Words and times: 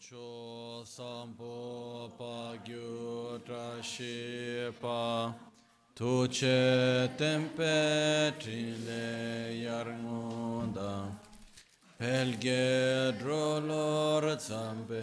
cho 0.00 0.82
sampo 0.84 2.10
pa 2.16 2.56
gyu 2.64 3.38
tra 3.44 3.82
shi 3.82 4.72
pa 4.80 5.34
tu 5.94 6.26
che 6.28 7.10
tempe 7.18 8.32
trile 8.40 9.52
yar 9.64 9.88
ngonda 10.02 10.92
pelge 11.98 13.12
drolor 13.18 14.24
zambe 14.38 15.02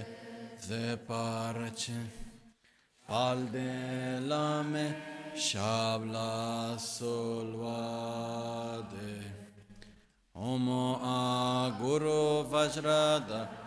ze 0.60 0.98
parche. 1.08 2.00
Palde 3.08 4.20
lame 4.28 4.96
shabla 5.34 6.76
solvade 6.78 7.94
Omo 10.36 11.00
a 11.02 11.72
guru 11.80 12.44
vajrada 12.52 13.67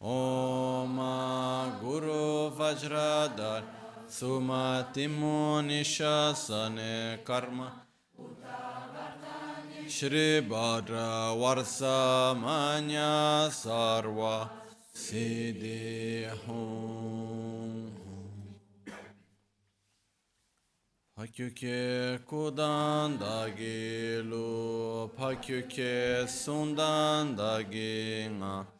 Hum 0.00 0.96
Om 0.98 1.80
Guru 1.80 2.50
Sumatimo 4.08 5.60
Nishasane 5.60 7.24
Karma 7.24 7.72
Shri 9.88 10.40
Bhadra 10.48 11.34
Varsa 11.36 12.38
Manya 12.40 13.48
Sarva 13.50 14.48
Siddhi 14.94 16.28
Hum 16.46 17.92
Pakyuke 21.18 22.20
kudan 22.24 23.18
dagi 23.18 24.22
lu, 24.22 25.10
pakyuke 25.18 26.22
sundan 26.28 27.34
dagi 27.34 28.30
nga. 28.38 28.77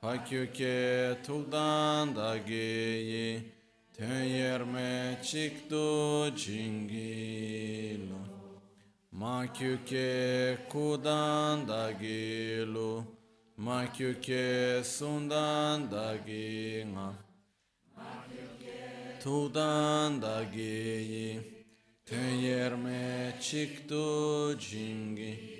Pakyuke 0.00 1.20
tukdan 1.22 2.14
dagi 2.16 3.44
tenyerme 3.92 5.20
chikdu 5.20 6.32
jingilo. 6.32 8.16
Makyuke 9.12 10.56
kudan 10.70 11.68
dagilu, 11.68 13.04
makyuke 13.58 14.80
sundan 14.82 15.90
dagi 15.92 16.80
nga. 16.88 17.12
Tukdan 19.20 20.16
dagi 20.16 21.36
tenyerme 22.08 23.36
chikdu 23.38 24.56
jingilo. 24.56 25.59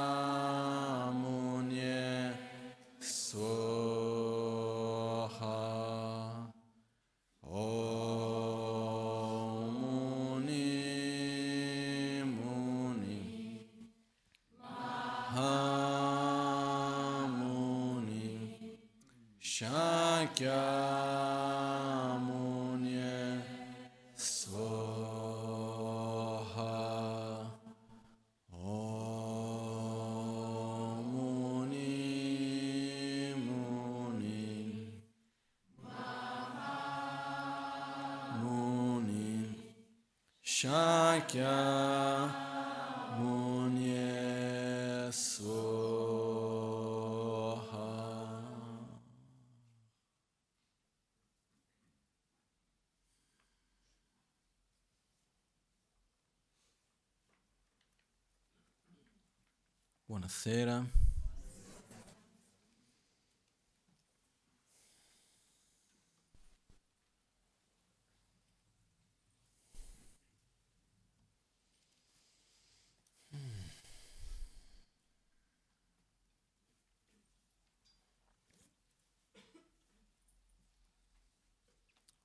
Buonasera. 60.43 60.83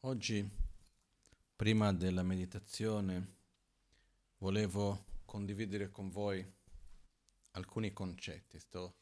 Oggi, 0.00 0.48
prima 1.54 1.92
della 1.92 2.22
meditazione, 2.22 3.34
volevo 4.38 5.04
condividere 5.26 5.90
con 5.90 6.08
voi 6.08 6.42
alcuni 7.56 7.92
concetti. 7.92 8.58
Sto 8.58 8.96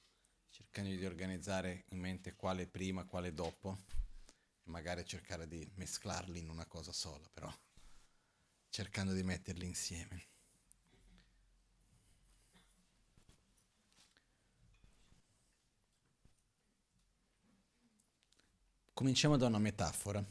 cercando 0.49 0.91
di 0.91 1.05
organizzare 1.05 1.85
in 1.89 1.99
mente 1.99 2.35
quale 2.35 2.67
prima, 2.67 3.05
quale 3.05 3.33
dopo, 3.33 3.79
e 4.63 4.71
magari 4.71 5.05
cercare 5.05 5.47
di 5.47 5.69
mesclarli 5.75 6.39
in 6.39 6.49
una 6.49 6.67
cosa 6.67 6.93
sola, 6.93 7.29
però 7.33 7.53
cercando 8.71 9.13
di 9.13 9.23
metterli 9.23 9.67
insieme. 9.67 10.29
Cominciamo 18.93 19.37
da 19.37 19.47
una 19.47 19.59
metafora. 19.59 20.25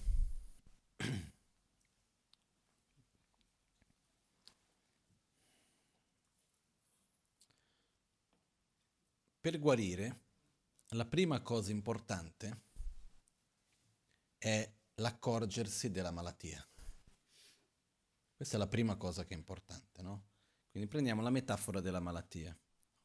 Per 9.43 9.59
guarire, 9.59 10.21
la 10.91 11.03
prima 11.03 11.41
cosa 11.41 11.69
importante 11.69 12.61
è 14.37 14.73
l'accorgersi 14.95 15.91
della 15.91 16.11
malattia. 16.11 16.65
Questa 18.37 18.55
è 18.55 18.57
la 18.57 18.69
prima 18.69 18.95
cosa 18.95 19.25
che 19.25 19.33
è 19.33 19.37
importante, 19.37 20.01
no? 20.01 20.27
Quindi 20.71 20.87
prendiamo 20.87 21.21
la 21.21 21.29
metafora 21.29 21.81
della 21.81 21.99
malattia, 21.99 22.57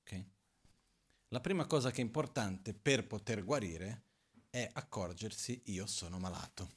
ok? 0.02 0.24
La 1.30 1.40
prima 1.40 1.66
cosa 1.66 1.90
che 1.90 2.02
è 2.02 2.04
importante 2.04 2.72
per 2.72 3.08
poter 3.08 3.42
guarire 3.42 4.02
è 4.48 4.70
accorgersi 4.74 5.60
io 5.64 5.86
sono 5.86 6.20
malato. 6.20 6.70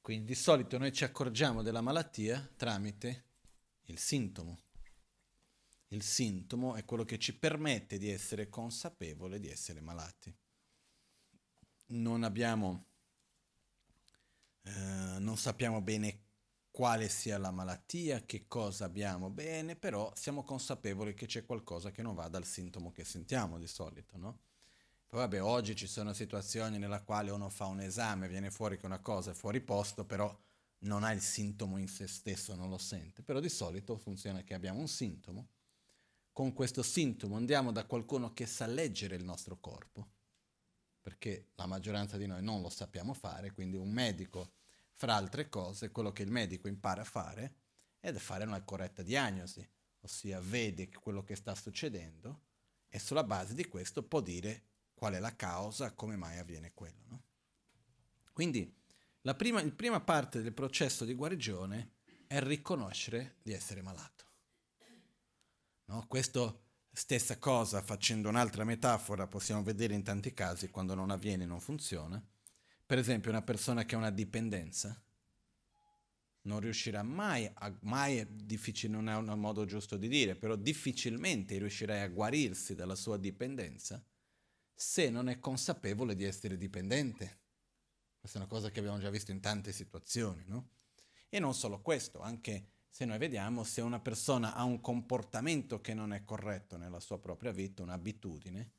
Quindi 0.00 0.26
di 0.26 0.36
solito 0.36 0.78
noi 0.78 0.92
ci 0.92 1.02
accorgiamo 1.02 1.62
della 1.62 1.80
malattia 1.80 2.48
tramite 2.54 3.24
il 3.86 3.98
sintomo. 3.98 4.65
Il 5.88 6.02
sintomo 6.02 6.74
è 6.74 6.84
quello 6.84 7.04
che 7.04 7.18
ci 7.18 7.36
permette 7.36 7.98
di 7.98 8.10
essere 8.10 8.48
consapevole 8.48 9.38
di 9.38 9.48
essere 9.48 9.80
malati. 9.80 10.34
Non 11.88 12.24
abbiamo, 12.24 12.86
eh, 14.62 15.18
non 15.18 15.36
sappiamo 15.36 15.80
bene 15.80 16.24
quale 16.72 17.08
sia 17.08 17.38
la 17.38 17.52
malattia, 17.52 18.24
che 18.26 18.46
cosa 18.48 18.84
abbiamo 18.84 19.30
bene, 19.30 19.76
però 19.76 20.12
siamo 20.14 20.42
consapevoli 20.42 21.14
che 21.14 21.26
c'è 21.26 21.46
qualcosa 21.46 21.90
che 21.90 22.02
non 22.02 22.14
va 22.14 22.28
dal 22.28 22.44
sintomo 22.44 22.92
che 22.92 23.04
sentiamo 23.04 23.58
di 23.58 23.66
solito, 23.66 24.18
no? 24.18 24.40
Poi 25.06 25.20
vabbè, 25.20 25.40
oggi 25.40 25.76
ci 25.76 25.86
sono 25.86 26.12
situazioni 26.12 26.78
nella 26.78 27.00
quale 27.00 27.30
uno 27.30 27.48
fa 27.48 27.66
un 27.66 27.80
esame, 27.80 28.28
viene 28.28 28.50
fuori 28.50 28.76
che 28.76 28.86
una 28.86 28.98
cosa 28.98 29.30
è 29.30 29.34
fuori 29.34 29.60
posto, 29.60 30.04
però 30.04 30.36
non 30.80 31.04
ha 31.04 31.12
il 31.12 31.22
sintomo 31.22 31.78
in 31.78 31.88
se 31.88 32.06
stesso, 32.08 32.54
non 32.56 32.68
lo 32.68 32.76
sente. 32.76 33.22
Però 33.22 33.40
di 33.40 33.48
solito 33.48 33.96
funziona 33.96 34.42
che 34.42 34.52
abbiamo 34.52 34.80
un 34.80 34.88
sintomo, 34.88 35.48
con 36.36 36.52
questo 36.52 36.82
sintomo 36.82 37.36
andiamo 37.36 37.72
da 37.72 37.86
qualcuno 37.86 38.34
che 38.34 38.44
sa 38.44 38.66
leggere 38.66 39.16
il 39.16 39.24
nostro 39.24 39.58
corpo, 39.58 40.06
perché 41.00 41.52
la 41.54 41.64
maggioranza 41.64 42.18
di 42.18 42.26
noi 42.26 42.42
non 42.42 42.60
lo 42.60 42.68
sappiamo 42.68 43.14
fare, 43.14 43.52
quindi 43.52 43.78
un 43.78 43.90
medico 43.90 44.52
fra 44.92 45.14
altre 45.14 45.48
cose, 45.48 45.90
quello 45.90 46.12
che 46.12 46.24
il 46.24 46.30
medico 46.30 46.68
impara 46.68 47.00
a 47.00 47.06
fare 47.06 47.54
è 47.98 48.12
fare 48.12 48.44
una 48.44 48.62
corretta 48.62 49.02
diagnosi, 49.02 49.66
ossia 50.00 50.38
vede 50.40 50.90
quello 50.90 51.24
che 51.24 51.36
sta 51.36 51.54
succedendo 51.54 52.42
e 52.86 52.98
sulla 52.98 53.24
base 53.24 53.54
di 53.54 53.66
questo 53.66 54.02
può 54.02 54.20
dire 54.20 54.64
qual 54.92 55.14
è 55.14 55.18
la 55.18 55.34
causa, 55.34 55.94
come 55.94 56.16
mai 56.16 56.36
avviene 56.36 56.74
quello. 56.74 57.04
No? 57.08 57.22
Quindi 58.34 58.70
la 59.22 59.34
prima, 59.34 59.64
la 59.64 59.72
prima 59.72 60.02
parte 60.02 60.42
del 60.42 60.52
processo 60.52 61.06
di 61.06 61.14
guarigione 61.14 61.92
è 62.26 62.42
riconoscere 62.42 63.36
di 63.40 63.54
essere 63.54 63.80
malato. 63.80 64.25
No? 65.86 66.06
Questo 66.06 66.62
stessa 66.92 67.38
cosa, 67.38 67.82
facendo 67.82 68.28
un'altra 68.28 68.64
metafora, 68.64 69.26
possiamo 69.26 69.62
vedere 69.62 69.94
in 69.94 70.02
tanti 70.02 70.32
casi 70.32 70.70
quando 70.70 70.94
non 70.94 71.10
avviene 71.10 71.44
non 71.44 71.60
funziona 71.60 72.24
per 72.86 72.98
esempio 72.98 73.30
una 73.30 73.42
persona 73.42 73.84
che 73.84 73.96
ha 73.96 73.98
una 73.98 74.10
dipendenza 74.10 74.98
non 76.42 76.60
riuscirà 76.60 77.02
mai, 77.02 77.50
a, 77.52 77.76
mai 77.80 78.18
è 78.18 78.26
difficile, 78.26 78.92
non 78.92 79.08
è 79.08 79.16
un 79.16 79.40
modo 79.40 79.64
giusto 79.64 79.96
di 79.96 80.06
dire, 80.06 80.36
però 80.36 80.54
difficilmente 80.54 81.58
riuscirà 81.58 82.00
a 82.00 82.06
guarirsi 82.06 82.76
dalla 82.76 82.94
sua 82.94 83.16
dipendenza 83.16 84.00
se 84.72 85.10
non 85.10 85.28
è 85.28 85.40
consapevole 85.40 86.14
di 86.14 86.22
essere 86.22 86.56
dipendente. 86.56 87.40
Questa 88.20 88.38
è 88.38 88.42
una 88.42 88.50
cosa 88.50 88.70
che 88.70 88.78
abbiamo 88.78 89.00
già 89.00 89.10
visto 89.10 89.32
in 89.32 89.40
tante 89.40 89.72
situazioni, 89.72 90.44
no? 90.46 90.70
E 91.28 91.40
non 91.40 91.52
solo 91.52 91.80
questo, 91.80 92.20
anche 92.20 92.74
se 92.96 93.04
noi 93.04 93.18
vediamo 93.18 93.62
se 93.62 93.82
una 93.82 94.00
persona 94.00 94.54
ha 94.54 94.64
un 94.64 94.80
comportamento 94.80 95.82
che 95.82 95.92
non 95.92 96.14
è 96.14 96.24
corretto 96.24 96.78
nella 96.78 96.98
sua 96.98 97.18
propria 97.18 97.52
vita, 97.52 97.82
un'abitudine, 97.82 98.70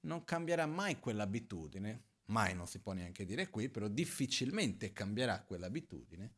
non 0.00 0.24
cambierà 0.24 0.66
mai 0.66 0.98
quell'abitudine 0.98 2.02
mai 2.30 2.52
non 2.56 2.66
si 2.66 2.80
può 2.80 2.94
neanche 2.94 3.24
dire 3.24 3.48
qui, 3.48 3.68
però 3.68 3.86
difficilmente 3.86 4.92
cambierà 4.92 5.44
quell'abitudine 5.44 6.34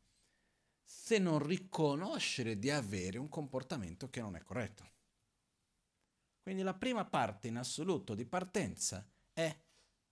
se 0.83 1.17
non 1.17 1.43
riconoscere 1.43 2.59
di 2.59 2.69
avere 2.69 3.17
un 3.17 3.29
comportamento 3.29 4.11
che 4.11 4.21
non 4.21 4.35
è 4.35 4.43
corretto. 4.43 4.91
Quindi 6.39 6.61
la 6.61 6.75
prima 6.75 7.03
parte 7.03 7.47
in 7.47 7.57
assoluto 7.57 8.13
di 8.13 8.25
partenza 8.25 9.03
è 9.33 9.57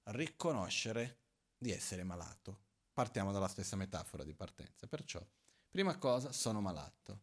riconoscere 0.05 1.19
di 1.55 1.69
essere 1.69 2.03
malato. 2.03 2.61
Partiamo 2.91 3.31
dalla 3.31 3.47
stessa 3.47 3.75
metafora 3.75 4.23
di 4.23 4.33
partenza. 4.33 4.87
Perciò, 4.87 5.23
prima 5.71 5.97
cosa, 5.97 6.31
sono 6.33 6.59
malato. 6.61 7.21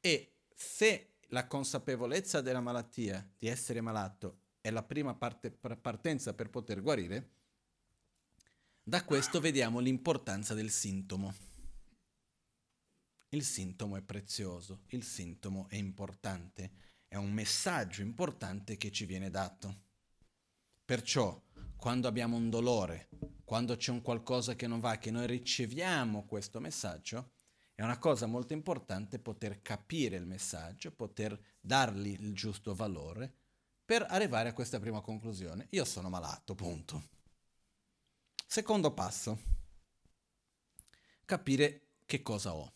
E 0.00 0.40
se 0.54 1.14
la 1.28 1.46
consapevolezza 1.46 2.40
della 2.40 2.60
malattia, 2.60 3.26
di 3.38 3.46
essere 3.46 3.80
malato, 3.80 4.40
è 4.60 4.70
la 4.70 4.82
prima 4.82 5.14
parte, 5.14 5.50
partenza 5.50 6.34
per 6.34 6.50
poter 6.50 6.82
guarire, 6.82 7.30
da 8.82 9.04
questo 9.04 9.40
vediamo 9.40 9.78
l'importanza 9.78 10.52
del 10.52 10.70
sintomo. 10.70 11.32
Il 13.28 13.44
sintomo 13.44 13.96
è 13.96 14.02
prezioso, 14.02 14.82
il 14.88 15.04
sintomo 15.04 15.68
è 15.68 15.76
importante, 15.76 16.72
è 17.06 17.14
un 17.14 17.30
messaggio 17.30 18.02
importante 18.02 18.76
che 18.76 18.90
ci 18.90 19.04
viene 19.06 19.30
dato. 19.30 19.82
Perciò, 20.84 21.40
quando 21.76 22.08
abbiamo 22.08 22.36
un 22.36 22.50
dolore, 22.50 23.08
quando 23.44 23.76
c'è 23.76 23.92
un 23.92 24.02
qualcosa 24.02 24.56
che 24.56 24.66
non 24.66 24.80
va, 24.80 24.98
che 24.98 25.12
noi 25.12 25.28
riceviamo 25.28 26.24
questo 26.26 26.58
messaggio, 26.58 27.34
è 27.80 27.82
una 27.82 27.98
cosa 27.98 28.26
molto 28.26 28.52
importante 28.52 29.18
poter 29.18 29.62
capire 29.62 30.16
il 30.16 30.26
messaggio, 30.26 30.92
poter 30.92 31.56
dargli 31.58 32.08
il 32.08 32.34
giusto 32.34 32.74
valore 32.74 33.32
per 33.82 34.04
arrivare 34.06 34.50
a 34.50 34.52
questa 34.52 34.78
prima 34.78 35.00
conclusione. 35.00 35.66
Io 35.70 35.86
sono 35.86 36.10
malato, 36.10 36.54
punto. 36.54 37.08
Secondo 38.46 38.92
passo, 38.92 39.38
capire 41.24 41.94
che 42.04 42.20
cosa 42.20 42.54
ho. 42.54 42.70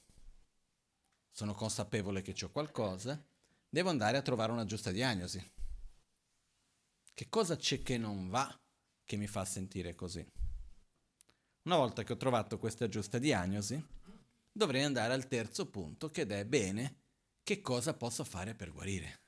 Sono 1.31 1.53
consapevole 1.53 2.23
che 2.23 2.35
ho 2.43 2.51
qualcosa, 2.51 3.23
devo 3.69 3.91
andare 3.91 4.17
a 4.17 4.23
trovare 4.23 4.53
una 4.53 4.65
giusta 4.65 4.91
diagnosi. 4.91 5.53
Che 7.13 7.29
cosa 7.29 7.57
c'è 7.57 7.83
che 7.83 7.99
non 7.99 8.31
va 8.31 8.59
che 9.05 9.17
mi 9.17 9.27
fa 9.27 9.45
sentire 9.45 9.95
così? 9.95 10.27
Una 11.65 11.77
volta 11.77 12.05
che 12.05 12.15
ho 12.15 12.17
trovato 12.17 12.59
questa 12.59 12.89
giusta 12.89 13.19
diagnosi, 13.19 13.93
dovrei 14.55 14.85
andare 14.85 15.13
al 15.13 15.27
terzo 15.27 15.69
punto, 15.69 16.09
che 16.11 16.23
è 16.27 16.47
bene, 16.47 17.01
che 17.43 17.61
cosa 17.61 17.95
posso 17.95 18.25
fare 18.25 18.55
per 18.55 18.73
guarire? 18.73 19.23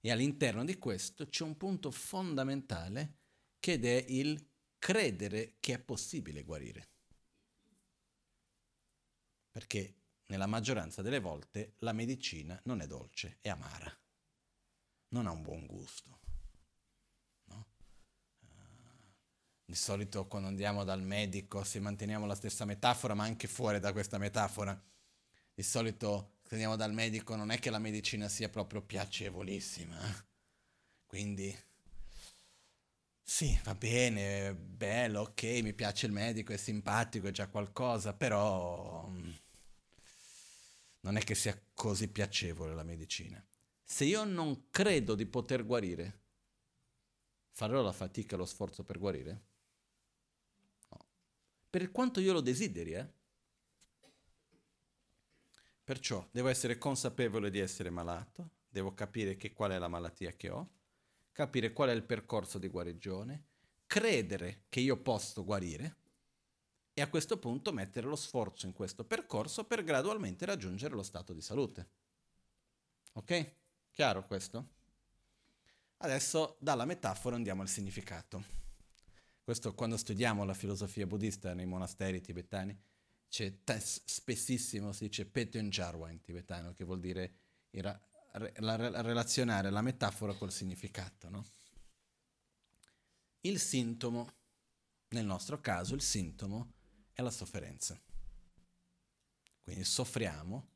E 0.00 0.10
all'interno 0.10 0.64
di 0.64 0.78
questo 0.78 1.26
c'è 1.28 1.44
un 1.44 1.56
punto 1.56 1.90
fondamentale 1.90 3.16
che 3.58 3.78
è 3.80 4.04
il 4.08 4.46
credere 4.78 5.56
che 5.60 5.74
è 5.74 5.78
possibile 5.78 6.42
guarire. 6.42 6.88
Perché 9.50 9.94
nella 10.26 10.46
maggioranza 10.46 11.02
delle 11.02 11.20
volte 11.20 11.74
la 11.78 11.92
medicina 11.92 12.60
non 12.64 12.80
è 12.80 12.86
dolce, 12.86 13.38
è 13.40 13.48
amara, 13.48 13.96
non 15.08 15.26
ha 15.26 15.30
un 15.30 15.42
buon 15.42 15.66
gusto. 15.66 16.20
No? 17.44 17.66
Uh, 18.40 19.14
di 19.68 19.74
solito 19.74 20.26
quando 20.26 20.48
andiamo 20.48 20.82
dal 20.82 21.02
medico, 21.02 21.62
se 21.62 21.78
manteniamo 21.78 22.24
la 22.24 22.34
stessa 22.34 22.64
metafora, 22.64 23.12
ma 23.12 23.24
anche 23.24 23.46
fuori 23.46 23.78
da 23.78 23.92
questa 23.92 24.16
metafora, 24.16 24.82
di 25.52 25.62
solito 25.62 26.36
se 26.42 26.54
andiamo 26.54 26.74
dal 26.74 26.94
medico 26.94 27.36
non 27.36 27.50
è 27.50 27.58
che 27.58 27.68
la 27.68 27.78
medicina 27.78 28.30
sia 28.30 28.48
proprio 28.48 28.80
piacevolissima. 28.80 30.00
Eh. 30.00 30.24
Quindi 31.04 31.54
sì, 33.22 33.60
va 33.62 33.74
bene, 33.74 34.54
bello, 34.54 35.20
ok, 35.20 35.42
mi 35.62 35.74
piace 35.74 36.06
il 36.06 36.12
medico, 36.12 36.54
è 36.54 36.56
simpatico, 36.56 37.28
è 37.28 37.30
già 37.30 37.48
qualcosa, 37.48 38.14
però 38.14 39.06
mm, 39.06 39.30
non 41.00 41.18
è 41.18 41.20
che 41.22 41.34
sia 41.34 41.60
così 41.74 42.08
piacevole 42.08 42.74
la 42.74 42.84
medicina. 42.84 43.46
Se 43.84 44.06
io 44.06 44.24
non 44.24 44.70
credo 44.70 45.14
di 45.14 45.26
poter 45.26 45.66
guarire, 45.66 46.20
farò 47.50 47.82
la 47.82 47.92
fatica 47.92 48.34
e 48.34 48.38
lo 48.38 48.46
sforzo 48.46 48.82
per 48.82 48.98
guarire? 48.98 49.47
Per 51.78 51.92
quanto 51.92 52.18
io 52.18 52.32
lo 52.32 52.40
desideri, 52.40 52.92
eh? 52.94 53.08
Perciò 55.84 56.26
devo 56.32 56.48
essere 56.48 56.76
consapevole 56.76 57.50
di 57.50 57.60
essere 57.60 57.88
malato, 57.88 58.50
devo 58.68 58.94
capire 58.94 59.36
che 59.36 59.52
qual 59.52 59.70
è 59.70 59.78
la 59.78 59.86
malattia 59.86 60.32
che 60.32 60.50
ho, 60.50 60.70
capire 61.30 61.72
qual 61.72 61.90
è 61.90 61.92
il 61.92 62.02
percorso 62.02 62.58
di 62.58 62.66
guarigione, 62.66 63.44
credere 63.86 64.64
che 64.68 64.80
io 64.80 64.96
posso 64.96 65.44
guarire 65.44 65.96
e 66.94 67.00
a 67.00 67.08
questo 67.08 67.38
punto 67.38 67.72
mettere 67.72 68.08
lo 68.08 68.16
sforzo 68.16 68.66
in 68.66 68.72
questo 68.72 69.04
percorso 69.04 69.62
per 69.62 69.84
gradualmente 69.84 70.46
raggiungere 70.46 70.96
lo 70.96 71.04
stato 71.04 71.32
di 71.32 71.40
salute. 71.40 71.88
Ok? 73.12 73.52
Chiaro 73.92 74.26
questo? 74.26 74.66
Adesso 75.98 76.56
dalla 76.58 76.86
metafora 76.86 77.36
andiamo 77.36 77.62
al 77.62 77.68
significato. 77.68 78.66
Questo 79.48 79.72
quando 79.72 79.96
studiamo 79.96 80.44
la 80.44 80.52
filosofia 80.52 81.06
buddista 81.06 81.54
nei 81.54 81.64
monasteri 81.64 82.20
tibetani, 82.20 82.78
c'è 83.30 83.64
t- 83.64 83.78
spessissimo 83.78 84.92
si 84.92 85.06
dice 85.06 85.24
Peten 85.24 85.70
Jarwa 85.70 86.10
in 86.10 86.20
tibetano, 86.20 86.74
che 86.74 86.84
vuol 86.84 87.00
dire 87.00 87.32
era 87.70 87.98
la, 88.32 88.76
la, 88.76 89.00
relazionare 89.00 89.70
la 89.70 89.80
metafora 89.80 90.34
col 90.34 90.52
significato. 90.52 91.30
No? 91.30 91.46
Il 93.40 93.58
sintomo, 93.58 94.30
nel 95.12 95.24
nostro 95.24 95.58
caso, 95.62 95.94
il 95.94 96.02
sintomo 96.02 96.74
è 97.14 97.22
la 97.22 97.30
sofferenza. 97.30 97.98
Quindi 99.62 99.82
soffriamo 99.82 100.68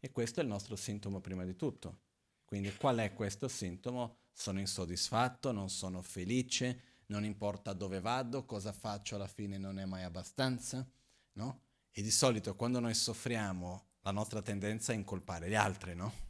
e 0.00 0.12
questo 0.12 0.40
è 0.40 0.42
il 0.42 0.50
nostro 0.50 0.76
sintomo 0.76 1.22
prima 1.22 1.46
di 1.46 1.56
tutto. 1.56 2.00
Quindi 2.44 2.74
qual 2.76 2.98
è 2.98 3.14
questo 3.14 3.48
sintomo? 3.48 4.18
Sono 4.34 4.60
insoddisfatto, 4.60 5.50
non 5.50 5.70
sono 5.70 6.02
felice, 6.02 6.87
non 7.08 7.24
importa 7.24 7.72
dove 7.72 8.00
vado, 8.00 8.44
cosa 8.44 8.72
faccio 8.72 9.14
alla 9.14 9.28
fine 9.28 9.58
non 9.58 9.78
è 9.78 9.84
mai 9.84 10.02
abbastanza, 10.02 10.86
no? 11.32 11.62
E 11.90 12.02
di 12.02 12.10
solito 12.10 12.54
quando 12.54 12.80
noi 12.80 12.94
soffriamo 12.94 13.86
la 14.02 14.10
nostra 14.10 14.42
tendenza 14.42 14.92
è 14.92 14.96
incolpare 14.96 15.48
gli 15.48 15.54
altri, 15.54 15.94
no? 15.94 16.26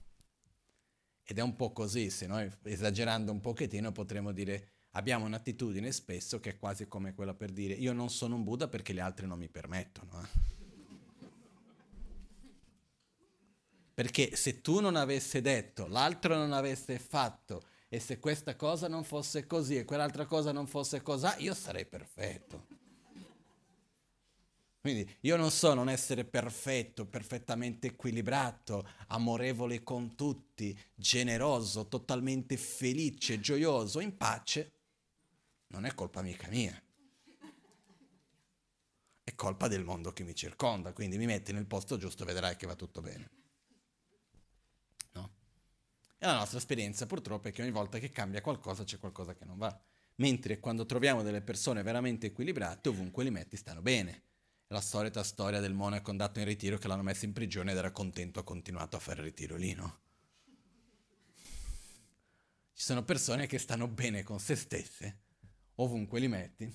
Ed 1.25 1.39
è 1.39 1.43
un 1.43 1.57
po' 1.57 1.73
così, 1.73 2.11
se 2.11 2.27
noi 2.27 2.51
esagerando 2.63 3.31
un 3.33 3.41
pochettino 3.41 3.93
potremmo 3.93 4.33
dire 4.33 4.71
abbiamo 4.93 5.27
un'attitudine 5.27 5.93
spesso 5.93 6.41
che 6.41 6.51
è 6.51 6.59
quasi 6.59 6.89
come 6.89 7.15
quella 7.15 7.35
per 7.35 7.51
dire 7.51 7.75
io 7.75 7.93
non 7.93 8.09
sono 8.09 8.37
un 8.37 8.45
Buddha 8.45 8.69
perché 8.69 8.95
gli 8.95 9.01
altri 9.01 9.27
non 9.27 9.39
mi 9.39 9.49
permettono. 9.49 10.23
Eh. 10.23 10.57
Perché 13.95 14.37
se 14.37 14.61
tu 14.61 14.79
non 14.79 14.95
avessi 14.95 15.41
detto, 15.41 15.89
l'altro 15.89 16.37
non 16.37 16.53
avesse 16.53 17.01
fatto, 17.01 17.65
e 17.89 18.01
se 18.01 18.19
questa 18.19 18.55
cosa 18.55 18.87
non 18.87 19.03
fosse 19.03 19.47
così 19.47 19.77
e 19.77 19.85
quell'altra 19.85 20.27
cosa 20.27 20.53
non 20.53 20.67
fosse 20.67 21.03
così, 21.03 21.27
io 21.39 21.55
sarei 21.55 21.87
perfetto. 21.87 22.77
Quindi 24.81 25.17
io 25.21 25.37
non 25.37 25.51
so 25.51 25.75
non 25.75 25.89
essere 25.89 26.25
perfetto, 26.25 27.05
perfettamente 27.05 27.89
equilibrato, 27.89 28.89
amorevole 29.09 29.83
con 29.83 30.15
tutti, 30.15 30.79
generoso, 30.95 31.89
totalmente 31.89 32.57
felice, 32.57 33.41
gioioso, 33.41 34.01
in 34.01 34.17
pace. 34.17 34.73
Non 35.69 35.85
è 35.85 35.95
colpa 35.95 36.23
mica 36.23 36.49
mia. 36.49 36.81
È 39.25 39.35
colpa 39.35 39.69
del 39.69 39.85
mondo 39.85 40.13
che 40.13 40.25
mi 40.25 40.35
circonda, 40.35 40.93
quindi 40.93 41.19
mi 41.19 41.27
metti 41.27 41.53
nel 41.53 41.67
posto 41.67 41.97
giusto 41.97 42.25
vedrai 42.25 42.57
che 42.57 42.67
va 42.67 42.75
tutto 42.75 43.01
bene. 43.01 43.38
E 46.21 46.27
la 46.27 46.37
nostra 46.37 46.59
esperienza 46.59 47.07
purtroppo 47.07 47.49
è 47.49 47.53
che 47.53 47.63
ogni 47.63 47.71
volta 47.71 47.99
che 47.99 48.11
cambia 48.11 48.41
qualcosa 48.41 48.83
c'è 48.83 48.99
qualcosa 48.99 49.35
che 49.35 49.45
non 49.45 49.57
va. 49.57 49.81
Mentre 50.17 50.59
quando 50.59 50.85
troviamo 50.85 51.23
delle 51.23 51.43
persone 51.43 51.83
veramente 51.83 52.27
equilibrate, 52.27 52.89
ovunque 52.89 53.23
li 53.23 53.31
metti 53.31 53.57
stanno 53.57 53.83
bene 53.83 54.23
la 54.69 54.81
solita 54.81 55.23
storia 55.23 55.61
del 55.61 55.73
monaco 55.73 56.11
andato 56.11 56.41
in 56.41 56.45
ritiro 56.45 56.77
che 56.77 56.89
l'hanno 56.89 57.03
messo 57.03 57.25
in 57.25 57.33
prigione 57.33 57.71
ed 57.71 57.79
era 57.79 57.93
contento, 57.93 58.41
ha 58.41 58.45
continuato 58.45 58.97
a 58.97 59.01
fare 59.01 59.21
il 59.21 59.27
ritiro 59.27 59.57
lì, 59.57 59.73
no? 59.75 60.01
Ci 62.75 62.85
sono 62.85 63.03
persone 63.03 63.47
che 63.47 63.59
stanno 63.59 63.89
bene 63.89 64.23
con 64.23 64.39
se 64.39 64.57
stesse, 64.57 65.21
ovunque 65.77 66.21
li 66.21 66.29
metti, 66.29 66.71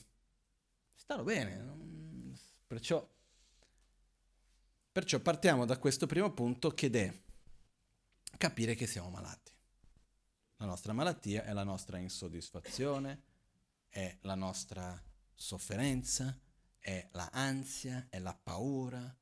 stanno 0.96 1.24
bene. 1.24 2.32
Perciò, 2.66 3.08
perciò 4.92 5.20
partiamo 5.20 5.66
da 5.66 5.78
questo 5.78 6.08
primo 6.08 6.32
punto 6.34 6.72
che 6.72 6.90
è 6.90 7.22
capire 8.38 8.76
che 8.76 8.88
siamo 8.88 9.10
malati. 9.10 9.52
La 10.58 10.66
nostra 10.66 10.94
malattia 10.94 11.44
è 11.44 11.54
la 11.54 11.64
nostra 11.64 11.98
insoddisfazione, 11.98 13.24
è 13.90 14.18
la 14.22 14.36
nostra 14.36 15.02
sofferenza, 15.34 16.40
è 16.80 17.10
la 17.12 17.30
ansia, 17.32 18.08
è 18.10 18.20
la 18.20 18.34
paura, 18.34 19.16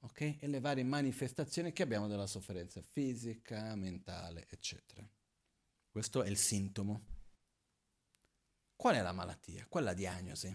ok? 0.00 0.20
E 0.40 0.46
le 0.46 0.60
varie 0.60 0.84
manifestazioni 0.84 1.72
che 1.72 1.82
abbiamo 1.82 2.06
della 2.06 2.26
sofferenza 2.26 2.80
fisica, 2.82 3.74
mentale, 3.74 4.46
eccetera. 4.48 5.08
Questo 5.88 6.22
è 6.22 6.28
il 6.28 6.36
sintomo. 6.36 7.06
Qual 8.76 8.94
è 8.94 9.02
la 9.02 9.12
malattia? 9.12 9.66
Qual 9.68 9.84
è 9.84 9.86
la 9.86 9.94
diagnosi? 9.94 10.54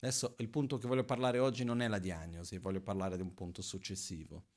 Adesso 0.00 0.34
il 0.38 0.48
punto 0.48 0.78
che 0.78 0.86
voglio 0.86 1.04
parlare 1.04 1.38
oggi 1.38 1.64
non 1.64 1.80
è 1.80 1.88
la 1.88 1.98
diagnosi, 1.98 2.58
voglio 2.58 2.82
parlare 2.82 3.16
di 3.16 3.22
un 3.22 3.32
punto 3.32 3.62
successivo. 3.62 4.48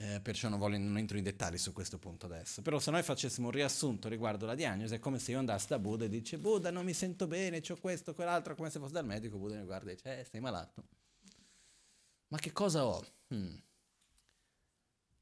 Eh, 0.00 0.20
perciò 0.20 0.48
non, 0.48 0.60
voglio, 0.60 0.78
non 0.78 0.96
entro 0.96 1.16
in 1.16 1.24
dettagli 1.24 1.58
su 1.58 1.72
questo 1.72 1.98
punto 1.98 2.26
adesso. 2.26 2.62
Però 2.62 2.78
se 2.78 2.92
noi 2.92 3.02
facessimo 3.02 3.48
un 3.48 3.52
riassunto 3.52 4.08
riguardo 4.08 4.46
la 4.46 4.54
diagnosi, 4.54 4.94
è 4.94 5.00
come 5.00 5.18
se 5.18 5.32
io 5.32 5.40
andassi 5.40 5.66
da 5.68 5.80
Buddha 5.80 6.04
e 6.04 6.08
dice 6.08 6.38
Buddha 6.38 6.70
non 6.70 6.84
mi 6.84 6.94
sento 6.94 7.26
bene, 7.26 7.60
ho 7.68 7.76
questo, 7.80 8.14
quell'altro, 8.14 8.54
come 8.54 8.70
se 8.70 8.78
fosse 8.78 8.92
dal 8.92 9.04
medico, 9.04 9.38
Buddha 9.38 9.56
mi 9.56 9.64
guarda 9.64 9.90
e 9.90 9.94
dice 9.96 10.20
eh, 10.20 10.24
sei 10.24 10.40
malato. 10.40 10.84
Ma 12.28 12.38
che 12.38 12.52
cosa 12.52 12.86
ho? 12.86 13.04
Hmm. 13.34 13.56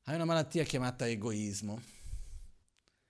Hai 0.03 0.15
una 0.15 0.25
malattia 0.27 0.63
chiamata 0.65 1.09
egoismo, 1.09 1.81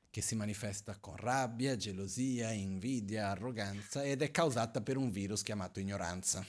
che 0.09 0.23
si 0.23 0.37
manifesta 0.37 0.97
con 0.99 1.17
rabbia, 1.17 1.77
gelosia, 1.77 2.53
invidia, 2.53 3.31
arroganza 3.31 4.05
ed 4.05 4.23
è 4.23 4.31
causata 4.31 4.81
per 4.81 4.97
un 4.97 5.11
virus 5.11 5.43
chiamato 5.43 5.81
ignoranza. 5.81 6.47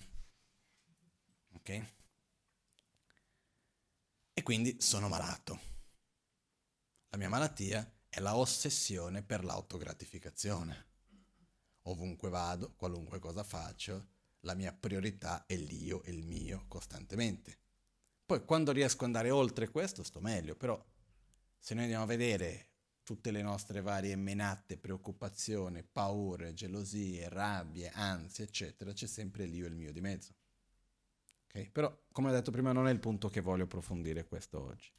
Ok? 1.54 1.96
E 4.38 4.44
quindi 4.44 4.80
sono 4.80 5.08
malato. 5.08 5.60
La 7.10 7.18
mia 7.18 7.28
malattia 7.28 7.92
è 8.08 8.20
la 8.20 8.36
ossessione 8.38 9.24
per 9.24 9.44
l'autogratificazione. 9.44 10.90
Ovunque 11.88 12.30
vado, 12.30 12.76
qualunque 12.76 13.18
cosa 13.18 13.44
faccio, 13.44 14.10
la 14.42 14.54
mia 14.54 14.72
priorità 14.72 15.48
è 15.48 15.56
l'io 15.56 16.04
e 16.04 16.12
il 16.12 16.24
mio 16.24 16.66
costantemente. 16.68 17.58
Poi 18.28 18.46
quando 18.46 18.72
riesco 18.72 19.00
ad 19.00 19.06
andare 19.06 19.32
oltre 19.32 19.72
questo 19.72 20.04
sto 20.04 20.20
meglio, 20.20 20.56
però 20.56 20.80
se 21.58 21.74
noi 21.74 21.86
andiamo 21.86 22.04
a 22.04 22.08
vedere 22.08 22.74
tutte 23.02 23.32
le 23.32 23.42
nostre 23.42 23.82
varie 23.82 24.16
menate, 24.16 24.78
preoccupazioni, 24.78 25.82
paure, 25.82 26.54
gelosie, 26.54 27.28
rabbie, 27.28 27.90
ansie, 27.90 28.44
eccetera, 28.44 28.94
c'è 28.94 29.08
sempre 29.08 29.46
l'io 29.46 29.66
e 29.66 29.70
il 29.70 29.76
mio 29.76 29.92
di 29.92 30.02
mezzo. 30.02 30.36
Però, 31.66 32.06
come 32.12 32.30
ho 32.30 32.34
detto 32.34 32.52
prima, 32.52 32.72
non 32.72 32.88
è 32.88 32.92
il 32.92 33.00
punto 33.00 33.30
che 33.30 33.42
voglio 33.42 33.64
approfondire 33.64 34.26
questo 34.26 34.62
oggi. 34.62 34.92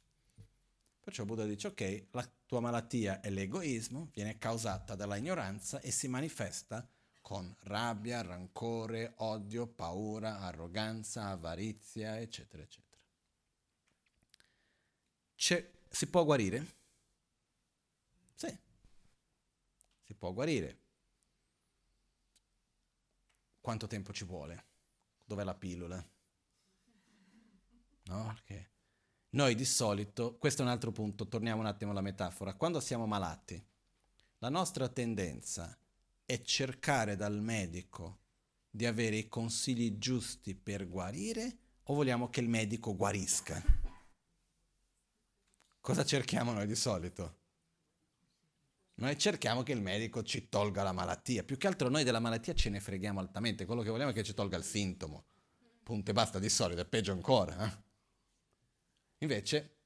Perciò 0.99 1.25
Buddha 1.25 1.45
dice, 1.45 1.67
ok, 1.67 2.07
la 2.11 2.29
tua 2.45 2.59
malattia 2.59 3.21
è 3.21 3.29
l'egoismo, 3.29 4.09
viene 4.13 4.37
causata 4.37 4.95
dalla 4.95 5.15
ignoranza 5.15 5.79
e 5.79 5.91
si 5.91 6.07
manifesta 6.07 6.87
con 7.21 7.55
rabbia, 7.61 8.21
rancore, 8.21 9.13
odio, 9.17 9.67
paura, 9.67 10.39
arroganza, 10.39 11.27
avarizia, 11.29 12.19
eccetera, 12.19 12.63
eccetera. 12.63 13.01
C'è, 15.35 15.71
si 15.89 16.07
può 16.07 16.23
guarire? 16.25 16.75
Sì, 18.35 18.57
si 20.03 20.13
può 20.13 20.33
guarire. 20.33 20.77
Quanto 23.61 23.87
tempo 23.87 24.11
ci 24.11 24.25
vuole? 24.25 24.65
Dov'è 25.23 25.43
la 25.43 25.55
pillola? 25.55 26.07
No? 28.09 28.25
Perché 28.25 28.69
noi 29.31 29.53
di 29.53 29.65
solito, 29.65 30.37
questo 30.37 30.63
è 30.63 30.65
un 30.65 30.71
altro 30.71 30.91
punto, 30.91 31.27
torniamo 31.27 31.61
un 31.61 31.67
attimo 31.67 31.91
alla 31.91 32.01
metafora, 32.01 32.55
quando 32.55 32.79
siamo 32.79 33.05
malati, 33.05 33.63
la 34.39 34.49
nostra 34.49 34.89
tendenza 34.89 35.77
è 36.25 36.41
cercare 36.41 37.15
dal 37.15 37.39
medico 37.39 38.21
di 38.69 38.85
avere 38.85 39.17
i 39.17 39.27
consigli 39.27 39.97
giusti 39.97 40.55
per 40.55 40.87
guarire 40.87 41.57
o 41.83 41.93
vogliamo 41.93 42.29
che 42.29 42.39
il 42.39 42.49
medico 42.49 42.95
guarisca? 42.95 43.61
Cosa 45.79 46.03
cerchiamo 46.03 46.51
noi 46.51 46.67
di 46.67 46.75
solito? 46.75 47.37
Noi 48.95 49.17
cerchiamo 49.17 49.63
che 49.63 49.71
il 49.71 49.81
medico 49.81 50.23
ci 50.23 50.49
tolga 50.49 50.83
la 50.83 50.91
malattia. 50.91 51.43
Più 51.43 51.57
che 51.57 51.67
altro 51.67 51.89
noi 51.89 52.03
della 52.03 52.19
malattia 52.19 52.53
ce 52.53 52.69
ne 52.69 52.79
freghiamo 52.79 53.19
altamente. 53.19 53.65
Quello 53.65 53.81
che 53.81 53.89
vogliamo 53.89 54.11
è 54.11 54.13
che 54.13 54.23
ci 54.23 54.33
tolga 54.33 54.57
il 54.57 54.63
sintomo. 54.63 55.25
Punto 55.83 56.11
e 56.11 56.13
basta 56.13 56.37
di 56.37 56.49
solito, 56.49 56.81
è 56.81 56.85
peggio 56.85 57.13
ancora. 57.13 57.65
Eh? 57.65 57.88
Invece, 59.19 59.77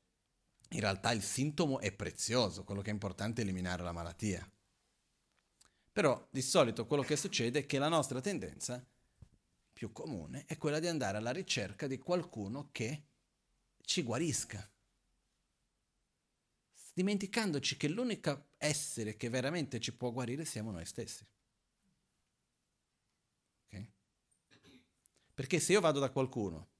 in 0.70 0.80
realtà 0.80 1.12
il 1.12 1.22
sintomo 1.22 1.80
è 1.80 1.92
prezioso, 1.92 2.64
quello 2.64 2.82
che 2.82 2.90
è 2.90 2.94
importante 2.94 3.42
è 3.42 3.44
eliminare 3.44 3.84
la 3.84 3.92
malattia. 3.92 4.48
Però 5.92 6.28
di 6.32 6.42
solito 6.42 6.86
quello 6.88 7.04
che 7.04 7.16
succede 7.16 7.60
è 7.60 7.66
che 7.66 7.78
la 7.78 7.88
nostra 7.88 8.20
tendenza 8.20 8.84
più 9.72 9.92
comune 9.92 10.46
è 10.46 10.58
quella 10.58 10.80
di 10.80 10.88
andare 10.88 11.18
alla 11.18 11.32
ricerca 11.32 11.88
di 11.88 11.98
qualcuno 11.98 12.70
che 12.72 13.06
ci 13.82 14.02
guarisca, 14.02 14.68
dimenticandoci 16.94 17.76
che 17.76 17.88
l'unico 17.88 18.50
essere 18.58 19.18
che 19.18 19.30
veramente 19.30 19.80
ci 19.80 19.94
può 19.94 20.12
guarire 20.12 20.46
siamo 20.46 20.72
noi 20.72 20.86
stessi. 20.86 21.26
Okay? 23.66 23.92
Perché 25.34 25.60
se 25.60 25.74
io 25.74 25.82
vado 25.82 26.00
da 26.00 26.12
qualcuno 26.12 26.73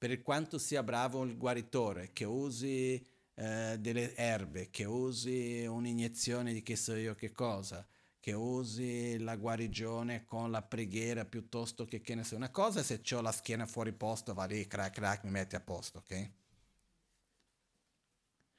per 0.00 0.22
quanto 0.22 0.56
sia 0.56 0.82
bravo 0.82 1.22
il 1.24 1.36
guaritore, 1.36 2.08
che 2.14 2.24
usi 2.24 3.06
eh, 3.34 3.76
delle 3.78 4.14
erbe, 4.16 4.70
che 4.70 4.86
usi 4.86 5.66
un'iniezione 5.66 6.54
di 6.54 6.62
che 6.62 6.74
so 6.74 6.94
io 6.94 7.14
che 7.14 7.32
cosa, 7.32 7.86
che 8.18 8.32
usi 8.32 9.18
la 9.18 9.36
guarigione 9.36 10.24
con 10.24 10.50
la 10.50 10.62
preghiera 10.62 11.26
piuttosto 11.26 11.84
che 11.84 12.00
che 12.00 12.14
ne 12.14 12.24
so. 12.24 12.34
Una 12.34 12.48
cosa 12.48 12.82
se 12.82 13.02
ho 13.14 13.20
la 13.20 13.30
schiena 13.30 13.66
fuori 13.66 13.92
posto, 13.92 14.32
va 14.32 14.46
lì, 14.46 14.66
crack, 14.66 14.94
crack, 14.94 15.24
mi 15.24 15.32
metti 15.32 15.54
a 15.54 15.60
posto, 15.60 15.98
ok? 15.98 16.30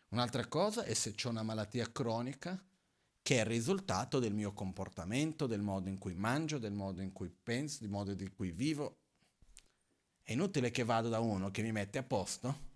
Un'altra 0.10 0.45
cosa 0.45 0.83
è 0.83 0.93
se 0.93 1.15
ho 1.24 1.29
una 1.29 1.41
malattia 1.41 1.91
cronica 1.91 2.63
che 3.24 3.38
è 3.38 3.39
il 3.39 3.45
risultato 3.45 4.19
del 4.19 4.36
mio 4.36 4.53
comportamento, 4.53 5.48
del 5.48 5.62
modo 5.62 5.89
in 5.89 5.98
cui 5.98 6.13
mangio, 6.13 6.60
del 6.60 6.74
modo 6.74 7.01
in 7.01 7.12
cui 7.12 7.31
penso, 7.31 7.79
del 7.79 7.89
modo 7.89 8.12
in 8.12 8.31
cui 8.31 8.51
vivo, 8.51 9.00
è 10.23 10.31
inutile 10.33 10.71
che 10.71 10.83
vado 10.83 11.09
da 11.09 11.19
uno 11.19 11.51
che 11.51 11.61
mi 11.61 11.71
mette 11.71 11.97
a 11.97 12.03
posto 12.03 12.69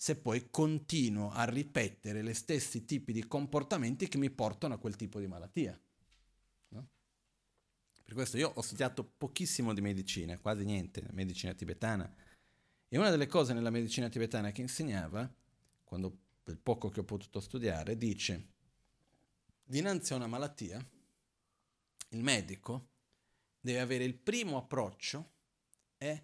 se 0.00 0.14
poi 0.16 0.48
continuo 0.48 1.32
a 1.32 1.44
ripetere 1.44 2.22
gli 2.22 2.32
stessi 2.32 2.84
tipi 2.84 3.12
di 3.12 3.26
comportamenti 3.26 4.06
che 4.06 4.16
mi 4.16 4.30
portano 4.30 4.74
a 4.74 4.78
quel 4.78 4.94
tipo 4.94 5.18
di 5.18 5.26
malattia. 5.26 5.76
No? 6.68 6.88
Per 8.04 8.14
questo 8.14 8.36
io 8.36 8.52
ho 8.54 8.62
studiato 8.62 9.04
pochissimo 9.04 9.74
di 9.74 9.80
medicina, 9.80 10.38
quasi 10.38 10.64
niente, 10.64 11.04
medicina 11.10 11.52
tibetana. 11.52 12.14
E 12.86 12.96
una 12.96 13.10
delle 13.10 13.26
cose 13.26 13.52
nella 13.52 13.70
medicina 13.70 14.08
tibetana 14.08 14.52
che 14.52 14.60
insegnava, 14.60 15.28
quando 15.82 16.16
per 16.44 16.58
poco 16.58 16.90
che 16.90 17.00
ho 17.00 17.04
potuto 17.04 17.40
studiare, 17.40 17.98
dice, 17.98 18.46
dinanzi 19.64 20.12
a 20.12 20.16
una 20.16 20.28
malattia, 20.28 20.78
il 22.10 22.22
medico 22.22 22.90
deve 23.60 23.80
avere 23.80 24.04
il 24.04 24.14
primo 24.14 24.58
approccio 24.58 25.32
è 25.96 26.22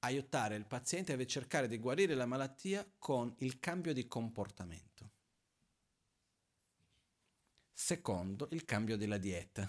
aiutare 0.00 0.56
il 0.56 0.66
paziente 0.66 1.12
a 1.12 1.26
cercare 1.26 1.68
di 1.68 1.78
guarire 1.78 2.14
la 2.14 2.26
malattia 2.26 2.88
con 2.98 3.34
il 3.38 3.58
cambio 3.58 3.92
di 3.92 4.06
comportamento. 4.06 4.88
Secondo, 7.72 8.48
il 8.52 8.64
cambio 8.64 8.96
della 8.96 9.18
dieta. 9.18 9.68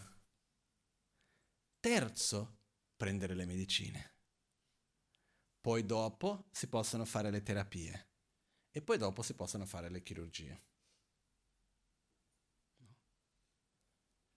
Terzo, 1.79 2.57
prendere 2.95 3.33
le 3.35 3.45
medicine. 3.45 4.15
Poi 5.59 5.85
dopo 5.85 6.47
si 6.51 6.67
possono 6.67 7.05
fare 7.05 7.29
le 7.29 7.43
terapie 7.43 8.09
e 8.71 8.81
poi 8.81 8.97
dopo 8.97 9.21
si 9.21 9.33
possono 9.33 9.65
fare 9.65 9.89
le 9.89 10.01
chirurgie. 10.01 10.63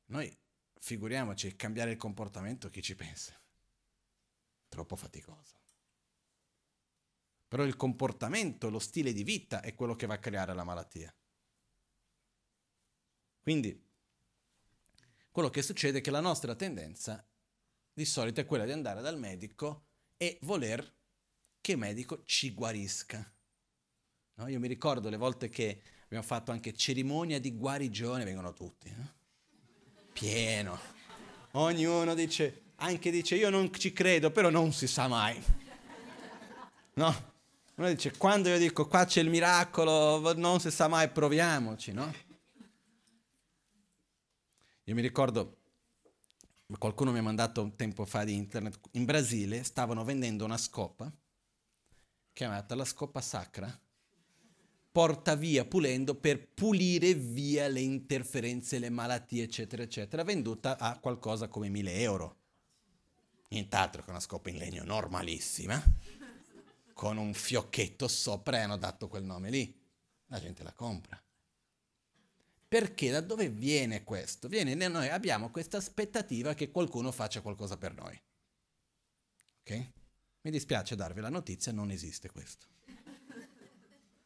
Noi 0.07 0.37
figuriamoci 0.79 1.57
cambiare 1.57 1.93
il 1.93 1.97
comportamento, 1.97 2.69
chi 2.69 2.83
ci 2.83 2.95
pensa? 2.95 3.39
Troppo 4.69 4.97
faticoso. 4.97 5.64
Però 7.55 7.65
il 7.65 7.77
comportamento, 7.77 8.69
lo 8.69 8.81
stile 8.81 9.13
di 9.13 9.23
vita 9.23 9.61
è 9.61 9.77
quello 9.77 9.95
che 9.95 10.07
va 10.07 10.15
a 10.15 10.19
creare 10.19 10.53
la 10.55 10.65
malattia. 10.65 11.15
Quindi 13.41 13.81
quello 15.31 15.51
che 15.51 15.63
succede 15.63 15.99
è 15.99 16.01
che 16.01 16.11
la 16.11 16.19
nostra 16.19 16.57
tendenza 16.57 17.25
di 17.93 18.05
solito 18.05 18.41
è 18.41 18.45
quella 18.45 18.65
di 18.65 18.73
andare 18.73 19.03
dal 19.03 19.21
medico 19.21 19.85
e 20.17 20.37
voler 20.43 20.97
che 21.61 21.71
il 21.71 21.79
medico 21.79 22.25
ci 22.25 22.53
guarisca. 22.53 23.33
No? 24.35 24.49
Io 24.49 24.59
mi 24.59 24.67
ricordo 24.67 25.09
le 25.09 25.17
volte 25.17 25.49
che 25.49 25.81
abbiamo 26.07 26.25
fatto 26.25 26.51
anche 26.51 26.75
cerimonia 26.75 27.39
di 27.39 27.57
guarigione, 27.57 28.25
vengono 28.25 28.53
tutti. 28.53 28.91
No? 28.91 29.15
pieno. 30.13 30.77
Ognuno 31.53 32.15
dice, 32.15 32.73
anche 32.79 33.13
dice, 33.13 33.37
io 33.37 33.49
non 33.49 33.73
ci 33.73 33.93
credo, 33.93 34.33
però 34.33 34.51
non 34.51 34.73
si 34.73 34.89
sa 34.89 35.07
mai. 35.07 35.41
No? 36.95 37.34
Uno 37.77 37.89
dice, 37.93 38.17
quando 38.17 38.49
io 38.49 38.59
dico 38.59 38.87
qua 38.87 39.05
c'è 39.05 39.21
il 39.21 39.29
miracolo, 39.29 40.33
non 40.35 40.61
si 40.61 40.71
sa 40.71 40.87
mai, 40.87 41.09
proviamoci, 41.11 41.93
no? 41.93 42.13
Io 44.85 44.95
mi 44.95 45.01
ricordo, 45.01 45.59
qualcuno 46.79 47.11
mi 47.11 47.19
ha 47.19 47.23
mandato 47.23 47.63
un 47.63 47.75
tempo 47.75 48.05
fa 48.05 48.23
di 48.23 48.35
internet, 48.35 48.79
in 48.93 49.05
Brasile 49.05 49.65
stavano 49.65 50.05
vendendo 50.05 50.45
una 50.45 50.57
scopa, 50.57 51.13
chiamata 52.33 52.77
la 52.77 52.85
scopa 52.85 53.21
sacra, 53.21 53.77
porta 54.93 55.35
via 55.35 55.65
pulendo 55.65 56.15
per 56.15 56.47
pulire 56.53 57.15
via 57.15 57.67
le 57.67 57.81
interferenze, 57.81 58.79
le 58.79 58.91
malattie, 58.91 59.43
eccetera, 59.43 59.83
eccetera, 59.83 60.23
venduta 60.23 60.79
a 60.79 60.97
qualcosa 61.01 61.49
come 61.49 61.69
1000 61.69 62.01
euro. 62.01 62.37
Nient'altro 63.49 64.03
che 64.03 64.11
una 64.11 64.21
scopa 64.21 64.51
in 64.51 64.59
legno 64.59 64.85
normalissima, 64.85 65.83
con 66.95 67.19
un 67.19 67.35
fiocchetto 67.35 68.09
sopra 68.09 68.57
e 68.57 68.61
hanno 68.61 68.79
dato 68.79 69.09
quel 69.09 69.25
nome 69.25 69.51
lì. 69.51 69.79
La 70.29 70.41
gente 70.41 70.63
la 70.63 70.73
compra. 70.73 71.23
Perché 72.67 73.11
da 73.11 73.21
dove 73.21 73.51
viene 73.51 74.03
questo? 74.03 74.49
Viene 74.49 74.75
da 74.75 74.89
noi 74.89 75.09
abbiamo 75.11 75.51
questa 75.51 75.77
aspettativa 75.77 76.55
che 76.55 76.71
qualcuno 76.71 77.13
faccia 77.13 77.43
qualcosa 77.43 77.77
per 77.77 77.95
noi. 77.95 78.19
Ok? 79.61 79.91
Mi 80.41 80.51
dispiace 80.51 80.97
darvi 80.97 81.21
la 81.21 81.29
notizia, 81.29 81.71
non 81.73 81.91
esiste 81.91 82.31
questo 82.31 82.73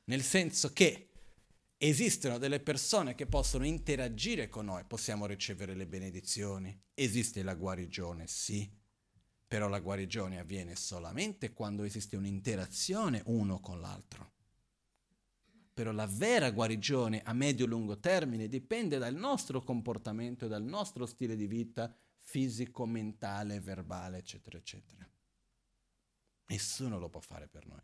nel 0.08 0.22
senso 0.22 0.72
che 0.72 1.10
esistono 1.78 2.38
delle 2.38 2.60
persone 2.60 3.14
che 3.14 3.26
possono 3.26 3.64
interagire 3.64 4.48
con 4.48 4.66
noi, 4.66 4.84
possiamo 4.84 5.26
ricevere 5.26 5.74
le 5.74 5.86
benedizioni, 5.86 6.78
esiste 6.94 7.42
la 7.42 7.54
guarigione, 7.54 8.26
sì, 8.26 8.68
però 9.48 9.66
la 9.66 9.80
guarigione 9.80 10.38
avviene 10.38 10.76
solamente 10.76 11.52
quando 11.52 11.82
esiste 11.82 12.16
un'interazione 12.16 13.22
uno 13.26 13.58
con 13.58 13.80
l'altro. 13.80 14.32
Però 15.74 15.90
la 15.90 16.06
vera 16.06 16.50
guarigione 16.50 17.22
a 17.22 17.32
medio-lungo 17.32 17.98
termine 17.98 18.46
dipende 18.46 18.98
dal 18.98 19.14
nostro 19.14 19.62
comportamento 19.62 20.44
e 20.44 20.48
dal 20.48 20.62
nostro 20.62 21.06
stile 21.06 21.34
di 21.34 21.46
vita 21.46 21.92
fisico, 22.18 22.84
mentale, 22.84 23.60
verbale, 23.60 24.18
eccetera, 24.18 24.58
eccetera. 24.58 25.08
Nessuno 26.46 26.98
lo 26.98 27.08
può 27.08 27.20
fare 27.20 27.48
per 27.48 27.66
noi. 27.66 27.82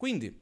Quindi, 0.00 0.34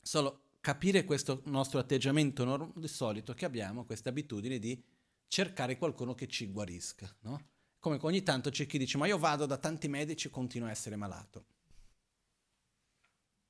solo 0.00 0.44
capire 0.62 1.04
questo 1.04 1.42
nostro 1.44 1.78
atteggiamento 1.78 2.42
norm- 2.42 2.72
di 2.74 2.88
solito 2.88 3.34
che 3.34 3.44
abbiamo, 3.44 3.84
questa 3.84 4.08
abitudine 4.08 4.58
di 4.58 4.82
cercare 5.28 5.76
qualcuno 5.76 6.14
che 6.14 6.26
ci 6.26 6.46
guarisca, 6.46 7.14
no? 7.20 7.51
Come 7.82 7.98
ogni 8.02 8.22
tanto 8.22 8.50
c'è 8.50 8.64
chi 8.64 8.78
dice, 8.78 8.96
ma 8.96 9.08
io 9.08 9.18
vado 9.18 9.44
da 9.44 9.58
tanti 9.58 9.88
medici 9.88 10.28
e 10.28 10.30
continuo 10.30 10.68
a 10.68 10.70
essere 10.70 10.94
malato. 10.94 11.46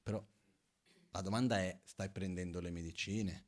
Però 0.03 0.27
la 1.11 1.21
domanda 1.21 1.59
è, 1.59 1.79
stai 1.85 2.09
prendendo 2.09 2.59
le 2.59 2.71
medicine? 2.71 3.45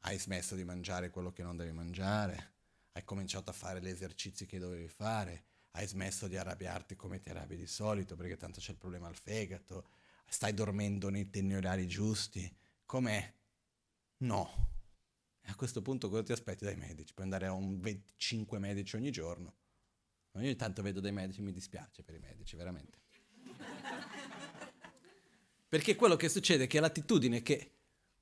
Hai 0.00 0.18
smesso 0.18 0.54
di 0.56 0.62
mangiare 0.62 1.08
quello 1.08 1.32
che 1.32 1.42
non 1.42 1.56
devi 1.56 1.72
mangiare? 1.72 2.52
Hai 2.92 3.02
cominciato 3.02 3.48
a 3.48 3.54
fare 3.54 3.80
gli 3.80 3.88
esercizi 3.88 4.44
che 4.44 4.58
dovevi 4.58 4.88
fare? 4.88 5.44
Hai 5.70 5.86
smesso 5.86 6.28
di 6.28 6.36
arrabbiarti 6.36 6.96
come 6.96 7.18
ti 7.18 7.30
arrabbi 7.30 7.56
di 7.56 7.66
solito 7.66 8.14
perché 8.14 8.36
tanto 8.36 8.60
c'è 8.60 8.72
il 8.72 8.76
problema 8.76 9.08
al 9.08 9.16
fegato? 9.16 9.88
Stai 10.26 10.52
dormendo 10.52 11.08
nei 11.08 11.30
tenni 11.30 11.54
orari 11.54 11.88
giusti? 11.88 12.54
Com'è? 12.84 13.34
No. 14.18 14.68
A 15.44 15.54
questo 15.54 15.80
punto 15.80 16.10
cosa 16.10 16.24
ti 16.24 16.32
aspetti 16.32 16.66
dai 16.66 16.76
medici? 16.76 17.14
Puoi 17.14 17.24
andare 17.24 17.46
a 17.46 17.52
un 17.52 17.80
25 17.80 18.58
medici 18.58 18.96
ogni 18.96 19.10
giorno? 19.10 19.59
Io 20.34 20.40
ogni 20.40 20.56
tanto 20.56 20.82
vedo 20.82 21.00
dei 21.00 21.12
medici, 21.12 21.42
mi 21.42 21.52
dispiace 21.52 22.02
per 22.02 22.14
i 22.14 22.18
medici, 22.18 22.56
veramente. 22.56 22.98
Perché 25.68 25.94
quello 25.94 26.16
che 26.16 26.28
succede 26.28 26.64
è 26.64 26.66
che 26.66 26.80
l'attitudine 26.80 27.42
che, 27.42 27.70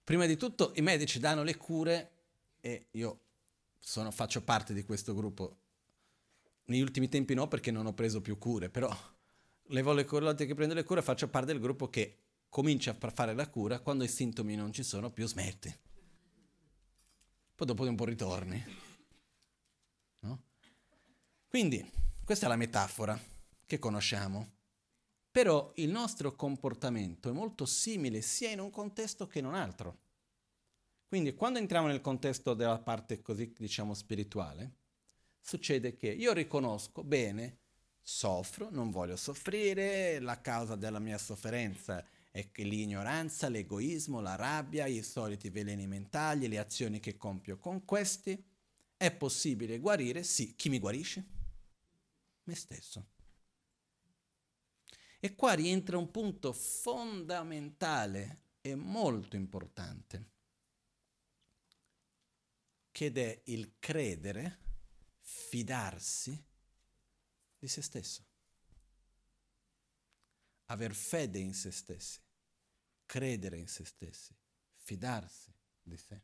prima 0.04 0.26
di 0.26 0.36
tutto, 0.36 0.72
i 0.76 0.82
medici 0.82 1.18
danno 1.18 1.42
le 1.42 1.56
cure 1.56 2.10
e 2.60 2.88
io 2.92 3.20
sono, 3.78 4.10
faccio 4.10 4.42
parte 4.42 4.74
di 4.74 4.82
questo 4.82 5.14
gruppo. 5.14 5.56
Negli 6.64 6.80
ultimi 6.80 7.08
tempi 7.08 7.34
no, 7.34 7.48
perché 7.48 7.70
non 7.70 7.86
ho 7.86 7.94
preso 7.94 8.20
più 8.20 8.36
cure, 8.36 8.68
però 8.68 8.94
le 9.70 9.82
volte 9.82 10.46
che 10.46 10.54
prendo 10.54 10.74
le 10.74 10.84
cure 10.84 11.00
faccio 11.02 11.28
parte 11.28 11.52
del 11.52 11.60
gruppo 11.60 11.88
che 11.88 12.16
comincia 12.48 12.96
a 12.98 13.10
fare 13.10 13.34
la 13.34 13.48
cura, 13.48 13.80
quando 13.80 14.04
i 14.04 14.08
sintomi 14.08 14.54
non 14.54 14.72
ci 14.72 14.82
sono 14.82 15.10
più 15.10 15.26
smetti. 15.26 15.74
Poi 17.54 17.66
dopo 17.66 17.82
un 17.84 17.96
po' 17.96 18.04
ritorni. 18.04 18.86
Quindi, 21.48 21.90
questa 22.24 22.44
è 22.44 22.48
la 22.50 22.56
metafora 22.56 23.18
che 23.64 23.78
conosciamo. 23.78 24.56
Però 25.30 25.72
il 25.76 25.88
nostro 25.88 26.34
comportamento 26.34 27.30
è 27.30 27.32
molto 27.32 27.64
simile 27.64 28.20
sia 28.20 28.50
in 28.50 28.60
un 28.60 28.70
contesto 28.70 29.26
che 29.26 29.38
in 29.38 29.46
un 29.46 29.54
altro. 29.54 29.98
Quindi 31.06 31.34
quando 31.34 31.58
entriamo 31.58 31.86
nel 31.86 32.02
contesto 32.02 32.52
della 32.52 32.78
parte 32.78 33.22
così, 33.22 33.54
diciamo, 33.56 33.94
spirituale, 33.94 34.72
succede 35.40 35.96
che 35.96 36.08
io 36.08 36.34
riconosco 36.34 37.02
bene 37.02 37.60
soffro, 38.02 38.68
non 38.70 38.90
voglio 38.90 39.16
soffrire, 39.16 40.18
la 40.18 40.42
causa 40.42 40.76
della 40.76 40.98
mia 40.98 41.16
sofferenza 41.16 42.04
è 42.30 42.50
l'ignoranza, 42.56 43.48
l'egoismo, 43.48 44.20
la 44.20 44.34
rabbia, 44.34 44.86
i 44.86 45.02
soliti 45.02 45.48
veleni 45.48 45.86
mentali, 45.86 46.46
le 46.46 46.58
azioni 46.58 47.00
che 47.00 47.16
compio 47.16 47.56
con 47.56 47.86
questi. 47.86 48.44
È 48.98 49.10
possibile 49.12 49.78
guarire? 49.78 50.22
Sì. 50.22 50.54
Chi 50.54 50.68
mi 50.68 50.78
guarisce? 50.78 51.37
Me 52.48 52.54
stesso. 52.54 53.10
E 55.20 55.34
qua 55.34 55.52
rientra 55.52 55.98
un 55.98 56.10
punto 56.10 56.54
fondamentale 56.54 58.44
e 58.62 58.74
molto 58.74 59.36
importante, 59.36 60.30
che 62.90 63.12
è 63.12 63.42
il 63.50 63.78
credere, 63.78 64.60
fidarsi 65.20 66.42
di 67.58 67.68
se 67.68 67.82
stesso. 67.82 68.24
Aver 70.70 70.94
fede 70.94 71.38
in 71.38 71.52
se 71.52 71.70
stessi, 71.70 72.18
credere 73.04 73.58
in 73.58 73.68
se 73.68 73.84
stessi, 73.84 74.34
fidarsi 74.72 75.52
di 75.82 75.98
sé. 75.98 76.22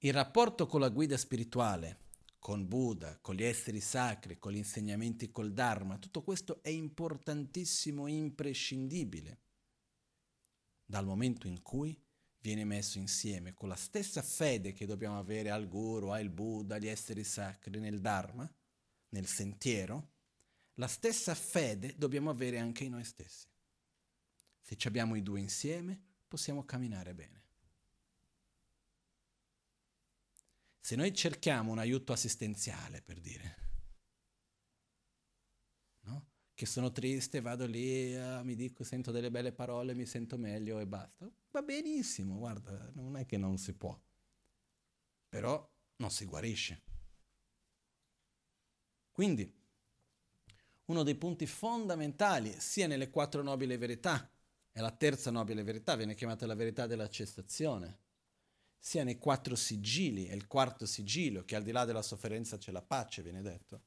Il 0.00 0.12
rapporto 0.12 0.66
con 0.66 0.80
la 0.80 0.90
guida 0.90 1.16
spirituale, 1.16 2.08
con 2.40 2.66
Buddha, 2.66 3.18
con 3.20 3.36
gli 3.36 3.44
esseri 3.44 3.80
sacri, 3.80 4.38
con 4.38 4.50
gli 4.50 4.56
insegnamenti 4.56 5.30
col 5.30 5.52
Dharma, 5.52 5.98
tutto 5.98 6.22
questo 6.22 6.60
è 6.62 6.70
importantissimo 6.70 8.08
imprescindibile 8.08 9.38
dal 10.84 11.04
momento 11.04 11.46
in 11.46 11.62
cui 11.62 11.96
viene 12.40 12.64
messo 12.64 12.98
insieme 12.98 13.52
con 13.52 13.68
la 13.68 13.76
stessa 13.76 14.22
fede 14.22 14.72
che 14.72 14.86
dobbiamo 14.86 15.18
avere 15.18 15.50
al 15.50 15.68
Guru, 15.68 16.08
al 16.08 16.30
Buddha, 16.30 16.76
agli 16.76 16.88
esseri 16.88 17.22
sacri, 17.22 17.78
nel 17.78 18.00
Dharma, 18.00 18.50
nel 19.10 19.26
sentiero, 19.26 20.12
la 20.74 20.88
stessa 20.88 21.34
fede 21.34 21.94
dobbiamo 21.96 22.30
avere 22.30 22.58
anche 22.58 22.84
in 22.84 22.92
noi 22.92 23.04
stessi. 23.04 23.46
Se 24.62 24.76
ci 24.76 24.88
abbiamo 24.88 25.14
i 25.14 25.22
due 25.22 25.40
insieme, 25.40 26.00
possiamo 26.26 26.64
camminare 26.64 27.14
bene. 27.14 27.39
Se 30.80 30.96
noi 30.96 31.14
cerchiamo 31.14 31.70
un 31.70 31.78
aiuto 31.78 32.12
assistenziale, 32.12 33.02
per 33.02 33.20
dire, 33.20 33.60
che 36.60 36.66
sono 36.66 36.92
triste, 36.92 37.40
vado 37.40 37.64
lì, 37.64 38.14
ah, 38.14 38.42
mi 38.42 38.54
dico, 38.54 38.84
sento 38.84 39.10
delle 39.10 39.30
belle 39.30 39.50
parole, 39.50 39.94
mi 39.94 40.04
sento 40.04 40.36
meglio 40.36 40.78
e 40.78 40.86
basta. 40.86 41.26
Va 41.52 41.62
benissimo, 41.62 42.36
guarda, 42.36 42.90
non 42.96 43.16
è 43.16 43.24
che 43.24 43.38
non 43.38 43.56
si 43.56 43.72
può. 43.72 43.98
Però 45.30 45.72
non 45.96 46.10
si 46.10 46.26
guarisce. 46.26 46.82
Quindi, 49.10 49.50
uno 50.84 51.02
dei 51.02 51.14
punti 51.14 51.46
fondamentali, 51.46 52.54
sia 52.60 52.86
nelle 52.86 53.08
quattro 53.08 53.42
nobili 53.42 53.78
verità, 53.78 54.30
e 54.70 54.80
la 54.82 54.90
terza 54.90 55.30
nobile 55.30 55.62
verità 55.62 55.96
viene 55.96 56.14
chiamata 56.14 56.44
la 56.44 56.54
verità 56.54 56.86
della 56.86 57.08
cessazione, 57.08 58.00
sia 58.82 59.04
nei 59.04 59.18
quattro 59.18 59.54
sigilli, 59.54 60.26
e 60.26 60.34
il 60.34 60.46
quarto 60.46 60.86
sigillo, 60.86 61.44
che 61.44 61.54
al 61.54 61.62
di 61.62 61.70
là 61.70 61.84
della 61.84 62.02
sofferenza 62.02 62.56
c'è 62.56 62.72
la 62.72 62.82
pace, 62.82 63.22
viene 63.22 63.42
detto, 63.42 63.82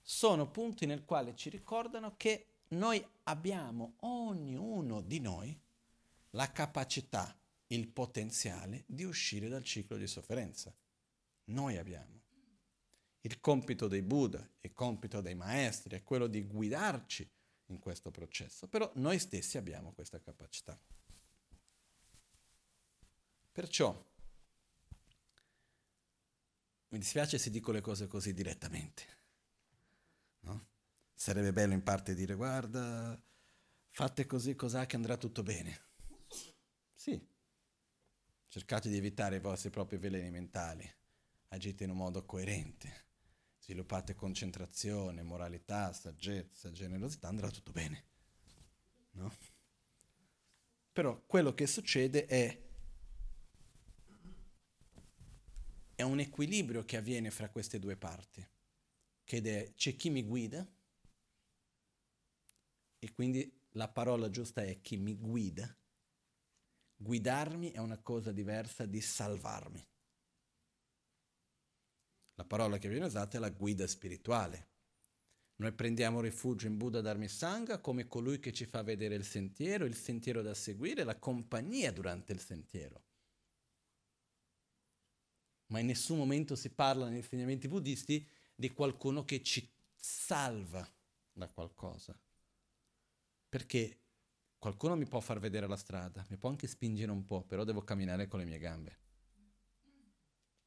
sono 0.00 0.48
punti 0.48 0.86
nel 0.86 1.04
quale 1.04 1.34
ci 1.34 1.50
ricordano 1.50 2.14
che 2.16 2.46
noi 2.68 3.04
abbiamo, 3.24 3.96
ognuno 4.00 5.00
di 5.00 5.20
noi, 5.20 5.60
la 6.30 6.50
capacità, 6.52 7.36
il 7.68 7.88
potenziale 7.88 8.84
di 8.86 9.04
uscire 9.04 9.48
dal 9.48 9.64
ciclo 9.64 9.96
di 9.96 10.06
sofferenza. 10.06 10.72
Noi 11.46 11.76
abbiamo. 11.76 12.16
Il 13.22 13.40
compito 13.40 13.88
dei 13.88 14.02
Buddha, 14.02 14.48
il 14.60 14.72
compito 14.72 15.20
dei 15.20 15.34
maestri 15.34 15.96
è 15.96 16.04
quello 16.04 16.28
di 16.28 16.42
guidarci 16.42 17.28
in 17.66 17.78
questo 17.78 18.10
processo, 18.10 18.68
però 18.68 18.90
noi 18.94 19.18
stessi 19.18 19.58
abbiamo 19.58 19.92
questa 19.92 20.20
capacità. 20.20 20.78
Perciò, 23.58 23.92
mi 26.90 26.98
dispiace 26.98 27.38
se 27.38 27.50
dico 27.50 27.72
le 27.72 27.80
cose 27.80 28.06
così 28.06 28.32
direttamente, 28.32 29.02
No? 30.42 30.68
Sarebbe 31.12 31.52
bello 31.52 31.72
in 31.72 31.82
parte 31.82 32.14
dire 32.14 32.34
guarda, 32.34 33.20
fate 33.90 34.26
così, 34.26 34.54
cos'ha 34.54 34.86
che 34.86 34.94
andrà 34.94 35.16
tutto 35.16 35.42
bene. 35.42 35.76
Sì, 36.94 37.20
cercate 38.46 38.90
di 38.90 38.96
evitare 38.96 39.34
i 39.34 39.40
vostri 39.40 39.70
propri 39.70 39.96
veleni 39.96 40.30
mentali, 40.30 40.88
agite 41.48 41.82
in 41.82 41.90
un 41.90 41.96
modo 41.96 42.24
coerente, 42.24 43.06
sviluppate 43.58 44.14
concentrazione, 44.14 45.24
moralità, 45.24 45.92
saggezza, 45.92 46.70
generosità, 46.70 47.26
andrà 47.26 47.50
tutto 47.50 47.72
bene. 47.72 48.04
No? 49.14 49.36
Però 50.92 51.20
quello 51.26 51.54
che 51.54 51.66
succede 51.66 52.26
è, 52.26 52.66
è 55.98 56.02
un 56.02 56.20
equilibrio 56.20 56.84
che 56.84 56.96
avviene 56.96 57.28
fra 57.32 57.50
queste 57.50 57.80
due 57.80 57.96
parti 57.96 58.46
che 59.24 59.42
è 59.42 59.74
c'è 59.74 59.96
chi 59.96 60.10
mi 60.10 60.22
guida 60.22 60.64
e 63.00 63.12
quindi 63.12 63.52
la 63.70 63.88
parola 63.88 64.30
giusta 64.30 64.62
è 64.62 64.80
chi 64.80 64.96
mi 64.96 65.16
guida. 65.16 65.76
Guidarmi 66.94 67.72
è 67.72 67.78
una 67.78 67.98
cosa 67.98 68.30
diversa 68.30 68.86
di 68.86 69.00
salvarmi. 69.00 69.84
La 72.34 72.44
parola 72.44 72.78
che 72.78 72.88
viene 72.88 73.06
usata 73.06 73.36
è 73.36 73.40
la 73.40 73.50
guida 73.50 73.88
spirituale. 73.88 74.68
Noi 75.56 75.72
prendiamo 75.72 76.20
rifugio 76.20 76.68
in 76.68 76.76
Buddha 76.76 77.00
Dharmisanga 77.00 77.80
come 77.80 78.06
colui 78.06 78.38
che 78.38 78.52
ci 78.52 78.66
fa 78.66 78.84
vedere 78.84 79.16
il 79.16 79.24
sentiero, 79.24 79.84
il 79.84 79.96
sentiero 79.96 80.42
da 80.42 80.54
seguire, 80.54 81.02
la 81.02 81.18
compagnia 81.18 81.90
durante 81.90 82.32
il 82.32 82.40
sentiero. 82.40 83.02
Ma 85.68 85.80
in 85.80 85.86
nessun 85.86 86.18
momento 86.18 86.54
si 86.56 86.70
parla 86.70 87.06
negli 87.06 87.16
insegnamenti 87.16 87.68
buddisti 87.68 88.26
di 88.54 88.70
qualcuno 88.70 89.24
che 89.24 89.42
ci 89.42 89.70
salva 89.94 90.86
da 91.32 91.48
qualcosa. 91.48 92.18
Perché 93.48 94.00
qualcuno 94.58 94.96
mi 94.96 95.06
può 95.06 95.20
far 95.20 95.38
vedere 95.38 95.66
la 95.66 95.76
strada, 95.76 96.24
mi 96.28 96.36
può 96.36 96.48
anche 96.48 96.66
spingere 96.66 97.10
un 97.10 97.24
po', 97.24 97.42
però 97.42 97.64
devo 97.64 97.82
camminare 97.82 98.28
con 98.28 98.40
le 98.40 98.44
mie 98.44 98.58
gambe. 98.58 98.98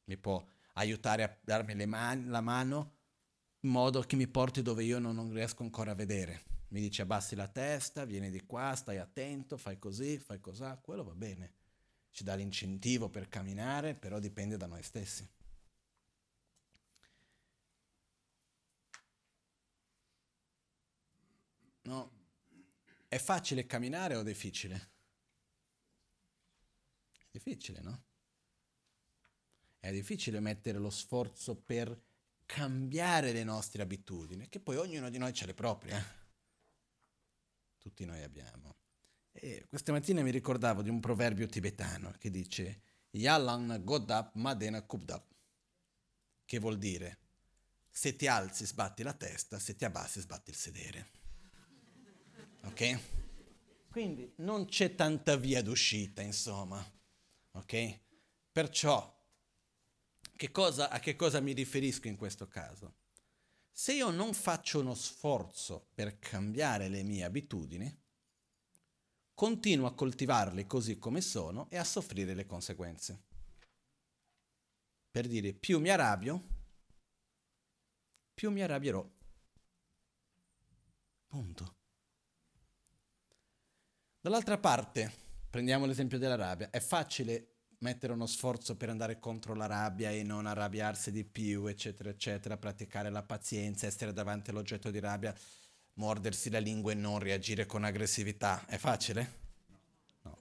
Mi 0.04 0.16
può 0.16 0.44
aiutare 0.74 1.22
a 1.22 1.38
darmi 1.42 1.86
man- 1.86 2.28
la 2.28 2.40
mano 2.40 2.98
in 3.60 3.70
modo 3.70 4.00
che 4.00 4.16
mi 4.16 4.26
porti 4.26 4.62
dove 4.62 4.82
io 4.82 4.98
non, 4.98 5.32
riesco 5.32 5.62
ancora 5.62 5.92
a 5.92 5.94
vedere. 5.94 6.44
Mi 6.68 6.80
dice 6.80 7.02
abbassi 7.02 7.34
la 7.36 7.48
testa, 7.48 8.04
vieni 8.04 8.30
di 8.30 8.44
qua, 8.44 8.74
stai 8.74 8.98
attento, 8.98 9.56
fai 9.56 9.78
così, 9.78 10.18
fai 10.18 10.40
cos'ha, 10.40 10.78
quello 10.78 11.04
va 11.04 11.14
bene. 11.14 11.52
Ci 12.12 12.24
dà 12.24 12.34
l'incentivo 12.34 13.08
per 13.08 13.28
camminare, 13.28 13.94
però 13.94 14.18
dipende 14.18 14.58
da 14.58 14.66
noi 14.66 14.82
stessi. 14.82 15.26
No. 21.84 22.20
È 23.08 23.18
facile 23.18 23.66
camminare 23.66 24.14
o 24.14 24.22
difficile? 24.22 24.90
È 27.18 27.26
difficile, 27.30 27.80
no? 27.80 28.04
È 29.80 29.90
difficile 29.90 30.38
mettere 30.38 30.78
lo 30.78 30.90
sforzo 30.90 31.56
per 31.56 31.98
cambiare 32.44 33.32
le 33.32 33.42
nostre 33.42 33.82
abitudini, 33.82 34.50
che 34.50 34.60
poi 34.60 34.76
ognuno 34.76 35.08
di 35.08 35.16
noi 35.16 35.32
ce 35.32 35.46
le 35.46 35.54
proprie. 35.54 35.96
Eh? 35.96 36.04
Tutti 37.78 38.04
noi 38.04 38.22
abbiamo. 38.22 38.81
E 39.32 39.66
questa 39.68 39.92
mattina 39.92 40.22
mi 40.22 40.30
ricordavo 40.30 40.82
di 40.82 40.90
un 40.90 41.00
proverbio 41.00 41.46
tibetano 41.46 42.12
che 42.18 42.30
dice 42.30 42.82
Yalan 43.10 43.80
Godap 43.82 44.34
Madena 44.34 44.82
Kubdap, 44.82 45.34
che 46.44 46.58
vuol 46.58 46.78
dire 46.78 47.18
se 47.88 48.16
ti 48.16 48.26
alzi 48.26 48.64
sbatti 48.66 49.02
la 49.02 49.12
testa, 49.12 49.58
se 49.58 49.76
ti 49.76 49.84
abbassi 49.84 50.20
sbatti 50.20 50.50
il 50.50 50.56
sedere. 50.56 51.10
Ok? 52.62 53.00
Quindi 53.90 54.32
non 54.36 54.66
c'è 54.66 54.94
tanta 54.94 55.36
via 55.36 55.62
d'uscita, 55.62 56.22
insomma. 56.22 56.82
Ok? 57.52 58.00
Perciò, 58.50 59.20
che 60.36 60.50
cosa, 60.50 60.88
a 60.88 60.98
che 61.00 61.16
cosa 61.16 61.40
mi 61.40 61.52
riferisco 61.52 62.08
in 62.08 62.16
questo 62.16 62.48
caso? 62.48 62.96
Se 63.70 63.92
io 63.92 64.10
non 64.10 64.32
faccio 64.32 64.80
uno 64.80 64.94
sforzo 64.94 65.88
per 65.94 66.18
cambiare 66.18 66.88
le 66.88 67.02
mie 67.02 67.24
abitudini, 67.24 68.01
continuo 69.34 69.86
a 69.86 69.94
coltivarle 69.94 70.66
così 70.66 70.98
come 70.98 71.20
sono 71.20 71.68
e 71.70 71.76
a 71.76 71.84
soffrire 71.84 72.34
le 72.34 72.46
conseguenze. 72.46 73.22
Per 75.10 75.26
dire, 75.26 75.52
più 75.52 75.78
mi 75.78 75.90
arrabbio, 75.90 76.42
più 78.32 78.50
mi 78.50 78.62
arrabbierò. 78.62 79.06
Punto. 81.26 81.76
Dall'altra 84.20 84.58
parte, 84.58 85.12
prendiamo 85.50 85.84
l'esempio 85.84 86.18
della 86.18 86.36
rabbia, 86.36 86.70
è 86.70 86.80
facile 86.80 87.48
mettere 87.78 88.12
uno 88.12 88.26
sforzo 88.26 88.76
per 88.76 88.88
andare 88.88 89.18
contro 89.18 89.54
la 89.54 89.66
rabbia 89.66 90.10
e 90.10 90.22
non 90.22 90.46
arrabbiarsi 90.46 91.10
di 91.10 91.24
più, 91.24 91.66
eccetera, 91.66 92.10
eccetera, 92.10 92.56
praticare 92.56 93.10
la 93.10 93.22
pazienza, 93.22 93.86
essere 93.86 94.12
davanti 94.12 94.50
all'oggetto 94.50 94.90
di 94.90 95.00
rabbia, 95.00 95.34
mordersi 95.94 96.50
la 96.50 96.58
lingua 96.58 96.92
e 96.92 96.94
non 96.94 97.18
reagire 97.18 97.66
con 97.66 97.84
aggressività. 97.84 98.64
È 98.66 98.76
facile? 98.76 99.40
No. 100.22 100.36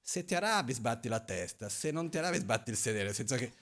Se 0.00 0.24
ti 0.24 0.34
arrabbi 0.34 0.72
sbatti 0.72 1.08
la 1.08 1.20
testa, 1.20 1.68
se 1.68 1.90
non 1.90 2.10
ti 2.10 2.18
arrabbi 2.18 2.38
sbatti 2.38 2.70
il 2.70 2.76
sedere, 2.76 3.04
nel 3.04 3.14
senso 3.14 3.36
che 3.36 3.52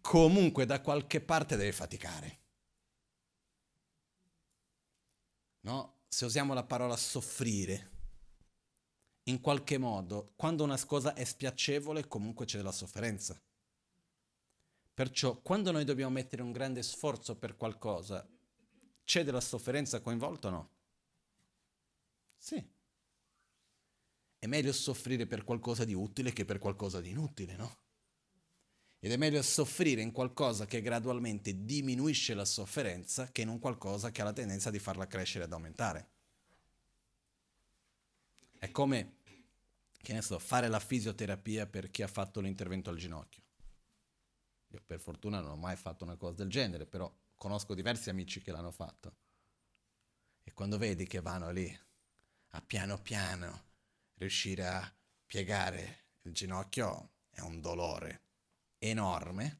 comunque 0.00 0.66
da 0.66 0.80
qualche 0.80 1.20
parte 1.20 1.56
devi 1.56 1.72
faticare. 1.72 2.38
No? 5.60 6.00
Se 6.08 6.24
usiamo 6.24 6.54
la 6.54 6.64
parola 6.64 6.96
soffrire, 6.96 7.90
in 9.24 9.40
qualche 9.40 9.78
modo, 9.78 10.32
quando 10.36 10.64
una 10.64 10.82
cosa 10.84 11.14
è 11.14 11.24
spiacevole, 11.24 12.08
comunque 12.08 12.44
c'è 12.44 12.56
della 12.56 12.72
sofferenza. 12.72 13.40
Perciò, 14.94 15.40
quando 15.40 15.70
noi 15.70 15.84
dobbiamo 15.84 16.10
mettere 16.10 16.42
un 16.42 16.52
grande 16.52 16.82
sforzo 16.82 17.36
per 17.36 17.56
qualcosa, 17.56 18.26
c'è 19.04 19.24
della 19.24 19.40
sofferenza 19.40 20.00
coinvolta 20.00 20.48
o 20.48 20.50
no? 20.50 20.70
Sì. 22.36 22.70
È 24.38 24.46
meglio 24.46 24.72
soffrire 24.72 25.26
per 25.26 25.44
qualcosa 25.44 25.84
di 25.84 25.94
utile 25.94 26.32
che 26.32 26.44
per 26.44 26.58
qualcosa 26.58 27.00
di 27.00 27.10
inutile, 27.10 27.54
no? 27.56 27.78
Ed 28.98 29.10
è 29.10 29.16
meglio 29.16 29.42
soffrire 29.42 30.00
in 30.00 30.12
qualcosa 30.12 30.66
che 30.66 30.80
gradualmente 30.80 31.64
diminuisce 31.64 32.34
la 32.34 32.44
sofferenza 32.44 33.30
che 33.32 33.42
in 33.42 33.48
un 33.48 33.58
qualcosa 33.58 34.10
che 34.10 34.20
ha 34.20 34.24
la 34.24 34.32
tendenza 34.32 34.70
di 34.70 34.78
farla 34.78 35.08
crescere 35.08 35.44
ed 35.44 35.52
aumentare. 35.52 36.08
È 38.58 38.70
come, 38.70 39.16
che 40.00 40.12
ne 40.12 40.22
so, 40.22 40.38
fare 40.38 40.68
la 40.68 40.78
fisioterapia 40.78 41.66
per 41.66 41.90
chi 41.90 42.02
ha 42.02 42.06
fatto 42.06 42.40
l'intervento 42.40 42.90
al 42.90 42.96
ginocchio. 42.96 43.42
Io 44.68 44.80
per 44.86 45.00
fortuna 45.00 45.40
non 45.40 45.50
ho 45.50 45.56
mai 45.56 45.74
fatto 45.74 46.04
una 46.04 46.16
cosa 46.16 46.34
del 46.34 46.48
genere, 46.48 46.86
però 46.86 47.12
conosco 47.42 47.74
diversi 47.74 48.08
amici 48.08 48.40
che 48.40 48.52
l'hanno 48.52 48.70
fatto. 48.70 49.16
E 50.44 50.52
quando 50.52 50.78
vedi 50.78 51.08
che 51.08 51.20
vanno 51.20 51.50
lì 51.50 51.76
a 52.50 52.62
piano 52.62 53.02
piano 53.02 53.70
riuscire 54.14 54.64
a 54.64 54.94
piegare 55.26 56.04
il 56.22 56.32
ginocchio 56.32 57.14
è 57.30 57.40
un 57.40 57.60
dolore 57.60 58.22
enorme. 58.78 59.58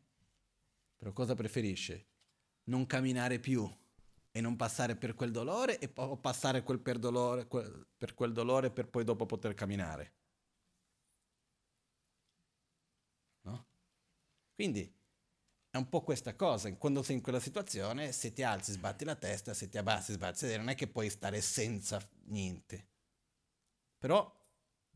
Però 0.96 1.12
cosa 1.12 1.34
preferisce? 1.34 2.06
Non 2.66 2.86
camminare 2.86 3.40
più 3.40 3.68
e 4.30 4.40
non 4.40 4.54
passare 4.54 4.94
per 4.94 5.16
quel 5.16 5.32
dolore 5.32 5.80
e 5.80 5.90
o 5.96 6.16
passare 6.18 6.62
quel 6.62 6.78
per, 6.78 7.00
dolore, 7.00 7.48
quel, 7.48 7.88
per 7.96 8.14
quel 8.14 8.32
dolore 8.32 8.70
per 8.70 8.86
poi 8.86 9.02
dopo 9.02 9.26
poter 9.26 9.54
camminare. 9.54 10.14
No? 13.40 13.66
Quindi 14.54 15.01
è 15.72 15.78
un 15.78 15.88
po' 15.88 16.02
questa 16.02 16.36
cosa, 16.36 16.70
quando 16.76 17.02
sei 17.02 17.16
in 17.16 17.22
quella 17.22 17.40
situazione, 17.40 18.12
se 18.12 18.34
ti 18.34 18.42
alzi 18.42 18.72
sbatti 18.72 19.06
la 19.06 19.14
testa, 19.14 19.54
se 19.54 19.70
ti 19.70 19.78
abbassi 19.78 20.12
sbatti 20.12 20.42
la 20.42 20.48
testa, 20.48 20.58
non 20.58 20.68
è 20.68 20.74
che 20.74 20.86
puoi 20.86 21.08
stare 21.08 21.40
senza 21.40 21.98
niente. 22.24 22.88
Però 23.96 24.30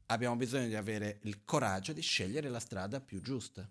abbiamo 0.08 0.36
bisogno 0.36 0.66
di 0.66 0.74
avere 0.74 1.20
il 1.22 1.46
coraggio 1.46 1.94
di 1.94 2.02
scegliere 2.02 2.50
la 2.50 2.60
strada 2.60 3.00
più 3.00 3.22
giusta. 3.22 3.66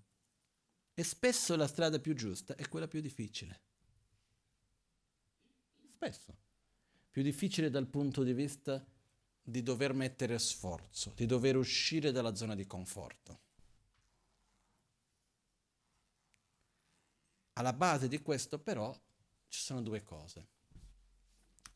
E 0.96 1.04
spesso 1.04 1.56
la 1.56 1.68
strada 1.68 2.00
più 2.00 2.16
giusta 2.16 2.56
è 2.56 2.68
quella 2.68 2.88
più 2.88 3.02
difficile. 3.02 3.62
Spesso. 5.94 6.36
Più 7.12 7.22
difficile 7.22 7.70
dal 7.70 7.86
punto 7.86 8.24
di 8.24 8.34
vista 8.34 8.84
di 9.44 9.62
dover 9.62 9.94
mettere 9.94 10.40
sforzo, 10.40 11.14
di 11.16 11.28
dover 11.28 11.56
uscire 11.56 12.12
dalla 12.12 12.34
zona 12.34 12.56
di 12.56 12.66
conforto. 12.66 13.45
Alla 17.58 17.74
base 17.74 18.08
di 18.08 18.22
questo 18.22 18.60
però 18.60 18.94
ci 19.48 19.62
sono 19.62 19.82
due 19.82 20.04
cose. 20.04 20.48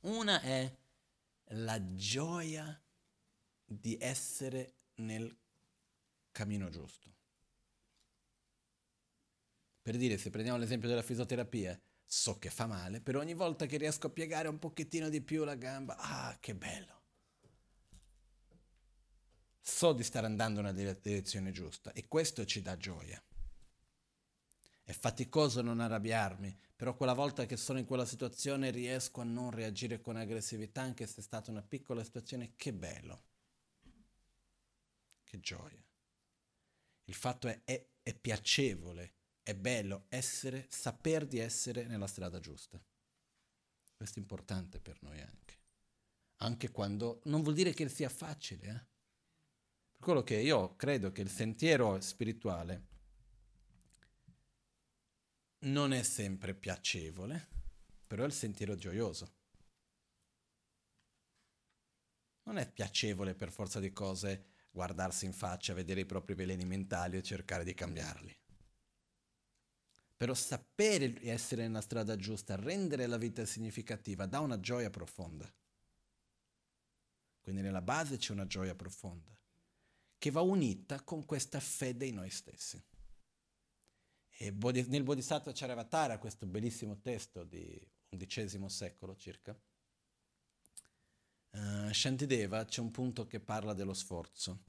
Una 0.01 0.41
è 0.41 0.77
la 1.51 1.93
gioia 1.93 2.81
di 3.65 3.97
essere 3.99 4.75
nel 4.95 5.35
cammino 6.31 6.69
giusto. 6.69 7.07
Per 9.81 9.97
dire, 9.97 10.17
se 10.17 10.29
prendiamo 10.29 10.59
l'esempio 10.59 10.89
della 10.89 11.01
fisioterapia, 11.01 11.79
so 12.05 12.37
che 12.37 12.49
fa 12.49 12.65
male, 12.65 13.01
però 13.01 13.19
ogni 13.19 13.33
volta 13.33 13.65
che 13.65 13.77
riesco 13.77 14.07
a 14.07 14.11
piegare 14.11 14.47
un 14.47 14.59
pochettino 14.59 15.09
di 15.09 15.21
più 15.21 15.43
la 15.43 15.55
gamba, 15.55 15.97
ah, 15.97 16.37
che 16.39 16.55
bello. 16.55 16.97
So 19.61 19.93
di 19.93 20.03
stare 20.03 20.25
andando 20.25 20.61
nella 20.61 20.73
direzione 20.73 21.51
giusta 21.51 21.93
e 21.93 22.07
questo 22.07 22.45
ci 22.45 22.61
dà 22.61 22.75
gioia. 22.75 23.23
È 24.89 24.93
faticoso 24.93 25.61
non 25.61 25.81
arrabbiarmi, 25.81 26.57
però 26.75 26.95
quella 26.95 27.13
volta 27.13 27.45
che 27.45 27.57
sono 27.57 27.77
in 27.77 27.85
quella 27.85 28.07
situazione 28.07 28.71
riesco 28.71 29.21
a 29.21 29.23
non 29.23 29.51
reagire 29.51 30.01
con 30.01 30.15
aggressività, 30.15 30.81
anche 30.81 31.05
se 31.05 31.19
è 31.19 31.21
stata 31.21 31.51
una 31.51 31.61
piccola 31.61 32.03
situazione, 32.03 32.53
che 32.55 32.73
bello. 32.73 33.23
Che 35.23 35.39
gioia. 35.41 35.85
Il 37.03 37.13
fatto 37.13 37.47
è, 37.47 37.61
è, 37.65 37.87
è 38.01 38.15
piacevole, 38.15 39.13
è 39.43 39.53
bello 39.53 40.05
essere, 40.09 40.65
saper 40.69 41.27
di 41.27 41.37
essere 41.37 41.85
nella 41.85 42.07
strada 42.07 42.39
giusta. 42.39 42.83
Questo 43.95 44.17
è 44.17 44.21
importante 44.23 44.79
per 44.79 44.97
noi 45.03 45.21
anche. 45.21 45.59
Anche 46.37 46.71
quando 46.71 47.21
non 47.25 47.43
vuol 47.43 47.53
dire 47.53 47.73
che 47.73 47.87
sia 47.89 48.09
facile, 48.09 48.65
eh? 48.65 48.87
Per 49.97 49.99
quello 49.99 50.23
che 50.23 50.37
io 50.37 50.75
credo 50.75 51.11
che 51.11 51.21
il 51.21 51.29
sentiero 51.29 52.01
spirituale 52.01 52.88
non 55.59 55.91
è 55.91 56.03
sempre 56.03 56.53
piacevole, 56.53 57.47
però 58.07 58.23
è 58.23 58.27
il 58.27 58.33
sentiero 58.33 58.75
gioioso. 58.75 59.37
Non 62.43 62.57
è 62.57 62.71
piacevole 62.71 63.35
per 63.35 63.51
forza 63.51 63.79
di 63.79 63.91
cose 63.91 64.45
guardarsi 64.71 65.25
in 65.25 65.33
faccia, 65.33 65.73
vedere 65.73 66.01
i 66.01 66.05
propri 66.05 66.35
veleni 66.35 66.65
mentali 66.65 67.17
e 67.17 67.23
cercare 67.23 67.63
di 67.63 67.73
cambiarli. 67.73 68.37
Però 70.15 70.33
sapere 70.33 71.19
essere 71.23 71.63
nella 71.63 71.81
strada 71.81 72.15
giusta, 72.15 72.55
rendere 72.55 73.05
la 73.07 73.17
vita 73.17 73.45
significativa, 73.45 74.25
dà 74.25 74.39
una 74.39 74.59
gioia 74.59 74.89
profonda. 74.89 75.51
Quindi 77.41 77.61
nella 77.61 77.81
base 77.81 78.17
c'è 78.17 78.31
una 78.31 78.47
gioia 78.47 78.75
profonda, 78.75 79.37
che 80.17 80.31
va 80.31 80.41
unita 80.41 81.01
con 81.03 81.25
questa 81.25 81.59
fede 81.59 82.05
in 82.05 82.15
noi 82.15 82.29
stessi. 82.29 82.83
E 84.41 84.55
nel 84.87 85.03
Bodhisattva 85.03 85.51
Charavatara, 85.53 86.17
questo 86.17 86.45
bellissimo 86.45 87.01
testo 87.01 87.43
di 87.43 87.77
XI 88.07 88.69
secolo 88.69 89.17
circa, 89.17 89.51
uh, 91.51 91.91
Shantideva 91.91 92.63
c'è 92.63 92.79
un 92.79 92.89
punto 92.89 93.27
che 93.27 93.41
parla 93.41 93.73
dello 93.73 93.93
sforzo 93.93 94.63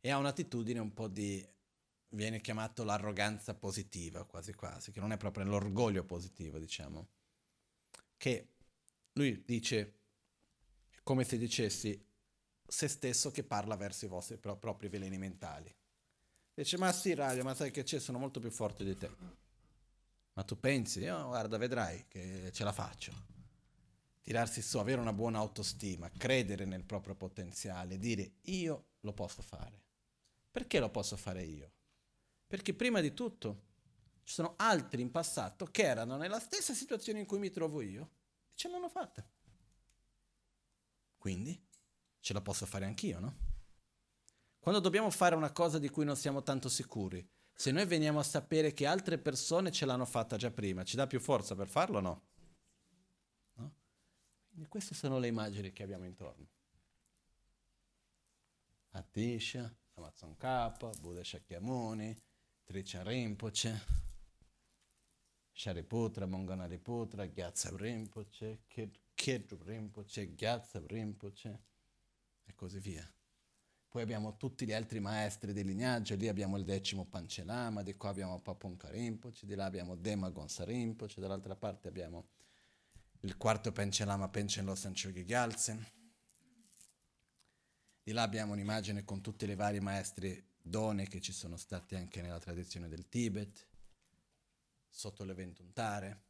e 0.00 0.10
ha 0.10 0.18
un'attitudine 0.18 0.80
un 0.80 0.92
po' 0.92 1.06
di, 1.06 1.46
viene 2.08 2.40
chiamato 2.40 2.82
l'arroganza 2.82 3.54
positiva 3.54 4.24
quasi 4.24 4.52
quasi, 4.54 4.90
che 4.90 4.98
non 4.98 5.12
è 5.12 5.16
proprio 5.16 5.44
l'orgoglio 5.44 6.04
positivo 6.04 6.58
diciamo, 6.58 7.10
che 8.16 8.54
lui 9.12 9.44
dice, 9.46 10.00
come 11.04 11.22
se 11.22 11.38
dicessi 11.38 12.04
se 12.66 12.88
stesso 12.88 13.30
che 13.30 13.44
parla 13.44 13.76
verso 13.76 14.04
i 14.04 14.08
vostri 14.08 14.36
pro- 14.36 14.58
propri 14.58 14.88
veleni 14.88 15.16
mentali. 15.16 15.72
Dice, 16.56 16.78
ma 16.78 16.90
sì, 16.90 17.12
radio, 17.12 17.44
ma 17.44 17.54
sai 17.54 17.70
che 17.70 17.82
c'è, 17.82 18.00
sono 18.00 18.16
molto 18.16 18.40
più 18.40 18.50
forte 18.50 18.82
di 18.82 18.96
te. 18.96 19.10
Ma 20.32 20.42
tu 20.42 20.58
pensi, 20.58 21.06
oh, 21.06 21.26
guarda, 21.26 21.58
vedrai 21.58 22.06
che 22.08 22.50
ce 22.50 22.64
la 22.64 22.72
faccio. 22.72 23.12
Tirarsi 24.22 24.62
su, 24.62 24.78
avere 24.78 24.98
una 24.98 25.12
buona 25.12 25.36
autostima, 25.36 26.10
credere 26.16 26.64
nel 26.64 26.82
proprio 26.82 27.14
potenziale, 27.14 27.98
dire 27.98 28.36
io 28.44 28.86
lo 29.00 29.12
posso 29.12 29.42
fare. 29.42 29.82
Perché 30.50 30.80
lo 30.80 30.88
posso 30.88 31.18
fare 31.18 31.42
io? 31.42 31.72
Perché 32.46 32.72
prima 32.72 33.02
di 33.02 33.12
tutto 33.12 33.64
ci 34.24 34.32
sono 34.32 34.54
altri 34.56 35.02
in 35.02 35.10
passato 35.10 35.66
che 35.66 35.82
erano 35.82 36.16
nella 36.16 36.40
stessa 36.40 36.72
situazione 36.72 37.18
in 37.18 37.26
cui 37.26 37.38
mi 37.38 37.50
trovo 37.50 37.82
io 37.82 38.10
e 38.48 38.54
ce 38.54 38.70
l'hanno 38.70 38.88
fatta. 38.88 39.28
Quindi 41.18 41.62
ce 42.18 42.32
la 42.32 42.40
posso 42.40 42.64
fare 42.64 42.86
anch'io, 42.86 43.18
no? 43.20 43.55
Quando 44.66 44.82
dobbiamo 44.82 45.10
fare 45.10 45.36
una 45.36 45.52
cosa 45.52 45.78
di 45.78 45.88
cui 45.88 46.04
non 46.04 46.16
siamo 46.16 46.42
tanto 46.42 46.68
sicuri, 46.68 47.24
se 47.54 47.70
noi 47.70 47.86
veniamo 47.86 48.18
a 48.18 48.24
sapere 48.24 48.72
che 48.72 48.84
altre 48.84 49.16
persone 49.16 49.70
ce 49.70 49.86
l'hanno 49.86 50.06
fatta 50.06 50.36
già 50.36 50.50
prima, 50.50 50.82
ci 50.82 50.96
dà 50.96 51.06
più 51.06 51.20
forza 51.20 51.54
per 51.54 51.68
farlo 51.68 51.98
o 51.98 52.00
no? 52.00 52.22
no? 53.52 53.74
Quindi 54.48 54.66
queste 54.66 54.96
sono 54.96 55.20
le 55.20 55.28
immagini 55.28 55.72
che 55.72 55.84
abbiamo 55.84 56.04
intorno. 56.04 56.48
Atisha, 58.90 59.72
Amazon 59.94 60.36
K, 60.36 60.98
Buddha 60.98 61.22
Shakyamuni, 61.22 62.20
Trichan 62.64 63.04
Rinpoche, 63.04 63.84
Shariputra, 65.52 66.26
Monganariputra, 66.26 67.24
Gyatsa 67.26 67.70
Rinpoche, 67.72 68.64
Kedrup 69.14 69.62
Rinpoche, 69.62 70.34
Gyatsa 70.34 70.82
Rinpoche 70.84 71.62
e 72.42 72.52
così 72.56 72.80
via. 72.80 73.08
Poi 73.96 74.04
abbiamo 74.04 74.36
tutti 74.36 74.66
gli 74.66 74.74
altri 74.74 75.00
maestri 75.00 75.54
del 75.54 75.64
lignaggio, 75.64 76.16
lì 76.16 76.28
abbiamo 76.28 76.58
il 76.58 76.64
decimo 76.64 77.06
Pancelama, 77.06 77.82
di 77.82 77.96
qua 77.96 78.10
abbiamo 78.10 78.38
Paponka 78.42 78.90
Rinpoche, 78.90 79.46
di 79.46 79.54
là 79.54 79.64
abbiamo 79.64 79.96
Dema 79.96 80.28
Gonsa 80.28 80.64
Rinpoche, 80.64 81.18
dall'altra 81.18 81.56
parte 81.56 81.88
abbiamo 81.88 82.28
il 83.20 83.38
quarto 83.38 83.72
Pancelama 83.72 84.28
Penchen 84.28 84.66
Lo 84.66 84.74
Sanchogi 84.74 85.24
Gyaltsen. 85.24 85.82
Di 88.02 88.12
là 88.12 88.20
abbiamo 88.20 88.52
un'immagine 88.52 89.02
con 89.02 89.22
tutti 89.22 89.46
i 89.46 89.54
vari 89.54 89.80
maestri 89.80 90.46
done 90.60 91.08
che 91.08 91.22
ci 91.22 91.32
sono 91.32 91.56
stati 91.56 91.94
anche 91.94 92.20
nella 92.20 92.38
tradizione 92.38 92.88
del 92.88 93.08
Tibet, 93.08 93.66
sotto 94.90 95.24
le 95.24 95.32
ventuntare. 95.32 96.24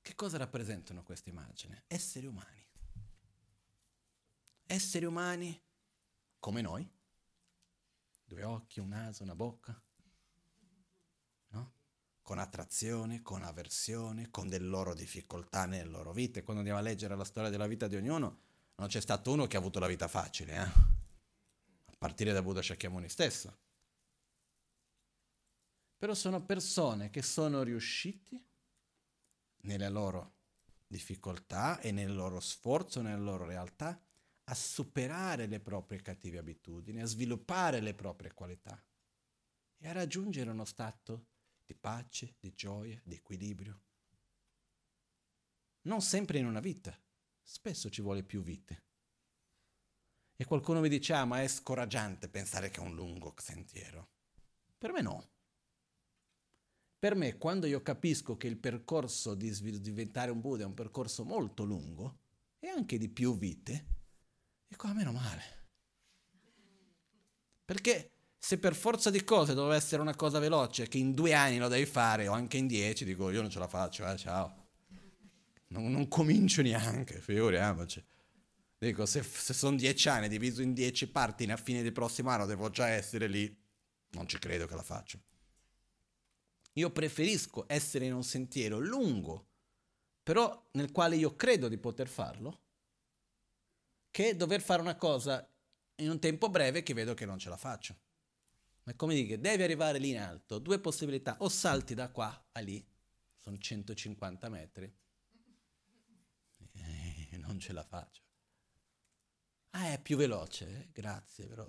Che 0.00 0.14
cosa 0.14 0.38
rappresentano 0.38 1.02
queste 1.02 1.28
immagini? 1.28 1.78
Esseri 1.86 2.24
umani. 2.24 2.66
Esseri 4.64 5.04
umani 5.04 5.72
come 6.44 6.60
noi, 6.60 6.86
due 8.22 8.42
occhi, 8.42 8.78
un 8.78 8.88
naso, 8.88 9.22
una 9.22 9.34
bocca, 9.34 9.82
no? 11.48 11.72
con 12.20 12.38
attrazione, 12.38 13.22
con 13.22 13.42
avversione, 13.42 14.28
con 14.28 14.50
delle 14.50 14.66
loro 14.66 14.92
difficoltà 14.92 15.64
nelle 15.64 15.88
loro 15.88 16.12
vite. 16.12 16.42
Quando 16.42 16.60
andiamo 16.60 16.80
a 16.80 16.82
leggere 16.82 17.16
la 17.16 17.24
storia 17.24 17.48
della 17.48 17.66
vita 17.66 17.88
di 17.88 17.96
ognuno, 17.96 18.40
non 18.74 18.88
c'è 18.88 19.00
stato 19.00 19.32
uno 19.32 19.46
che 19.46 19.56
ha 19.56 19.58
avuto 19.58 19.78
la 19.78 19.86
vita 19.86 20.06
facile, 20.06 20.52
eh? 20.52 20.58
a 20.58 21.96
partire 21.96 22.34
da 22.34 22.42
Buddha 22.42 22.60
Shakyamuni 22.60 23.08
stesso. 23.08 23.56
Però 25.96 26.12
sono 26.12 26.44
persone 26.44 27.08
che 27.08 27.22
sono 27.22 27.62
riusciti 27.62 28.38
nelle 29.62 29.88
loro 29.88 30.34
difficoltà 30.86 31.80
e 31.80 31.90
nel 31.90 32.14
loro 32.14 32.38
sforzo, 32.38 33.00
nella 33.00 33.16
loro 33.16 33.46
realtà, 33.46 33.98
a 34.44 34.54
superare 34.54 35.46
le 35.46 35.60
proprie 35.60 36.02
cattive 36.02 36.38
abitudini, 36.38 37.00
a 37.00 37.06
sviluppare 37.06 37.80
le 37.80 37.94
proprie 37.94 38.34
qualità 38.34 38.82
e 39.78 39.88
a 39.88 39.92
raggiungere 39.92 40.50
uno 40.50 40.64
stato 40.64 41.28
di 41.64 41.74
pace, 41.74 42.36
di 42.38 42.54
gioia, 42.54 43.00
di 43.04 43.14
equilibrio. 43.14 43.80
Non 45.82 46.02
sempre 46.02 46.38
in 46.38 46.46
una 46.46 46.60
vita, 46.60 46.98
spesso 47.42 47.90
ci 47.90 48.02
vuole 48.02 48.22
più 48.22 48.42
vite. 48.42 48.82
E 50.36 50.44
qualcuno 50.44 50.80
mi 50.80 50.88
dice, 50.88 51.12
ah, 51.14 51.24
ma 51.24 51.42
è 51.42 51.48
scoraggiante 51.48 52.28
pensare 52.28 52.70
che 52.70 52.80
è 52.80 52.84
un 52.84 52.94
lungo 52.94 53.34
sentiero. 53.38 54.10
Per 54.76 54.92
me 54.92 55.00
no. 55.00 55.30
Per 56.98 57.14
me, 57.14 57.36
quando 57.36 57.66
io 57.66 57.82
capisco 57.82 58.36
che 58.36 58.46
il 58.46 58.56
percorso 58.56 59.34
di 59.34 59.50
diventare 59.80 60.30
un 60.30 60.40
Buddha 60.40 60.64
è 60.64 60.66
un 60.66 60.74
percorso 60.74 61.24
molto 61.24 61.64
lungo 61.64 62.20
e 62.58 62.68
anche 62.68 62.98
di 62.98 63.08
più 63.08 63.36
vite, 63.36 63.93
dico 64.66 64.86
a 64.86 64.92
meno 64.92 65.12
male. 65.12 65.42
Perché 67.64 68.10
se 68.38 68.58
per 68.58 68.74
forza 68.74 69.10
di 69.10 69.24
cose 69.24 69.54
doveva 69.54 69.74
essere 69.74 70.02
una 70.02 70.14
cosa 70.14 70.38
veloce, 70.38 70.86
che 70.86 70.98
in 70.98 71.14
due 71.14 71.32
anni 71.32 71.56
lo 71.58 71.68
devi 71.68 71.86
fare 71.86 72.28
o 72.28 72.32
anche 72.32 72.58
in 72.58 72.66
dieci, 72.66 73.04
dico 73.04 73.30
io 73.30 73.40
non 73.40 73.50
ce 73.50 73.58
la 73.58 73.68
faccio, 73.68 74.06
eh, 74.06 74.16
ciao. 74.16 74.62
Non, 75.68 75.90
non 75.90 76.08
comincio 76.08 76.60
neanche, 76.60 77.20
figuriamoci. 77.20 78.04
Dico, 78.76 79.06
se, 79.06 79.22
se 79.22 79.54
sono 79.54 79.76
dieci 79.76 80.10
anni 80.10 80.28
diviso 80.28 80.60
in 80.60 80.74
dieci 80.74 81.08
parti, 81.08 81.44
a 81.50 81.56
fine 81.56 81.82
del 81.82 81.92
prossimo 81.92 82.28
anno 82.28 82.44
devo 82.44 82.68
già 82.68 82.88
essere 82.88 83.28
lì, 83.28 83.62
non 84.10 84.28
ci 84.28 84.38
credo 84.38 84.66
che 84.66 84.74
la 84.74 84.82
faccio. 84.82 85.18
Io 86.74 86.90
preferisco 86.90 87.64
essere 87.66 88.04
in 88.04 88.12
un 88.12 88.24
sentiero 88.24 88.78
lungo, 88.78 89.46
però 90.22 90.68
nel 90.72 90.92
quale 90.92 91.16
io 91.16 91.34
credo 91.34 91.68
di 91.68 91.78
poter 91.78 92.08
farlo, 92.08 92.63
che 94.14 94.36
dover 94.36 94.60
fare 94.60 94.80
una 94.80 94.94
cosa 94.94 95.44
in 95.96 96.08
un 96.08 96.20
tempo 96.20 96.48
breve 96.48 96.84
che 96.84 96.94
vedo 96.94 97.14
che 97.14 97.26
non 97.26 97.36
ce 97.36 97.48
la 97.48 97.56
faccio. 97.56 97.98
Ma 98.84 98.94
come 98.94 99.12
dire, 99.16 99.40
devi 99.40 99.64
arrivare 99.64 99.98
lì 99.98 100.10
in 100.10 100.20
alto, 100.20 100.60
due 100.60 100.78
possibilità, 100.78 101.34
o 101.40 101.48
salti 101.48 101.94
da 101.94 102.08
qua 102.12 102.46
a 102.52 102.60
lì, 102.60 102.86
sono 103.34 103.58
150 103.58 104.48
metri, 104.48 104.96
eh, 106.74 107.36
non 107.38 107.58
ce 107.58 107.72
la 107.72 107.82
faccio. 107.82 108.22
Ah, 109.70 109.90
è 109.90 110.00
più 110.00 110.16
veloce, 110.16 110.68
eh? 110.68 110.88
grazie, 110.92 111.48
però 111.48 111.68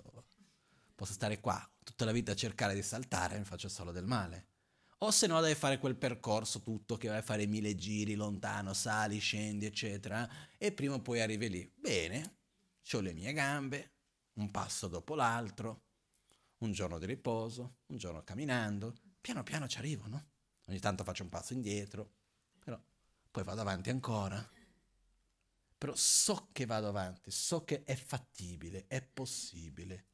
posso 0.94 1.14
stare 1.14 1.40
qua 1.40 1.68
tutta 1.82 2.04
la 2.04 2.12
vita 2.12 2.30
a 2.30 2.36
cercare 2.36 2.74
di 2.74 2.82
saltare 2.82 3.38
mi 3.38 3.44
faccio 3.44 3.68
solo 3.68 3.90
del 3.90 4.06
male. 4.06 4.50
O 4.98 5.10
se 5.10 5.26
no 5.26 5.40
devi 5.42 5.54
fare 5.54 5.78
quel 5.78 5.96
percorso 5.96 6.62
tutto 6.62 6.96
che 6.96 7.08
vai 7.08 7.18
a 7.18 7.22
fare 7.22 7.46
mille 7.46 7.74
giri 7.74 8.14
lontano, 8.14 8.72
sali, 8.72 9.18
scendi, 9.18 9.66
eccetera, 9.66 10.26
e 10.56 10.72
prima 10.72 10.94
o 10.94 11.02
poi 11.02 11.20
arrivi 11.20 11.50
lì. 11.50 11.72
Bene, 11.76 12.38
ho 12.90 13.00
le 13.00 13.12
mie 13.12 13.34
gambe, 13.34 13.92
un 14.34 14.50
passo 14.50 14.88
dopo 14.88 15.14
l'altro, 15.14 15.82
un 16.58 16.72
giorno 16.72 16.98
di 16.98 17.04
riposo, 17.04 17.80
un 17.88 17.98
giorno 17.98 18.24
camminando, 18.24 18.94
piano 19.20 19.42
piano 19.42 19.68
ci 19.68 19.76
arrivo, 19.78 20.06
no? 20.06 20.30
Ogni 20.68 20.78
tanto 20.78 21.04
faccio 21.04 21.24
un 21.24 21.28
passo 21.28 21.52
indietro, 21.52 22.12
però 22.58 22.80
poi 23.30 23.44
vado 23.44 23.60
avanti 23.60 23.90
ancora. 23.90 24.50
Però 25.76 25.94
so 25.94 26.48
che 26.52 26.64
vado 26.64 26.88
avanti, 26.88 27.30
so 27.30 27.64
che 27.64 27.84
è 27.84 27.94
fattibile, 27.94 28.86
è 28.86 29.02
possibile. 29.02 30.06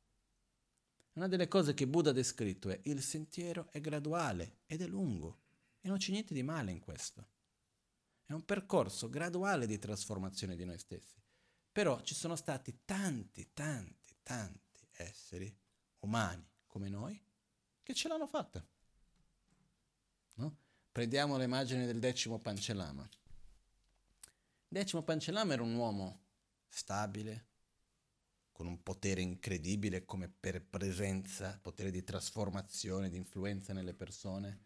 Una 1.14 1.28
delle 1.28 1.48
cose 1.48 1.74
che 1.74 1.86
Buddha 1.86 2.10
ha 2.10 2.14
descritto 2.14 2.70
è 2.70 2.80
il 2.84 3.02
sentiero 3.02 3.68
è 3.70 3.80
graduale 3.80 4.60
ed 4.66 4.80
è 4.80 4.86
lungo 4.86 5.40
e 5.80 5.88
non 5.88 5.98
c'è 5.98 6.10
niente 6.10 6.32
di 6.32 6.42
male 6.42 6.70
in 6.70 6.80
questo. 6.80 7.28
È 8.24 8.32
un 8.32 8.44
percorso 8.44 9.10
graduale 9.10 9.66
di 9.66 9.78
trasformazione 9.78 10.56
di 10.56 10.64
noi 10.64 10.78
stessi. 10.78 11.20
Però 11.70 12.00
ci 12.02 12.14
sono 12.14 12.36
stati 12.36 12.80
tanti, 12.84 13.50
tanti, 13.52 14.16
tanti 14.22 14.88
esseri 14.92 15.54
umani 16.00 16.48
come 16.66 16.88
noi 16.88 17.20
che 17.82 17.94
ce 17.94 18.08
l'hanno 18.08 18.26
fatta. 18.26 18.64
No? 20.34 20.56
Prendiamo 20.90 21.36
l'immagine 21.36 21.84
del 21.84 21.98
decimo 21.98 22.38
Pancellama. 22.38 23.06
Decimo 24.68 25.02
Pancellama 25.02 25.52
era 25.52 25.62
un 25.62 25.74
uomo 25.74 26.20
stabile, 26.68 27.48
con 28.52 28.66
un 28.66 28.82
potere 28.82 29.22
incredibile 29.22 30.04
come 30.04 30.28
per 30.28 30.62
presenza, 30.62 31.58
potere 31.60 31.90
di 31.90 32.04
trasformazione, 32.04 33.08
di 33.08 33.16
influenza 33.16 33.72
nelle 33.72 33.94
persone, 33.94 34.60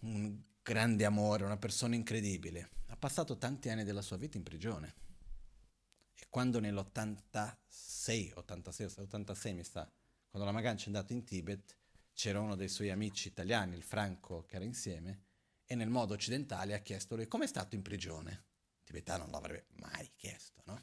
un 0.00 0.40
grande 0.62 1.04
amore, 1.04 1.44
una 1.44 1.58
persona 1.58 1.94
incredibile. 1.96 2.70
Ha 2.86 2.96
passato 2.96 3.36
tanti 3.36 3.68
anni 3.68 3.84
della 3.84 4.02
sua 4.02 4.16
vita 4.16 4.36
in 4.36 4.42
prigione 4.42 4.94
e 6.14 6.26
quando 6.28 6.60
nell'86, 6.60 8.32
86, 8.34 8.86
86 8.96 9.54
mi 9.54 9.64
sta, 9.64 9.90
quando 10.28 10.48
la 10.48 10.54
Magancia 10.54 10.84
è 10.84 10.86
andato 10.86 11.12
in 11.12 11.24
Tibet, 11.24 11.76
c'era 12.12 12.40
uno 12.40 12.56
dei 12.56 12.68
suoi 12.68 12.90
amici 12.90 13.28
italiani, 13.28 13.76
il 13.76 13.82
Franco, 13.82 14.44
che 14.44 14.56
era 14.56 14.64
insieme, 14.64 15.26
e 15.64 15.74
nel 15.74 15.88
modo 15.88 16.14
occidentale 16.14 16.74
ha 16.74 16.78
chiesto 16.78 17.14
lui 17.14 17.28
come 17.28 17.44
è 17.44 17.48
stato 17.48 17.76
in 17.76 17.82
prigione. 17.82 18.46
Il 18.78 18.84
tibetano 18.84 19.24
non 19.24 19.32
l'avrebbe 19.32 19.66
mai 19.74 20.10
chiesto, 20.16 20.62
no? 20.64 20.82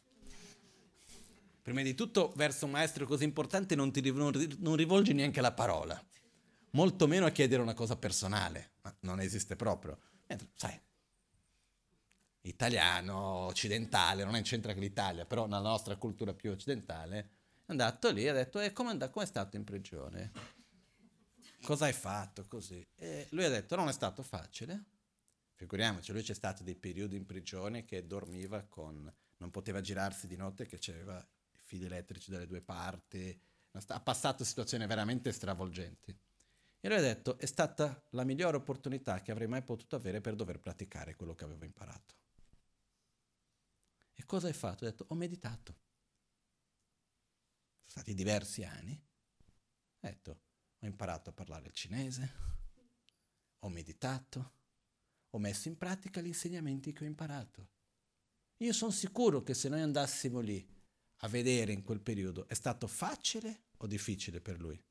Prima 1.65 1.81
di 1.81 1.95
tutto, 1.95 2.31
verso 2.35 2.65
un 2.65 2.71
maestro 2.73 3.07
così 3.07 3.23
importante 3.23 3.73
non 3.73 3.91
ti 3.91 3.99
non 4.11 4.75
rivolgi 4.75 5.13
neanche 5.13 5.41
la 5.41 5.51
parola, 5.51 5.99
molto 6.73 7.07
meno 7.07 7.25
a 7.25 7.31
chiedere 7.31 7.63
una 7.63 7.73
cosa 7.73 7.95
personale, 7.95 8.73
ma 8.83 8.95
non 8.99 9.19
esiste 9.19 9.55
proprio. 9.55 9.97
Mentre, 10.27 10.49
sai, 10.53 10.79
italiano, 12.41 13.17
occidentale, 13.47 14.23
non 14.23 14.39
c'entra 14.43 14.75
che 14.75 14.79
l'Italia, 14.79 15.25
però 15.25 15.47
nella 15.47 15.61
nostra 15.61 15.95
cultura 15.95 16.35
più 16.35 16.51
occidentale, 16.51 17.19
è 17.65 17.71
andato 17.71 18.11
lì 18.11 18.25
e 18.25 18.29
ha 18.29 18.33
detto, 18.33 18.59
e 18.59 18.71
come 18.71 18.95
è 18.95 19.25
stato 19.25 19.55
in 19.55 19.63
prigione? 19.63 20.31
Cosa 21.63 21.85
hai 21.85 21.93
fatto 21.93 22.45
così? 22.47 22.87
E 22.95 23.25
lui 23.31 23.43
ha 23.43 23.49
detto, 23.49 23.75
non 23.75 23.87
è 23.87 23.91
stato 23.91 24.21
facile, 24.21 24.83
figuriamoci, 25.55 26.11
lui 26.11 26.21
c'è 26.21 26.35
stato 26.35 26.61
dei 26.61 26.75
periodi 26.75 27.15
in 27.15 27.25
prigione 27.25 27.85
che 27.85 28.05
dormiva 28.05 28.61
con, 28.65 29.11
non 29.37 29.49
poteva 29.49 29.81
girarsi 29.81 30.27
di 30.27 30.35
notte 30.35 30.67
che 30.67 30.77
c'aveva 30.79 31.27
fili 31.75 31.85
elettrici 31.85 32.31
dalle 32.31 32.47
due 32.47 32.61
parti, 32.61 33.37
ha 33.87 33.99
passato 33.99 34.45
situazioni 34.45 34.85
veramente 34.87 35.31
stravolgenti. 35.33 36.17
E 36.79 36.87
lui 36.87 36.97
ha 36.97 37.01
detto, 37.01 37.37
è 37.37 37.45
stata 37.45 38.01
la 38.11 38.23
migliore 38.23 38.57
opportunità 38.57 39.21
che 39.21 39.31
avrei 39.31 39.47
mai 39.47 39.63
potuto 39.63 39.95
avere 39.95 40.21
per 40.21 40.35
dover 40.35 40.59
praticare 40.59 41.15
quello 41.15 41.35
che 41.35 41.43
avevo 41.43 41.65
imparato. 41.65 42.13
E 44.13 44.25
cosa 44.25 44.47
hai 44.47 44.53
fatto? 44.53 44.85
Ho 44.85 44.89
detto, 44.89 45.05
ho 45.09 45.15
meditato. 45.15 45.75
Sono 47.83 48.03
stati 48.03 48.13
diversi 48.13 48.63
anni. 48.63 48.93
Ho 48.93 50.07
detto, 50.07 50.39
ho 50.79 50.85
imparato 50.85 51.31
a 51.31 51.33
parlare 51.33 51.65
il 51.65 51.73
cinese, 51.73 52.33
ho 53.59 53.69
meditato, 53.69 54.53
ho 55.31 55.39
messo 55.39 55.67
in 55.67 55.77
pratica 55.77 56.21
gli 56.21 56.27
insegnamenti 56.27 56.93
che 56.93 57.03
ho 57.03 57.07
imparato. 57.07 57.69
Io 58.57 58.71
sono 58.71 58.91
sicuro 58.91 59.43
che 59.43 59.53
se 59.53 59.67
noi 59.67 59.81
andassimo 59.81 60.39
lì 60.39 60.74
a 61.25 61.27
vedere 61.27 61.71
in 61.71 61.83
quel 61.83 61.99
periodo, 61.99 62.47
è 62.47 62.53
stato 62.53 62.87
facile 62.87 63.63
o 63.77 63.87
difficile 63.87 64.39
per 64.39 64.59
lui? 64.59 64.81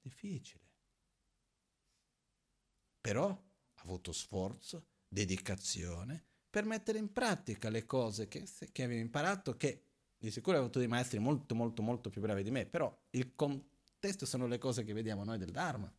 Difficile. 0.00 0.62
Però 3.00 3.28
ha 3.28 3.82
avuto 3.82 4.12
sforzo, 4.12 4.86
dedicazione, 5.06 6.24
per 6.48 6.64
mettere 6.64 6.98
in 6.98 7.12
pratica 7.12 7.68
le 7.68 7.84
cose 7.84 8.26
che, 8.26 8.48
che 8.72 8.82
avevo 8.82 9.00
imparato, 9.00 9.56
che 9.56 9.82
di 10.16 10.30
sicuro 10.30 10.56
ho 10.56 10.60
avuto 10.60 10.78
dei 10.78 10.88
maestri 10.88 11.18
molto 11.18 11.54
molto 11.54 11.82
molto 11.82 12.08
più 12.08 12.22
bravi 12.22 12.42
di 12.42 12.50
me, 12.50 12.64
però 12.64 12.96
il 13.10 13.34
contesto 13.34 14.24
sono 14.24 14.46
le 14.46 14.56
cose 14.56 14.82
che 14.84 14.94
vediamo 14.94 15.24
noi 15.24 15.36
del 15.36 15.50
Dharma. 15.50 15.92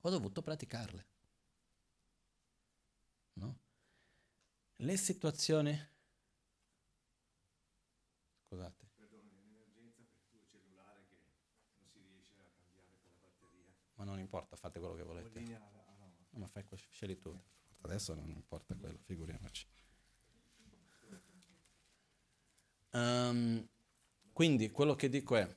Ho 0.00 0.10
dovuto 0.10 0.42
praticarle. 0.42 1.06
No? 3.34 3.58
Le 4.76 4.96
situazioni... 4.96 5.92
Scusate. 8.54 8.86
Perdono, 8.94 9.26
è 9.26 9.34
un'emergenza 9.34 10.04
per 10.04 10.14
il 10.14 10.22
tuo 10.30 10.38
cellulare 10.46 11.02
che 11.08 11.18
non 11.76 11.88
si 11.90 11.98
riesce 12.06 12.38
a 12.38 12.46
cambiare 12.56 12.94
con 13.02 13.10
la 13.10 13.18
batteria. 13.18 13.74
Ma 13.96 14.04
non 14.04 14.20
importa, 14.20 14.54
fate 14.54 14.78
quello 14.78 14.94
che 14.94 15.02
volete. 15.02 15.40
No, 15.40 16.38
ma 16.38 16.46
fai, 16.46 16.64
scegli 16.90 17.18
tu. 17.18 17.36
Adesso 17.80 18.14
non 18.14 18.30
importa 18.30 18.76
quello, 18.76 18.96
figuriamoci. 19.02 19.66
Um, 22.92 23.66
quindi 24.32 24.70
quello 24.70 24.94
che 24.94 25.08
dico 25.08 25.34
è... 25.34 25.52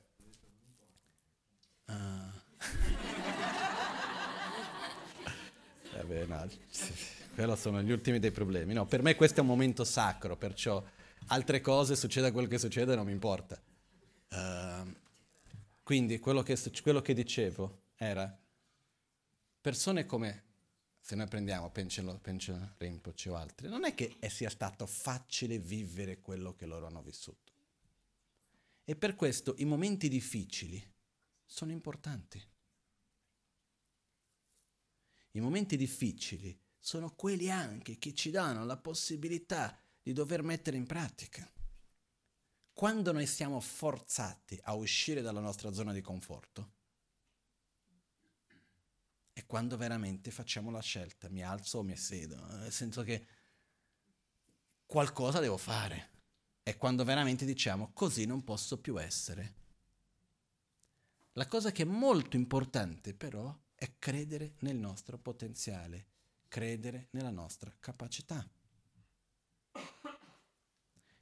Uh, 1.86 1.92
eh 5.94 6.04
beh, 6.04 6.26
no, 6.26 6.48
quello 7.32 7.54
sono 7.54 7.80
gli 7.80 7.92
ultimi 7.92 8.18
dei 8.18 8.32
problemi. 8.32 8.74
No, 8.74 8.86
per 8.86 9.02
me 9.02 9.14
questo 9.14 9.38
è 9.38 9.42
un 9.42 9.46
momento 9.46 9.84
sacro, 9.84 10.36
perciò 10.36 10.84
altre 11.26 11.60
cose, 11.60 11.96
succeda 11.96 12.32
quello 12.32 12.48
che 12.48 12.58
succede, 12.58 12.94
non 12.94 13.06
mi 13.06 13.12
importa. 13.12 13.60
Uh, 14.30 14.94
quindi 15.82 16.18
quello 16.18 16.42
che, 16.42 16.56
quello 16.82 17.00
che 17.00 17.14
dicevo 17.14 17.82
era 17.96 18.38
persone 19.60 20.06
come 20.06 20.44
se 21.00 21.14
noi 21.14 21.26
prendiamo 21.26 21.70
Penchen, 21.70 22.18
Penchen 22.20 22.74
Rinpoche 22.76 23.30
o 23.30 23.36
altri, 23.36 23.66
non 23.68 23.86
è 23.86 23.94
che 23.94 24.18
sia 24.28 24.50
stato 24.50 24.84
facile 24.84 25.58
vivere 25.58 26.20
quello 26.20 26.54
che 26.54 26.66
loro 26.66 26.86
hanno 26.86 27.00
vissuto. 27.00 27.50
E 28.84 28.94
per 28.94 29.14
questo 29.14 29.54
i 29.56 29.64
momenti 29.64 30.10
difficili 30.10 30.82
sono 31.46 31.72
importanti. 31.72 32.42
I 35.30 35.40
momenti 35.40 35.78
difficili 35.78 36.58
sono 36.78 37.14
quelli 37.14 37.50
anche 37.50 37.98
che 37.98 38.12
ci 38.12 38.30
danno 38.30 38.66
la 38.66 38.76
possibilità 38.76 39.78
di 40.08 40.14
dover 40.14 40.42
mettere 40.42 40.78
in 40.78 40.86
pratica. 40.86 41.46
Quando 42.72 43.12
noi 43.12 43.26
siamo 43.26 43.60
forzati 43.60 44.58
a 44.62 44.72
uscire 44.72 45.20
dalla 45.20 45.40
nostra 45.40 45.70
zona 45.70 45.92
di 45.92 46.00
conforto, 46.00 46.76
quando 49.48 49.78
veramente 49.78 50.30
facciamo 50.30 50.70
la 50.70 50.80
scelta, 50.80 51.28
mi 51.30 51.42
alzo 51.42 51.78
o 51.78 51.82
mi 51.82 51.96
siedo, 51.96 52.36
nel 52.56 52.72
senso 52.72 53.02
che 53.02 53.26
qualcosa 54.84 55.40
devo 55.40 55.56
fare. 55.56 56.10
È 56.62 56.76
quando 56.76 57.02
veramente 57.02 57.46
diciamo 57.46 57.90
così 57.94 58.26
non 58.26 58.44
posso 58.44 58.78
più 58.78 59.00
essere. 59.00 59.54
La 61.32 61.46
cosa 61.46 61.72
che 61.72 61.82
è 61.82 61.86
molto 61.86 62.36
importante 62.36 63.14
però 63.14 63.58
è 63.74 63.98
credere 63.98 64.54
nel 64.60 64.76
nostro 64.76 65.18
potenziale, 65.18 66.06
credere 66.48 67.08
nella 67.12 67.30
nostra 67.30 67.74
capacità. 67.80 68.46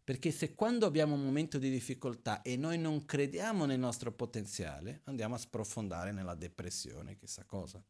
Perché 0.04 0.30
se 0.30 0.54
quando 0.54 0.86
abbiamo 0.86 1.14
un 1.14 1.24
momento 1.24 1.59
di 1.59 1.68
difficoltà 1.68 2.42
e 2.42 2.57
noi 2.57 2.78
non 2.78 3.04
crediamo 3.04 3.64
nel 3.64 3.78
nostro 3.78 4.12
potenziale, 4.12 5.00
andiamo 5.04 5.34
a 5.34 5.38
sprofondare 5.38 6.12
nella 6.12 6.34
depressione, 6.34 7.16
chissà 7.16 7.44
cosa. 7.44 7.82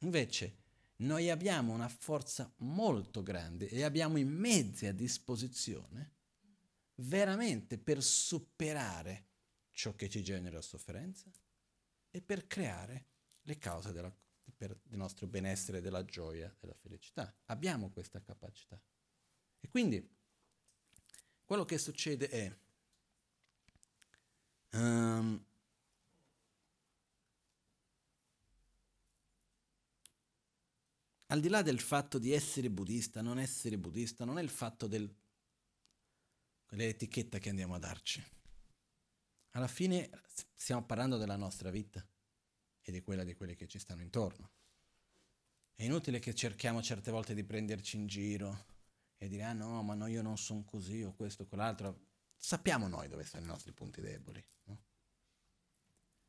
Invece, 0.00 0.56
noi 0.96 1.30
abbiamo 1.30 1.72
una 1.72 1.88
forza 1.88 2.52
molto 2.58 3.22
grande 3.22 3.68
e 3.68 3.84
abbiamo 3.84 4.18
i 4.18 4.24
mezzi 4.24 4.86
a 4.86 4.92
disposizione 4.92 6.16
veramente 6.96 7.78
per 7.78 8.02
superare 8.02 9.26
ciò 9.70 9.94
che 9.94 10.08
ci 10.08 10.22
genera 10.22 10.60
sofferenza 10.60 11.30
e 12.10 12.20
per 12.20 12.46
creare 12.46 13.06
le 13.42 13.58
cause 13.58 13.92
della, 13.92 14.12
per, 14.58 14.76
del 14.82 14.98
nostro 14.98 15.26
benessere, 15.28 15.80
della 15.80 16.04
gioia, 16.04 16.54
della 16.58 16.74
felicità. 16.74 17.32
Abbiamo 17.46 17.90
questa 17.90 18.20
capacità. 18.20 18.78
E 19.60 19.68
quindi 19.68 20.16
quello 21.44 21.64
che 21.64 21.78
succede 21.78 22.28
è, 22.28 22.58
um, 24.72 25.42
al 31.26 31.40
di 31.40 31.48
là 31.48 31.62
del 31.62 31.78
fatto 31.78 32.18
di 32.18 32.32
essere 32.32 32.68
buddista, 32.68 33.22
non 33.22 33.38
essere 33.38 33.78
buddista, 33.78 34.24
non 34.24 34.38
è 34.38 34.42
il 34.42 34.50
fatto 34.50 34.88
dell'etichetta 36.68 37.38
che 37.38 37.48
andiamo 37.48 37.76
a 37.76 37.78
darci. 37.78 38.20
Alla 39.52 39.68
fine 39.68 40.10
stiamo 40.54 40.84
parlando 40.84 41.16
della 41.16 41.36
nostra 41.36 41.70
vita 41.70 42.04
e 42.88 42.92
di 42.92 43.02
quella 43.02 43.22
di 43.22 43.34
quelli 43.34 43.54
che 43.54 43.68
ci 43.68 43.78
stanno 43.78 44.00
intorno. 44.00 44.50
È 45.74 45.84
inutile 45.84 46.18
che 46.18 46.34
cerchiamo 46.34 46.82
certe 46.82 47.10
volte 47.10 47.34
di 47.34 47.44
prenderci 47.44 47.96
in 47.96 48.06
giro 48.06 48.64
e 49.18 49.28
dire 49.28 49.42
ah 49.42 49.52
no, 49.52 49.82
ma 49.82 49.94
no, 49.94 50.06
io 50.06 50.22
non 50.22 50.38
sono 50.38 50.64
così 50.64 51.02
o 51.02 51.12
questo 51.12 51.42
o 51.42 51.46
quell'altro. 51.46 52.06
Sappiamo 52.36 52.88
noi 52.88 53.08
dove 53.08 53.24
sono 53.24 53.44
i 53.44 53.46
nostri 53.46 53.72
punti 53.72 54.00
deboli. 54.00 54.42
No? 54.64 54.82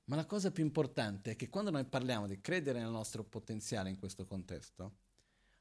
Ma 0.06 0.18
la 0.18 0.26
cosa 0.26 0.52
più 0.52 0.64
importante 0.64 1.32
è 1.32 1.36
che 1.36 1.50
quando 1.50 1.72
noi 1.72 1.86
parliamo 1.86 2.28
di 2.28 2.42
credere 2.42 2.80
nel 2.80 2.90
nostro 2.90 3.24
potenziale 3.24 3.90
in 3.90 3.98
questo 3.98 4.26
contesto, 4.26 4.98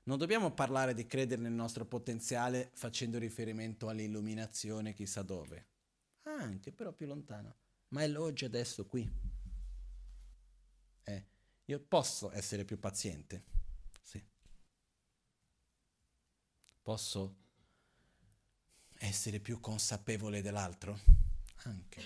non 0.05 0.19
dobbiamo 0.19 0.53
parlare 0.53 0.95
di 0.95 1.07
credere 1.07 1.43
nel 1.43 1.53
nostro 1.53 1.85
potenziale 1.85 2.71
facendo 2.75 3.19
riferimento 3.19 3.89
all'illuminazione 3.89 4.95
chissà 4.95 5.23
dove. 5.23 5.67
Anche, 6.23 6.73
però 6.73 6.93
più 6.93 7.07
lontano. 7.07 7.55
Ma 7.89 8.03
è 8.03 8.09
l'oggi 8.09 8.45
adesso 8.45 8.87
qui. 8.87 9.28
Io 11.69 11.81
posso 11.81 12.31
essere 12.33 12.65
più 12.65 12.79
paziente 12.79 13.57
Posso 16.89 17.37
essere 18.95 19.41
più 19.41 19.61
consapevole 19.61 20.41
dell'altro? 20.41 20.99
Anche. 21.65 22.03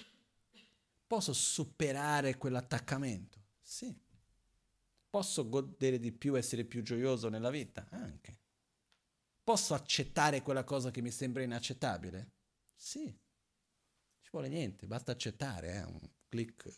Posso 1.06 1.32
superare 1.32 2.36
quell'attaccamento? 2.36 3.44
Sì. 3.62 3.96
Posso 5.08 5.48
godere 5.48 6.00
di 6.00 6.10
più, 6.10 6.36
essere 6.36 6.64
più 6.64 6.82
gioioso 6.82 7.28
nella 7.28 7.50
vita? 7.50 7.86
Anche. 7.90 8.40
Posso 9.44 9.74
accettare 9.74 10.42
quella 10.42 10.64
cosa 10.64 10.90
che 10.90 11.00
mi 11.00 11.12
sembra 11.12 11.44
inaccettabile? 11.44 12.32
Sì. 12.74 13.06
Ci 14.20 14.30
vuole 14.32 14.48
niente, 14.48 14.88
basta 14.88 15.12
accettare, 15.12 15.74
eh? 15.74 15.82
un 15.84 16.00
clic. 16.28 16.76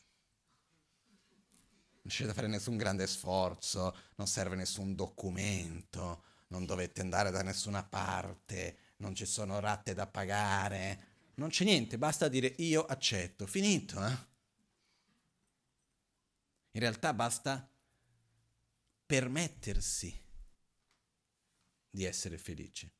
Non 2.04 2.12
c'è 2.12 2.26
da 2.26 2.34
fare 2.34 2.48
nessun 2.48 2.76
grande 2.76 3.06
sforzo, 3.06 3.96
non 4.16 4.26
serve 4.26 4.56
nessun 4.56 4.94
documento, 4.94 6.24
non 6.48 6.66
dovete 6.66 7.00
andare 7.00 7.30
da 7.30 7.42
nessuna 7.42 7.82
parte, 7.82 8.78
non 8.98 9.14
ci 9.14 9.24
sono 9.24 9.58
ratte 9.58 9.94
da 9.94 10.06
pagare, 10.06 11.12
non 11.36 11.48
c'è 11.48 11.64
niente, 11.64 11.96
basta 11.96 12.28
dire 12.28 12.54
io 12.58 12.84
accetto, 12.84 13.46
finito. 13.46 14.04
Eh? 14.04 14.16
In 16.72 16.80
realtà 16.80 17.14
basta 17.14 17.66
permettersi 19.06 20.22
di 21.88 22.04
essere 22.04 22.36
felici 22.36 22.90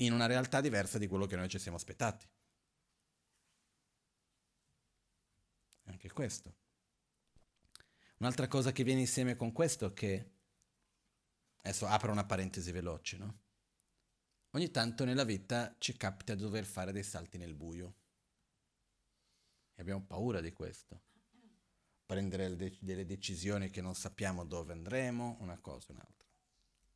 in 0.00 0.12
una 0.12 0.26
realtà 0.26 0.60
diversa 0.60 0.98
di 0.98 1.06
quello 1.06 1.26
che 1.26 1.36
noi 1.36 1.48
ci 1.48 1.58
siamo 1.58 1.76
aspettati. 1.76 2.26
Anche 5.84 6.10
questo. 6.12 6.59
Un'altra 8.20 8.48
cosa 8.48 8.72
che 8.72 8.84
viene 8.84 9.00
insieme 9.00 9.36
con 9.36 9.52
questo 9.52 9.86
è 9.86 9.92
che 9.92 10.30
Adesso 11.62 11.86
apro 11.86 12.10
una 12.10 12.24
parentesi 12.24 12.72
veloce, 12.72 13.16
no? 13.18 13.38
Ogni 14.52 14.70
tanto 14.70 15.04
nella 15.04 15.24
vita 15.24 15.74
ci 15.78 15.96
capita 15.96 16.34
di 16.34 16.42
dover 16.42 16.64
fare 16.64 16.90
dei 16.90 17.02
salti 17.02 17.36
nel 17.38 17.54
buio. 17.54 17.94
E 19.74 19.82
abbiamo 19.82 20.02
paura 20.02 20.40
di 20.40 20.52
questo. 20.52 21.02
Prendere 22.06 22.56
de- 22.56 22.76
delle 22.80 23.04
decisioni 23.04 23.70
che 23.70 23.80
non 23.80 23.94
sappiamo 23.94 24.44
dove 24.44 24.72
andremo, 24.72 25.36
una 25.40 25.58
cosa 25.58 25.92
o 25.92 25.92
un'altra. 25.92 26.28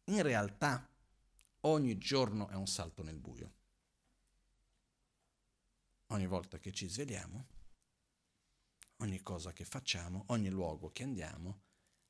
In 0.05 0.23
realtà 0.23 0.89
ogni 1.61 1.99
giorno 1.99 2.49
è 2.49 2.55
un 2.55 2.67
salto 2.67 3.03
nel 3.03 3.19
buio. 3.19 3.53
Ogni 6.09 6.27
volta 6.27 6.59
che 6.59 6.73
ci 6.73 6.89
svegliamo, 6.89 7.47
ogni 8.99 9.23
cosa 9.23 9.53
che 9.53 9.65
facciamo, 9.65 10.25
ogni 10.29 10.49
luogo 10.49 10.91
che 10.93 11.03
andiamo, 11.03 11.61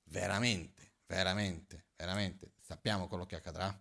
veramente 0.05 0.93
Veramente, 1.07 1.85
veramente, 1.97 2.53
sappiamo 2.61 3.09
quello 3.09 3.27
che 3.27 3.37
accadrà? 3.37 3.79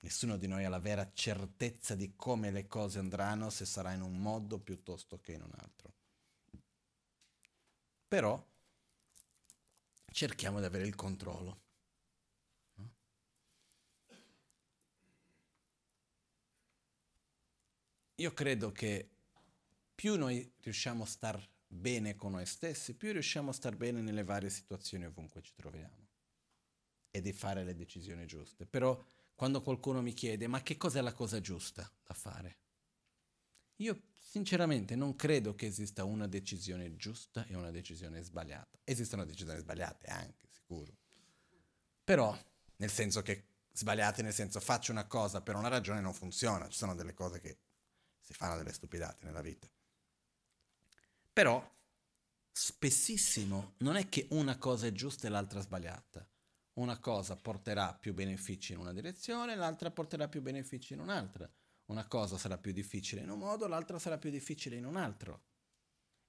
Nessuno 0.00 0.36
di 0.36 0.48
noi 0.48 0.64
ha 0.64 0.68
la 0.68 0.80
vera 0.80 1.12
certezza 1.14 1.94
di 1.94 2.14
come 2.16 2.50
le 2.50 2.66
cose 2.66 2.98
andranno, 2.98 3.48
se 3.50 3.64
sarà 3.64 3.92
in 3.92 4.02
un 4.02 4.18
modo 4.20 4.58
piuttosto 4.58 5.20
che 5.20 5.32
in 5.32 5.42
un 5.42 5.52
altro. 5.54 5.94
Però 8.08 8.44
cerchiamo 10.10 10.58
di 10.58 10.66
avere 10.66 10.86
il 10.86 10.96
controllo. 10.96 11.61
Io 18.22 18.32
credo 18.32 18.70
che 18.70 19.08
più 19.96 20.16
noi 20.16 20.48
riusciamo 20.60 21.02
a 21.02 21.06
star 21.06 21.44
bene 21.66 22.14
con 22.14 22.30
noi 22.30 22.46
stessi, 22.46 22.94
più 22.94 23.10
riusciamo 23.10 23.50
a 23.50 23.52
star 23.52 23.74
bene 23.74 24.00
nelle 24.00 24.22
varie 24.22 24.48
situazioni 24.48 25.06
ovunque 25.06 25.42
ci 25.42 25.52
troviamo 25.56 26.06
e 27.10 27.20
di 27.20 27.32
fare 27.32 27.64
le 27.64 27.74
decisioni 27.74 28.24
giuste. 28.26 28.64
Però 28.64 28.96
quando 29.34 29.60
qualcuno 29.60 30.02
mi 30.02 30.12
chiede 30.12 30.46
ma 30.46 30.62
che 30.62 30.76
cos'è 30.76 31.00
la 31.00 31.12
cosa 31.12 31.40
giusta 31.40 31.90
da 32.04 32.14
fare? 32.14 32.58
Io 33.78 34.02
sinceramente 34.12 34.94
non 34.94 35.16
credo 35.16 35.56
che 35.56 35.66
esista 35.66 36.04
una 36.04 36.28
decisione 36.28 36.94
giusta 36.94 37.44
e 37.46 37.56
una 37.56 37.72
decisione 37.72 38.22
sbagliata. 38.22 38.78
Esistono 38.84 39.24
decisioni 39.24 39.58
sbagliate 39.58 40.06
anche, 40.06 40.46
sicuro. 40.48 40.96
Però, 42.04 42.38
nel 42.76 42.90
senso 42.90 43.20
che 43.20 43.46
sbagliate, 43.72 44.22
nel 44.22 44.32
senso 44.32 44.60
faccio 44.60 44.92
una 44.92 45.08
cosa 45.08 45.40
per 45.40 45.56
una 45.56 45.66
ragione 45.66 46.00
non 46.00 46.14
funziona, 46.14 46.68
ci 46.68 46.78
sono 46.78 46.94
delle 46.94 47.14
cose 47.14 47.40
che 47.40 47.58
si 48.32 48.38
fanno 48.38 48.56
delle 48.56 48.72
stupidate 48.72 49.24
nella 49.26 49.42
vita. 49.42 49.68
Però 51.32 51.70
spessissimo 52.50 53.74
non 53.78 53.96
è 53.96 54.08
che 54.08 54.26
una 54.30 54.56
cosa 54.56 54.86
è 54.86 54.92
giusta 54.92 55.26
e 55.26 55.30
l'altra 55.30 55.60
sbagliata. 55.60 56.26
Una 56.74 56.98
cosa 56.98 57.36
porterà 57.36 57.94
più 57.94 58.14
benefici 58.14 58.72
in 58.72 58.78
una 58.78 58.92
direzione, 58.92 59.54
l'altra 59.54 59.90
porterà 59.90 60.28
più 60.28 60.40
benefici 60.40 60.94
in 60.94 61.00
un'altra. 61.00 61.50
Una 61.86 62.06
cosa 62.06 62.38
sarà 62.38 62.56
più 62.56 62.72
difficile 62.72 63.20
in 63.20 63.28
un 63.28 63.38
modo, 63.38 63.66
l'altra 63.66 63.98
sarà 63.98 64.16
più 64.16 64.30
difficile 64.30 64.76
in 64.76 64.86
un 64.86 64.96
altro. 64.96 65.44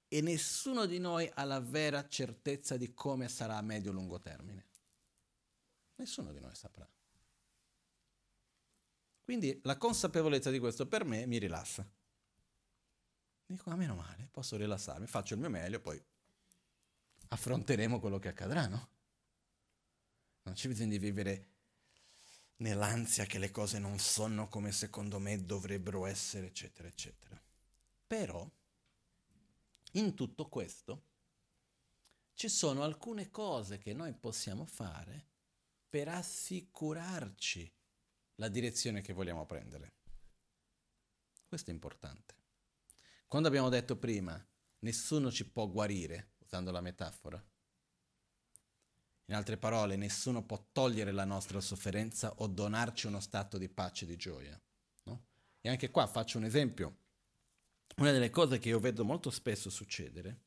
E 0.10 0.22
nessuno 0.22 0.86
di 0.86 1.00
noi 1.00 1.30
ha 1.34 1.46
la 1.46 1.62
vera 1.62 2.08
certezza 2.08 2.76
di 2.76 2.94
come 2.94 3.30
sarà 3.30 3.56
a 3.58 3.62
medio-lungo 3.62 4.20
termine. 4.20 4.66
Nessuno 5.96 6.34
di 6.34 6.42
noi 6.42 6.54
saprà. 6.54 6.88
Quindi 9.24 9.60
la 9.64 9.78
consapevolezza 9.78 10.52
di 10.52 10.60
questo 10.60 10.88
per 10.88 11.06
me 11.06 11.26
mi 11.26 11.38
rilassa. 11.38 11.90
Dico, 13.46 13.70
ah, 13.70 13.76
meno 13.76 13.96
male, 13.96 14.28
posso 14.32 14.58
rilassarmi, 14.58 15.08
faccio 15.08 15.34
il 15.34 15.40
mio 15.40 15.50
meglio, 15.50 15.80
poi 15.80 16.02
affronteremo 17.30 18.00
quello 18.00 18.20
che 18.20 18.30
accadrà, 18.30 18.68
no? 18.68 18.90
Non 20.44 20.56
c'è 20.56 20.68
bisogno 20.68 20.90
di 20.90 21.00
vivere 21.00 21.48
nell'ansia 22.58 23.26
che 23.26 23.40
le 23.40 23.52
cose 23.52 23.80
non 23.80 24.00
sono 24.00 24.48
come 24.48 24.72
secondo 24.72 25.20
me 25.20 25.46
dovrebbero 25.46 26.06
essere, 26.06 26.48
eccetera, 26.48 26.88
eccetera. 26.88 27.42
Però 28.08 28.50
In 29.96 30.16
tutto 30.16 30.50
questo 30.50 31.04
ci 32.34 32.50
sono 32.50 32.82
alcune 32.82 33.30
cose 33.30 33.78
che 33.78 33.94
noi 33.94 34.14
possiamo 34.14 34.66
fare 34.66 35.28
per 35.88 36.08
assicurarci 36.08 37.72
la 38.36 38.48
direzione 38.48 39.02
che 39.02 39.14
vogliamo 39.14 39.46
prendere. 39.46 39.94
Questo 41.48 41.70
è 41.70 41.74
importante. 41.74 42.36
Quando 43.28 43.48
abbiamo 43.48 43.70
detto 43.70 43.98
prima, 43.98 44.44
nessuno 44.80 45.32
ci 45.32 45.50
può 45.50 45.68
guarire, 45.68 46.34
usando 46.40 46.72
la 46.72 46.82
metafora, 46.82 47.44
in 49.28 49.36
altre 49.36 49.58
parole, 49.58 49.96
nessuno 49.96 50.44
può 50.44 50.68
togliere 50.72 51.12
la 51.12 51.24
nostra 51.24 51.62
sofferenza 51.62 52.34
o 52.38 52.48
donarci 52.48 53.08
uno 53.08 53.20
stato 53.20 53.58
di 53.58 53.70
pace 53.70 54.04
e 54.04 54.08
di 54.08 54.18
gioia. 54.18 54.62
No? 55.04 55.26
E 55.62 55.70
anche 55.70 55.90
qua 55.90 56.06
faccio 56.08 56.38
un 56.38 56.44
esempio. 56.44 56.98
Una 57.98 58.12
delle 58.12 58.30
cose 58.30 58.60
che 58.60 58.70
io 58.70 58.80
vedo 58.80 59.06
molto 59.06 59.30
spesso 59.30 59.70
succedere 59.70 60.42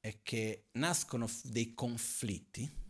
è 0.00 0.20
che 0.22 0.68
nascono 0.72 1.28
dei 1.44 1.74
conflitti 1.74 2.80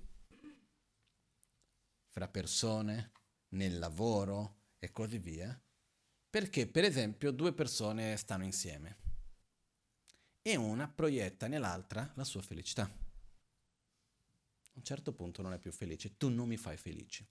fra 2.11 2.29
persone, 2.29 3.13
nel 3.53 3.79
lavoro 3.79 4.61
e 4.79 4.93
così 4.93 5.19
via, 5.19 5.61
perché 6.29 6.67
per 6.67 6.85
esempio 6.85 7.31
due 7.31 7.53
persone 7.53 8.17
stanno 8.17 8.45
insieme 8.45 8.99
e 10.43 10.57
una 10.57 10.89
proietta 10.89 11.47
nell'altra 11.47 12.11
la 12.15 12.25
sua 12.25 12.43
felicità. 12.43 12.83
A 12.83 14.79
un 14.79 14.83
certo 14.83 15.13
punto 15.13 15.43
non 15.43 15.53
è 15.53 15.59
più 15.59 15.71
felice, 15.71 16.17
tu 16.17 16.29
non 16.29 16.49
mi 16.49 16.57
fai 16.57 16.77
felice, 16.77 17.29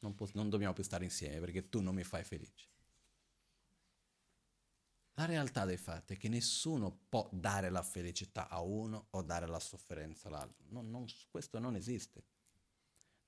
non, 0.00 0.14
po- 0.14 0.28
non 0.32 0.48
dobbiamo 0.48 0.72
più 0.72 0.82
stare 0.82 1.04
insieme 1.04 1.38
perché 1.40 1.68
tu 1.68 1.80
non 1.80 1.94
mi 1.94 2.04
fai 2.04 2.24
felice. 2.24 2.68
La 5.14 5.26
realtà 5.26 5.66
dei 5.66 5.76
fatti 5.76 6.14
è 6.14 6.16
che 6.16 6.30
nessuno 6.30 6.90
può 7.10 7.28
dare 7.30 7.68
la 7.68 7.82
felicità 7.82 8.48
a 8.48 8.62
uno 8.62 9.08
o 9.10 9.20
dare 9.20 9.46
la 9.46 9.60
sofferenza 9.60 10.28
all'altro. 10.28 10.64
Non, 10.70 10.88
non, 10.88 11.04
questo 11.28 11.58
non 11.58 11.76
esiste. 11.76 12.24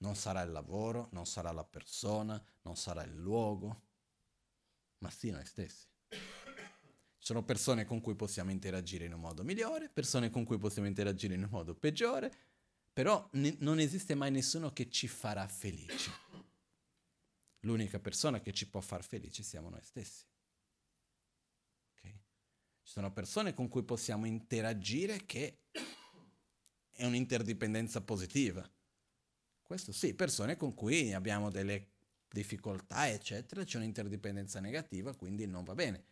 Non 0.03 0.16
sarà 0.16 0.42
il 0.42 0.50
lavoro, 0.50 1.09
non 1.12 1.26
sarà 1.26 1.53
la 1.53 1.64
persona, 1.64 2.42
non 2.62 2.76
sarà 2.76 3.05
il 3.05 3.14
luogo, 3.14 3.82
ma 4.98 5.11
sì 5.11 5.30
noi 5.30 5.46
stessi. 5.46 5.86
Ci 6.09 6.18
sono 7.28 7.44
persone 7.44 7.84
con 7.84 8.00
cui 8.00 8.16
possiamo 8.16 8.50
interagire 8.50 9.05
in 9.05 9.12
un 9.12 9.20
modo 9.20 9.44
migliore, 9.44 9.88
persone 9.88 10.28
con 10.28 10.44
cui 10.44 10.59
possiamo 10.59 10.88
interagire 10.88 11.34
in 11.34 11.44
un 11.44 11.50
modo 11.50 11.76
peggiore, 11.76 12.34
però 12.92 13.28
ne- 13.34 13.57
non 13.61 13.78
esiste 13.78 14.16
mai 14.16 14.32
nessuno 14.32 14.72
che 14.72 14.90
ci 14.90 15.07
farà 15.07 15.46
felici. 15.46 16.11
L'unica 17.61 18.00
persona 18.00 18.40
che 18.40 18.53
ci 18.53 18.68
può 18.68 18.80
far 18.80 19.05
felici 19.05 19.44
siamo 19.44 19.70
noi 19.70 19.84
stessi. 19.84 20.24
Ci 22.82 22.90
sono 22.90 23.12
persone 23.12 23.55
con 23.55 23.68
cui 23.68 23.84
possiamo 23.84 24.26
interagire 24.26 25.24
che 25.24 25.61
è 26.90 27.05
un'interdipendenza 27.05 28.00
positiva. 28.00 28.68
Questo 29.63 29.93
sì, 29.93 30.15
persone 30.15 30.57
con 30.57 30.75
cui 30.75 31.13
abbiamo 31.13 31.51
delle 31.51 31.89
difficoltà, 32.29 33.09
eccetera, 33.09 33.65
c'è 33.65 33.79
un'interdipendenza 33.79 34.61
negativa, 34.61 35.15
quindi 35.15 35.47
non 35.47 35.65
va 35.65 35.75
bene. 35.75 36.05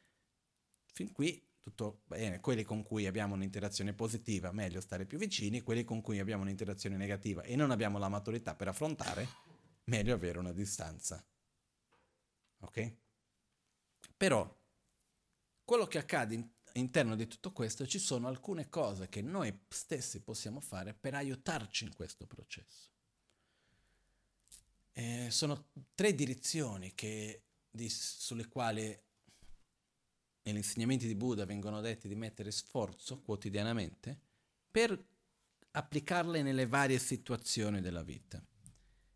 Fin 0.92 1.12
qui 1.12 1.42
tutto 1.60 2.02
bene, 2.06 2.40
quelli 2.40 2.64
con 2.64 2.82
cui 2.82 3.06
abbiamo 3.06 3.34
un'interazione 3.34 3.92
positiva, 3.92 4.50
meglio 4.50 4.80
stare 4.80 5.04
più 5.04 5.18
vicini, 5.18 5.60
quelli 5.60 5.84
con 5.84 6.00
cui 6.00 6.18
abbiamo 6.18 6.42
un'interazione 6.42 6.96
negativa 6.96 7.42
e 7.42 7.54
non 7.54 7.70
abbiamo 7.70 7.98
la 7.98 8.08
maturità 8.08 8.54
per 8.54 8.68
affrontare, 8.68 9.28
meglio 9.84 10.14
avere 10.14 10.38
una 10.38 10.52
distanza. 10.52 11.22
Ok? 12.60 12.94
Però 14.16 14.58
quello 15.64 15.86
che 15.86 15.98
accade 15.98 16.54
all'interno 16.72 17.14
di 17.14 17.26
tutto 17.26 17.52
questo 17.52 17.86
ci 17.86 17.98
sono 17.98 18.26
alcune 18.26 18.68
cose 18.68 19.08
che 19.08 19.22
noi 19.22 19.66
stessi 19.68 20.20
possiamo 20.20 20.60
fare 20.60 20.94
per 20.94 21.14
aiutarci 21.14 21.84
in 21.84 21.94
questo 21.94 22.26
processo. 22.26 22.90
Eh, 24.92 25.28
sono 25.30 25.68
tre 25.94 26.14
direzioni 26.14 26.94
che, 26.94 27.44
di, 27.70 27.88
sulle 27.88 28.46
quali 28.48 28.82
negli 30.42 30.56
insegnamenti 30.56 31.06
di 31.06 31.14
Buddha 31.14 31.44
vengono 31.44 31.80
detti 31.80 32.08
di 32.08 32.14
mettere 32.14 32.50
sforzo 32.50 33.20
quotidianamente 33.20 34.18
per 34.70 35.06
applicarle 35.72 36.42
nelle 36.42 36.66
varie 36.66 36.98
situazioni 36.98 37.80
della 37.80 38.02
vita 38.02 38.44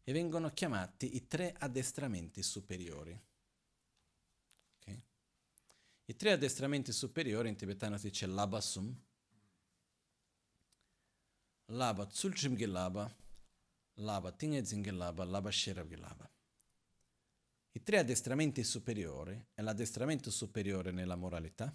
e 0.04 0.12
vengono 0.12 0.50
chiamati 0.50 1.16
i 1.16 1.26
tre 1.26 1.54
addestramenti 1.58 2.42
superiori. 2.42 3.18
I 6.06 6.16
tre 6.16 6.32
addestramenti 6.32 6.92
superiori 6.92 7.48
in 7.48 7.56
tibetano 7.56 7.96
si 7.96 8.08
dice 8.08 8.26
Labasum, 8.26 8.94
Laba 11.68 12.04
Tsulchim 12.04 12.56
Gilaba, 12.56 13.10
Laba 13.98 14.32
Tingezin 14.32 14.82
Gilaba, 14.82 15.24
Laba 15.24 15.50
Sherav 15.50 15.86
Gilaba. 15.86 16.28
I 17.72 17.82
tre 17.82 17.98
addestramenti 17.98 18.64
superiori 18.64 19.46
è 19.54 19.62
l'addestramento 19.62 20.30
superiore 20.30 20.90
nella 20.90 21.16
moralità, 21.16 21.72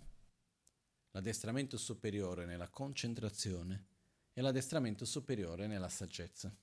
l'addestramento 1.11 1.77
superiore 1.77 2.45
nella 2.45 2.69
concentrazione 2.69 3.85
e 4.33 4.41
l'addestramento 4.41 5.05
superiore 5.05 5.67
nella 5.67 5.89
saggezza. 5.89 6.53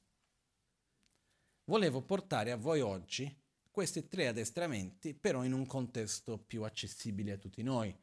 Volevo 1.65 2.03
portare 2.03 2.51
a 2.53 2.57
voi 2.57 2.81
oggi 2.81 3.35
questi 3.71 4.09
tre 4.09 4.29
addestramenti, 4.29 5.15
però 5.15 5.43
in 5.43 5.53
un 5.53 5.67
contesto 5.67 6.39
più 6.39 6.65
accessibile 6.65 7.33
a 7.33 7.39
tutti 7.39 7.63
noi, 7.63 7.95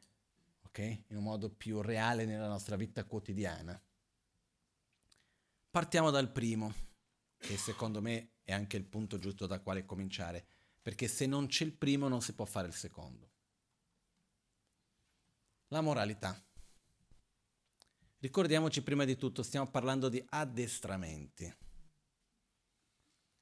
ok? 0.62 0.78
In 0.78 1.16
un 1.16 1.22
modo 1.22 1.50
più 1.50 1.80
reale 1.80 2.24
nella 2.24 2.48
nostra 2.48 2.76
vita 2.76 3.04
quotidiana. 3.04 3.80
Partiamo 5.70 6.10
dal 6.10 6.30
primo, 6.30 6.72
che 7.46 7.56
secondo 7.56 8.00
me 8.00 8.32
è 8.42 8.52
anche 8.52 8.76
il 8.76 8.84
punto 8.84 9.18
giusto 9.18 9.46
da 9.46 9.60
quale 9.60 9.84
cominciare, 9.84 10.46
perché 10.80 11.08
se 11.08 11.26
non 11.26 11.46
c'è 11.46 11.64
il 11.64 11.72
primo 11.72 12.08
non 12.08 12.22
si 12.22 12.32
può 12.34 12.44
fare 12.44 12.66
il 12.66 12.74
secondo. 12.74 13.32
La 15.68 15.80
moralità. 15.80 16.42
Ricordiamoci 18.18 18.82
prima 18.82 19.04
di 19.04 19.16
tutto, 19.16 19.42
stiamo 19.42 19.70
parlando 19.70 20.08
di 20.08 20.24
addestramenti. 20.30 21.54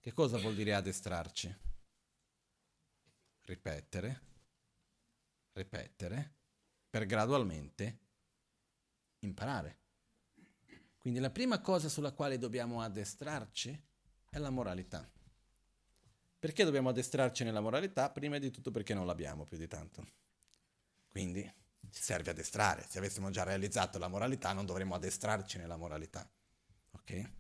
Che 0.01 0.13
cosa 0.13 0.39
vuol 0.39 0.55
dire 0.55 0.75
addestrarci? 0.75 1.71
ripetere, 3.45 4.21
ripetere, 5.53 6.35
per 6.89 7.07
gradualmente 7.07 7.99
imparare. 9.21 9.81
Quindi 10.99 11.19
la 11.19 11.31
prima 11.31 11.61
cosa 11.61 11.89
sulla 11.89 12.13
quale 12.13 12.39
dobbiamo 12.39 12.81
addestrarci 12.81 13.91
è 14.33 14.39
la 14.39 14.49
moralità. 14.49 15.07
Perché 16.39 16.65
dobbiamo 16.65 16.89
addestrarci 16.89 17.45
nella 17.45 17.61
moralità? 17.61 18.11
Prima 18.11 18.39
di 18.39 18.51
tutto 18.51 18.71
perché 18.71 18.95
non 18.95 19.05
l'abbiamo 19.05 19.45
più 19.45 19.59
di 19.59 19.69
tanto. 19.69 20.07
Quindi 21.07 21.43
ci 21.91 22.03
serve 22.03 22.31
addestrare. 22.31 22.87
Se 22.89 22.97
avessimo 22.97 23.29
già 23.29 23.43
realizzato 23.43 23.99
la 23.99 24.09
moralità 24.09 24.55
non 24.55 24.65
dovremmo 24.65 24.95
addestrarci 24.95 25.59
nella 25.59 25.77
moralità. 25.77 26.27
Ok? 26.93 27.31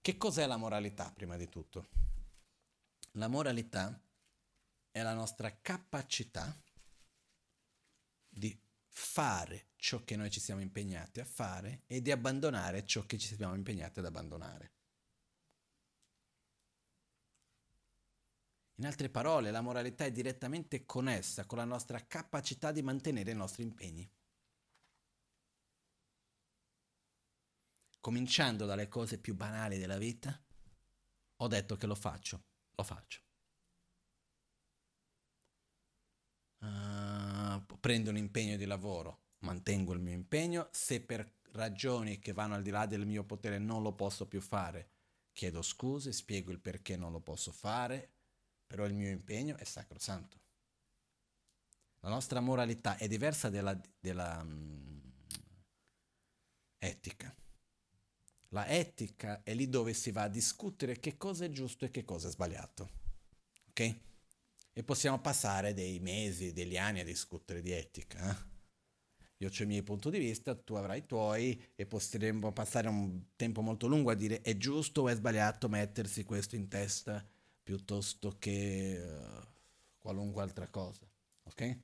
Che 0.00 0.16
cos'è 0.16 0.46
la 0.46 0.56
moralità 0.56 1.10
prima 1.10 1.36
di 1.36 1.48
tutto? 1.48 1.88
La 3.16 3.26
moralità 3.26 4.00
è 4.92 5.02
la 5.02 5.14
nostra 5.14 5.58
capacità 5.60 6.56
di 8.28 8.56
fare 8.86 9.70
ciò 9.74 10.04
che 10.04 10.14
noi 10.14 10.30
ci 10.30 10.38
siamo 10.38 10.60
impegnati 10.60 11.18
a 11.18 11.24
fare 11.24 11.82
e 11.88 12.00
di 12.00 12.12
abbandonare 12.12 12.86
ciò 12.86 13.04
che 13.04 13.18
ci 13.18 13.34
siamo 13.34 13.56
impegnati 13.56 13.98
ad 13.98 14.04
abbandonare. 14.04 14.70
In 18.82 18.88
altre 18.88 19.08
parole, 19.08 19.52
la 19.52 19.60
moralità 19.60 20.04
è 20.04 20.10
direttamente 20.10 20.84
connessa 20.84 21.46
con 21.46 21.58
la 21.58 21.64
nostra 21.64 22.04
capacità 22.04 22.72
di 22.72 22.82
mantenere 22.82 23.30
i 23.30 23.34
nostri 23.36 23.62
impegni. 23.62 24.10
Cominciando 28.00 28.66
dalle 28.66 28.88
cose 28.88 29.20
più 29.20 29.36
banali 29.36 29.78
della 29.78 29.98
vita, 29.98 30.36
ho 31.36 31.46
detto 31.46 31.76
che 31.76 31.86
lo 31.86 31.94
faccio, 31.94 32.42
lo 32.74 32.82
faccio. 32.82 33.20
uh, 36.58 37.78
prendo 37.78 38.10
un 38.10 38.16
impegno 38.16 38.56
di 38.56 38.64
lavoro, 38.64 39.26
mantengo 39.42 39.92
il 39.92 40.00
mio 40.00 40.12
impegno, 40.12 40.68
se 40.72 41.00
per 41.00 41.36
ragioni 41.52 42.18
che 42.18 42.32
vanno 42.32 42.54
al 42.54 42.62
di 42.62 42.70
là 42.70 42.86
del 42.86 43.06
mio 43.06 43.22
potere 43.22 43.58
non 43.58 43.82
lo 43.82 43.92
posso 43.92 44.26
più 44.26 44.40
fare, 44.40 44.90
chiedo 45.30 45.62
scuse, 45.62 46.12
spiego 46.12 46.50
il 46.50 46.58
perché 46.58 46.96
non 46.96 47.12
lo 47.12 47.20
posso 47.20 47.52
fare, 47.52 48.21
però 48.72 48.86
il 48.86 48.94
mio 48.94 49.10
impegno 49.10 49.58
è 49.58 49.64
sacrosanto. 49.64 50.40
La 52.00 52.08
nostra 52.08 52.40
moralità 52.40 52.96
è 52.96 53.06
diversa 53.06 53.50
della, 53.50 53.78
della 54.00 54.40
um, 54.40 54.98
etica. 56.78 57.36
La 58.48 58.66
etica 58.66 59.42
è 59.42 59.52
lì 59.52 59.68
dove 59.68 59.92
si 59.92 60.10
va 60.10 60.22
a 60.22 60.28
discutere 60.28 60.98
che 61.00 61.18
cosa 61.18 61.44
è 61.44 61.50
giusto 61.50 61.84
e 61.84 61.90
che 61.90 62.02
cosa 62.06 62.28
è 62.28 62.30
sbagliato. 62.30 62.90
Ok? 63.68 63.96
e 64.72 64.82
possiamo 64.82 65.20
passare 65.20 65.74
dei 65.74 66.00
mesi, 66.00 66.54
degli 66.54 66.78
anni 66.78 67.00
a 67.00 67.04
discutere 67.04 67.60
di 67.60 67.72
etica. 67.72 68.30
Eh? 68.30 68.50
io 69.44 69.50
ho 69.50 69.62
i 69.62 69.66
miei 69.66 69.82
punti 69.82 70.08
di 70.08 70.18
vista, 70.18 70.54
tu 70.54 70.76
avrai 70.76 71.00
i 71.00 71.06
tuoi 71.06 71.62
e 71.74 71.84
potremmo 71.84 72.52
passare 72.52 72.88
un 72.88 73.22
tempo 73.36 73.60
molto 73.60 73.86
lungo 73.86 74.10
a 74.10 74.14
dire 74.14 74.40
è 74.40 74.56
giusto 74.56 75.02
o 75.02 75.08
è 75.10 75.14
sbagliato 75.14 75.68
mettersi 75.68 76.24
questo 76.24 76.56
in 76.56 76.68
testa 76.68 77.22
piuttosto 77.62 78.36
che 78.38 79.00
uh, 79.00 79.46
qualunque 79.98 80.42
altra 80.42 80.68
cosa. 80.68 81.06
Ok? 81.44 81.78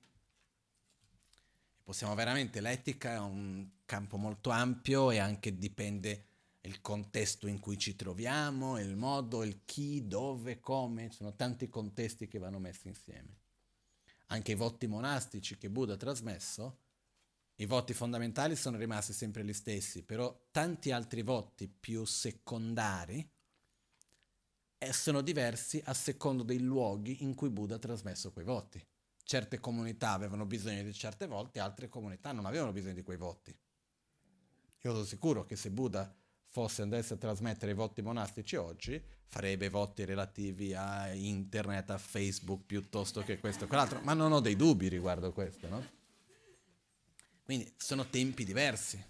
Possiamo 1.82 2.14
veramente, 2.14 2.60
l'etica 2.60 3.14
è 3.14 3.18
un 3.18 3.66
campo 3.84 4.16
molto 4.16 4.50
ampio 4.50 5.10
e 5.10 5.18
anche 5.18 5.56
dipende 5.56 6.24
il 6.62 6.80
contesto 6.80 7.46
in 7.46 7.60
cui 7.60 7.78
ci 7.78 7.96
troviamo, 7.96 8.78
il 8.78 8.96
modo, 8.96 9.42
il 9.42 9.60
chi, 9.64 10.06
dove, 10.06 10.60
come, 10.60 11.10
sono 11.10 11.34
tanti 11.34 11.68
contesti 11.68 12.28
che 12.28 12.38
vanno 12.38 12.58
messi 12.58 12.88
insieme. 12.88 13.36
Anche 14.26 14.52
i 14.52 14.56
voti 14.56 14.86
monastici 14.86 15.56
che 15.56 15.70
Buddha 15.70 15.94
ha 15.94 15.96
trasmesso 15.96 16.80
i 17.60 17.66
voti 17.66 17.92
fondamentali 17.92 18.54
sono 18.54 18.76
rimasti 18.76 19.12
sempre 19.12 19.44
gli 19.44 19.52
stessi, 19.52 20.04
però 20.04 20.46
tanti 20.52 20.92
altri 20.92 21.22
voti 21.22 21.66
più 21.66 22.04
secondari 22.04 23.28
sono 24.92 25.20
diversi 25.20 25.82
a 25.84 25.94
secondo 25.94 26.42
dei 26.42 26.60
luoghi 26.60 27.22
in 27.24 27.34
cui 27.34 27.50
Buddha 27.50 27.76
ha 27.76 27.78
trasmesso 27.78 28.32
quei 28.32 28.44
voti. 28.44 28.84
Certe 29.22 29.58
comunità 29.58 30.12
avevano 30.12 30.46
bisogno 30.46 30.82
di 30.82 30.92
certe 30.92 31.26
voti, 31.26 31.58
altre 31.58 31.88
comunità 31.88 32.32
non 32.32 32.46
avevano 32.46 32.72
bisogno 32.72 32.94
di 32.94 33.02
quei 33.02 33.16
voti. 33.16 33.50
Io 34.82 34.92
sono 34.92 35.04
sicuro 35.04 35.44
che 35.44 35.56
se 35.56 35.70
Buddha 35.70 36.14
fosse 36.44 36.82
andasse 36.82 37.14
a 37.14 37.16
trasmettere 37.16 37.72
i 37.72 37.74
voti 37.74 38.00
monastici 38.00 38.56
oggi, 38.56 39.02
farebbe 39.26 39.68
voti 39.68 40.04
relativi 40.04 40.72
a 40.74 41.12
internet, 41.12 41.90
a 41.90 41.98
Facebook, 41.98 42.64
piuttosto 42.64 43.22
che 43.22 43.38
questo 43.38 43.64
e 43.64 43.66
quell'altro, 43.66 44.00
ma 44.00 44.14
non 44.14 44.32
ho 44.32 44.40
dei 44.40 44.56
dubbi 44.56 44.88
riguardo 44.88 45.32
questo, 45.32 45.68
no? 45.68 45.96
Quindi 47.42 47.70
sono 47.76 48.06
tempi 48.08 48.44
diversi, 48.44 49.02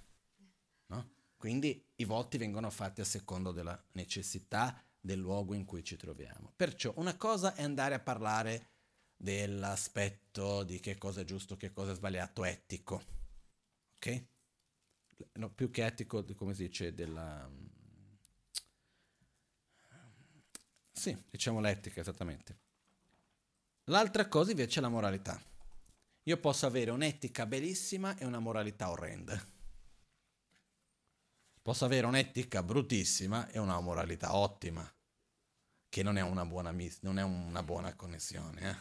no? 0.86 1.10
Quindi 1.36 1.84
i 1.96 2.04
voti 2.04 2.38
vengono 2.38 2.70
fatti 2.70 3.00
a 3.00 3.04
secondo 3.04 3.52
della 3.52 3.80
necessità 3.92 4.82
del 5.00 5.18
luogo 5.18 5.54
in 5.54 5.64
cui 5.64 5.82
ci 5.84 5.96
troviamo. 5.96 6.52
Perciò 6.56 6.92
una 6.96 7.16
cosa 7.16 7.54
è 7.54 7.62
andare 7.62 7.94
a 7.94 8.00
parlare 8.00 8.70
dell'aspetto 9.16 10.62
di 10.62 10.80
che 10.80 10.96
cosa 10.96 11.22
è 11.22 11.24
giusto, 11.24 11.56
che 11.56 11.72
cosa 11.72 11.92
è 11.92 11.94
sbagliato, 11.94 12.44
etico, 12.44 13.02
ok? 13.96 14.24
No, 15.34 15.50
più 15.50 15.70
che 15.70 15.84
etico, 15.84 16.24
come 16.34 16.54
si 16.54 16.66
dice, 16.66 16.94
della... 16.94 17.50
Sì, 20.92 21.16
diciamo 21.30 21.60
l'etica, 21.60 22.00
esattamente. 22.00 22.58
L'altra 23.84 24.28
cosa 24.28 24.50
invece 24.50 24.78
è 24.78 24.82
la 24.82 24.88
moralità. 24.88 25.40
Io 26.24 26.36
posso 26.38 26.66
avere 26.66 26.90
un'etica 26.90 27.46
bellissima 27.46 28.16
e 28.16 28.24
una 28.24 28.38
moralità 28.38 28.90
orrenda. 28.90 29.40
Posso 31.68 31.84
avere 31.84 32.06
un'etica 32.06 32.62
bruttissima 32.62 33.50
e 33.50 33.58
una 33.58 33.78
moralità 33.78 34.34
ottima, 34.34 34.90
che 35.90 36.02
non 36.02 36.16
è 36.16 36.22
una 36.22 36.46
buona, 36.46 36.72
mis- 36.72 37.00
non 37.02 37.18
è 37.18 37.22
una 37.22 37.62
buona 37.62 37.94
connessione. 37.94 38.70
Eh? 38.70 38.76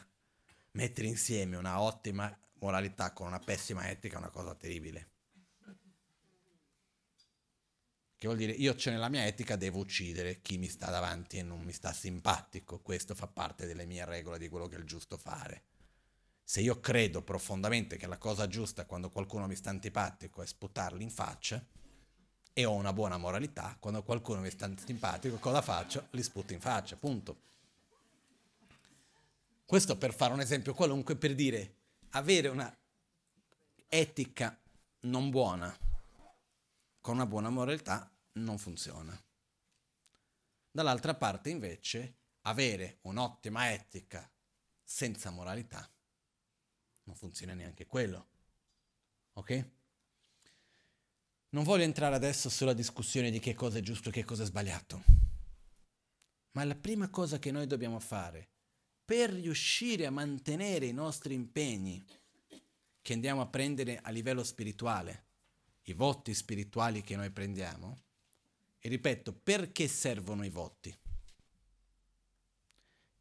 Mettere 0.72 1.10
insieme 1.10 1.58
una 1.58 1.82
ottima 1.82 2.34
moralità 2.60 3.12
con 3.12 3.28
una 3.28 3.40
pessima 3.40 3.90
etica 3.90 4.16
è 4.16 4.20
una 4.20 4.30
cosa 4.30 4.56
terribile. 4.56 5.10
Che 8.16 8.26
vuol 8.26 8.38
dire, 8.38 8.54
io 8.54 8.74
c'è 8.74 8.92
nella 8.92 9.10
mia 9.10 9.26
etica, 9.26 9.58
devo 9.58 9.80
uccidere 9.80 10.40
chi 10.40 10.58
mi 10.58 10.70
sta 10.70 10.90
davanti 10.90 11.40
e 11.40 11.44
non 11.44 11.60
mi 11.64 11.74
sta 11.74 11.92
simpatico. 11.92 12.80
Questo 12.80 13.16
fa 13.16 13.28
parte 13.28 13.66
delle 13.66 13.86
mie 13.86 14.06
regole 14.06 14.38
di 14.38 14.48
quello 14.48 14.70
che 14.70 14.78
è 14.78 14.80
il 14.80 14.86
giusto 14.86 15.18
fare. 15.18 15.64
Se 16.42 16.62
io 16.62 16.80
credo 16.80 17.22
profondamente 17.22 17.98
che 17.98 18.08
la 18.08 18.18
cosa 18.18 18.48
giusta 18.48 18.86
quando 18.86 19.12
qualcuno 19.12 19.46
mi 19.46 19.56
sta 19.56 19.72
antipatico 19.72 20.42
è 20.42 20.46
sputarli 20.46 21.04
in 21.04 21.12
faccia 21.12 21.62
e 22.58 22.66
ho 22.66 22.74
una 22.74 22.92
buona 22.92 23.18
moralità, 23.18 23.78
quando 23.80 24.02
qualcuno 24.02 24.40
mi 24.40 24.50
sta 24.50 24.66
antipatico 24.66 25.38
cosa 25.38 25.62
faccio? 25.62 26.08
Li 26.10 26.24
sputo 26.24 26.54
in 26.54 26.60
faccia, 26.60 26.96
punto. 26.96 27.42
Questo 29.64 29.96
per 29.96 30.12
fare 30.12 30.34
un 30.34 30.40
esempio 30.40 30.74
qualunque, 30.74 31.16
per 31.16 31.36
dire 31.36 31.76
avere 32.14 32.48
una 32.48 32.76
etica 33.88 34.60
non 35.02 35.30
buona 35.30 35.72
con 37.00 37.14
una 37.14 37.28
buona 37.28 37.52
moralità 37.52 38.12
non 38.34 38.58
funziona. 38.58 39.16
Dall'altra 40.72 41.14
parte 41.14 41.52
invece 41.52 42.16
avere 42.42 42.98
un'ottima 43.02 43.72
etica 43.72 44.28
senza 44.84 45.30
moralità 45.30 45.88
non 47.04 47.14
funziona 47.14 47.54
neanche 47.54 47.86
quello. 47.86 48.28
Ok? 49.34 49.76
Non 51.50 51.64
voglio 51.64 51.84
entrare 51.84 52.16
adesso 52.16 52.50
sulla 52.50 52.74
discussione 52.74 53.32
di 53.32 53.40
che 53.40 53.54
cosa 53.54 53.78
è 53.78 53.82
giusto 53.82 54.10
e 54.10 54.12
che 54.12 54.26
cosa 54.26 54.44
è 54.44 54.46
sbagliato. 54.46 55.04
Ma 56.52 56.64
la 56.66 56.76
prima 56.76 57.10
cosa 57.10 57.40
che 57.40 57.52
noi 57.52 57.68
dobbiamo 57.68 58.00
fare 58.00 58.50
per 59.06 59.32
riuscire 59.32 60.06
a 60.06 60.12
mantenere 60.12 60.88
i 60.88 60.92
nostri 60.92 61.34
impegni 61.34 62.04
che 63.02 63.14
andiamo 63.14 63.40
a 63.40 63.48
prendere 63.48 64.00
a 64.00 64.10
livello 64.10 64.44
spirituale, 64.44 65.26
i 65.84 65.94
voti 65.94 66.34
spirituali 66.34 67.02
che 67.02 67.16
noi 67.16 67.32
prendiamo, 67.32 67.98
e 68.80 68.90
ripeto, 68.90 69.32
perché 69.32 69.88
servono 69.88 70.44
i 70.44 70.50
voti? 70.50 70.94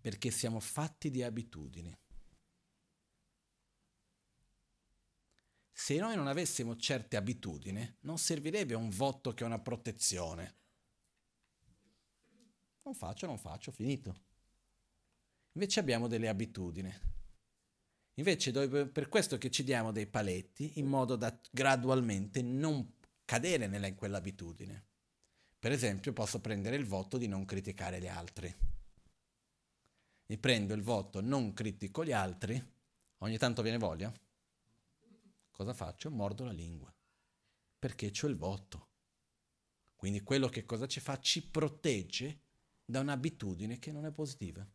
Perché 0.00 0.32
siamo 0.32 0.58
fatti 0.58 1.10
di 1.10 1.22
abitudini. 1.22 1.96
Se 5.78 5.94
noi 5.98 6.16
non 6.16 6.26
avessimo 6.26 6.74
certe 6.76 7.18
abitudini, 7.18 7.96
non 8.00 8.16
servirebbe 8.16 8.72
un 8.72 8.88
voto 8.88 9.34
che 9.34 9.44
è 9.44 9.46
una 9.46 9.58
protezione. 9.58 10.54
Non 12.82 12.94
faccio, 12.94 13.26
non 13.26 13.36
faccio, 13.36 13.70
finito. 13.72 14.22
Invece 15.52 15.78
abbiamo 15.78 16.08
delle 16.08 16.28
abitudini. 16.28 16.90
Invece 18.14 18.52
per 18.88 19.10
questo 19.10 19.36
che 19.36 19.50
ci 19.50 19.64
diamo 19.64 19.92
dei 19.92 20.06
paletti 20.06 20.78
in 20.78 20.86
modo 20.86 21.14
da 21.14 21.38
gradualmente 21.50 22.40
non 22.40 22.94
cadere 23.26 23.66
nella, 23.66 23.86
in 23.86 23.96
quell'abitudine. 23.96 24.86
Per 25.58 25.72
esempio 25.72 26.14
posso 26.14 26.40
prendere 26.40 26.76
il 26.76 26.86
voto 26.86 27.18
di 27.18 27.28
non 27.28 27.44
criticare 27.44 28.00
gli 28.00 28.08
altri. 28.08 28.52
Mi 30.28 30.38
prendo 30.38 30.72
il 30.72 30.82
voto 30.82 31.20
non 31.20 31.52
critico 31.52 32.02
gli 32.02 32.12
altri, 32.12 32.60
ogni 33.18 33.36
tanto 33.36 33.60
viene 33.60 33.76
voglia, 33.76 34.10
cosa 35.56 35.72
faccio? 35.72 36.10
Mordo 36.10 36.44
la 36.44 36.52
lingua, 36.52 36.94
perché 37.78 38.10
c'ho 38.10 38.26
il 38.26 38.36
voto. 38.36 38.88
Quindi 39.96 40.22
quello 40.22 40.48
che 40.48 40.66
cosa 40.66 40.86
ci 40.86 41.00
fa? 41.00 41.18
Ci 41.18 41.48
protegge 41.48 42.40
da 42.84 43.00
un'abitudine 43.00 43.78
che 43.78 43.90
non 43.90 44.04
è 44.04 44.12
positiva. 44.12 44.68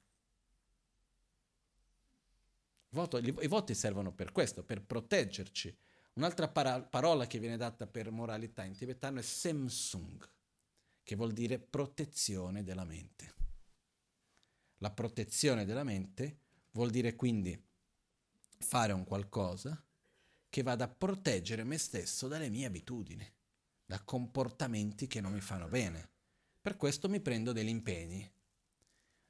Voto, 2.90 3.20
I 3.20 3.48
voti 3.48 3.76
servono 3.76 4.12
per 4.12 4.32
questo, 4.32 4.64
per 4.64 4.82
proteggerci. 4.82 5.78
Un'altra 6.14 6.50
para- 6.50 6.82
parola 6.82 7.28
che 7.28 7.40
viene 7.40 7.56
data 7.56 7.86
per 7.86 8.10
moralità 8.10 8.64
in 8.64 8.76
tibetano 8.76 9.20
è 9.20 9.22
Samsung, 9.22 10.28
che 11.04 11.16
vuol 11.16 11.32
dire 11.32 11.60
protezione 11.60 12.64
della 12.64 12.84
mente. 12.84 13.36
La 14.80 14.92
protezione 14.92 15.64
della 15.64 15.84
mente 15.84 16.40
vuol 16.72 16.90
dire 16.90 17.16
quindi 17.16 17.70
fare 18.58 18.94
un 18.94 19.04
qualcosa 19.04 19.82
che 20.52 20.64
vada 20.64 20.84
a 20.84 20.89
proteggere 20.89 21.64
me 21.64 21.78
stesso 21.78 22.28
dalle 22.28 22.49
mie 22.49 22.66
abitudini, 22.66 23.26
da 23.86 24.02
comportamenti 24.02 25.08
che 25.08 25.22
non 25.22 25.32
mi 25.32 25.39
fanno 25.39 25.70
bene. 25.70 26.10
Per 26.62 26.76
questo 26.76 27.08
mi 27.08 27.22
prendo 27.22 27.54
degli 27.54 27.70
impegni. 27.70 28.30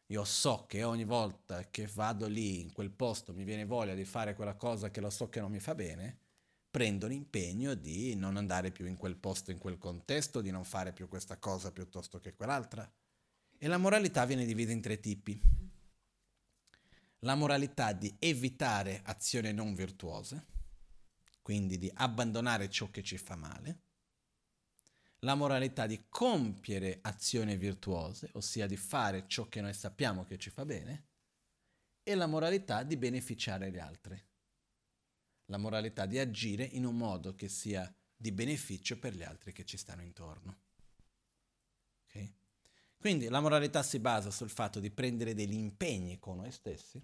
Io 0.07 0.23
so 0.25 0.65
che 0.67 0.83
ogni 0.83 1.05
volta 1.05 1.69
che 1.69 1.87
vado 1.93 2.25
lì, 2.27 2.59
in 2.59 2.73
quel 2.73 2.89
posto, 2.89 3.33
mi 3.33 3.43
viene 3.43 3.65
voglia 3.65 3.93
di 3.93 4.03
fare 4.03 4.33
quella 4.33 4.55
cosa 4.55 4.89
che 4.89 4.99
lo 4.99 5.11
so 5.11 5.29
che 5.29 5.39
non 5.39 5.51
mi 5.51 5.59
fa 5.59 5.75
bene, 5.75 6.17
prendo 6.71 7.05
l'impegno 7.05 7.75
di 7.75 8.15
non 8.15 8.35
andare 8.35 8.71
più 8.71 8.87
in 8.87 8.97
quel 8.97 9.15
posto, 9.15 9.51
in 9.51 9.59
quel 9.59 9.77
contesto, 9.77 10.41
di 10.41 10.49
non 10.49 10.63
fare 10.65 10.91
più 10.91 11.07
questa 11.07 11.37
cosa 11.37 11.71
piuttosto 11.71 12.19
che 12.19 12.33
quell'altra. 12.33 12.91
E 13.59 13.67
la 13.67 13.77
moralità 13.77 14.25
viene 14.25 14.45
divisa 14.45 14.71
in 14.71 14.81
tre 14.81 14.99
tipi. 14.99 15.39
La 17.19 17.35
moralità 17.35 17.93
di 17.93 18.11
evitare 18.17 19.01
azioni 19.05 19.53
non 19.53 19.75
virtuose, 19.75 20.45
quindi 21.41 21.77
di 21.77 21.91
abbandonare 21.93 22.69
ciò 22.69 22.89
che 22.89 23.03
ci 23.03 23.17
fa 23.17 23.35
male, 23.35 23.81
la 25.19 25.35
moralità 25.35 25.85
di 25.85 26.05
compiere 26.09 26.99
azioni 27.01 27.55
virtuose, 27.55 28.29
ossia 28.33 28.65
di 28.65 28.77
fare 28.77 29.27
ciò 29.27 29.47
che 29.47 29.61
noi 29.61 29.73
sappiamo 29.73 30.25
che 30.25 30.37
ci 30.37 30.49
fa 30.49 30.65
bene, 30.65 31.09
e 32.03 32.15
la 32.15 32.25
moralità 32.25 32.83
di 32.83 32.97
beneficiare 32.97 33.69
gli 33.71 33.77
altri, 33.77 34.19
la 35.45 35.57
moralità 35.57 36.05
di 36.05 36.17
agire 36.17 36.63
in 36.63 36.85
un 36.85 36.97
modo 36.97 37.35
che 37.35 37.49
sia 37.49 37.93
di 38.15 38.31
beneficio 38.31 38.97
per 38.97 39.13
gli 39.13 39.23
altri 39.23 39.51
che 39.51 39.65
ci 39.65 39.77
stanno 39.77 40.01
intorno. 40.01 40.59
Okay? 42.07 42.35
Quindi 42.97 43.27
la 43.27 43.41
moralità 43.41 43.83
si 43.83 43.99
basa 43.99 44.31
sul 44.31 44.49
fatto 44.49 44.79
di 44.79 44.91
prendere 44.91 45.33
degli 45.33 45.55
impegni 45.55 46.17
con 46.19 46.37
noi 46.37 46.51
stessi 46.51 47.03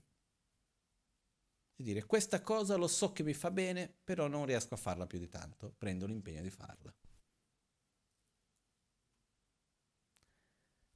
di 1.77 1.83
dire 1.83 2.05
questa 2.05 2.41
cosa 2.41 2.75
lo 2.75 2.87
so 2.87 3.13
che 3.13 3.23
mi 3.23 3.33
fa 3.33 3.51
bene, 3.51 3.87
però 4.03 4.27
non 4.27 4.45
riesco 4.45 4.73
a 4.73 4.77
farla 4.77 5.05
più 5.05 5.19
di 5.19 5.29
tanto, 5.29 5.73
prendo 5.77 6.07
l'impegno 6.07 6.41
di 6.41 6.49
farla. 6.49 6.93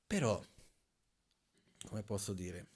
Però, 0.08 0.42
come 1.88 2.04
posso 2.04 2.34
dire, 2.34 2.68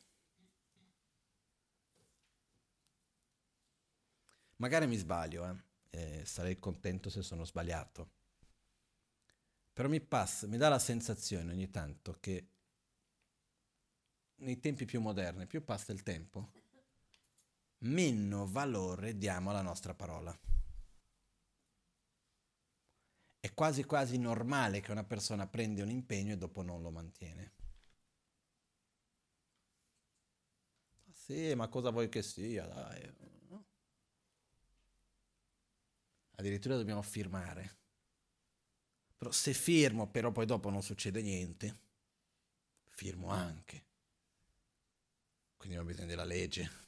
magari 4.58 4.88
mi 4.88 4.98
sbaglio, 4.98 5.46
eh? 5.50 5.56
Eh, 5.92 6.26
sarei 6.26 6.60
contento 6.60 7.10
se 7.10 7.22
sono 7.22 7.46
sbagliato, 7.46 8.10
però 9.74 9.88
mi 9.88 10.02
passa, 10.02 10.48
mi 10.48 10.58
dà 10.58 10.70
la 10.70 10.80
sensazione 10.80 11.52
ogni 11.52 11.70
tanto 11.70 12.18
che 12.20 12.48
nei 14.38 14.60
tempi 14.62 14.86
più 14.86 15.02
moderni, 15.02 15.46
più 15.46 15.64
passa 15.64 15.92
il 15.92 16.02
tempo, 16.04 16.52
meno 17.80 18.48
valore 18.48 19.18
diamo 19.18 19.50
alla 19.50 19.62
nostra 19.62 19.94
parola. 19.94 20.38
È 23.40 23.54
quasi 23.54 23.84
quasi 23.84 24.18
normale 24.18 24.82
che 24.82 24.92
una 24.92 25.04
persona 25.04 25.48
prenda 25.48 25.84
un 25.84 25.92
impegno 25.92 26.34
e 26.34 26.38
dopo 26.38 26.62
non 26.62 26.82
lo 26.82 26.90
mantiene. 26.90 27.54
Sì, 31.12 31.54
ma 31.56 31.68
cosa 31.68 31.90
vuoi 31.90 32.10
che 32.10 32.22
sia? 32.22 32.66
Dai. 32.66 33.14
Addirittura 36.38 36.76
dobbiamo 36.76 37.02
firmare. 37.02 37.78
Però 39.18 39.32
se 39.32 39.54
firmo, 39.54 40.10
però 40.10 40.32
poi 40.32 40.46
dopo 40.46 40.70
non 40.70 40.84
succede 40.84 41.22
niente, 41.22 41.80
firmo 42.90 43.30
anche. 43.30 43.84
Quindi 45.56 45.78
ho 45.78 45.84
bisogno 45.84 46.08
della 46.08 46.26
legge 46.26 46.85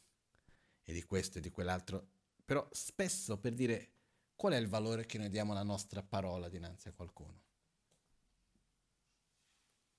e 0.89 0.93
di 0.93 1.03
questo 1.03 1.39
e 1.39 1.41
di 1.41 1.51
quell'altro, 1.51 2.07
però 2.45 2.65
spesso 2.71 3.37
per 3.37 3.53
dire 3.53 3.91
qual 4.37 4.53
è 4.53 4.55
il 4.55 4.69
valore 4.69 5.05
che 5.05 5.17
noi 5.17 5.29
diamo 5.29 5.51
alla 5.51 5.63
nostra 5.63 6.01
parola 6.01 6.47
dinanzi 6.47 6.87
a 6.87 6.93
qualcuno. 6.93 7.41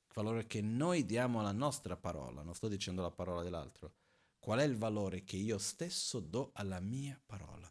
Il 0.06 0.14
valore 0.14 0.46
che 0.46 0.62
noi 0.62 1.04
diamo 1.04 1.40
alla 1.40 1.52
nostra 1.52 1.98
parola, 1.98 2.42
non 2.42 2.54
sto 2.54 2.68
dicendo 2.68 3.02
la 3.02 3.10
parola 3.10 3.42
dell'altro, 3.42 3.92
qual 4.38 4.60
è 4.60 4.64
il 4.64 4.78
valore 4.78 5.24
che 5.24 5.36
io 5.36 5.58
stesso 5.58 6.20
do 6.20 6.52
alla 6.54 6.80
mia 6.80 7.20
parola. 7.26 7.70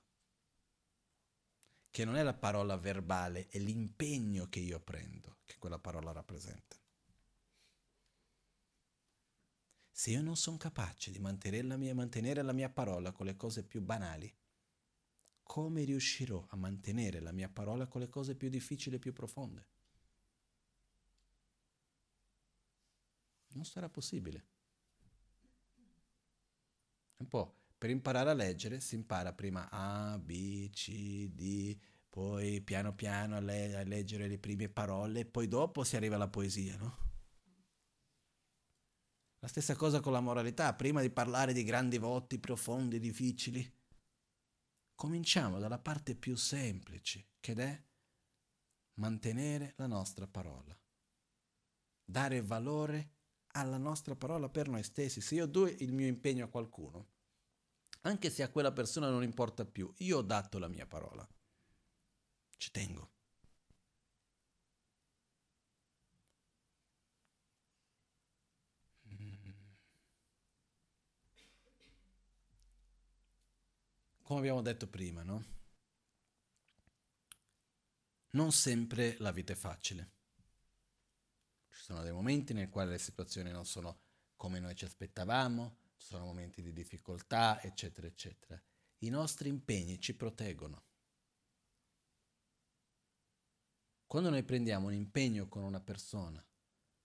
Che 1.89 2.05
non 2.05 2.17
è 2.17 2.21
la 2.21 2.35
parola 2.35 2.77
verbale, 2.77 3.47
è 3.47 3.57
l'impegno 3.57 4.47
che 4.47 4.59
io 4.59 4.79
prendo, 4.79 5.37
che 5.43 5.55
quella 5.57 5.79
parola 5.79 6.11
rappresenta. 6.11 6.76
Se 9.97 10.11
io 10.11 10.21
non 10.21 10.37
sono 10.37 10.55
capace 10.55 11.11
di 11.11 11.19
mantenere 11.19 11.67
la, 11.67 11.75
mia, 11.75 11.93
mantenere 11.93 12.41
la 12.41 12.53
mia 12.53 12.69
parola 12.69 13.11
con 13.11 13.25
le 13.25 13.35
cose 13.35 13.63
più 13.63 13.81
banali, 13.81 14.33
come 15.41 15.83
riuscirò 15.83 16.45
a 16.49 16.55
mantenere 16.57 17.19
la 17.21 17.31
mia 17.31 17.49
parola 17.49 17.87
con 17.87 18.01
le 18.01 18.07
cose 18.07 18.35
più 18.35 18.49
difficili 18.49 18.97
e 18.97 18.99
più 18.99 19.13
profonde? 19.13 19.67
Non 23.55 23.65
sarà 23.65 23.89
possibile. 23.89 24.45
Un 27.17 27.27
po' 27.27 27.53
per 27.77 27.89
imparare 27.91 28.31
a 28.31 28.33
leggere 28.33 28.79
si 28.79 28.95
impara 28.95 29.31
prima 29.33 29.69
A, 29.69 30.17
B, 30.17 30.69
C, 30.71 31.27
D, 31.29 31.77
poi 32.09 32.59
piano 32.61 32.95
piano 32.95 33.35
a, 33.35 33.39
le- 33.39 33.75
a 33.75 33.83
leggere 33.83 34.27
le 34.27 34.39
prime 34.39 34.67
parole 34.69 35.25
poi 35.25 35.47
dopo 35.47 35.83
si 35.83 35.95
arriva 35.95 36.15
alla 36.15 36.27
poesia, 36.27 36.75
no? 36.77 37.06
La 39.47 39.53
stessa 39.53 39.77
cosa 39.77 40.01
con 40.01 40.11
la 40.11 40.19
moralità, 40.19 40.73
prima 40.73 40.99
di 40.99 41.09
parlare 41.09 41.53
di 41.53 41.63
grandi 41.63 41.97
voti 41.97 42.37
profondi, 42.37 42.99
difficili, 42.99 43.65
cominciamo 44.93 45.57
dalla 45.57 45.79
parte 45.79 46.15
più 46.15 46.35
semplice, 46.35 47.29
che 47.39 47.53
è 47.53 47.83
mantenere 48.95 49.71
la 49.77 49.87
nostra 49.87 50.27
parola, 50.27 50.77
dare 52.03 52.41
valore 52.41 53.11
alla 53.53 53.77
nostra 53.77 54.17
parola 54.17 54.49
per 54.49 54.67
noi 54.67 54.83
stessi. 54.83 55.21
Se 55.21 55.35
io 55.35 55.45
do 55.45 55.65
il 55.65 55.93
mio 55.93 56.07
impegno 56.07 56.43
a 56.43 56.49
qualcuno, 56.49 57.07
anche 58.01 58.29
se 58.29 58.43
a 58.43 58.49
quella 58.49 58.73
persona 58.73 59.09
non 59.09 59.23
importa 59.23 59.63
più, 59.63 59.89
io 59.99 60.17
ho 60.17 60.23
dato 60.23 60.59
la 60.59 60.67
mia 60.67 60.85
parola, 60.85 61.25
ci 62.57 62.69
tengo. 62.69 63.11
Come 74.27 74.39
abbiamo 74.39 74.61
detto 74.61 74.89
prima, 74.89 75.23
no? 75.23 75.41
Non 78.31 78.51
sempre 78.51 79.15
la 79.19 79.31
vita 79.31 79.53
è 79.53 79.55
facile. 79.55 80.11
Ci 81.69 81.83
sono 81.83 82.03
dei 82.03 82.11
momenti 82.11 82.51
nei 82.51 82.67
quali 82.67 82.89
le 82.89 82.97
situazioni 82.97 83.51
non 83.51 83.65
sono 83.65 84.01
come 84.35 84.59
noi 84.59 84.75
ci 84.75 84.83
aspettavamo, 84.83 85.77
ci 85.95 86.07
sono 86.07 86.25
momenti 86.25 86.61
di 86.61 86.73
difficoltà, 86.73 87.61
eccetera, 87.61 88.05
eccetera. 88.05 88.61
I 88.97 89.09
nostri 89.09 89.47
impegni 89.47 89.97
ci 90.01 90.13
proteggono. 90.13 90.83
Quando 94.05 94.29
noi 94.29 94.43
prendiamo 94.43 94.87
un 94.87 94.93
impegno 94.93 95.47
con 95.47 95.63
una 95.63 95.79
persona, 95.79 96.45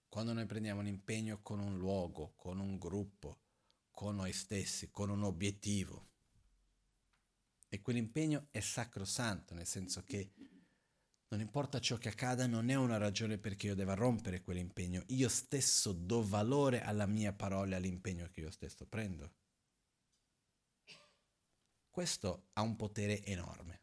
quando 0.08 0.32
noi 0.32 0.46
prendiamo 0.46 0.80
un 0.80 0.88
impegno 0.88 1.40
con 1.40 1.60
un 1.60 1.78
luogo, 1.78 2.32
con 2.34 2.58
un 2.58 2.78
gruppo, 2.78 3.42
con 3.92 4.16
noi 4.16 4.32
stessi, 4.32 4.90
con 4.90 5.08
un 5.08 5.22
obiettivo, 5.22 6.10
e 7.74 7.80
quell'impegno 7.80 8.48
è 8.50 8.60
sacrosanto, 8.60 9.54
nel 9.54 9.66
senso 9.66 10.02
che 10.04 10.30
non 11.28 11.40
importa 11.40 11.80
ciò 11.80 11.96
che 11.96 12.10
accada, 12.10 12.46
non 12.46 12.68
è 12.68 12.74
una 12.74 12.98
ragione 12.98 13.38
perché 13.38 13.68
io 13.68 13.74
debba 13.74 13.94
rompere 13.94 14.42
quell'impegno. 14.42 15.02
Io 15.06 15.30
stesso 15.30 15.94
do 15.94 16.22
valore 16.22 16.82
alla 16.82 17.06
mia 17.06 17.32
parola 17.32 17.72
e 17.72 17.76
all'impegno 17.76 18.28
che 18.28 18.40
io 18.40 18.50
stesso 18.50 18.84
prendo. 18.84 19.32
Questo 21.88 22.48
ha 22.52 22.60
un 22.60 22.76
potere 22.76 23.24
enorme. 23.24 23.80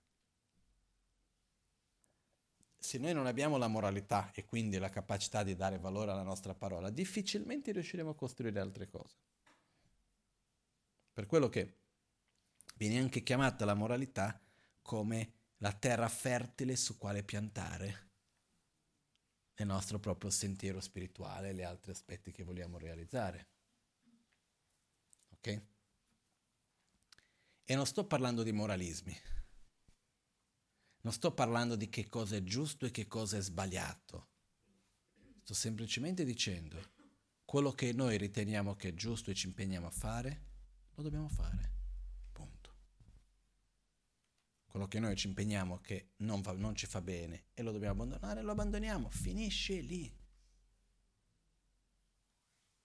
Se 2.78 3.00
noi 3.00 3.16
non 3.16 3.26
abbiamo 3.26 3.58
la 3.58 3.68
moralità 3.68 4.32
e 4.36 4.46
quindi 4.46 4.78
la 4.78 4.90
capacità 4.90 5.42
di 5.42 5.56
dare 5.56 5.80
valore 5.80 6.12
alla 6.12 6.22
nostra 6.22 6.54
parola, 6.54 6.92
difficilmente 6.92 7.72
riusciremo 7.72 8.12
a 8.12 8.16
costruire 8.16 8.60
altre 8.60 8.88
cose. 8.88 9.18
Per 11.12 11.26
quello 11.26 11.50
che 11.50 11.79
Viene 12.80 12.98
anche 12.98 13.24
chiamata 13.24 13.66
la 13.66 13.74
moralità 13.74 14.42
come 14.82 15.34
la 15.58 15.74
terra 15.74 16.08
fertile 16.08 16.78
su 16.78 16.98
quale 16.98 17.24
piantare 17.24 18.08
il 19.56 19.66
nostro 19.66 20.00
proprio 20.00 20.30
sentiero 20.30 20.80
spirituale 20.80 21.50
e 21.50 21.56
gli 21.56 21.62
altri 21.62 21.92
aspetti 21.92 22.32
che 22.32 22.46
vogliamo 22.46 22.78
realizzare. 22.78 23.50
Ok? 25.32 25.62
E 27.66 27.76
non 27.76 27.86
sto 27.86 28.06
parlando 28.08 28.44
di 28.44 28.54
moralismi. 28.54 29.14
Non 31.02 31.12
sto 31.12 31.34
parlando 31.34 31.76
di 31.76 31.90
che 31.90 32.08
cosa 32.08 32.38
è 32.38 32.44
giusto 32.44 32.86
e 32.86 32.92
che 32.92 33.08
cosa 33.08 33.36
è 33.36 33.42
sbagliato. 33.42 34.30
Sto 35.44 35.54
semplicemente 35.54 36.24
dicendo 36.24 36.94
quello 37.44 37.74
che 37.74 37.92
noi 37.92 38.16
riteniamo 38.16 38.78
che 38.78 38.88
è 38.88 38.94
giusto 38.94 39.32
e 39.32 39.34
ci 39.34 39.48
impegniamo 39.48 39.88
a 39.88 39.92
fare, 39.92 40.46
lo 40.94 41.04
dobbiamo 41.04 41.28
fare 41.28 41.79
quello 44.70 44.88
che 44.88 45.00
noi 45.00 45.16
ci 45.16 45.28
impegniamo 45.28 45.80
che 45.80 46.12
non, 46.18 46.42
va, 46.42 46.54
non 46.54 46.76
ci 46.76 46.86
fa 46.86 47.02
bene 47.02 47.46
e 47.56 47.64
lo 47.64 47.72
dobbiamo 47.72 48.04
abbandonare, 48.04 48.42
lo 48.44 48.52
abbandoniamo, 48.52 49.10
finisce 49.10 49.80
lì. 49.80 50.16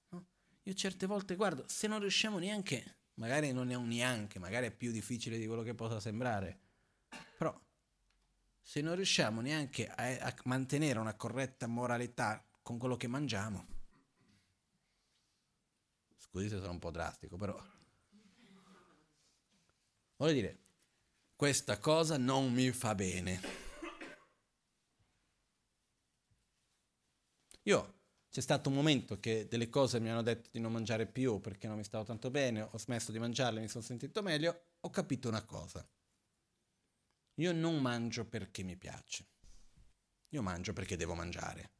No? 0.09 0.27
Io 0.63 0.73
certe 0.73 1.05
volte 1.05 1.37
guardo, 1.37 1.65
se 1.69 1.87
non 1.87 2.01
riusciamo 2.01 2.39
neanche, 2.39 2.97
magari 3.17 3.53
non 3.53 3.71
è 3.71 3.75
un 3.75 3.89
neanche, 3.89 4.39
magari 4.39 4.67
è 4.67 4.71
più 4.71 4.93
difficile 4.93 5.37
di 5.37 5.47
quello 5.47 5.63
che 5.63 5.75
possa 5.75 6.01
sembrare, 6.01 6.59
però 7.37 7.55
se 8.63 8.81
non 8.81 8.95
riusciamo 8.95 9.43
neanche 9.43 9.87
a, 9.87 10.27
a 10.27 10.35
mantenere 10.45 10.99
una 10.99 11.15
corretta 11.15 11.67
moralità 11.67 12.43
con 12.63 12.79
quello 12.79 12.97
che 12.97 13.09
mangiamo, 13.09 13.67
scusi 16.17 16.49
se 16.49 16.57
sono 16.57 16.71
un 16.71 16.79
po' 16.79 16.91
drastico, 16.91 17.37
però 17.37 17.63
voglio 20.17 20.33
dire, 20.33 20.64
questa 21.37 21.79
cosa 21.79 22.17
non 22.17 22.53
mi 22.53 22.71
fa 22.71 22.95
bene. 22.95 23.41
Io 27.63 27.95
c'è 28.31 28.41
stato 28.41 28.69
un 28.69 28.75
momento 28.75 29.19
che 29.21 29.47
delle 29.49 29.69
cose 29.69 30.01
mi 30.01 30.11
hanno 30.11 30.23
detto 30.23 30.51
di 30.53 30.61
non 30.61 30.73
mangiare 30.73 31.07
più 31.07 31.41
perché 31.41 31.67
non 31.67 31.77
mi 31.77 31.85
stavo 31.85 32.05
tanto 32.05 32.31
bene, 32.31 32.63
ho 32.63 32.79
smesso 32.79 33.13
di 33.13 33.19
mangiarle, 33.19 33.61
mi 33.61 33.69
sono 33.69 33.85
sentito 33.85 34.23
meglio, 34.23 34.65
ho 34.81 34.91
capito 34.91 35.29
una 35.29 35.45
cosa. 35.45 35.87
Io 37.39 37.53
non 37.53 37.81
mangio 37.81 38.27
perché 38.27 38.63
mi 38.63 38.77
piace. 38.77 39.27
Io 40.31 40.43
mangio 40.43 40.73
perché 40.73 40.97
devo 40.97 41.15
mangiare. 41.15 41.73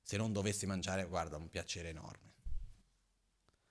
Se 0.00 0.16
non 0.16 0.32
dovessi 0.32 0.66
mangiare, 0.66 1.06
guarda, 1.06 1.36
un 1.36 1.48
piacere 1.48 1.90
enorme. 1.90 2.34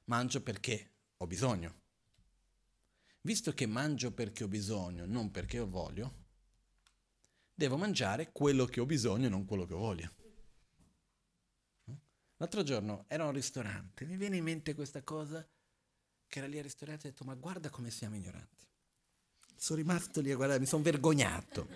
Mangio 0.05 0.41
perché 0.41 0.91
ho 1.18 1.28
bisogno. 1.28 1.82
Visto 3.22 3.54
che 3.54 3.66
mangio 3.66 4.12
perché 4.12 4.44
ho 4.44 4.48
bisogno, 4.48 5.06
non 5.06 5.32
perché 5.32 5.60
ho 5.60 5.68
voglio, 5.68 6.20
devo 7.54 7.78
mangiare 7.78 8.32
quello 8.32 8.66
che 8.66 8.80
ho 8.80 8.86
bisogno 8.86 9.30
non 9.30 9.46
quello 9.46 9.66
che 9.66 9.76
voglio. 9.76 10.12
L'altro 12.38 12.64
giorno 12.64 13.06
ero 13.08 13.26
a 13.26 13.28
un 13.28 13.34
ristorante, 13.34 14.06
mi 14.06 14.18
viene 14.18 14.38
in 14.38 14.44
mente 14.44 14.74
questa 14.74 15.04
cosa, 15.04 15.48
che 16.28 16.40
era 16.40 16.48
lì 16.48 16.58
al 16.58 16.64
ristorante 16.64 17.06
e 17.06 17.10
ho 17.10 17.12
detto, 17.12 17.24
ma 17.24 17.36
guarda 17.36 17.70
come 17.70 17.92
siamo 17.92 18.16
ignoranti. 18.16 18.66
Sono 19.56 19.80
rimasto 19.80 20.22
lì 20.22 20.32
a 20.32 20.36
guardare, 20.36 20.60
mi 20.60 20.66
sono 20.66 20.82
vergognato 20.82 21.68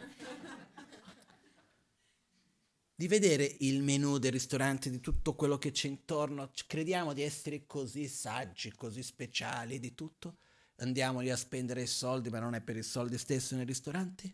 di 2.96 3.08
vedere 3.08 3.58
il 3.60 3.84
menù 3.84 4.18
del 4.18 4.32
ristorante, 4.32 4.90
di 4.90 5.02
tutto 5.02 5.36
quello 5.36 5.58
che 5.58 5.72
c'è 5.72 5.88
intorno. 5.88 6.50
Crediamo 6.66 7.14
di 7.14 7.22
essere 7.22 7.66
così 7.66 8.08
saggi, 8.08 8.72
così 8.72 9.04
speciali 9.04 9.80
di 9.80 9.94
tutto. 9.94 10.38
Andiamo 10.78 11.22
lì 11.22 11.30
a 11.30 11.38
spendere 11.38 11.84
i 11.84 11.88
soldi, 11.88 12.30
ma 12.30 12.40
non 12.40 12.54
è 12.54 12.62
per 12.62 12.76
i 12.76 12.84
soldi 12.84 13.18
stessi 13.18 13.56
nei 13.56 13.66
ristoranti? 13.66 14.34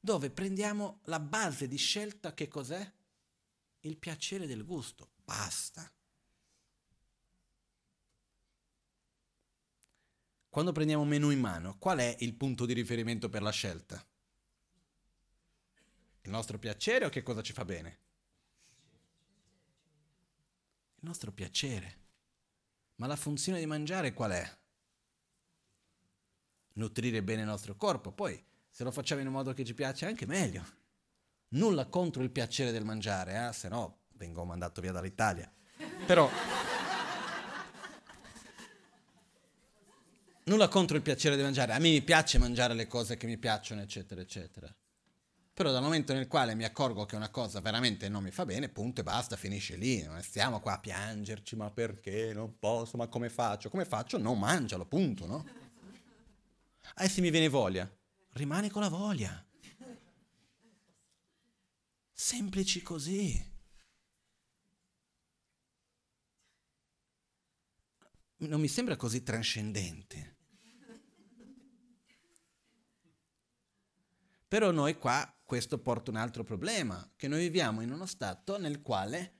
Dove 0.00 0.30
prendiamo 0.30 1.00
la 1.04 1.20
base 1.20 1.68
di 1.68 1.76
scelta 1.76 2.32
che 2.32 2.48
cos'è? 2.48 2.92
Il 3.80 3.98
piacere 3.98 4.46
del 4.46 4.64
gusto. 4.64 5.10
Basta. 5.24 5.90
Quando 10.48 10.72
prendiamo 10.72 11.02
un 11.02 11.08
menù 11.08 11.30
in 11.30 11.40
mano, 11.40 11.76
qual 11.78 11.98
è 11.98 12.16
il 12.20 12.34
punto 12.34 12.64
di 12.64 12.72
riferimento 12.72 13.28
per 13.28 13.42
la 13.42 13.50
scelta? 13.50 14.04
Il 16.22 16.30
nostro 16.30 16.58
piacere 16.58 17.04
o 17.04 17.10
che 17.10 17.22
cosa 17.22 17.42
ci 17.42 17.52
fa 17.52 17.64
bene? 17.64 17.98
Il 20.96 21.06
nostro 21.06 21.30
piacere. 21.32 22.06
Ma 22.96 23.06
la 23.06 23.16
funzione 23.16 23.60
di 23.60 23.66
mangiare 23.66 24.12
qual 24.12 24.32
è? 24.32 24.57
Nutrire 26.78 27.22
bene 27.24 27.40
il 27.40 27.46
nostro 27.48 27.74
corpo. 27.74 28.12
Poi, 28.12 28.40
se 28.70 28.84
lo 28.84 28.92
facciamo 28.92 29.20
in 29.20 29.26
un 29.26 29.32
modo 29.32 29.52
che 29.52 29.64
ci 29.64 29.74
piace, 29.74 30.06
anche 30.06 30.26
meglio. 30.26 30.64
Nulla 31.50 31.86
contro 31.86 32.22
il 32.22 32.30
piacere 32.30 32.70
del 32.70 32.84
mangiare, 32.84 33.48
eh? 33.48 33.52
se 33.52 33.68
no 33.68 34.02
vengo 34.14 34.44
mandato 34.44 34.80
via 34.80 34.92
dall'Italia. 34.92 35.50
Però... 36.06 36.30
Nulla 40.44 40.68
contro 40.68 40.96
il 40.96 41.02
piacere 41.02 41.36
di 41.36 41.42
mangiare. 41.42 41.72
A 41.72 41.78
me 41.78 41.90
mi 41.90 42.00
piace 42.00 42.38
mangiare 42.38 42.74
le 42.74 42.86
cose 42.86 43.16
che 43.16 43.26
mi 43.26 43.38
piacciono, 43.38 43.82
eccetera, 43.82 44.20
eccetera. 44.20 44.72
Però 45.52 45.72
dal 45.72 45.82
momento 45.82 46.12
nel 46.12 46.28
quale 46.28 46.54
mi 46.54 46.64
accorgo 46.64 47.04
che 47.04 47.16
una 47.16 47.28
cosa 47.28 47.60
veramente 47.60 48.08
non 48.08 48.22
mi 48.22 48.30
fa 48.30 48.46
bene, 48.46 48.68
punto 48.68 49.00
e 49.00 49.04
basta, 49.04 49.34
finisce 49.34 49.74
lì. 49.74 50.00
Non 50.04 50.22
stiamo 50.22 50.60
qua 50.60 50.74
a 50.74 50.78
piangerci, 50.78 51.56
ma 51.56 51.70
perché 51.70 52.32
non 52.32 52.56
posso, 52.60 52.96
ma 52.96 53.08
come 53.08 53.28
faccio? 53.28 53.68
Come 53.68 53.84
faccio? 53.84 54.16
Non 54.16 54.38
mangialo, 54.38 54.86
punto, 54.86 55.26
no? 55.26 55.57
Ah, 56.94 57.04
e 57.04 57.08
se 57.08 57.20
mi 57.20 57.30
viene 57.30 57.48
voglia? 57.48 57.90
Rimani 58.32 58.70
con 58.70 58.82
la 58.82 58.88
voglia. 58.88 59.44
Semplici 62.12 62.82
così. 62.82 63.56
non 68.38 68.60
mi 68.60 68.68
sembra 68.68 68.96
così 68.96 69.22
trascendente. 69.22 70.36
Però 74.46 74.70
noi 74.70 74.96
qua 74.96 75.30
questo 75.44 75.78
porta 75.78 76.10
un 76.10 76.16
altro 76.16 76.44
problema, 76.44 77.10
che 77.16 77.28
noi 77.28 77.40
viviamo 77.40 77.80
in 77.80 77.90
uno 77.90 78.06
stato 78.06 78.58
nel 78.58 78.80
quale 78.80 79.34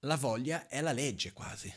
la 0.00 0.16
voglia 0.16 0.68
è 0.68 0.80
la 0.80 0.92
legge 0.92 1.32
quasi. 1.32 1.72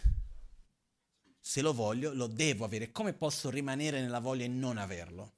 Se 1.50 1.62
lo 1.62 1.74
voglio, 1.74 2.14
lo 2.14 2.28
devo 2.28 2.64
avere. 2.64 2.92
Come 2.92 3.14
posso 3.14 3.50
rimanere 3.50 4.02
nella 4.02 4.20
voglia 4.20 4.46
e 4.46 4.48
non 4.48 4.78
averlo? 4.78 5.34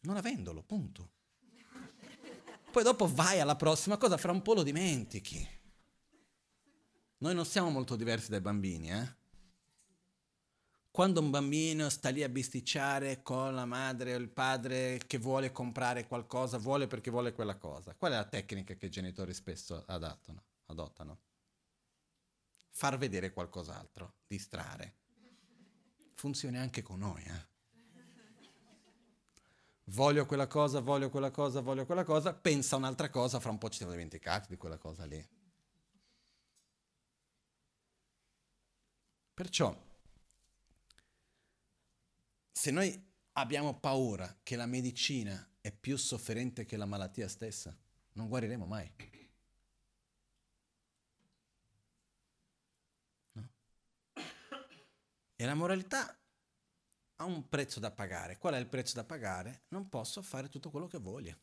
Non 0.00 0.16
avendolo, 0.16 0.62
punto. 0.62 1.10
Poi 2.70 2.82
dopo 2.82 3.06
vai 3.06 3.38
alla 3.38 3.56
prossima 3.56 3.98
cosa, 3.98 4.16
fra 4.16 4.32
un 4.32 4.40
po' 4.40 4.54
lo 4.54 4.62
dimentichi. 4.62 5.46
Noi 7.18 7.34
non 7.34 7.44
siamo 7.44 7.68
molto 7.68 7.94
diversi 7.94 8.30
dai 8.30 8.40
bambini, 8.40 8.90
eh? 8.90 9.14
Quando 10.90 11.20
un 11.20 11.28
bambino 11.28 11.90
sta 11.90 12.08
lì 12.08 12.22
a 12.22 12.30
bisticciare 12.30 13.22
con 13.22 13.54
la 13.54 13.66
madre 13.66 14.14
o 14.14 14.18
il 14.18 14.30
padre 14.30 14.98
che 15.06 15.18
vuole 15.18 15.52
comprare 15.52 16.06
qualcosa, 16.06 16.56
vuole 16.56 16.86
perché 16.86 17.10
vuole 17.10 17.34
quella 17.34 17.58
cosa, 17.58 17.94
qual 17.94 18.12
è 18.12 18.14
la 18.14 18.24
tecnica 18.24 18.72
che 18.72 18.86
i 18.86 18.90
genitori 18.90 19.34
spesso 19.34 19.84
adattano, 19.88 20.42
adottano? 20.68 21.18
Far 22.76 22.98
vedere 22.98 23.32
qualcos'altro, 23.32 24.16
distrarre. 24.26 24.96
Funziona 26.12 26.60
anche 26.60 26.82
con 26.82 26.98
noi, 26.98 27.22
eh? 27.22 27.46
Voglio 29.84 30.26
quella 30.26 30.46
cosa, 30.46 30.80
voglio 30.80 31.08
quella 31.08 31.30
cosa, 31.30 31.62
voglio 31.62 31.86
quella 31.86 32.04
cosa, 32.04 32.34
pensa 32.34 32.76
un'altra 32.76 33.08
cosa, 33.08 33.40
fra 33.40 33.48
un 33.48 33.56
po' 33.56 33.70
ci 33.70 33.78
siamo 33.78 33.92
dimenticati 33.92 34.48
di 34.50 34.58
quella 34.58 34.76
cosa 34.76 35.06
lì. 35.06 35.26
Perciò 39.32 39.74
se 42.52 42.70
noi 42.70 43.10
abbiamo 43.32 43.78
paura 43.78 44.38
che 44.42 44.54
la 44.54 44.66
medicina 44.66 45.48
è 45.62 45.72
più 45.72 45.96
sofferente 45.96 46.66
che 46.66 46.76
la 46.76 46.84
malattia 46.84 47.26
stessa, 47.26 47.74
non 48.12 48.28
guariremo 48.28 48.66
mai. 48.66 49.15
E 55.36 55.44
la 55.44 55.54
moralità 55.54 56.18
ha 57.16 57.24
un 57.24 57.48
prezzo 57.48 57.78
da 57.78 57.90
pagare. 57.90 58.38
Qual 58.38 58.54
è 58.54 58.58
il 58.58 58.68
prezzo 58.68 58.94
da 58.94 59.04
pagare? 59.04 59.64
Non 59.68 59.88
posso 59.88 60.22
fare 60.22 60.48
tutto 60.48 60.70
quello 60.70 60.86
che 60.86 60.98
voglio. 60.98 61.38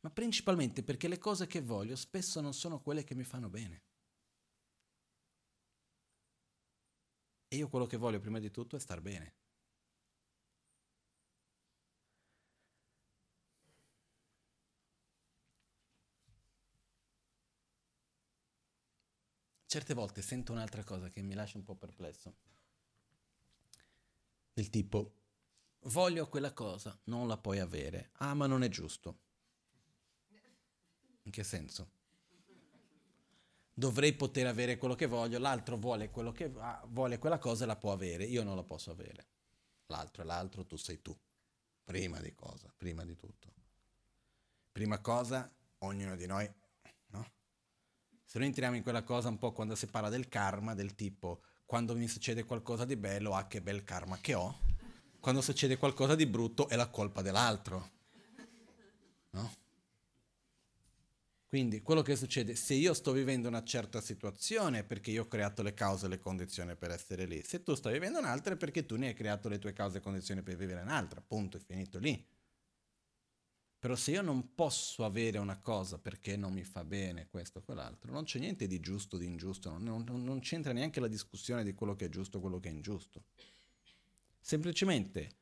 Ma 0.00 0.10
principalmente 0.10 0.82
perché 0.82 1.08
le 1.08 1.18
cose 1.18 1.46
che 1.46 1.60
voglio 1.60 1.94
spesso 1.96 2.40
non 2.40 2.54
sono 2.54 2.80
quelle 2.80 3.04
che 3.04 3.14
mi 3.14 3.24
fanno 3.24 3.50
bene. 3.50 3.82
E 7.48 7.56
io 7.56 7.68
quello 7.68 7.86
che 7.86 7.98
voglio 7.98 8.20
prima 8.20 8.38
di 8.38 8.50
tutto 8.50 8.76
è 8.76 8.80
star 8.80 9.02
bene. 9.02 9.39
Certe 19.70 19.94
volte 19.94 20.20
sento 20.20 20.50
un'altra 20.50 20.82
cosa 20.82 21.10
che 21.10 21.22
mi 21.22 21.32
lascia 21.32 21.56
un 21.56 21.62
po' 21.62 21.76
perplesso. 21.76 22.34
Del 24.52 24.68
tipo, 24.68 25.14
voglio 25.82 26.28
quella 26.28 26.52
cosa, 26.52 26.98
non 27.04 27.28
la 27.28 27.36
puoi 27.36 27.60
avere. 27.60 28.10
Ah, 28.14 28.34
ma 28.34 28.48
non 28.48 28.64
è 28.64 28.68
giusto. 28.68 29.20
In 31.22 31.30
che 31.30 31.44
senso? 31.44 31.92
dovrei 33.72 34.12
poter 34.12 34.48
avere 34.48 34.76
quello 34.76 34.96
che 34.96 35.06
voglio, 35.06 35.38
l'altro 35.38 35.76
vuole, 35.76 36.10
che 36.10 36.50
va, 36.50 36.84
vuole 36.88 37.18
quella 37.18 37.38
cosa 37.38 37.62
e 37.62 37.68
la 37.68 37.76
può 37.76 37.92
avere, 37.92 38.24
io 38.24 38.42
non 38.42 38.56
la 38.56 38.64
posso 38.64 38.90
avere. 38.90 39.28
L'altro 39.86 40.24
è 40.24 40.26
l'altro, 40.26 40.66
tu 40.66 40.74
sei 40.74 41.00
tu. 41.00 41.16
Prima 41.84 42.18
di 42.18 42.34
cosa, 42.34 42.74
prima 42.76 43.04
di 43.04 43.14
tutto. 43.14 43.54
Prima 44.72 44.98
cosa, 44.98 45.48
ognuno 45.78 46.16
di 46.16 46.26
noi, 46.26 46.44
no? 46.46 46.59
Se 48.30 48.38
noi 48.38 48.46
entriamo 48.46 48.76
in 48.76 48.84
quella 48.84 49.02
cosa 49.02 49.28
un 49.28 49.38
po' 49.38 49.50
quando 49.50 49.74
si 49.74 49.88
parla 49.88 50.08
del 50.08 50.28
karma, 50.28 50.72
del 50.74 50.94
tipo, 50.94 51.42
quando 51.66 51.96
mi 51.96 52.06
succede 52.06 52.44
qualcosa 52.44 52.84
di 52.84 52.94
bello, 52.94 53.34
ah 53.34 53.48
che 53.48 53.60
bel 53.60 53.82
karma 53.82 54.18
che 54.20 54.34
ho, 54.34 54.56
quando 55.18 55.40
succede 55.40 55.76
qualcosa 55.76 56.14
di 56.14 56.26
brutto 56.26 56.68
è 56.68 56.76
la 56.76 56.86
colpa 56.86 57.22
dell'altro. 57.22 57.90
No? 59.30 59.52
Quindi 61.48 61.82
quello 61.82 62.02
che 62.02 62.14
succede, 62.14 62.54
se 62.54 62.74
io 62.74 62.94
sto 62.94 63.10
vivendo 63.10 63.48
una 63.48 63.64
certa 63.64 64.00
situazione 64.00 64.84
perché 64.84 65.10
io 65.10 65.22
ho 65.22 65.26
creato 65.26 65.62
le 65.62 65.74
cause 65.74 66.06
e 66.06 66.10
le 66.10 66.20
condizioni 66.20 66.76
per 66.76 66.92
essere 66.92 67.26
lì, 67.26 67.42
se 67.42 67.64
tu 67.64 67.74
stai 67.74 67.94
vivendo 67.94 68.20
un'altra 68.20 68.54
è 68.54 68.56
perché 68.56 68.86
tu 68.86 68.94
ne 68.94 69.08
hai 69.08 69.14
creato 69.14 69.48
le 69.48 69.58
tue 69.58 69.72
cause 69.72 69.98
e 69.98 70.00
condizioni 70.00 70.42
per 70.42 70.54
vivere 70.54 70.82
un'altra, 70.82 71.20
punto, 71.20 71.56
è 71.56 71.60
finito 71.60 71.98
lì. 71.98 72.24
Però 73.80 73.96
se 73.96 74.10
io 74.10 74.20
non 74.20 74.54
posso 74.54 75.06
avere 75.06 75.38
una 75.38 75.58
cosa 75.58 75.98
perché 75.98 76.36
non 76.36 76.52
mi 76.52 76.64
fa 76.64 76.84
bene 76.84 77.28
questo 77.30 77.60
o 77.60 77.62
quell'altro, 77.62 78.12
non 78.12 78.24
c'è 78.24 78.38
niente 78.38 78.66
di 78.66 78.78
giusto 78.78 79.16
o 79.16 79.18
di 79.18 79.24
ingiusto, 79.24 79.70
non, 79.70 80.04
non, 80.06 80.22
non 80.22 80.40
c'entra 80.40 80.74
neanche 80.74 81.00
la 81.00 81.08
discussione 81.08 81.64
di 81.64 81.72
quello 81.72 81.96
che 81.96 82.04
è 82.04 82.08
giusto 82.10 82.36
o 82.36 82.40
quello 82.42 82.60
che 82.60 82.68
è 82.68 82.72
ingiusto. 82.72 83.24
Semplicemente 84.38 85.36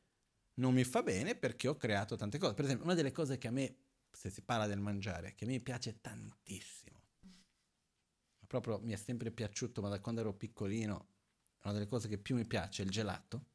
non 0.55 0.73
mi 0.73 0.85
fa 0.85 1.03
bene 1.03 1.35
perché 1.35 1.67
ho 1.67 1.75
creato 1.75 2.15
tante 2.15 2.37
cose. 2.37 2.53
Per 2.53 2.63
esempio, 2.63 2.85
una 2.85 2.93
delle 2.93 3.11
cose 3.11 3.37
che 3.37 3.49
a 3.49 3.51
me 3.51 3.75
se 4.09 4.29
si 4.29 4.41
parla 4.41 4.67
del 4.67 4.79
mangiare, 4.79 5.35
che 5.35 5.43
a 5.43 5.47
me 5.47 5.59
piace 5.59 5.99
tantissimo. 5.99 6.97
Proprio 8.47 8.79
mi 8.79 8.93
è 8.93 8.97
sempre 8.97 9.31
piaciuto, 9.31 9.81
ma 9.81 9.89
da 9.89 9.99
quando 9.99 10.21
ero 10.21 10.33
piccolino, 10.33 11.07
è 11.59 11.65
una 11.65 11.73
delle 11.73 11.87
cose 11.87 12.07
che 12.07 12.17
più 12.17 12.35
mi 12.35 12.45
piace, 12.45 12.83
il 12.83 12.89
gelato. 12.89 13.45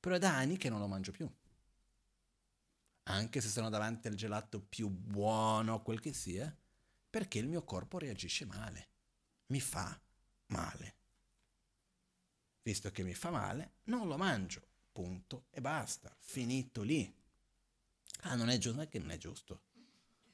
Però 0.00 0.16
è 0.16 0.18
da 0.18 0.36
anni 0.36 0.56
che 0.56 0.68
non 0.68 0.80
lo 0.80 0.88
mangio 0.88 1.12
più. 1.12 1.30
Anche 3.08 3.40
se 3.40 3.48
sono 3.48 3.68
davanti 3.68 4.08
al 4.08 4.14
gelato 4.14 4.60
più 4.60 4.88
buono, 4.88 5.82
quel 5.82 6.00
che 6.00 6.12
sia, 6.12 6.54
perché 7.08 7.38
il 7.38 7.48
mio 7.48 7.62
corpo 7.62 7.98
reagisce 7.98 8.44
male. 8.44 8.88
Mi 9.46 9.60
fa 9.60 9.98
male. 10.46 10.94
visto 12.62 12.90
che 12.90 13.04
mi 13.04 13.14
fa 13.14 13.30
male, 13.30 13.74
non 13.84 14.08
lo 14.08 14.16
mangio, 14.16 14.66
punto 14.90 15.46
e 15.50 15.60
basta, 15.60 16.14
finito 16.18 16.82
lì. 16.82 17.14
Ah, 18.22 18.34
non 18.34 18.48
è 18.48 18.58
giusto, 18.58 18.78
non 18.78 18.86
è 18.86 18.88
che 18.88 18.98
non 18.98 19.10
è 19.12 19.16
giusto. 19.18 19.62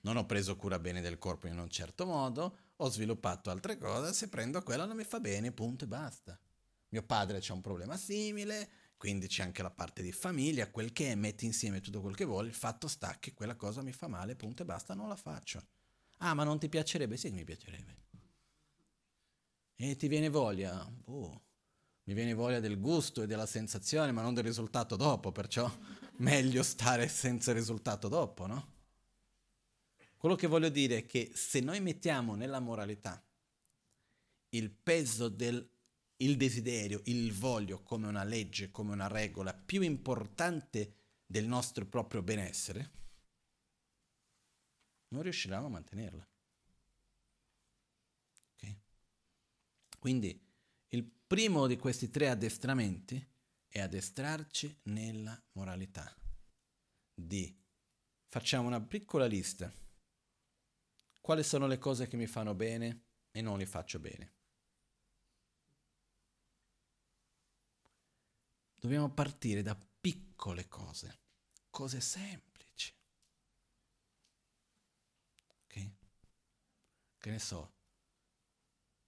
Non 0.00 0.16
ho 0.16 0.24
preso 0.24 0.56
cura 0.56 0.78
bene 0.78 1.02
del 1.02 1.18
corpo 1.18 1.46
in 1.46 1.58
un 1.58 1.68
certo 1.68 2.06
modo, 2.06 2.58
ho 2.76 2.88
sviluppato 2.88 3.50
altre 3.50 3.76
cose, 3.76 4.14
se 4.14 4.30
prendo 4.30 4.62
quella 4.62 4.86
non 4.86 4.96
mi 4.96 5.04
fa 5.04 5.20
bene, 5.20 5.52
punto 5.52 5.84
e 5.84 5.88
basta. 5.88 6.38
Mio 6.88 7.02
padre 7.02 7.38
c'ha 7.40 7.52
un 7.52 7.60
problema 7.60 7.98
simile, 7.98 8.70
quindi 9.02 9.26
c'è 9.26 9.42
anche 9.42 9.62
la 9.62 9.70
parte 9.72 10.00
di 10.00 10.12
famiglia, 10.12 10.70
quel 10.70 10.92
che 10.92 11.10
è, 11.10 11.16
metti 11.16 11.44
insieme 11.44 11.80
tutto 11.80 12.00
quel 12.00 12.14
che 12.14 12.24
vuoi, 12.24 12.46
il 12.46 12.54
fatto 12.54 12.86
sta 12.86 13.16
che 13.18 13.34
quella 13.34 13.56
cosa 13.56 13.82
mi 13.82 13.90
fa 13.90 14.06
male, 14.06 14.36
punto 14.36 14.62
e 14.62 14.64
basta, 14.64 14.94
non 14.94 15.08
la 15.08 15.16
faccio. 15.16 15.60
Ah, 16.18 16.34
ma 16.34 16.44
non 16.44 16.60
ti 16.60 16.68
piacerebbe? 16.68 17.16
Sì, 17.16 17.32
mi 17.32 17.42
piacerebbe. 17.42 17.96
E 19.74 19.96
ti 19.96 20.06
viene 20.06 20.28
voglia? 20.28 20.88
Oh, 21.06 21.42
mi 22.04 22.14
viene 22.14 22.32
voglia 22.32 22.60
del 22.60 22.78
gusto 22.78 23.22
e 23.22 23.26
della 23.26 23.44
sensazione, 23.44 24.12
ma 24.12 24.22
non 24.22 24.34
del 24.34 24.44
risultato 24.44 24.94
dopo, 24.94 25.32
perciò 25.32 25.68
meglio 26.18 26.62
stare 26.62 27.08
senza 27.08 27.52
risultato 27.52 28.06
dopo, 28.06 28.46
no? 28.46 28.72
Quello 30.16 30.36
che 30.36 30.46
voglio 30.46 30.68
dire 30.68 30.98
è 30.98 31.06
che 31.06 31.32
se 31.34 31.58
noi 31.58 31.80
mettiamo 31.80 32.36
nella 32.36 32.60
moralità 32.60 33.20
il 34.50 34.70
peso 34.70 35.28
del 35.28 35.71
il 36.22 36.36
desiderio, 36.36 37.02
il 37.04 37.32
voglio 37.32 37.82
come 37.82 38.06
una 38.06 38.24
legge, 38.24 38.70
come 38.70 38.92
una 38.92 39.08
regola 39.08 39.52
più 39.52 39.82
importante 39.82 40.94
del 41.26 41.46
nostro 41.46 41.86
proprio 41.86 42.22
benessere, 42.22 42.90
non 45.08 45.22
riusciranno 45.22 45.66
a 45.66 45.70
mantenerla. 45.70 46.28
Okay? 48.54 48.80
Quindi 49.98 50.48
il 50.88 51.04
primo 51.04 51.66
di 51.66 51.76
questi 51.76 52.10
tre 52.10 52.28
addestramenti 52.28 53.26
è 53.68 53.80
addestrarci 53.80 54.80
nella 54.84 55.40
moralità. 55.52 56.14
Di 57.14 57.58
facciamo 58.28 58.68
una 58.68 58.80
piccola 58.80 59.26
lista. 59.26 59.72
Quali 61.20 61.42
sono 61.42 61.66
le 61.66 61.78
cose 61.78 62.06
che 62.08 62.16
mi 62.16 62.26
fanno 62.26 62.54
bene 62.54 63.04
e 63.30 63.40
non 63.40 63.58
li 63.58 63.66
faccio 63.66 63.98
bene? 63.98 64.40
Dobbiamo 68.82 69.10
partire 69.10 69.62
da 69.62 69.76
piccole 69.76 70.66
cose, 70.66 71.20
cose 71.70 72.00
semplici. 72.00 72.92
Ok? 75.62 75.90
Che 77.16 77.30
ne 77.30 77.38
so, 77.38 77.74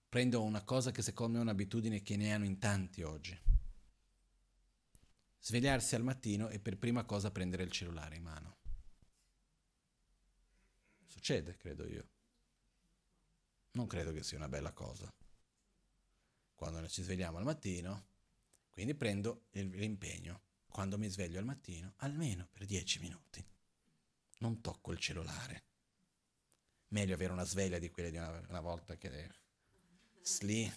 prendo 0.07 0.41
una 0.43 0.63
cosa 0.63 0.91
che 0.91 1.01
secondo 1.01 1.33
me 1.33 1.39
è 1.39 1.41
un'abitudine 1.41 2.01
che 2.03 2.15
ne 2.15 2.33
hanno 2.33 2.45
in 2.45 2.57
tanti 2.57 3.01
oggi. 3.01 3.37
Svegliarsi 5.39 5.95
al 5.95 6.03
mattino 6.03 6.47
e 6.47 6.61
per 6.61 6.77
prima 6.77 7.03
cosa 7.03 7.29
prendere 7.29 7.63
il 7.63 7.71
cellulare 7.71 8.15
in 8.15 8.23
mano. 8.23 8.57
Succede, 11.05 11.57
credo 11.57 11.85
io. 11.85 12.09
Non 13.71 13.87
credo 13.87 14.13
che 14.13 14.23
sia 14.23 14.37
una 14.37 14.47
bella 14.47 14.71
cosa. 14.71 15.13
Quando 16.55 16.87
ci 16.87 17.03
svegliamo 17.03 17.39
al 17.39 17.43
mattino, 17.43 18.13
quindi 18.75 18.93
prendo 18.93 19.45
l'impegno, 19.51 20.41
quando 20.67 20.97
mi 20.97 21.07
sveglio 21.07 21.39
al 21.39 21.45
mattino, 21.45 21.93
almeno 21.99 22.45
per 22.51 22.65
dieci 22.65 22.99
minuti. 22.99 23.41
Non 24.39 24.59
tocco 24.59 24.91
il 24.91 24.99
cellulare. 24.99 25.63
Meglio 26.89 27.13
avere 27.13 27.31
una 27.31 27.45
sveglia 27.45 27.79
di 27.79 27.89
quelle 27.89 28.11
di 28.11 28.17
una, 28.17 28.43
una 28.49 28.59
volta 28.59 28.97
che 28.97 29.29
lì, 30.41 30.73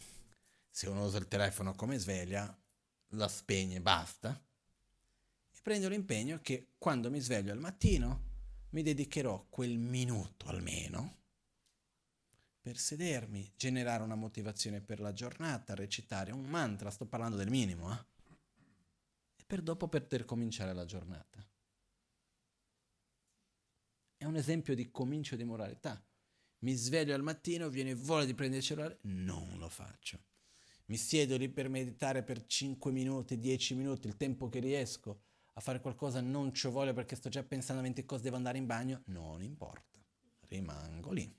se 0.71 0.89
uno 0.89 1.07
usa 1.07 1.19
il 1.19 1.27
telefono 1.27 1.75
come 1.75 1.99
sveglia, 1.99 2.57
la 3.09 3.27
spegne, 3.27 3.81
basta. 3.81 4.41
E 5.51 5.59
prendo 5.61 5.89
l'impegno 5.89 6.39
che 6.41 6.75
quando 6.79 7.11
mi 7.11 7.19
sveglio 7.19 7.51
al 7.51 7.59
mattino 7.59 8.27
mi 8.71 8.83
dedicherò 8.83 9.45
quel 9.51 9.77
minuto 9.77 10.47
almeno 10.47 11.17
per 12.69 12.77
sedermi, 12.77 13.51
generare 13.57 14.03
una 14.03 14.15
motivazione 14.15 14.83
per 14.83 15.01
la 15.01 15.15
giornata, 15.15 15.75
recitare 15.75 16.33
un 16.33 16.45
mantra, 16.45 16.91
sto 16.91 17.07
parlando 17.07 17.39
del 17.39 17.49
minimo, 17.49 17.91
eh? 17.91 18.05
e 19.37 19.45
per 19.47 19.63
dopo 19.63 19.89
poter 19.89 20.27
cominciare 20.27 20.75
la 20.75 20.85
giornata. 20.85 21.43
È 24.19 24.27
un 24.27 24.37
esempio 24.37 24.75
di 24.75 24.91
comincio 24.91 25.35
di 25.35 25.45
moralità. 25.45 25.99
Mi 26.59 26.75
sveglio 26.75 27.15
al 27.15 27.23
mattino, 27.23 27.71
viene 27.71 27.95
voglia 27.95 28.27
di 28.27 28.35
prendere 28.35 28.61
il 28.61 28.67
cellulare, 28.67 28.99
non 29.05 29.57
lo 29.57 29.71
faccio. 29.71 30.23
Mi 30.89 30.99
siedo 30.99 31.39
lì 31.39 31.49
per 31.49 31.71
meditare 31.71 32.23
per 32.23 32.45
5 32.45 32.93
minuti, 32.93 33.39
10 33.39 33.77
minuti, 33.77 34.09
il 34.09 34.19
tempo 34.19 34.51
che 34.51 34.59
riesco 34.59 35.23
a 35.55 35.61
fare 35.63 35.81
qualcosa, 35.81 36.21
non 36.21 36.53
ci 36.53 36.69
voglio 36.69 36.93
perché 36.93 37.17
sto 37.17 37.31
già 37.31 37.43
pensando 37.43 37.81
a 37.81 37.85
20 37.85 38.05
cose, 38.05 38.25
devo 38.25 38.37
andare 38.37 38.59
in 38.59 38.67
bagno, 38.67 39.05
non 39.07 39.43
importa, 39.43 39.99
rimango 40.49 41.13
lì. 41.13 41.35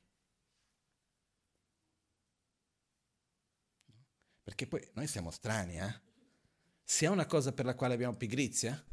Perché 4.50 4.66
poi 4.66 4.84
noi 4.93 5.06
siamo 5.06 5.30
strani, 5.30 5.80
eh? 5.80 6.02
Se 6.84 7.06
è 7.06 7.10
una 7.10 7.28
cosa 7.28 7.54
per 7.54 7.66
la 7.66 7.76
quale 7.76 7.93
abbiamo 7.93 8.16
pigrizia, 8.16 8.84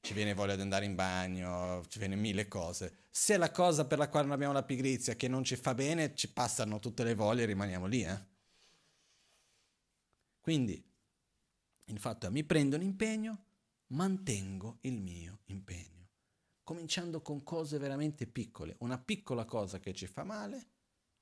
ci 0.00 0.14
viene 0.14 0.32
voglia 0.32 0.54
di 0.54 0.60
andare 0.62 0.84
in 0.84 0.94
bagno, 0.94 1.84
ci 1.88 1.98
viene 1.98 2.14
mille 2.14 2.46
cose. 2.46 3.06
Se 3.10 3.34
è 3.34 3.36
la 3.36 3.50
cosa 3.50 3.84
per 3.84 3.98
la 3.98 4.08
quale 4.08 4.26
non 4.26 4.34
abbiamo 4.36 4.52
la 4.52 4.62
pigrizia, 4.62 5.16
che 5.16 5.26
non 5.26 5.42
ci 5.42 5.56
fa 5.56 5.74
bene, 5.74 6.14
ci 6.14 6.32
passano 6.32 6.78
tutte 6.78 7.02
le 7.02 7.16
voglie 7.16 7.42
e 7.42 7.46
rimaniamo 7.46 7.86
lì, 7.86 8.04
eh? 8.04 8.26
Quindi, 10.38 10.80
il 11.86 11.98
fatto 11.98 12.28
è, 12.28 12.30
mi 12.30 12.44
prendo 12.44 12.76
un 12.76 12.82
impegno, 12.82 13.44
mantengo 13.88 14.78
il 14.82 15.00
mio 15.00 15.40
impegno. 15.46 16.10
Cominciando 16.62 17.22
con 17.22 17.42
cose 17.42 17.76
veramente 17.78 18.28
piccole. 18.28 18.76
Una 18.78 19.00
piccola 19.00 19.44
cosa 19.44 19.80
che 19.80 19.92
ci 19.94 20.06
fa 20.06 20.22
male, 20.22 20.68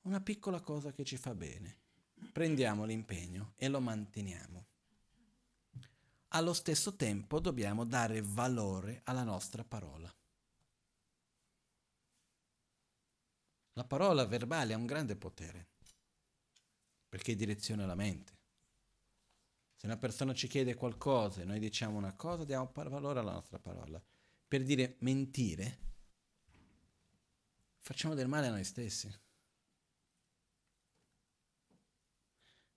una 0.01 0.21
piccola 0.21 0.61
cosa 0.61 0.91
che 0.91 1.03
ci 1.03 1.17
fa 1.17 1.33
bene 1.33 1.87
prendiamo 2.31 2.85
l'impegno 2.85 3.53
e 3.55 3.67
lo 3.67 3.79
manteniamo. 3.79 4.65
Allo 6.29 6.53
stesso 6.53 6.95
tempo 6.95 7.39
dobbiamo 7.39 7.85
dare 7.85 8.21
valore 8.21 9.01
alla 9.05 9.23
nostra 9.23 9.63
parola. 9.63 10.13
La 13.73 13.85
parola 13.85 14.25
verbale 14.25 14.73
ha 14.73 14.77
un 14.77 14.85
grande 14.85 15.15
potere 15.15 15.67
perché 17.09 17.35
direziona 17.35 17.85
la 17.85 17.95
mente. 17.95 18.37
Se 19.75 19.85
una 19.85 19.97
persona 19.97 20.33
ci 20.33 20.47
chiede 20.47 20.75
qualcosa 20.75 21.41
e 21.41 21.45
noi 21.45 21.59
diciamo 21.59 21.97
una 21.97 22.13
cosa, 22.13 22.43
diamo 22.43 22.69
valore 22.73 23.19
alla 23.19 23.31
nostra 23.31 23.57
parola. 23.57 24.01
Per 24.47 24.63
dire 24.63 24.97
mentire, 24.99 25.79
facciamo 27.79 28.13
del 28.13 28.27
male 28.27 28.47
a 28.47 28.51
noi 28.51 28.63
stessi. 28.65 29.09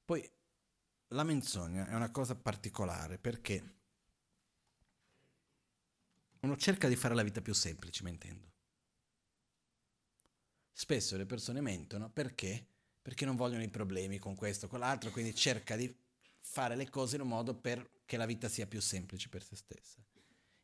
Poi 0.05 0.28
la 1.09 1.24
menzogna 1.24 1.86
è 1.88 1.94
una 1.94 2.11
cosa 2.11 2.34
particolare 2.34 3.18
perché 3.18 3.80
uno 6.40 6.57
cerca 6.57 6.88
di 6.88 6.96
fare 6.96 7.14
la 7.14 7.22
vita 7.22 7.40
più 7.40 7.55
semplice 7.55 8.03
mentendo. 8.03 8.50
Spesso 10.72 11.16
le 11.16 11.26
persone 11.26 11.61
mentono 11.61 12.11
perché? 12.11 12.66
Perché 13.00 13.24
non 13.24 13.36
vogliono 13.36 13.62
i 13.62 13.68
problemi 13.68 14.18
con 14.18 14.34
questo 14.34 14.66
o 14.66 14.68
con 14.68 14.80
l'altro, 14.80 15.11
quindi 15.11 15.34
cerca 15.34 15.76
di 15.76 15.94
fare 16.40 16.74
le 16.74 16.88
cose 16.88 17.16
in 17.16 17.22
un 17.22 17.28
modo 17.28 17.55
perché 17.55 18.16
la 18.16 18.26
vita 18.26 18.48
sia 18.48 18.66
più 18.66 18.80
semplice 18.80 19.28
per 19.28 19.44
se 19.44 19.55
stessa. 19.55 20.05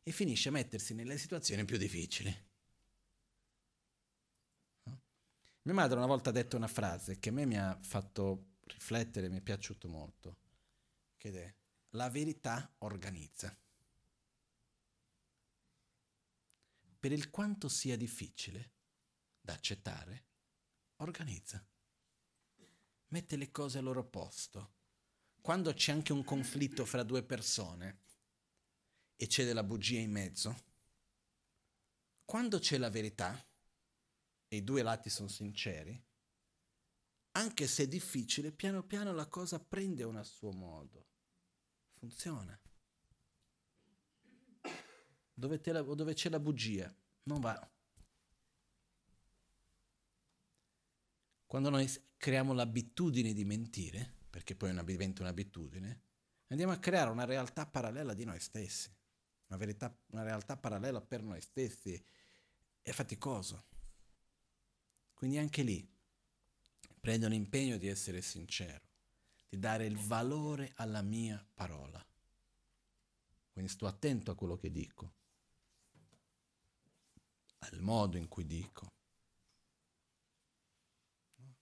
E 0.03 0.11
finisce 0.11 0.49
a 0.49 0.51
mettersi 0.51 0.93
nelle 0.93 1.17
situazioni 1.17 1.63
più 1.63 1.77
difficili. 1.77 2.35
No? 4.83 5.01
Mia 5.61 5.73
madre 5.73 5.97
una 5.97 6.07
volta 6.07 6.29
ha 6.29 6.33
detto 6.33 6.57
una 6.57 6.67
frase 6.67 7.19
che 7.19 7.29
a 7.29 7.31
me 7.31 7.45
mi 7.45 7.57
ha 7.57 7.77
fatto 7.81 8.48
riflettere, 8.73 9.29
mi 9.29 9.37
è 9.37 9.41
piaciuto 9.41 9.87
molto, 9.87 10.37
che 11.17 11.31
è 11.31 11.55
la 11.91 12.09
verità 12.09 12.73
organizza. 12.79 13.55
Per 16.99 17.11
il 17.11 17.29
quanto 17.29 17.69
sia 17.69 17.95
difficile 17.95 18.71
da 19.41 19.53
accettare, 19.53 20.25
organizza. 20.97 21.65
Mette 23.07 23.35
le 23.37 23.51
cose 23.51 23.77
al 23.77 23.85
loro 23.85 24.03
posto. 24.03 24.77
Quando 25.41 25.73
c'è 25.73 25.91
anche 25.91 26.13
un 26.13 26.23
conflitto 26.23 26.85
fra 26.85 27.03
due 27.03 27.23
persone 27.23 27.99
e 29.15 29.27
c'è 29.27 29.45
della 29.45 29.63
bugia 29.63 29.97
in 29.97 30.11
mezzo, 30.11 30.67
quando 32.25 32.59
c'è 32.59 32.77
la 32.77 32.89
verità 32.89 33.43
e 34.47 34.57
i 34.57 34.63
due 34.63 34.83
lati 34.83 35.09
sono 35.09 35.29
sinceri, 35.29 35.99
anche 37.39 37.67
se 37.67 37.83
è 37.83 37.87
difficile, 37.87 38.51
piano 38.51 38.83
piano 38.83 39.13
la 39.13 39.27
cosa 39.27 39.59
prende 39.59 40.03
un 40.03 40.23
suo 40.23 40.51
modo. 40.51 41.07
Funziona. 41.93 42.59
Dove, 45.33 45.61
la, 45.65 45.81
dove 45.81 46.13
c'è 46.13 46.29
la 46.29 46.39
bugia, 46.39 46.93
non 47.23 47.39
va. 47.39 47.71
Quando 51.45 51.69
noi 51.69 51.89
creiamo 52.17 52.53
l'abitudine 52.53 53.33
di 53.33 53.45
mentire, 53.45 54.17
perché 54.29 54.55
poi 54.55 54.69
una, 54.69 54.83
diventa 54.83 55.21
un'abitudine, 55.21 56.03
Andiamo 56.51 56.73
a 56.73 56.79
creare 56.79 57.11
una 57.11 57.25
realtà 57.25 57.67
parallela 57.67 58.15
di 58.15 58.23
noi 58.23 58.39
stessi, 58.39 58.91
una, 59.47 59.57
verità, 59.57 59.95
una 60.07 60.23
realtà 60.23 60.57
parallela 60.57 60.99
per 60.99 61.21
noi 61.21 61.41
stessi. 61.41 62.03
È 62.81 62.91
faticoso. 62.91 63.67
Quindi 65.13 65.37
anche 65.37 65.61
lì 65.61 65.87
prendo 66.99 67.27
l'impegno 67.27 67.77
di 67.77 67.87
essere 67.87 68.21
sincero, 68.21 68.87
di 69.47 69.57
dare 69.57 69.85
il 69.85 69.97
valore 69.97 70.73
alla 70.75 71.01
mia 71.01 71.43
parola. 71.53 72.05
Quindi 73.51 73.71
sto 73.71 73.87
attento 73.87 74.31
a 74.31 74.35
quello 74.35 74.57
che 74.57 74.71
dico, 74.71 75.13
al 77.59 77.79
modo 77.81 78.17
in 78.17 78.27
cui 78.27 78.45
dico. 78.45 78.91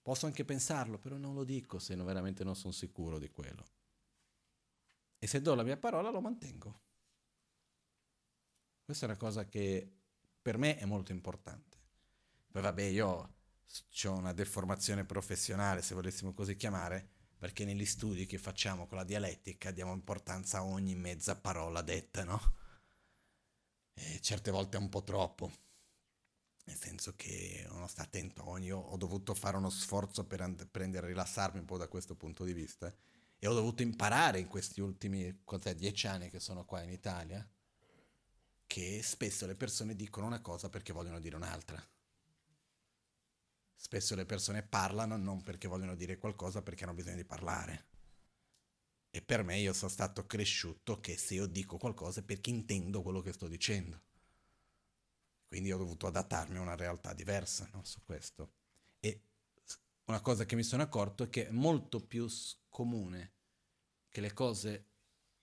Posso 0.01 0.25
anche 0.25 0.45
pensarlo, 0.45 0.97
però 0.97 1.17
non 1.17 1.33
lo 1.33 1.43
dico 1.43 1.79
se 1.79 1.95
veramente 1.95 2.43
non 2.43 2.55
sono 2.55 2.71
sicuro 2.71 3.19
di 3.19 3.29
quello. 3.29 3.65
E 5.19 5.27
se 5.27 5.41
do 5.41 5.53
la 5.55 5.63
mia 5.63 5.77
parola 5.77 6.09
lo 6.09 6.21
mantengo. 6.21 6.79
Questa 8.85 9.05
è 9.05 9.09
una 9.09 9.17
cosa 9.17 9.45
che 9.47 9.91
per 10.41 10.57
me 10.57 10.77
è 10.77 10.85
molto 10.85 11.11
importante. 11.11 11.77
Poi 12.49 12.61
vabbè, 12.61 12.83
io 12.83 13.36
ho 14.03 14.13
una 14.13 14.33
deformazione 14.33 15.05
professionale, 15.05 15.81
se 15.81 15.93
volessimo 15.93 16.33
così 16.33 16.55
chiamare, 16.55 17.09
perché 17.37 17.65
negli 17.65 17.85
studi 17.85 18.25
che 18.25 18.37
facciamo 18.37 18.87
con 18.87 18.97
la 18.97 19.03
dialettica 19.03 19.71
diamo 19.71 19.93
importanza 19.93 20.59
a 20.59 20.65
ogni 20.65 20.95
mezza 20.95 21.35
parola 21.35 21.81
detta, 21.81 22.23
no? 22.23 22.39
E 23.93 24.19
certe 24.21 24.51
volte 24.51 24.77
è 24.77 24.79
un 24.79 24.89
po' 24.89 25.03
troppo, 25.03 25.51
nel 26.65 26.77
senso 26.77 27.15
che 27.15 27.65
uno 27.69 27.87
sta 27.87 28.03
attento, 28.03 28.47
ogni, 28.49 28.67
io 28.67 28.77
ho 28.77 28.97
dovuto 28.97 29.33
fare 29.33 29.57
uno 29.57 29.69
sforzo 29.69 30.25
per 30.25 30.41
and- 30.41 30.67
prendere 30.67 31.05
a 31.05 31.09
rilassarmi 31.09 31.59
un 31.59 31.65
po' 31.65 31.77
da 31.77 31.87
questo 31.87 32.15
punto 32.15 32.43
di 32.43 32.53
vista 32.53 32.93
e 33.39 33.47
ho 33.47 33.53
dovuto 33.53 33.83
imparare 33.83 34.39
in 34.39 34.47
questi 34.47 34.81
ultimi 34.81 35.43
dieci 35.75 36.07
anni 36.07 36.29
che 36.29 36.39
sono 36.39 36.65
qua 36.65 36.81
in 36.81 36.91
Italia 36.91 37.47
che 38.65 39.01
spesso 39.01 39.45
le 39.45 39.55
persone 39.55 39.95
dicono 39.95 40.25
una 40.27 40.41
cosa 40.41 40.69
perché 40.69 40.91
vogliono 40.91 41.19
dire 41.19 41.35
un'altra. 41.37 41.81
Spesso 43.79 44.15
le 44.15 44.25
persone 44.25 44.63
parlano 44.63 45.17
non 45.17 45.43
perché 45.43 45.67
vogliono 45.67 45.95
dire 45.95 46.17
qualcosa, 46.17 46.63
perché 46.63 46.83
hanno 46.83 46.95
bisogno 46.95 47.15
di 47.15 47.25
parlare. 47.25 47.85
E 49.11 49.21
per 49.21 49.43
me 49.43 49.57
io 49.59 49.71
sono 49.71 49.91
stato 49.91 50.25
cresciuto 50.25 50.99
che 50.99 51.15
se 51.15 51.35
io 51.35 51.45
dico 51.45 51.77
qualcosa 51.77 52.19
è 52.19 52.23
perché 52.23 52.49
intendo 52.49 53.03
quello 53.03 53.21
che 53.21 53.31
sto 53.31 53.47
dicendo. 53.47 54.01
Quindi 55.47 55.71
ho 55.71 55.77
dovuto 55.77 56.07
adattarmi 56.07 56.57
a 56.57 56.61
una 56.61 56.75
realtà 56.75 57.13
diversa 57.13 57.69
no, 57.71 57.83
su 57.83 58.03
questo. 58.03 58.51
E 58.99 59.21
una 60.05 60.21
cosa 60.21 60.45
che 60.45 60.55
mi 60.55 60.63
sono 60.63 60.81
accorto 60.81 61.23
è 61.23 61.29
che 61.29 61.47
è 61.47 61.51
molto 61.51 62.03
più 62.05 62.27
comune 62.69 63.33
che 64.09 64.21
le 64.21 64.33
cose 64.33 64.85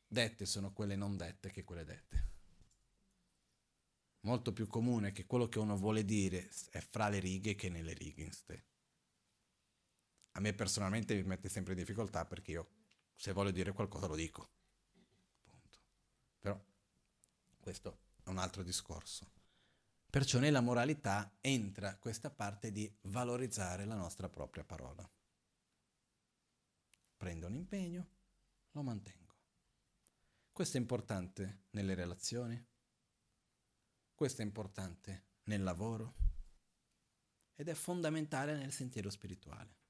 dette 0.06 0.44
sono 0.44 0.72
quelle 0.72 0.96
non 0.96 1.16
dette 1.16 1.50
che 1.50 1.64
quelle 1.64 1.84
dette 1.84 2.33
molto 4.24 4.52
più 4.52 4.66
comune 4.66 5.12
che 5.12 5.26
quello 5.26 5.48
che 5.48 5.58
uno 5.58 5.76
vuole 5.76 6.04
dire 6.04 6.50
è 6.70 6.80
fra 6.80 7.08
le 7.08 7.18
righe 7.18 7.54
che 7.54 7.68
nelle 7.68 7.92
righe 7.92 8.22
in 8.22 8.32
ste. 8.32 8.64
A 10.32 10.40
me 10.40 10.52
personalmente 10.52 11.14
mi 11.14 11.22
mette 11.22 11.48
sempre 11.48 11.72
in 11.72 11.78
difficoltà 11.78 12.24
perché 12.24 12.50
io 12.50 12.68
se 13.14 13.32
voglio 13.32 13.50
dire 13.50 13.72
qualcosa 13.72 14.06
lo 14.06 14.16
dico. 14.16 14.50
Punto. 15.44 15.78
Però 16.40 16.60
questo 17.60 17.98
è 18.24 18.28
un 18.28 18.38
altro 18.38 18.62
discorso. 18.62 19.30
Perciò 20.10 20.38
nella 20.38 20.60
moralità 20.60 21.36
entra 21.40 21.96
questa 21.96 22.30
parte 22.30 22.70
di 22.70 22.92
valorizzare 23.02 23.84
la 23.84 23.96
nostra 23.96 24.28
propria 24.28 24.64
parola. 24.64 25.08
Prendo 27.16 27.46
un 27.46 27.54
impegno, 27.54 28.08
lo 28.72 28.82
mantengo. 28.82 29.34
Questo 30.52 30.76
è 30.76 30.80
importante 30.80 31.64
nelle 31.70 31.94
relazioni, 31.94 32.62
questo 34.14 34.42
è 34.42 34.44
importante 34.44 35.24
nel 35.44 35.62
lavoro 35.62 36.14
ed 37.54 37.68
è 37.68 37.74
fondamentale 37.74 38.56
nel 38.56 38.72
sentiero 38.72 39.10
spirituale. 39.10 39.82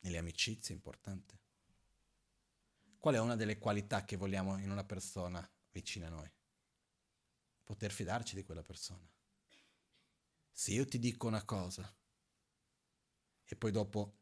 Nelle 0.00 0.18
amicizie 0.18 0.74
è 0.74 0.76
importante. 0.76 1.40
Qual 2.98 3.14
è 3.14 3.20
una 3.20 3.36
delle 3.36 3.58
qualità 3.58 4.04
che 4.04 4.16
vogliamo 4.16 4.58
in 4.58 4.70
una 4.70 4.84
persona 4.84 5.48
vicina 5.70 6.06
a 6.06 6.10
noi? 6.10 6.30
Poter 7.64 7.90
fidarci 7.90 8.34
di 8.34 8.42
quella 8.42 8.62
persona. 8.62 9.08
Se 10.50 10.72
io 10.72 10.84
ti 10.84 10.98
dico 10.98 11.26
una 11.26 11.44
cosa 11.44 11.92
e 13.44 13.56
poi 13.56 13.70
dopo 13.70 14.18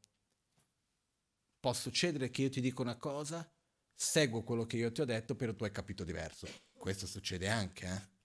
può 1.61 1.72
succedere 1.74 2.30
che 2.30 2.43
io 2.43 2.51
ti 2.51 2.61
dico 2.61 2.80
una 2.82 2.97
cosa, 2.97 3.49
seguo 3.95 4.43
quello 4.43 4.64
che 4.64 4.78
io 4.78 4.93
ti 4.93 5.03
ho 5.03 5.05
detto, 5.05 5.36
però 5.36 5.55
tu 5.55 5.64
hai 5.64 5.70
capito 5.70 6.05
diverso. 6.05 6.49
Questo 6.72 7.07
succede 7.07 7.49
anche, 7.49 7.86
eh? 7.86 8.18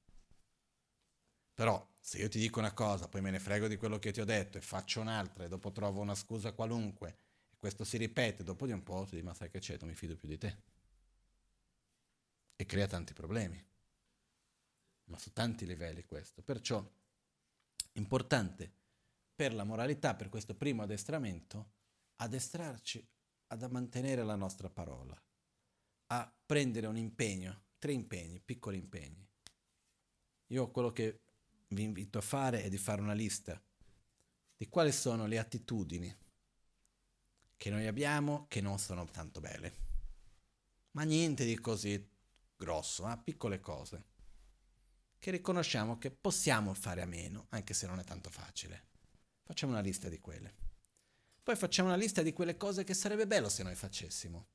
Però 1.56 1.96
se 2.00 2.20
io 2.20 2.28
ti 2.28 2.38
dico 2.38 2.60
una 2.60 2.74
cosa, 2.74 3.08
poi 3.08 3.22
me 3.22 3.32
ne 3.32 3.40
frego 3.40 3.68
di 3.68 3.78
quello 3.78 3.98
che 3.98 4.12
ti 4.12 4.20
ho 4.20 4.26
detto 4.26 4.58
e 4.58 4.62
faccio 4.62 5.00
un'altra 5.00 5.46
e 5.46 5.48
dopo 5.48 5.72
trovo 5.72 6.02
una 6.02 6.14
scusa 6.14 6.52
qualunque 6.52 7.18
e 7.50 7.56
questo 7.58 7.86
si 7.86 7.98
ripete, 7.98 8.44
dopo 8.44 8.66
di 8.66 8.74
un 8.74 8.84
po' 8.84 9.06
ti 9.06 9.16
dico 9.16 9.28
ma 9.28 9.34
sai 9.34 9.50
che 9.50 9.60
c'è, 9.60 9.78
non 9.80 9.88
mi 9.88 9.96
fido 9.96 10.18
più 10.18 10.28
di 10.28 10.38
te. 10.38 10.58
E 12.58 12.66
crea 12.66 12.88
tanti 12.88 13.14
problemi. 13.14 13.66
Ma 15.06 15.18
su 15.18 15.32
tanti 15.32 15.66
livelli 15.66 16.04
questo. 16.04 16.42
Perciò 16.42 16.86
importante 17.94 18.72
per 19.34 19.54
la 19.54 19.64
moralità, 19.64 20.14
per 20.14 20.28
questo 20.28 20.56
primo 20.56 20.84
addestramento, 20.84 21.72
addestrarci 22.18 23.08
ad 23.48 23.64
mantenere 23.72 24.24
la 24.24 24.36
nostra 24.36 24.70
parola, 24.70 25.20
a 26.08 26.34
prendere 26.46 26.88
un 26.88 26.98
impegno, 26.98 27.64
tre 27.78 27.94
impegni, 27.94 28.40
piccoli 28.40 28.78
impegni. 28.78 29.26
Io 30.48 30.70
quello 30.70 30.92
che 30.92 31.22
vi 31.70 31.84
invito 31.84 32.18
a 32.18 32.22
fare 32.22 32.64
è 32.64 32.70
di 32.70 32.78
fare 32.78 33.02
una 33.02 33.14
lista 33.14 33.62
di 34.58 34.68
quali 34.68 34.92
sono 34.92 35.26
le 35.26 35.38
attitudini 35.38 36.16
che 37.58 37.70
noi 37.70 37.88
abbiamo 37.88 38.46
che 38.48 38.62
non 38.62 38.80
sono 38.80 39.06
tanto 39.06 39.40
belle. 39.40 39.84
Ma 40.92 41.04
niente 41.04 41.46
di 41.46 41.60
così 41.60 42.10
grosso, 42.56 43.04
ma 43.04 43.18
piccole 43.18 43.60
cose 43.60 44.14
che 45.26 45.32
riconosciamo 45.32 45.98
che 45.98 46.12
possiamo 46.12 46.76
fare 46.76 47.02
a 47.02 47.08
meno, 47.08 47.48
anche 47.50 47.74
se 47.74 47.88
non 47.88 47.98
è 48.00 48.04
tanto 48.04 48.30
facile. 48.30 48.90
Facciamo 49.42 49.72
una 49.72 49.82
lista 49.82 50.08
di 50.08 50.20
quelle. 50.20 50.54
Poi 51.42 51.56
facciamo 51.56 51.88
una 51.88 51.98
lista 51.98 52.22
di 52.22 52.32
quelle 52.32 52.58
cose 52.58 52.84
che 52.84 52.94
sarebbe 52.94 53.26
bello 53.26 53.50
se 53.50 53.64
noi 53.64 53.74
facessimo, 53.74 54.48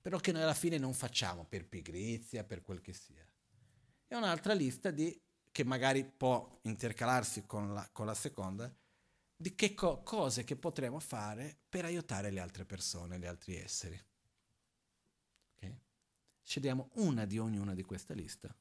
però 0.00 0.18
che 0.18 0.32
noi 0.32 0.42
alla 0.42 0.54
fine 0.54 0.76
non 0.76 0.92
facciamo 0.92 1.44
per 1.44 1.68
pigrizia, 1.68 2.42
per 2.42 2.62
quel 2.62 2.80
che 2.80 2.92
sia. 2.92 3.24
E 4.08 4.16
un'altra 4.16 4.54
lista 4.54 4.90
di 4.90 5.16
che 5.52 5.64
magari 5.64 6.04
può 6.04 6.60
intercalarsi 6.62 7.44
con 7.46 7.74
la, 7.74 7.88
con 7.92 8.06
la 8.06 8.14
seconda, 8.14 8.74
di 9.36 9.54
che 9.54 9.74
co- 9.74 10.02
cose 10.02 10.44
che 10.44 10.56
potremo 10.56 10.98
fare 10.98 11.58
per 11.68 11.84
aiutare 11.84 12.30
le 12.30 12.40
altre 12.40 12.64
persone, 12.64 13.18
gli 13.18 13.26
altri 13.26 13.56
esseri. 13.56 14.02
Okay? 15.56 15.78
Scegliamo 16.42 16.90
una 16.94 17.26
di 17.26 17.38
ognuna 17.38 17.74
di 17.74 17.82
questa 17.82 18.14
lista. 18.14 18.54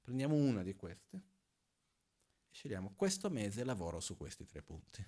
Prendiamo 0.00 0.36
una 0.36 0.62
di 0.62 0.74
queste 0.76 1.16
e 1.16 2.54
scegliamo 2.54 2.92
questo 2.94 3.28
mese 3.28 3.64
lavoro 3.64 3.98
su 4.00 4.16
questi 4.16 4.46
tre 4.46 4.62
punti. 4.62 5.04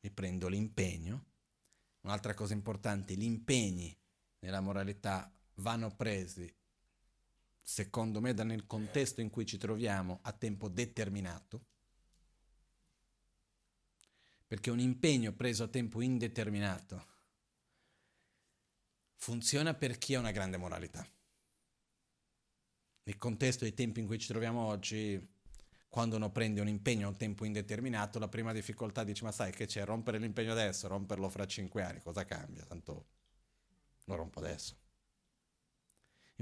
Mi 0.00 0.10
prendo 0.10 0.48
l'impegno. 0.48 1.30
Un'altra 2.00 2.34
cosa 2.34 2.52
importante, 2.52 3.14
gli 3.14 3.22
impegni 3.22 3.96
nella 4.40 4.60
moralità 4.60 5.32
vanno 5.56 5.94
presi 5.94 6.52
secondo 7.62 8.20
me, 8.20 8.32
nel 8.32 8.66
contesto 8.66 9.20
in 9.20 9.30
cui 9.30 9.46
ci 9.46 9.56
troviamo 9.56 10.18
a 10.22 10.32
tempo 10.32 10.68
determinato, 10.68 11.64
perché 14.46 14.70
un 14.70 14.80
impegno 14.80 15.32
preso 15.32 15.64
a 15.64 15.68
tempo 15.68 16.02
indeterminato 16.02 17.06
funziona 19.16 19.72
per 19.72 19.96
chi 19.96 20.14
ha 20.14 20.18
una 20.18 20.32
grande 20.32 20.56
moralità. 20.58 21.06
Nel 23.04 23.18
contesto 23.18 23.64
dei 23.64 23.72
tempi 23.72 24.00
in 24.00 24.06
cui 24.06 24.18
ci 24.18 24.28
troviamo 24.28 24.66
oggi, 24.66 25.40
quando 25.88 26.16
uno 26.16 26.30
prende 26.30 26.60
un 26.60 26.68
impegno 26.68 27.06
a 27.06 27.10
un 27.10 27.16
tempo 27.16 27.44
indeterminato, 27.44 28.18
la 28.18 28.28
prima 28.28 28.52
difficoltà 28.52 29.04
dice, 29.04 29.24
ma 29.24 29.32
sai 29.32 29.52
che 29.52 29.66
c'è, 29.66 29.84
rompere 29.84 30.18
l'impegno 30.18 30.52
adesso, 30.52 30.88
romperlo 30.88 31.28
fra 31.28 31.46
cinque 31.46 31.82
anni, 31.82 32.00
cosa 32.00 32.24
cambia? 32.24 32.64
Tanto 32.64 33.06
lo 34.04 34.14
rompo 34.14 34.38
adesso. 34.38 34.81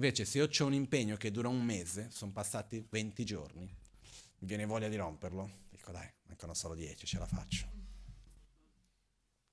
Invece 0.00 0.24
se 0.24 0.38
io 0.38 0.48
ho 0.48 0.64
un 0.64 0.72
impegno 0.72 1.18
che 1.18 1.30
dura 1.30 1.48
un 1.48 1.62
mese, 1.62 2.08
sono 2.10 2.32
passati 2.32 2.82
20 2.88 3.22
giorni, 3.22 3.60
mi 3.64 4.46
viene 4.46 4.64
voglia 4.64 4.88
di 4.88 4.96
romperlo, 4.96 5.64
dico 5.68 5.92
dai, 5.92 6.10
mancano 6.22 6.54
solo 6.54 6.74
10, 6.74 7.04
ce 7.04 7.18
la 7.18 7.26
faccio. 7.26 7.66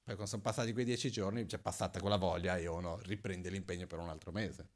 Poi 0.04 0.16
quando 0.16 0.26
sono 0.26 0.42
passati 0.42 0.72
quei 0.72 0.86
10 0.86 1.12
giorni, 1.12 1.46
c'è 1.46 1.58
passata 1.58 2.00
quella 2.00 2.16
voglia 2.16 2.56
e 2.56 2.66
uno 2.66 2.98
riprende 3.02 3.50
l'impegno 3.50 3.88
per 3.88 4.00
un 4.00 4.08
altro 4.08 4.32
mese. 4.32 4.70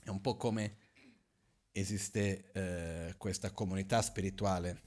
È 0.00 0.10
un 0.10 0.20
po' 0.20 0.36
come 0.36 0.76
esiste 1.72 2.52
eh, 2.52 3.14
questa 3.16 3.50
comunità 3.50 4.00
spirituale 4.00 4.80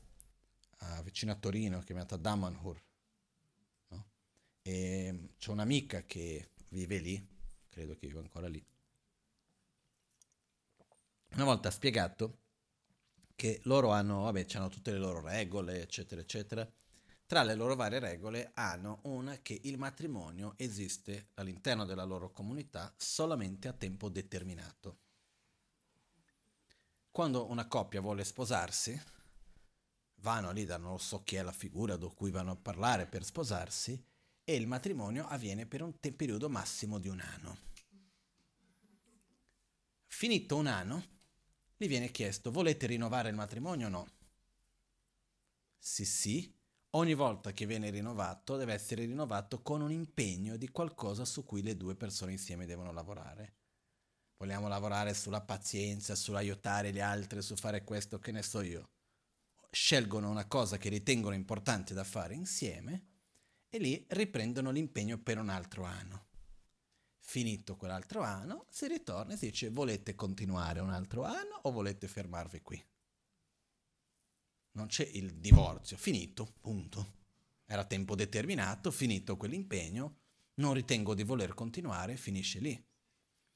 uh, 0.80 1.03
vicino 1.03 1.34
a 1.34 1.35
Torino 1.35 1.81
chiamata 1.81 2.15
Damanhur. 2.15 2.81
No? 3.89 4.06
e 4.61 5.31
c'è 5.38 5.51
un'amica 5.51 6.06
che 6.06 6.51
vive 6.69 6.97
lì, 6.99 7.38
credo 7.80 7.95
che 7.95 8.07
viva 8.07 8.19
ancora 8.19 8.47
lì. 8.49 8.64
Una 11.35 11.43
volta 11.45 11.72
spiegato 11.72 12.39
che 13.35 13.61
loro 13.64 13.91
hanno, 13.91 14.23
vabbè, 14.23 14.45
hanno 14.56 14.68
tutte 14.68 14.91
le 14.91 14.97
loro 14.97 15.22
regole, 15.22 15.81
eccetera, 15.81 16.19
eccetera. 16.19 16.69
Tra 17.26 17.43
le 17.43 17.56
loro 17.56 17.76
varie 17.76 17.99
regole 17.99 18.51
hanno 18.56 18.99
una 19.03 19.38
che 19.38 19.57
il 19.64 19.77
matrimonio 19.77 20.56
esiste 20.57 21.30
all'interno 21.35 21.85
della 21.85 22.03
loro 22.03 22.31
comunità 22.31 22.93
solamente 22.97 23.69
a 23.69 23.73
tempo 23.73 24.10
determinato. 24.10 24.97
Quando 27.11 27.49
una 27.49 27.68
coppia 27.68 28.01
vuole 28.01 28.26
sposarsi, 28.26 28.99
vanno 30.15 30.51
lì, 30.51 30.65
non 30.65 30.99
so 30.99 31.23
chi 31.23 31.35
è 31.35 31.43
la 31.43 31.51
figura 31.51 31.95
da 31.95 32.07
cui 32.07 32.31
vanno 32.31 32.51
a 32.51 32.57
parlare 32.57 33.06
per 33.06 33.23
sposarsi, 33.23 34.03
e 34.49 34.56
il 34.56 34.65
matrimonio 34.65 35.27
avviene 35.27 35.68
per 35.68 35.84
un 35.84 35.99
te- 35.99 36.11
periodo 36.11 36.49
massimo 36.49 36.97
di 36.97 37.07
un 37.07 37.19
anno. 37.19 37.68
Finito 40.19 40.57
un 40.57 40.67
anno, 40.67 41.01
gli 41.77 41.87
viene 41.87 42.11
chiesto, 42.11 42.51
volete 42.51 42.87
rinnovare 42.87 43.29
il 43.29 43.35
matrimonio 43.35 43.87
o 43.87 43.89
no? 43.89 44.07
Sì, 45.77 46.03
sì, 46.03 46.53
ogni 46.89 47.13
volta 47.13 47.53
che 47.53 47.65
viene 47.65 47.89
rinnovato 47.89 48.57
deve 48.57 48.73
essere 48.73 49.05
rinnovato 49.05 49.61
con 49.61 49.79
un 49.79 49.93
impegno 49.93 50.57
di 50.57 50.67
qualcosa 50.71 51.23
su 51.23 51.45
cui 51.45 51.61
le 51.61 51.77
due 51.77 51.95
persone 51.95 52.33
insieme 52.33 52.65
devono 52.65 52.91
lavorare. 52.91 53.55
Vogliamo 54.35 54.67
lavorare 54.67 55.13
sulla 55.13 55.39
pazienza, 55.39 56.15
sull'aiutare 56.15 56.91
gli 56.91 56.99
altri, 56.99 57.41
su 57.41 57.55
fare 57.55 57.85
questo, 57.85 58.19
che 58.19 58.33
ne 58.33 58.43
so 58.43 58.59
io. 58.59 58.89
Scelgono 59.71 60.29
una 60.29 60.47
cosa 60.47 60.77
che 60.77 60.89
ritengono 60.89 61.33
importante 61.33 61.93
da 61.93 62.03
fare 62.03 62.33
insieme 62.33 63.05
e 63.69 63.77
lì 63.77 64.05
riprendono 64.09 64.69
l'impegno 64.69 65.17
per 65.17 65.37
un 65.37 65.47
altro 65.47 65.85
anno. 65.85 66.28
Finito 67.30 67.76
quell'altro 67.76 68.23
anno, 68.23 68.65
si 68.69 68.88
ritorna 68.88 69.34
e 69.34 69.38
si 69.38 69.51
dice 69.51 69.69
volete 69.69 70.15
continuare 70.15 70.80
un 70.80 70.89
altro 70.89 71.26
anno 71.26 71.60
o 71.61 71.72
volete 71.72 72.07
fermarvi 72.07 72.61
qui? 72.64 72.84
Non 74.72 74.88
c'è 74.88 75.07
il 75.14 75.35
divorzio, 75.35 75.95
finito, 75.95 76.56
punto. 76.60 77.18
Era 77.68 77.85
tempo 77.85 78.15
determinato, 78.15 78.89
finito 78.89 79.38
quell'impegno, 79.38 80.22
non 80.56 80.73
ritengo 80.73 81.14
di 81.14 81.22
voler 81.22 81.53
continuare, 81.53 82.18
finisce 82.18 82.57
lì. 82.57 82.84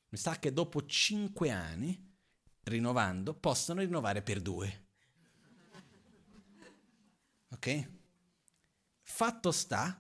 Mi 0.10 0.18
sa 0.20 0.38
che 0.38 0.54
dopo 0.54 0.86
cinque 0.86 1.50
anni, 1.50 2.14
rinnovando, 2.66 3.34
possono 3.34 3.80
rinnovare 3.80 4.22
per 4.22 4.40
due. 4.40 4.86
Ok? 7.50 7.90
Fatto 9.02 9.52
sta 9.52 10.00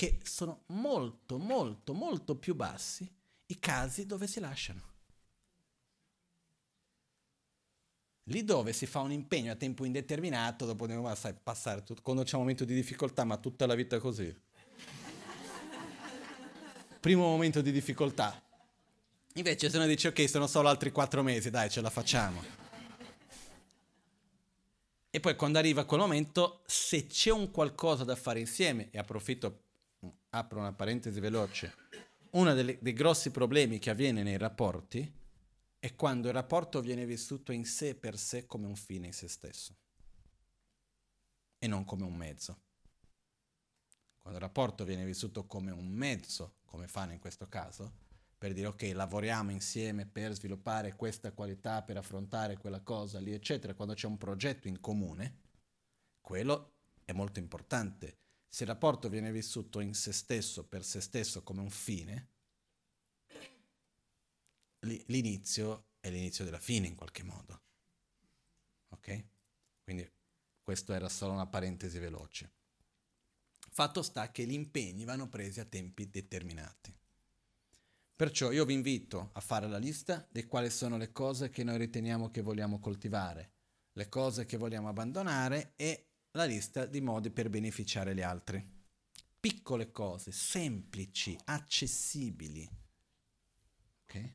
che 0.00 0.18
sono 0.22 0.62
molto, 0.68 1.36
molto, 1.36 1.92
molto 1.92 2.34
più 2.34 2.54
bassi 2.54 3.06
i 3.48 3.58
casi 3.58 4.06
dove 4.06 4.26
si 4.26 4.40
lasciano. 4.40 4.80
Lì 8.22 8.42
dove 8.42 8.72
si 8.72 8.86
fa 8.86 9.00
un 9.00 9.12
impegno 9.12 9.52
a 9.52 9.56
tempo 9.56 9.84
indeterminato, 9.84 10.64
dopo 10.64 10.86
dobbiamo 10.86 11.14
sai, 11.14 11.34
passare 11.34 11.82
tutto, 11.82 12.00
quando 12.00 12.22
c'è 12.22 12.36
un 12.36 12.40
momento 12.40 12.64
di 12.64 12.72
difficoltà, 12.72 13.24
ma 13.24 13.36
tutta 13.36 13.66
la 13.66 13.74
vita 13.74 13.98
così. 13.98 14.34
Primo 16.98 17.24
momento 17.24 17.60
di 17.60 17.70
difficoltà. 17.70 18.42
Invece 19.34 19.68
se 19.68 19.76
uno 19.76 19.86
dice 19.86 20.08
ok, 20.08 20.26
sono 20.26 20.46
solo 20.46 20.68
altri 20.68 20.92
quattro 20.92 21.22
mesi, 21.22 21.50
dai, 21.50 21.68
ce 21.68 21.82
la 21.82 21.90
facciamo. 21.90 22.42
E 25.10 25.20
poi 25.20 25.36
quando 25.36 25.58
arriva 25.58 25.84
quel 25.84 26.00
momento, 26.00 26.62
se 26.64 27.06
c'è 27.06 27.30
un 27.30 27.50
qualcosa 27.50 28.04
da 28.04 28.16
fare 28.16 28.40
insieme, 28.40 28.88
e 28.92 28.98
approfitto 28.98 29.64
apro 30.30 30.60
una 30.60 30.72
parentesi 30.72 31.18
veloce, 31.20 31.74
uno 32.32 32.54
delle, 32.54 32.78
dei 32.80 32.92
grossi 32.92 33.30
problemi 33.30 33.78
che 33.78 33.90
avviene 33.90 34.22
nei 34.22 34.36
rapporti 34.36 35.18
è 35.78 35.94
quando 35.94 36.28
il 36.28 36.34
rapporto 36.34 36.80
viene 36.80 37.06
vissuto 37.06 37.52
in 37.52 37.64
sé 37.64 37.94
per 37.94 38.18
sé 38.18 38.46
come 38.46 38.66
un 38.66 38.76
fine 38.76 39.06
in 39.06 39.12
se 39.12 39.28
stesso 39.28 39.76
e 41.58 41.66
non 41.66 41.84
come 41.84 42.04
un 42.04 42.14
mezzo. 42.14 42.62
Quando 44.18 44.38
il 44.38 44.44
rapporto 44.44 44.84
viene 44.84 45.04
vissuto 45.04 45.46
come 45.46 45.70
un 45.70 45.88
mezzo, 45.88 46.58
come 46.66 46.86
fanno 46.86 47.12
in 47.12 47.18
questo 47.18 47.48
caso, 47.48 48.08
per 48.38 48.52
dire 48.52 48.68
ok, 48.68 48.92
lavoriamo 48.94 49.50
insieme 49.50 50.06
per 50.06 50.32
sviluppare 50.32 50.94
questa 50.94 51.32
qualità, 51.32 51.82
per 51.82 51.96
affrontare 51.96 52.56
quella 52.58 52.80
cosa 52.80 53.18
lì, 53.18 53.32
eccetera, 53.32 53.74
quando 53.74 53.94
c'è 53.94 54.06
un 54.06 54.18
progetto 54.18 54.68
in 54.68 54.80
comune, 54.80 55.38
quello 56.20 56.74
è 57.04 57.12
molto 57.12 57.38
importante 57.38 58.18
se 58.52 58.64
il 58.64 58.68
rapporto 58.68 59.08
viene 59.08 59.30
vissuto 59.30 59.78
in 59.78 59.94
se 59.94 60.12
stesso, 60.12 60.66
per 60.66 60.84
se 60.84 61.00
stesso, 61.00 61.44
come 61.44 61.60
un 61.60 61.70
fine, 61.70 62.28
l'inizio 64.80 65.84
è 66.00 66.10
l'inizio 66.10 66.44
della 66.44 66.58
fine 66.58 66.88
in 66.88 66.96
qualche 66.96 67.22
modo. 67.22 67.62
Ok? 68.88 69.24
Quindi 69.84 70.10
questa 70.64 70.96
era 70.96 71.08
solo 71.08 71.32
una 71.32 71.46
parentesi 71.46 72.00
veloce. 72.00 72.50
Fatto 73.70 74.02
sta 74.02 74.32
che 74.32 74.44
gli 74.44 74.52
impegni 74.52 75.04
vanno 75.04 75.28
presi 75.28 75.60
a 75.60 75.64
tempi 75.64 76.10
determinati. 76.10 76.92
Perciò 78.16 78.50
io 78.50 78.64
vi 78.64 78.74
invito 78.74 79.30
a 79.34 79.40
fare 79.40 79.68
la 79.68 79.78
lista 79.78 80.26
di 80.28 80.44
quali 80.44 80.70
sono 80.70 80.96
le 80.96 81.12
cose 81.12 81.50
che 81.50 81.62
noi 81.62 81.78
riteniamo 81.78 82.32
che 82.32 82.42
vogliamo 82.42 82.80
coltivare, 82.80 83.52
le 83.92 84.08
cose 84.08 84.44
che 84.44 84.56
vogliamo 84.56 84.88
abbandonare 84.88 85.74
e 85.76 86.09
la 86.32 86.44
lista 86.44 86.86
di 86.86 87.00
modi 87.00 87.30
per 87.30 87.50
beneficiare 87.50 88.14
gli 88.14 88.22
altri. 88.22 88.78
Piccole 89.40 89.90
cose, 89.90 90.32
semplici, 90.32 91.36
accessibili. 91.44 92.68
Ok? 94.04 94.34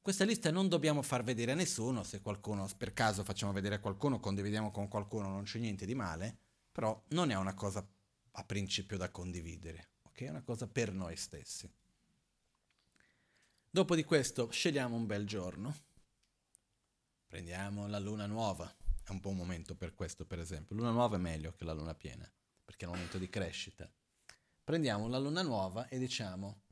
Questa 0.00 0.24
lista 0.24 0.50
non 0.50 0.68
dobbiamo 0.68 1.02
far 1.02 1.22
vedere 1.22 1.52
a 1.52 1.54
nessuno, 1.54 2.02
se 2.02 2.20
qualcuno, 2.20 2.68
per 2.76 2.92
caso 2.92 3.22
facciamo 3.22 3.52
vedere 3.52 3.76
a 3.76 3.80
qualcuno, 3.80 4.18
condividiamo 4.18 4.70
con 4.70 4.88
qualcuno, 4.88 5.28
non 5.28 5.44
c'è 5.44 5.58
niente 5.58 5.86
di 5.86 5.94
male, 5.94 6.36
però 6.72 7.00
non 7.08 7.30
è 7.30 7.36
una 7.36 7.54
cosa 7.54 7.86
a 8.32 8.44
principio 8.44 8.96
da 8.96 9.10
condividere, 9.10 9.90
ok? 10.02 10.22
È 10.22 10.28
una 10.30 10.42
cosa 10.42 10.66
per 10.66 10.92
noi 10.92 11.16
stessi. 11.16 11.70
Dopo 13.70 13.94
di 13.94 14.04
questo 14.04 14.50
scegliamo 14.50 14.96
un 14.96 15.06
bel 15.06 15.26
giorno, 15.26 15.74
prendiamo 17.28 17.86
la 17.86 17.98
luna 17.98 18.26
nuova, 18.26 18.74
un 19.12 19.20
un 19.22 19.36
momento 19.36 19.74
per 19.74 19.94
questo, 19.94 20.24
per 20.24 20.38
esempio. 20.38 20.74
Luna 20.74 20.90
nuova 20.90 21.16
è 21.16 21.20
meglio 21.20 21.52
che 21.54 21.64
la 21.64 21.72
luna 21.72 21.94
piena, 21.94 22.30
perché 22.64 22.84
è 22.84 22.88
un 22.88 22.94
momento 22.94 23.18
di 23.18 23.28
crescita. 23.28 23.90
Prendiamo 24.64 25.08
la 25.08 25.18
luna 25.18 25.42
nuova 25.42 25.88
e 25.88 25.98
diciamo, 25.98 26.62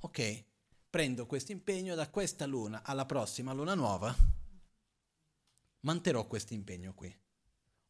ok, 0.00 0.44
prendo 0.90 1.26
questo 1.26 1.52
impegno 1.52 1.94
da 1.94 2.08
questa 2.10 2.46
luna 2.46 2.82
alla 2.82 3.06
prossima 3.06 3.52
luna 3.52 3.74
nuova, 3.74 4.14
manterrò 5.80 6.26
questo 6.26 6.54
impegno 6.54 6.94
qui. 6.94 7.14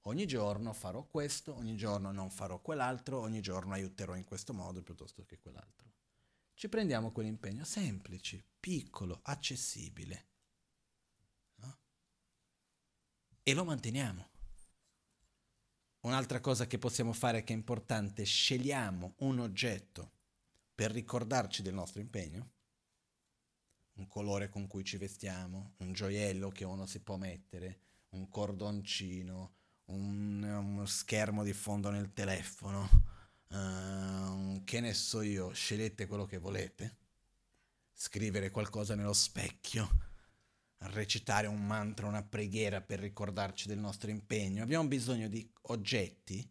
Ogni 0.03 0.27
giorno 0.27 0.73
farò 0.73 1.05
questo, 1.05 1.55
ogni 1.57 1.77
giorno 1.77 2.13
non 2.13 2.31
farò 2.31 2.61
quell'altro, 2.61 3.19
ogni 3.19 3.41
giorno 3.41 3.75
aiuterò 3.75 4.15
in 4.15 4.25
questo 4.25 4.53
modo 4.55 4.83
piuttosto 4.83 5.25
che 5.25 5.39
quell'altro. 5.39 5.91
Ci 6.55 6.69
prendiamo 6.69 7.11
quell'impegno 7.11 7.65
semplice, 7.65 8.45
piccolo, 8.61 9.19
accessibile 9.23 10.35
e 13.49 13.55
lo 13.55 13.65
manteniamo. 13.65 14.29
Un'altra 16.01 16.41
cosa 16.41 16.67
che 16.67 16.79
possiamo 16.79 17.13
fare 17.13 17.45
che 17.45 17.53
è 17.53 17.57
importante, 17.57 18.25
scegliamo 18.25 19.15
un 19.19 19.39
oggetto 19.39 20.11
per 20.75 20.91
ricordarci 20.91 21.63
del 21.63 21.73
nostro 21.73 22.01
impegno, 22.01 22.51
un 23.95 24.09
colore 24.09 24.49
con 24.49 24.67
cui 24.67 24.83
ci 24.83 24.97
vestiamo, 24.97 25.75
un 25.77 25.93
gioiello 25.93 26.49
che 26.49 26.65
uno 26.65 26.87
si 26.87 26.99
può 26.99 27.17
mettere, 27.17 27.79
un 28.11 28.29
cordoncino, 28.29 29.55
un, 29.87 30.43
uno 30.43 30.85
schermo 30.85 31.45
di 31.45 31.53
fondo 31.53 31.91
nel 31.91 32.13
telefono, 32.13 32.89
uh, 33.51 34.61
che 34.65 34.81
ne 34.81 34.93
so 34.93 35.23
io, 35.23 35.53
scegliete 35.53 36.09
quello 36.09 36.25
che 36.25 36.39
volete, 36.39 36.97
scrivere 37.93 38.51
qualcosa 38.51 38.97
nello 38.97 39.13
specchio, 39.13 39.89
recitare 40.79 41.47
un 41.47 41.65
mantra, 41.65 42.07
una 42.07 42.23
preghiera 42.23 42.81
per 42.81 43.01
ricordarci 43.01 43.67
del 43.69 43.79
nostro 43.79 44.11
impegno. 44.11 44.63
Abbiamo 44.63 44.87
bisogno 44.87 45.29
di 45.29 45.49
oggetti, 45.63 46.49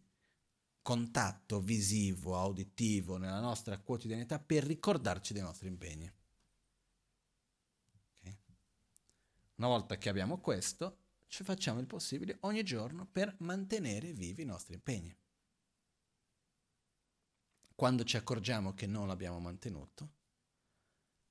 contatto 0.82 1.60
visivo, 1.60 2.36
auditivo 2.36 3.16
nella 3.16 3.40
nostra 3.40 3.78
quotidianità 3.78 4.38
per 4.38 4.64
ricordarci 4.64 5.32
dei 5.32 5.42
nostri 5.42 5.68
impegni. 5.68 6.12
Okay? 8.20 8.38
Una 9.56 9.68
volta 9.68 9.96
che 9.96 10.08
abbiamo 10.08 10.38
questo, 10.38 10.98
ci 11.28 11.42
facciamo 11.44 11.80
il 11.80 11.86
possibile 11.86 12.38
ogni 12.40 12.62
giorno 12.62 13.06
per 13.06 13.34
mantenere 13.38 14.12
vivi 14.12 14.42
i 14.42 14.46
nostri 14.46 14.74
impegni. 14.74 15.14
Quando 17.74 18.04
ci 18.04 18.16
accorgiamo 18.16 18.72
che 18.74 18.86
non 18.86 19.06
l'abbiamo 19.06 19.38
mantenuto, 19.38 20.14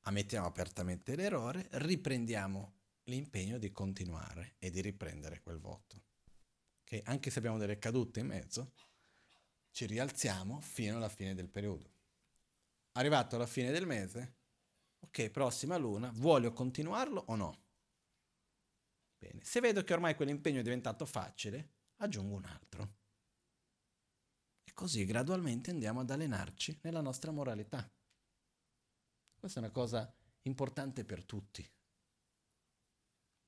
ammettiamo 0.02 0.46
apertamente 0.46 1.16
l'errore, 1.16 1.68
riprendiamo 1.72 2.74
l'impegno 3.06 3.57
di 3.57 3.72
continuare 3.72 4.56
e 4.60 4.69
di 4.69 4.82
riprendere 4.82 5.41
quel 5.41 5.60
voto. 5.60 6.03
Okay? 6.82 7.02
Anche 7.06 7.30
se 7.30 7.40
abbiamo 7.40 7.57
delle 7.57 7.80
cadute 7.80 8.19
in 8.19 8.27
mezzo, 8.27 8.73
ci 9.72 9.86
rialziamo 9.86 10.61
fino 10.61 10.98
alla 10.98 11.10
fine 11.10 11.34
del 11.34 11.49
periodo. 11.49 11.94
arrivato 12.94 13.36
alla 13.36 13.45
fine 13.45 13.72
del 13.72 13.86
mese, 13.86 14.36
ok, 14.99 15.30
prossima 15.30 15.76
luna, 15.76 16.11
voglio 16.15 16.53
continuarlo 16.53 17.26
o 17.27 17.36
no? 17.36 17.64
Bene, 19.18 19.44
se 19.44 19.60
vedo 19.60 19.84
che 19.84 19.94
ormai 19.94 20.15
quell'impegno 20.15 20.60
è 20.60 20.64
diventato 20.64 21.06
facile, 21.06 21.73
aggiungo 21.98 22.36
un 22.36 22.45
altro. 22.45 22.95
E 24.64 24.73
così 24.73 25.03
gradualmente 25.06 25.72
andiamo 25.72 25.99
ad 26.02 26.10
allenarci 26.10 26.80
nella 26.84 27.02
nostra 27.02 27.32
moralità. 27.32 27.90
Questa 29.36 29.60
è 29.60 29.64
una 29.64 29.72
cosa 29.72 30.14
importante 30.44 31.03
per 31.03 31.26
tutti. 31.26 31.69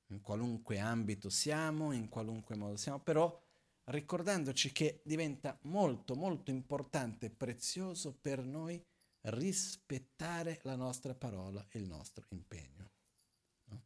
In 0.08 0.20
qualunque 0.22 0.78
ambito 0.78 1.28
siamo, 1.28 1.92
in 1.92 2.08
qualunque 2.08 2.56
modo 2.56 2.76
siamo, 2.76 3.00
però 3.00 3.40
ricordandoci 3.84 4.72
che 4.72 5.00
diventa 5.04 5.58
molto 5.62 6.14
molto 6.14 6.50
importante 6.50 7.26
e 7.26 7.30
prezioso 7.30 8.14
per 8.14 8.44
noi 8.44 8.82
rispettare 9.22 10.60
la 10.62 10.76
nostra 10.76 11.14
parola 11.14 11.66
e 11.70 11.78
il 11.78 11.86
nostro 11.86 12.24
impegno. 12.30 12.90
No? 13.64 13.82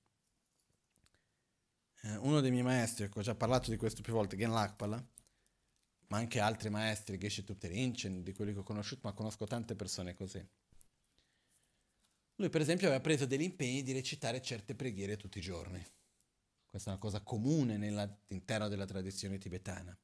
Eh, 2.02 2.16
uno 2.16 2.40
dei 2.40 2.50
miei 2.50 2.62
maestri, 2.62 3.04
ecco, 3.04 3.20
ho 3.20 3.22
già 3.22 3.34
parlato 3.34 3.70
di 3.70 3.76
questo 3.76 4.02
più 4.02 4.12
volte, 4.12 4.36
Gen 4.36 4.52
Lakpala, 4.52 5.04
ma 6.08 6.18
anche 6.18 6.40
altri 6.40 6.68
maestri, 6.68 7.18
Geshe 7.18 7.42
Tupterinchen, 7.42 8.22
di 8.22 8.32
quelli 8.32 8.52
che 8.52 8.58
ho 8.60 8.64
conosciuto, 8.64 9.08
ma 9.08 9.14
conosco 9.14 9.46
tante 9.46 9.74
persone 9.74 10.14
così. 10.14 10.46
Lui 12.36 12.48
per 12.48 12.60
esempio 12.60 12.86
aveva 12.86 13.02
preso 13.02 13.24
degli 13.24 13.42
impegni 13.42 13.82
di 13.82 13.92
recitare 13.92 14.42
certe 14.42 14.74
preghiere 14.74 15.16
tutti 15.16 15.38
i 15.38 15.42
giorni. 15.42 15.82
Questa 16.72 16.88
è 16.88 16.94
una 16.94 17.02
cosa 17.02 17.20
comune 17.20 17.74
all'interno 17.74 18.66
della 18.66 18.86
tradizione 18.86 19.36
tibetana. 19.36 19.94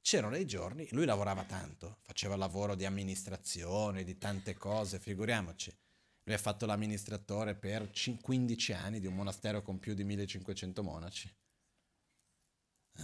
C'erano 0.00 0.32
dei 0.32 0.46
giorni, 0.46 0.88
lui 0.92 1.04
lavorava 1.04 1.44
tanto, 1.44 1.98
faceva 2.00 2.36
lavoro 2.36 2.74
di 2.74 2.86
amministrazione, 2.86 4.02
di 4.02 4.16
tante 4.16 4.54
cose, 4.54 4.98
figuriamoci. 4.98 5.70
Lui 6.22 6.34
ha 6.36 6.38
fatto 6.38 6.64
l'amministratore 6.64 7.54
per 7.54 7.90
15 8.18 8.72
anni 8.72 8.98
di 8.98 9.06
un 9.06 9.14
monastero 9.14 9.60
con 9.60 9.78
più 9.78 9.92
di 9.92 10.04
1500 10.04 10.82
monaci. 10.82 11.36
Uh, 12.96 13.02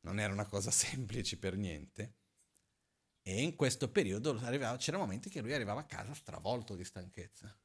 non 0.00 0.18
era 0.18 0.32
una 0.32 0.46
cosa 0.46 0.72
semplice 0.74 1.38
per 1.38 1.56
niente. 1.56 2.16
E 3.22 3.40
in 3.40 3.54
questo 3.54 3.88
periodo 3.88 4.34
c'erano 4.34 5.04
momenti 5.04 5.30
che 5.30 5.40
lui 5.40 5.52
arrivava 5.52 5.82
a 5.82 5.86
casa 5.86 6.12
stravolto 6.12 6.74
di 6.74 6.82
stanchezza 6.82 7.56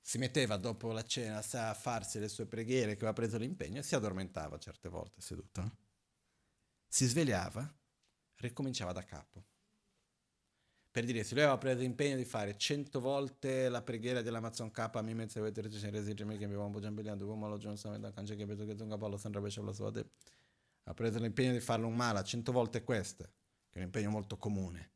si 0.00 0.18
metteva 0.18 0.56
dopo 0.56 0.92
la 0.92 1.04
cena 1.04 1.38
a 1.38 1.74
farsi 1.74 2.18
le 2.18 2.28
sue 2.28 2.46
preghiere 2.46 2.92
che 2.92 2.98
aveva 2.98 3.12
preso 3.12 3.36
l'impegno 3.36 3.80
e 3.80 3.82
si 3.82 3.94
addormentava 3.94 4.58
certe 4.58 4.88
volte 4.88 5.20
seduto. 5.20 5.76
Si 6.86 7.06
svegliava, 7.06 7.70
ricominciava 8.36 8.92
da 8.92 9.04
capo. 9.04 9.44
Per 10.90 11.04
dire, 11.04 11.22
se 11.22 11.34
lui 11.34 11.42
aveva 11.42 11.58
preso 11.58 11.80
l'impegno 11.80 12.16
di 12.16 12.24
fare 12.24 12.56
cento 12.56 13.00
volte 13.00 13.68
la 13.68 13.82
preghiera 13.82 14.22
dell'Amazon 14.22 14.70
K, 14.70 14.90
mi 15.02 15.14
mezzo 15.14 15.38
avete 15.38 15.60
reciso 15.60 15.90
resigimi 15.90 16.38
che 16.38 16.46
mi 16.46 16.54
avevamo 16.54 16.80
giambigliando, 16.80 17.26
come 17.26 17.46
lo 17.46 17.58
Johnson, 17.58 18.00
da 18.00 18.10
cangia 18.10 18.34
che 18.34 18.46
vedo 18.46 18.64
che 18.64 18.82
un 18.82 18.88
cavallo 18.88 19.18
sembra 19.18 19.40
invece 19.40 19.60
la 19.60 19.72
sua 19.72 19.92
ha 20.84 20.94
preso 20.94 21.18
l'impegno 21.18 21.52
di 21.52 21.60
farlo 21.60 21.86
un 21.86 21.94
mala 21.94 22.24
cento 22.24 22.50
volte 22.50 22.82
queste, 22.82 23.24
che 23.68 23.74
è 23.74 23.78
un 23.78 23.84
impegno 23.84 24.08
molto 24.08 24.38
comune. 24.38 24.94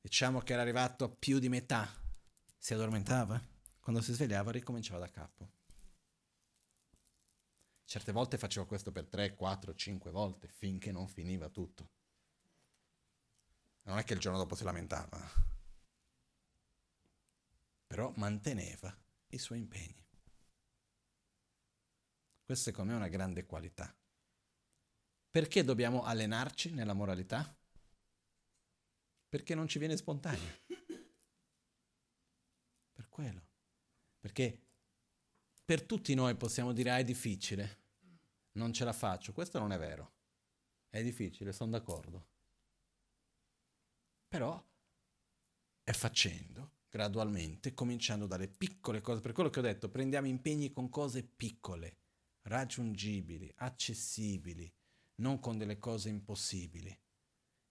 Diciamo 0.00 0.38
che 0.40 0.52
era 0.52 0.62
arrivato 0.62 1.04
a 1.04 1.08
più 1.08 1.40
di 1.40 1.48
metà, 1.48 1.92
si 2.56 2.72
addormentava 2.72 3.42
quando 3.88 4.04
si 4.04 4.12
svegliava 4.12 4.50
ricominciava 4.50 4.98
da 4.98 5.10
capo. 5.10 5.50
Certe 7.86 8.12
volte 8.12 8.36
facevo 8.36 8.66
questo 8.66 8.92
per 8.92 9.06
3, 9.06 9.34
4, 9.34 9.74
5 9.74 10.10
volte 10.10 10.46
finché 10.46 10.92
non 10.92 11.08
finiva 11.08 11.48
tutto. 11.48 11.88
Non 13.84 13.96
è 13.96 14.04
che 14.04 14.12
il 14.12 14.20
giorno 14.20 14.36
dopo 14.36 14.54
si 14.54 14.64
lamentava, 14.64 15.18
però 17.86 18.12
manteneva 18.16 18.94
i 19.28 19.38
suoi 19.38 19.56
impegni. 19.56 20.06
Questa 22.44 22.64
secondo 22.64 22.90
me 22.90 22.98
è 22.98 23.00
una 23.00 23.08
grande 23.08 23.46
qualità. 23.46 23.96
Perché 25.30 25.64
dobbiamo 25.64 26.04
allenarci 26.04 26.72
nella 26.72 26.92
moralità? 26.92 27.56
Perché 29.30 29.54
non 29.54 29.66
ci 29.66 29.78
viene 29.78 29.96
spontaneo. 29.96 30.58
Per 32.92 33.08
quello. 33.08 33.47
Perché 34.18 34.66
per 35.64 35.82
tutti 35.82 36.14
noi 36.14 36.34
possiamo 36.36 36.72
dire 36.72 36.90
ah, 36.90 36.98
è 36.98 37.04
difficile, 37.04 37.78
non 38.52 38.72
ce 38.72 38.84
la 38.84 38.92
faccio. 38.92 39.32
Questo 39.32 39.58
non 39.58 39.72
è 39.72 39.78
vero. 39.78 40.14
È 40.88 41.02
difficile, 41.02 41.52
sono 41.52 41.72
d'accordo. 41.72 42.26
Però 44.28 44.62
è 45.84 45.92
facendo 45.92 46.76
gradualmente, 46.88 47.74
cominciando 47.74 48.26
dalle 48.26 48.48
piccole 48.48 49.00
cose. 49.00 49.20
Per 49.20 49.32
quello 49.32 49.50
che 49.50 49.58
ho 49.58 49.62
detto, 49.62 49.90
prendiamo 49.90 50.26
impegni 50.26 50.70
con 50.70 50.88
cose 50.88 51.22
piccole, 51.22 51.96
raggiungibili, 52.42 53.52
accessibili, 53.56 54.72
non 55.16 55.38
con 55.38 55.58
delle 55.58 55.78
cose 55.78 56.08
impossibili. 56.08 56.98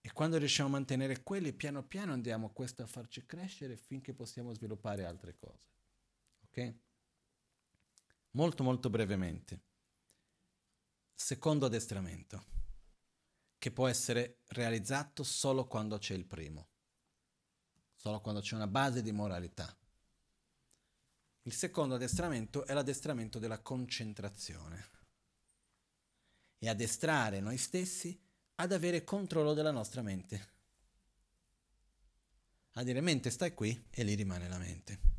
E 0.00 0.12
quando 0.12 0.38
riusciamo 0.38 0.68
a 0.68 0.72
mantenere 0.72 1.22
quelli, 1.22 1.52
piano 1.52 1.84
piano 1.84 2.12
andiamo 2.12 2.46
a 2.46 2.52
questo 2.52 2.82
a 2.82 2.86
farci 2.86 3.26
crescere 3.26 3.76
finché 3.76 4.14
possiamo 4.14 4.52
sviluppare 4.52 5.04
altre 5.04 5.36
cose. 5.36 5.77
Molto 8.32 8.62
molto 8.62 8.90
brevemente. 8.90 9.62
Secondo 11.14 11.66
addestramento, 11.66 12.44
che 13.58 13.72
può 13.72 13.88
essere 13.88 14.38
realizzato 14.48 15.24
solo 15.24 15.66
quando 15.66 15.98
c'è 15.98 16.14
il 16.14 16.24
primo, 16.24 16.68
solo 17.96 18.20
quando 18.20 18.40
c'è 18.40 18.54
una 18.54 18.68
base 18.68 19.02
di 19.02 19.12
moralità. 19.12 19.76
Il 21.42 21.52
secondo 21.52 21.96
addestramento 21.96 22.66
è 22.66 22.72
l'addestramento 22.72 23.38
della 23.38 23.60
concentrazione 23.60 24.90
e 26.58 26.68
addestrare 26.68 27.40
noi 27.40 27.56
stessi 27.56 28.18
ad 28.56 28.72
avere 28.72 29.04
controllo 29.04 29.54
della 29.54 29.70
nostra 29.70 30.02
mente. 30.02 30.56
A 32.72 32.82
dire 32.82 33.00
mente 33.00 33.30
stai 33.30 33.54
qui 33.54 33.86
e 33.90 34.02
lì 34.04 34.14
rimane 34.14 34.48
la 34.48 34.58
mente. 34.58 35.17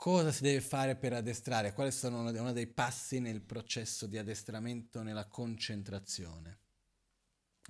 Cosa 0.00 0.32
si 0.32 0.40
deve 0.40 0.62
fare 0.62 0.96
per 0.96 1.12
addestrare? 1.12 1.74
Quali 1.74 1.92
sono 1.92 2.20
uno 2.20 2.52
dei 2.52 2.66
passi 2.66 3.20
nel 3.20 3.42
processo 3.42 4.06
di 4.06 4.16
addestramento 4.16 5.02
nella 5.02 5.26
concentrazione? 5.26 6.60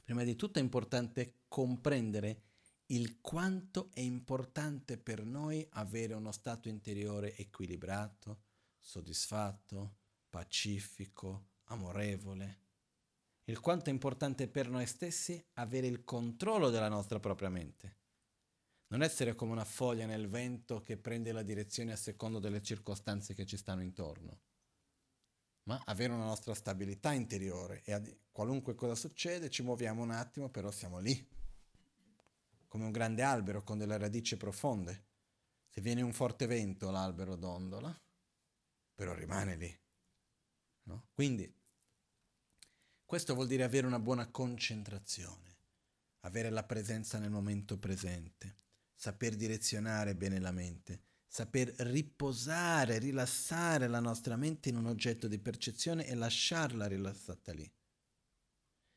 Prima 0.04 0.22
di 0.22 0.36
tutto 0.36 0.60
è 0.60 0.62
importante 0.62 1.40
comprendere 1.48 2.42
il 2.86 3.20
quanto 3.20 3.90
è 3.92 3.98
importante 3.98 4.96
per 4.96 5.24
noi 5.24 5.66
avere 5.72 6.14
uno 6.14 6.30
stato 6.30 6.68
interiore 6.68 7.34
equilibrato, 7.34 8.42
soddisfatto, 8.78 9.96
pacifico, 10.30 11.48
amorevole. 11.64 12.60
Il 13.46 13.58
quanto 13.58 13.90
è 13.90 13.92
importante 13.92 14.46
per 14.46 14.68
noi 14.68 14.86
stessi 14.86 15.44
avere 15.54 15.88
il 15.88 16.04
controllo 16.04 16.70
della 16.70 16.88
nostra 16.88 17.18
propria 17.18 17.48
mente 17.48 17.99
non 18.90 19.02
essere 19.02 19.34
come 19.34 19.52
una 19.52 19.64
foglia 19.64 20.06
nel 20.06 20.28
vento 20.28 20.80
che 20.80 20.96
prende 20.96 21.32
la 21.32 21.42
direzione 21.42 21.92
a 21.92 21.96
secondo 21.96 22.40
delle 22.40 22.62
circostanze 22.62 23.34
che 23.34 23.46
ci 23.46 23.56
stanno 23.56 23.82
intorno, 23.82 24.40
ma 25.64 25.80
avere 25.86 26.12
una 26.12 26.24
nostra 26.24 26.54
stabilità 26.54 27.12
interiore 27.12 27.82
e 27.84 27.92
ad, 27.92 28.18
qualunque 28.32 28.74
cosa 28.74 28.96
succede 28.96 29.48
ci 29.48 29.62
muoviamo 29.62 30.02
un 30.02 30.10
attimo, 30.10 30.48
però 30.50 30.72
siamo 30.72 30.98
lì, 30.98 31.28
come 32.66 32.84
un 32.84 32.90
grande 32.90 33.22
albero 33.22 33.62
con 33.62 33.78
delle 33.78 33.96
radici 33.96 34.36
profonde. 34.36 35.06
Se 35.68 35.80
viene 35.80 36.02
un 36.02 36.12
forte 36.12 36.46
vento 36.46 36.90
l'albero 36.90 37.36
dondola, 37.36 37.96
però 38.92 39.14
rimane 39.14 39.54
lì. 39.54 39.80
No? 40.84 41.10
Quindi 41.12 41.52
questo 43.04 43.34
vuol 43.34 43.46
dire 43.46 43.62
avere 43.62 43.86
una 43.86 44.00
buona 44.00 44.28
concentrazione, 44.30 45.58
avere 46.20 46.50
la 46.50 46.64
presenza 46.64 47.18
nel 47.20 47.30
momento 47.30 47.78
presente 47.78 48.58
saper 49.00 49.34
direzionare 49.34 50.14
bene 50.14 50.38
la 50.38 50.50
mente, 50.50 51.04
saper 51.26 51.72
riposare, 51.78 52.98
rilassare 52.98 53.88
la 53.88 53.98
nostra 53.98 54.36
mente 54.36 54.68
in 54.68 54.76
un 54.76 54.84
oggetto 54.84 55.26
di 55.26 55.38
percezione 55.38 56.06
e 56.06 56.14
lasciarla 56.14 56.86
rilassata 56.86 57.50
lì, 57.54 57.72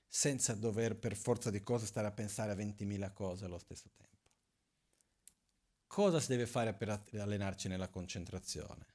senza 0.05 0.55
dover 0.55 0.99
per 0.99 1.15
forza 1.15 1.49
di 1.49 1.63
cose 1.63 1.85
stare 1.85 2.07
a 2.07 2.11
pensare 2.11 2.51
a 2.51 2.55
20.000 2.55 3.13
cose 3.13 3.45
allo 3.45 3.57
stesso 3.57 3.89
tempo. 3.95 4.27
Cosa 5.88 6.19
si 6.19 6.27
deve 6.27 6.47
fare 6.47 6.73
per 6.73 7.01
allenarci 7.13 7.69
nella 7.69 7.88
concentrazione? 7.88 8.85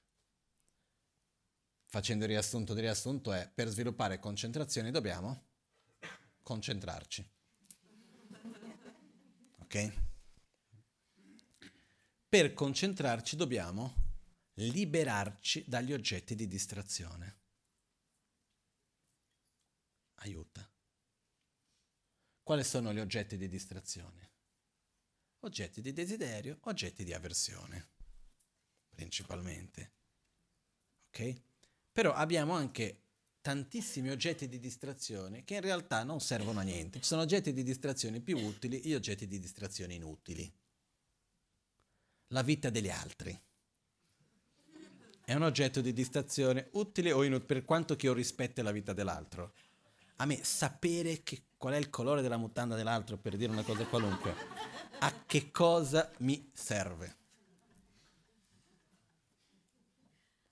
Facendo 1.86 2.24
il 2.24 2.32
riassunto 2.32 2.74
del 2.74 2.82
riassunto 2.82 3.32
è 3.32 3.50
per 3.50 3.68
sviluppare 3.68 4.18
concentrazione 4.18 4.90
dobbiamo 4.90 5.46
concentrarci. 6.42 7.30
Ok? 9.60 10.07
Per 12.30 12.52
concentrarci 12.52 13.36
dobbiamo 13.36 13.94
liberarci 14.56 15.64
dagli 15.66 15.94
oggetti 15.94 16.34
di 16.34 16.46
distrazione. 16.46 17.36
Aiuta. 20.16 20.70
quali 22.42 22.64
sono 22.64 22.92
gli 22.92 22.98
oggetti 22.98 23.38
di 23.38 23.48
distrazione? 23.48 24.32
Oggetti 25.40 25.80
di 25.80 25.94
desiderio, 25.94 26.58
oggetti 26.64 27.02
di 27.02 27.14
avversione, 27.14 27.88
principalmente. 28.90 29.92
Ok? 31.08 31.40
Però 31.92 32.12
abbiamo 32.12 32.52
anche 32.52 33.04
tantissimi 33.40 34.10
oggetti 34.10 34.48
di 34.48 34.58
distrazione 34.58 35.44
che 35.44 35.54
in 35.54 35.62
realtà 35.62 36.02
non 36.02 36.20
servono 36.20 36.60
a 36.60 36.64
niente. 36.64 36.98
Ci 36.98 37.06
sono 37.06 37.22
oggetti 37.22 37.54
di 37.54 37.62
distrazione 37.62 38.20
più 38.20 38.36
utili 38.36 38.82
e 38.82 38.94
oggetti 38.94 39.26
di 39.26 39.38
distrazione 39.38 39.94
inutili. 39.94 40.57
La 42.28 42.42
vita 42.42 42.68
degli 42.68 42.90
altri 42.90 43.38
è 45.24 45.34
un 45.34 45.42
oggetto 45.42 45.80
di 45.80 45.92
distrazione 45.92 46.68
utile 46.72 47.12
o 47.12 47.22
inutile 47.22 47.46
per 47.46 47.64
quanto 47.64 47.96
che 47.96 48.06
io 48.06 48.12
rispetti 48.12 48.62
la 48.62 48.70
vita 48.70 48.92
dell'altro. 48.92 49.52
A 50.16 50.26
me 50.26 50.42
sapere 50.42 51.22
che, 51.22 51.44
qual 51.56 51.74
è 51.74 51.76
il 51.76 51.90
colore 51.90 52.22
della 52.22 52.36
mutanda 52.36 52.76
dell'altro, 52.76 53.18
per 53.18 53.36
dire 53.36 53.52
una 53.52 53.62
cosa 53.62 53.84
qualunque, 53.86 54.34
a 54.98 55.24
che 55.26 55.50
cosa 55.50 56.10
mi 56.18 56.50
serve? 56.52 57.16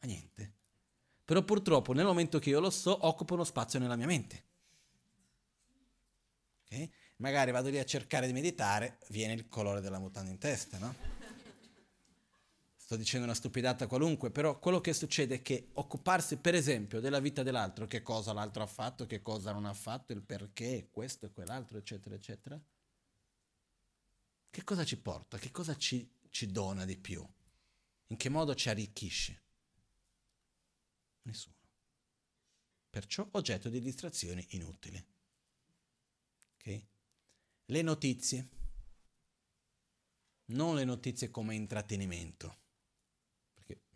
A 0.01 0.07
niente. 0.07 0.55
Però 1.25 1.43
purtroppo 1.43 1.93
nel 1.93 2.05
momento 2.05 2.39
che 2.39 2.51
io 2.51 2.61
lo 2.61 2.71
so, 2.71 3.07
occupa 3.07 3.35
uno 3.35 3.45
spazio 3.45 3.79
nella 3.79 3.97
mia 3.97 4.07
mente. 4.07 4.45
Okay? 6.65 6.93
Magari 7.17 7.51
vado 7.51 7.71
lì 7.71 7.79
a 7.79 7.85
cercare 7.85 8.27
di 8.27 8.33
meditare, 8.33 8.99
viene 9.09 9.33
il 9.33 9.49
colore 9.49 9.81
della 9.81 9.99
mutanda 9.99 10.31
in 10.31 10.39
testa, 10.39 10.79
no? 10.79 11.16
Sto 12.87 12.95
dicendo 12.95 13.27
una 13.27 13.35
stupidata 13.35 13.89
qualunque, 13.89 14.31
però 14.31 14.61
quello 14.61 14.81
che 14.81 14.93
succede 14.93 15.35
è 15.35 15.43
che 15.43 15.71
occuparsi, 15.73 16.37
per 16.37 16.55
esempio, 16.55 17.01
della 17.01 17.19
vita 17.19 17.43
dell'altro, 17.43 17.89
che 17.89 18.01
cosa 18.01 18.33
l'altro 18.33 18.63
ha 18.63 18.69
fatto, 18.69 19.07
che 19.07 19.23
cosa 19.23 19.51
non 19.51 19.65
ha 19.65 19.75
fatto, 19.75 20.13
il 20.13 20.23
perché, 20.23 20.87
questo 20.93 21.27
e 21.27 21.33
quell'altro, 21.33 21.79
eccetera, 21.79 22.15
eccetera, 22.15 22.63
che 24.49 24.63
cosa 24.63 24.85
ci 24.85 24.99
porta? 24.99 25.37
Che 25.37 25.51
cosa 25.51 25.77
ci, 25.77 26.09
ci 26.31 26.47
dona 26.47 26.85
di 26.85 26.97
più? 26.97 27.29
In 28.07 28.17
che 28.17 28.29
modo 28.29 28.55
ci 28.55 28.69
arricchisce? 28.69 29.43
Nessuno. 31.23 31.57
Perciò 32.89 33.27
oggetto 33.33 33.69
di 33.69 33.81
distrazioni 33.81 34.47
inutili. 34.51 35.05
Okay? 36.59 36.87
Le 37.65 37.83
notizie. 37.83 38.49
Non 40.45 40.77
le 40.77 40.85
notizie 40.85 41.33
come 41.33 41.57
intrattenimento. 41.57 42.66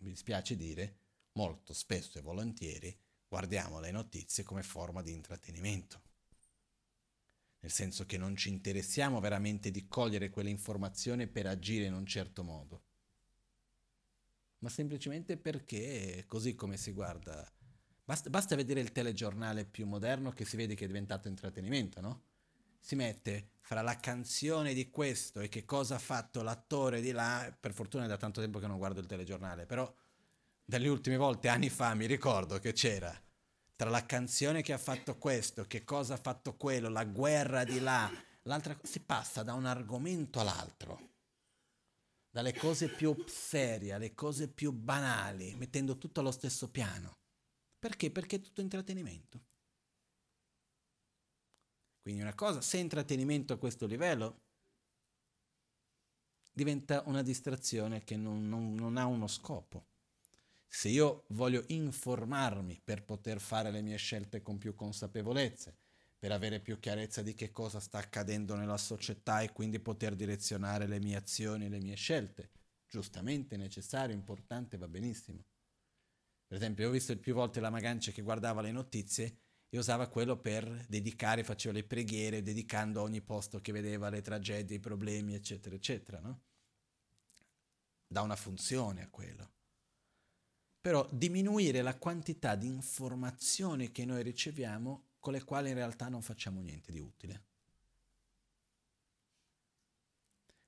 Mi 0.01 0.11
dispiace 0.11 0.57
dire, 0.57 0.99
molto 1.33 1.73
spesso 1.73 2.19
e 2.19 2.23
volentieri 2.23 2.97
guardiamo 3.27 3.81
le 3.81 3.91
notizie 3.91 4.43
come 4.43 4.63
forma 4.63 5.03
di 5.03 5.13
intrattenimento. 5.13 6.03
Nel 7.61 7.71
senso 7.71 8.07
che 8.07 8.19
non 8.19 8.37
ci 8.37 8.49
interessiamo 8.49 9.21
veramente 9.21 9.71
di 9.71 9.87
cogliere 9.87 10.31
quell'informazione 10.31 11.27
per 11.27 11.47
agire 11.47 11.87
in 11.87 11.95
un 11.95 12.07
certo 12.07 12.43
modo 12.43 12.85
ma 14.61 14.69
semplicemente 14.69 15.37
perché 15.37 16.25
così 16.27 16.55
come 16.55 16.77
si 16.77 16.93
guarda. 16.93 17.51
Basta, 18.05 18.31
basta, 18.31 18.57
vedere 18.57 18.81
il 18.81 18.93
telegiornale 18.93 19.65
più 19.65 19.87
moderno 19.87 20.33
che 20.33 20.45
si 20.45 20.57
vede 20.57 20.75
che 20.75 20.85
è 20.85 20.87
diventato 20.87 21.29
intrattenimento, 21.29 22.01
no? 22.01 22.23
Si 22.81 22.97
mette 22.97 23.51
fra 23.61 23.83
la 23.83 24.01
canzone 24.01 24.75
di 24.75 24.91
questo 24.91 25.41
e 25.41 25.49
che 25.49 25.65
cosa 25.65 25.97
ha 25.97 25.99
fatto 25.99 26.43
l'attore 26.43 27.01
di 27.01 27.13
là, 27.13 27.57
per 27.59 27.73
fortuna 27.73 28.05
è 28.05 28.09
da 28.09 28.17
tanto 28.17 28.41
tempo 28.41 28.59
che 28.59 28.67
non 28.67 28.79
guardo 28.79 29.01
il 29.01 29.07
telegiornale, 29.07 29.67
però 29.67 29.93
dalle 30.65 30.89
ultime 30.89 31.17
volte, 31.17 31.49
anni 31.49 31.69
fa, 31.69 31.95
mi 31.95 32.07
ricordo 32.07 32.59
che 32.59 32.73
c'era 32.73 33.17
tra 33.77 33.91
la 33.91 34.05
canzone 34.05 34.63
che 34.63 34.73
ha 34.73 34.79
fatto 34.79 35.17
questo, 35.19 35.65
che 35.65 35.85
cosa 35.85 36.15
ha 36.15 36.19
fatto 36.19 36.57
quello, 36.57 36.89
la 36.89 37.05
guerra 37.05 37.65
di 37.65 37.81
là, 37.81 38.11
l'altra 38.43 38.77
si 38.83 39.01
passa 39.01 39.43
da 39.43 39.55
un 39.55 39.67
argomento 39.67 40.41
all'altro 40.41 41.11
dalle 42.31 42.55
cose 42.55 42.89
più 42.89 43.15
serie 43.27 43.93
alle 43.93 44.15
cose 44.15 44.49
più 44.49 44.73
banali, 44.73 45.55
mettendo 45.57 45.99
tutto 45.99 46.21
allo 46.21 46.31
stesso 46.31 46.71
piano. 46.71 47.19
Perché? 47.79 48.11
Perché 48.11 48.37
è 48.37 48.41
tutto 48.41 48.61
intrattenimento. 48.61 49.49
Quindi 52.01 52.23
una 52.23 52.35
cosa, 52.35 52.61
se 52.61 52.79
intrattenimento 52.79 53.53
a 53.53 53.59
questo 53.59 53.87
livello, 53.87 54.41
diventa 56.53 57.03
una 57.07 57.23
distrazione 57.23 58.05
che 58.05 58.17
non, 58.17 58.49
non, 58.49 58.75
non 58.75 58.97
ha 58.97 59.07
uno 59.07 59.27
scopo. 59.27 59.87
Se 60.67 60.89
io 60.89 61.25
voglio 61.29 61.65
informarmi 61.69 62.81
per 62.83 63.05
poter 63.05 63.41
fare 63.41 63.71
le 63.71 63.83
mie 63.83 63.97
scelte 63.97 64.41
con 64.41 64.59
più 64.59 64.75
consapevolezza, 64.75 65.75
per 66.19 66.33
avere 66.33 66.61
più 66.61 66.79
chiarezza 66.79 67.23
di 67.23 67.35
che 67.35 67.51
cosa 67.51 67.81
sta 67.81 67.99
accadendo 67.99 68.55
nella 68.55 68.77
società 68.77 69.41
e 69.41 69.53
quindi 69.53 69.81
poter 69.81 70.15
direzionare 70.15 70.87
le 70.87 71.01
mie 71.01 71.17
azioni 71.17 71.65
e 71.65 71.69
le 71.69 71.81
mie 71.81 71.97
scelte. 71.97 72.51
Giustamente, 72.87 73.57
necessario, 73.57 74.15
importante, 74.15 74.77
va 74.77 74.87
benissimo. 74.87 75.45
Per 76.47 76.57
esempio, 76.57 76.89
ho 76.89 76.91
visto 76.91 77.17
più 77.19 77.35
volte 77.35 77.61
la 77.61 77.71
Magancia 77.71 78.13
che 78.13 78.23
guardava 78.23 78.61
le 78.61 78.73
notizie 78.73 79.39
e 79.73 79.79
usava 79.79 80.09
quello 80.09 80.37
per 80.37 80.85
dedicare, 80.89 81.45
faceva 81.45 81.75
le 81.75 81.85
preghiere, 81.85 82.43
dedicando 82.43 83.03
ogni 83.03 83.21
posto 83.21 83.61
che 83.61 83.71
vedeva 83.71 84.11
le 84.11 84.21
tragedie, 84.21 84.77
i 84.77 84.81
problemi, 84.81 85.35
eccetera, 85.35 85.77
eccetera, 85.77 86.19
no? 86.19 86.41
Dà 88.09 88.21
una 88.23 88.35
funzione 88.35 89.03
a 89.03 89.09
quello. 89.09 89.53
Però 90.81 91.09
diminuire 91.13 91.83
la 91.83 91.97
quantità 91.97 92.57
di 92.57 92.67
informazioni 92.67 93.93
che 93.93 94.05
noi 94.05 94.25
riceviamo 94.25 95.11
con 95.21 95.35
le 95.35 95.45
quali 95.45 95.69
in 95.69 95.77
realtà 95.77 96.09
non 96.09 96.23
facciamo 96.23 96.61
niente 96.61 96.91
di 96.91 96.99
utile. 96.99 97.45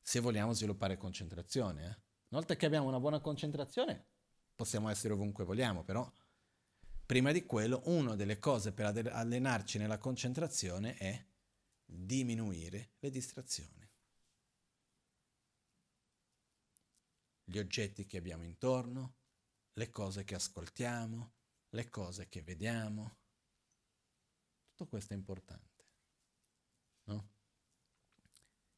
Se 0.01 0.21
vogliamo 0.21 0.53
sviluppare 0.53 0.97
concentrazione, 0.97 1.83
eh? 1.83 1.87
una 1.87 2.41
volta 2.41 2.55
che 2.55 2.67
abbiamo 2.67 2.87
una 2.87 3.01
buona 3.01 3.21
concentrazione, 3.21 4.07
possiamo 4.55 4.89
essere 4.91 5.15
ovunque 5.15 5.45
vogliamo, 5.45 5.83
però 5.83 6.09
prima 7.13 7.31
di 7.31 7.45
quello, 7.45 7.83
una 7.85 8.17
delle 8.17 8.39
cose 8.39 8.73
per 8.73 9.07
allenarci 9.07 9.77
nella 9.77 9.99
concentrazione 9.99 10.97
è 10.97 11.23
diminuire 11.85 12.93
le 13.01 13.11
distrazioni. 13.11 13.87
Gli 17.45 17.59
oggetti 17.59 18.07
che 18.07 18.17
abbiamo 18.17 18.45
intorno, 18.45 19.17
le 19.75 19.91
cose 19.91 20.25
che 20.25 20.37
ascoltiamo, 20.37 21.33
le 21.69 21.91
cose 21.91 22.31
che 22.31 22.41
vediamo, 22.41 23.19
tutto 24.71 24.87
questo 24.87 25.13
è 25.13 25.17
importante. 25.17 25.85
No? 27.05 27.29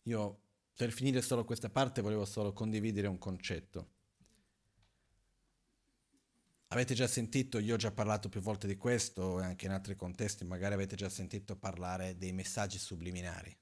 Io, 0.02 0.40
per 0.74 0.90
finire 0.90 1.22
solo 1.22 1.44
questa 1.44 1.70
parte, 1.70 2.02
volevo 2.02 2.24
solo 2.24 2.52
condividere 2.52 3.06
un 3.06 3.18
concetto. 3.18 3.92
Avete 6.68 6.94
già 6.94 7.06
sentito, 7.06 7.58
io 7.58 7.74
ho 7.74 7.78
già 7.78 7.92
parlato 7.92 8.28
più 8.28 8.40
volte 8.40 8.66
di 8.66 8.76
questo, 8.76 9.40
e 9.40 9.44
anche 9.44 9.66
in 9.66 9.72
altri 9.72 9.94
contesti, 9.94 10.44
magari 10.44 10.74
avete 10.74 10.96
già 10.96 11.08
sentito 11.08 11.56
parlare 11.56 12.16
dei 12.16 12.32
messaggi 12.32 12.78
subliminari. 12.78 13.56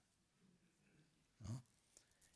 No? 1.38 1.62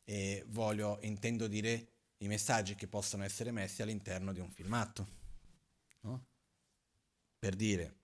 E 0.03 0.43
voglio, 0.47 0.99
intendo 1.01 1.47
dire, 1.47 1.93
i 2.17 2.27
messaggi 2.27 2.75
che 2.75 2.87
possono 2.87 3.23
essere 3.23 3.51
messi 3.51 3.81
all'interno 3.81 4.33
di 4.33 4.39
un 4.39 4.51
filmato. 4.51 5.07
No? 6.01 6.25
Per 7.39 7.55
dire, 7.55 7.95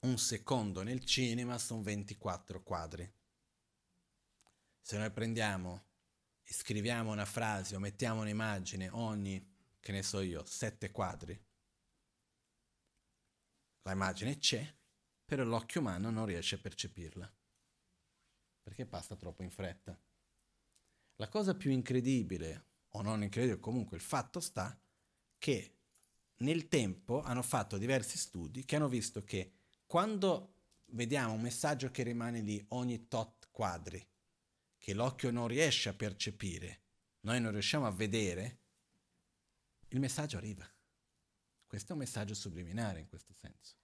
un 0.00 0.18
secondo 0.18 0.82
nel 0.82 1.04
cinema 1.04 1.58
sono 1.58 1.82
24 1.82 2.62
quadri. 2.62 3.08
Se 4.80 4.96
noi 4.96 5.10
prendiamo 5.10 5.84
e 6.42 6.52
scriviamo 6.52 7.12
una 7.12 7.26
frase 7.26 7.76
o 7.76 7.78
mettiamo 7.78 8.22
un'immagine 8.22 8.88
ogni, 8.88 9.46
che 9.78 9.92
ne 9.92 10.02
so 10.02 10.20
io, 10.20 10.44
7 10.44 10.90
quadri, 10.90 11.38
la 13.82 13.92
immagine 13.92 14.38
c'è, 14.38 14.66
però 15.24 15.44
l'occhio 15.44 15.80
umano 15.80 16.10
non 16.10 16.26
riesce 16.26 16.56
a 16.56 16.58
percepirla, 16.58 17.32
perché 18.62 18.86
passa 18.86 19.16
troppo 19.16 19.42
in 19.42 19.50
fretta. 19.50 19.98
La 21.16 21.28
cosa 21.28 21.54
più 21.54 21.70
incredibile, 21.70 22.66
o 22.90 23.02
non 23.02 23.22
incredibile, 23.22 23.60
comunque 23.60 23.96
il 23.96 24.02
fatto 24.02 24.40
sta 24.40 24.78
che 25.38 25.76
nel 26.38 26.68
tempo 26.68 27.22
hanno 27.22 27.42
fatto 27.42 27.78
diversi 27.78 28.16
studi 28.16 28.64
che 28.64 28.76
hanno 28.76 28.88
visto 28.88 29.22
che 29.24 29.52
quando 29.86 30.54
vediamo 30.92 31.34
un 31.34 31.40
messaggio 31.40 31.90
che 31.90 32.02
rimane 32.02 32.40
lì 32.40 32.64
ogni 32.68 33.08
tot 33.08 33.48
quadri, 33.50 34.06
che 34.78 34.94
l'occhio 34.94 35.30
non 35.30 35.48
riesce 35.48 35.88
a 35.88 35.94
percepire, 35.94 36.82
noi 37.20 37.40
non 37.40 37.52
riusciamo 37.52 37.86
a 37.86 37.90
vedere, 37.90 38.58
il 39.88 40.00
messaggio 40.00 40.36
arriva. 40.36 40.68
Questo 41.70 41.90
è 41.90 41.92
un 41.92 42.00
messaggio 42.00 42.34
subliminare 42.34 42.98
in 42.98 43.06
questo 43.06 43.32
senso. 43.32 43.76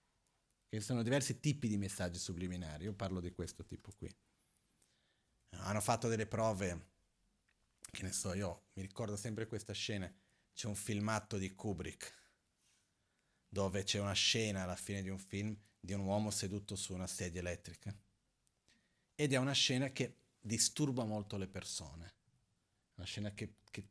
Ci 0.68 0.80
sono 0.80 1.04
diversi 1.04 1.38
tipi 1.38 1.68
di 1.68 1.76
messaggi 1.76 2.18
subliminari, 2.18 2.82
io 2.82 2.94
parlo 2.94 3.20
di 3.20 3.30
questo 3.30 3.64
tipo 3.64 3.92
qui. 3.92 4.12
Hanno 5.50 5.80
fatto 5.80 6.08
delle 6.08 6.26
prove, 6.26 6.88
che 7.88 8.02
ne 8.02 8.10
so, 8.10 8.34
io 8.34 8.70
mi 8.72 8.82
ricordo 8.82 9.14
sempre 9.14 9.46
questa 9.46 9.72
scena, 9.72 10.12
c'è 10.52 10.66
un 10.66 10.74
filmato 10.74 11.38
di 11.38 11.54
Kubrick, 11.54 12.12
dove 13.46 13.84
c'è 13.84 14.00
una 14.00 14.14
scena 14.14 14.64
alla 14.64 14.74
fine 14.74 15.00
di 15.00 15.08
un 15.08 15.20
film 15.20 15.56
di 15.78 15.92
un 15.92 16.00
uomo 16.00 16.32
seduto 16.32 16.74
su 16.74 16.92
una 16.92 17.06
sedia 17.06 17.38
elettrica 17.38 17.96
ed 19.14 19.32
è 19.32 19.36
una 19.36 19.52
scena 19.52 19.90
che 19.90 20.16
disturba 20.40 21.04
molto 21.04 21.36
le 21.36 21.46
persone, 21.46 22.14
una 22.96 23.06
scena 23.06 23.32
che, 23.32 23.58
che 23.70 23.90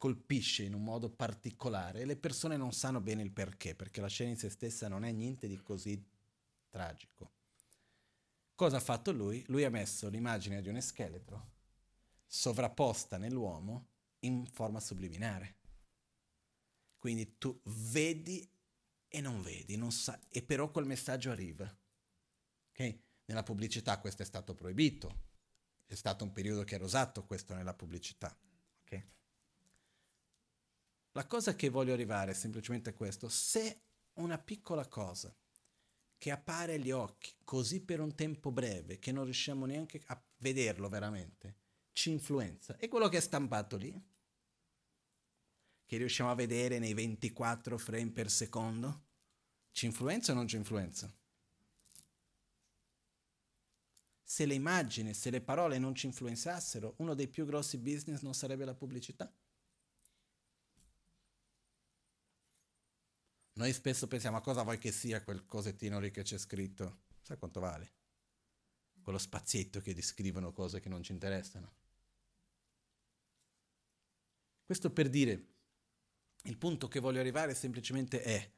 colpisce 0.00 0.62
in 0.62 0.72
un 0.72 0.82
modo 0.82 1.10
particolare 1.10 2.00
e 2.00 2.04
le 2.06 2.16
persone 2.16 2.56
non 2.56 2.72
sanno 2.72 3.02
bene 3.02 3.20
il 3.20 3.32
perché, 3.32 3.74
perché 3.74 4.00
la 4.00 4.08
scena 4.08 4.30
in 4.30 4.38
se 4.38 4.48
stessa 4.48 4.88
non 4.88 5.04
è 5.04 5.12
niente 5.12 5.46
di 5.46 5.60
così 5.60 6.02
tragico. 6.70 7.32
Cosa 8.54 8.78
ha 8.78 8.80
fatto 8.80 9.12
lui? 9.12 9.44
Lui 9.48 9.62
ha 9.62 9.68
messo 9.68 10.08
l'immagine 10.08 10.62
di 10.62 10.70
un 10.70 10.80
scheletro 10.80 11.50
sovrapposta 12.24 13.18
nell'uomo 13.18 13.88
in 14.20 14.46
forma 14.46 14.80
subliminare. 14.80 15.58
Quindi 16.96 17.36
tu 17.36 17.60
vedi 17.64 18.50
e 19.06 19.20
non 19.20 19.42
vedi, 19.42 19.76
non 19.76 19.92
sa, 19.92 20.18
e 20.30 20.40
però 20.40 20.70
quel 20.70 20.86
messaggio 20.86 21.30
arriva. 21.30 21.70
Okay? 22.70 23.02
Nella 23.26 23.42
pubblicità 23.42 24.00
questo 24.00 24.22
è 24.22 24.24
stato 24.24 24.54
proibito, 24.54 25.24
è 25.84 25.94
stato 25.94 26.24
un 26.24 26.32
periodo 26.32 26.64
che 26.64 26.76
era 26.76 26.84
usato 26.84 27.26
questo 27.26 27.52
nella 27.52 27.74
pubblicità. 27.74 28.34
Okay? 28.80 29.06
La 31.12 31.26
cosa 31.26 31.56
che 31.56 31.68
voglio 31.68 31.92
arrivare 31.92 32.30
è 32.30 32.34
semplicemente 32.34 32.92
questo, 32.92 33.28
se 33.28 33.80
una 34.14 34.38
piccola 34.38 34.86
cosa 34.86 35.34
che 36.16 36.30
appare 36.30 36.74
agli 36.74 36.90
occhi 36.90 37.32
così 37.42 37.80
per 37.80 38.00
un 38.00 38.14
tempo 38.14 38.52
breve 38.52 38.98
che 38.98 39.10
non 39.10 39.24
riusciamo 39.24 39.66
neanche 39.66 40.02
a 40.06 40.22
vederlo 40.36 40.88
veramente, 40.88 41.56
ci 41.92 42.10
influenza, 42.10 42.76
è 42.76 42.88
quello 42.88 43.08
che 43.08 43.16
è 43.16 43.20
stampato 43.20 43.76
lì, 43.76 44.00
che 45.86 45.96
riusciamo 45.96 46.30
a 46.30 46.34
vedere 46.34 46.78
nei 46.78 46.94
24 46.94 47.76
frame 47.76 48.10
per 48.10 48.30
secondo, 48.30 49.06
ci 49.72 49.86
influenza 49.86 50.30
o 50.30 50.34
non 50.34 50.46
ci 50.46 50.56
influenza? 50.56 51.12
Se 54.22 54.46
le 54.46 54.54
immagini, 54.54 55.12
se 55.12 55.30
le 55.30 55.40
parole 55.40 55.78
non 55.78 55.94
ci 55.96 56.06
influenzassero, 56.06 56.94
uno 56.98 57.14
dei 57.14 57.26
più 57.26 57.44
grossi 57.44 57.78
business 57.78 58.20
non 58.20 58.34
sarebbe 58.34 58.64
la 58.64 58.74
pubblicità. 58.74 59.32
Noi 63.54 63.72
spesso 63.72 64.06
pensiamo 64.06 64.36
a 64.36 64.40
cosa 64.40 64.62
vuoi 64.62 64.78
che 64.78 64.92
sia 64.92 65.22
quel 65.22 65.44
cosettino 65.44 65.98
lì 65.98 66.10
che 66.10 66.22
c'è 66.22 66.38
scritto. 66.38 67.02
Sai 67.20 67.36
quanto 67.36 67.60
vale? 67.60 67.92
Quello 69.02 69.18
spazietto 69.18 69.80
che 69.80 69.94
descrivono 69.94 70.52
cose 70.52 70.80
che 70.80 70.88
non 70.88 71.02
ci 71.02 71.12
interessano. 71.12 71.72
Questo 74.64 74.92
per 74.92 75.08
dire, 75.08 75.46
il 76.44 76.56
punto 76.56 76.88
che 76.88 77.00
voglio 77.00 77.20
arrivare 77.20 77.54
semplicemente 77.54 78.22
è 78.22 78.50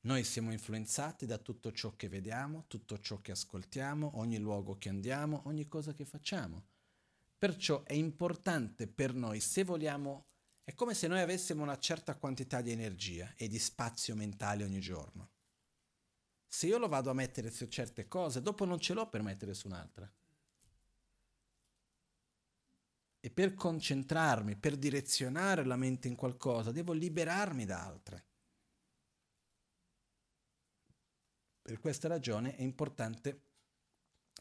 noi 0.00 0.22
siamo 0.24 0.52
influenzati 0.52 1.24
da 1.24 1.38
tutto 1.38 1.72
ciò 1.72 1.96
che 1.96 2.08
vediamo, 2.08 2.64
tutto 2.66 2.98
ciò 2.98 3.22
che 3.22 3.30
ascoltiamo, 3.30 4.18
ogni 4.18 4.38
luogo 4.38 4.76
che 4.76 4.90
andiamo, 4.90 5.42
ogni 5.46 5.66
cosa 5.66 5.94
che 5.94 6.04
facciamo. 6.04 6.66
Perciò 7.38 7.84
è 7.84 7.94
importante 7.94 8.86
per 8.86 9.14
noi, 9.14 9.40
se 9.40 9.64
vogliamo, 9.64 10.26
è 10.64 10.74
come 10.74 10.94
se 10.94 11.06
noi 11.06 11.20
avessimo 11.20 11.62
una 11.62 11.78
certa 11.78 12.16
quantità 12.16 12.60
di 12.60 12.72
energia 12.72 13.32
e 13.36 13.46
di 13.48 13.58
spazio 13.58 14.16
mentale 14.16 14.64
ogni 14.64 14.80
giorno. 14.80 15.30
Se 16.46 16.66
io 16.66 16.78
lo 16.78 16.88
vado 16.88 17.10
a 17.10 17.14
mettere 17.14 17.50
su 17.50 17.66
certe 17.66 18.08
cose, 18.08 18.40
dopo 18.40 18.64
non 18.64 18.78
ce 18.78 18.94
l'ho 18.94 19.08
per 19.08 19.22
mettere 19.22 19.54
su 19.54 19.66
un'altra. 19.66 20.10
E 23.20 23.30
per 23.30 23.54
concentrarmi, 23.54 24.56
per 24.56 24.76
direzionare 24.76 25.64
la 25.64 25.76
mente 25.76 26.08
in 26.08 26.14
qualcosa, 26.14 26.72
devo 26.72 26.92
liberarmi 26.92 27.64
da 27.64 27.84
altre. 27.84 28.26
Per 31.60 31.80
questa 31.80 32.08
ragione 32.08 32.54
è 32.56 32.62
importante 32.62 33.40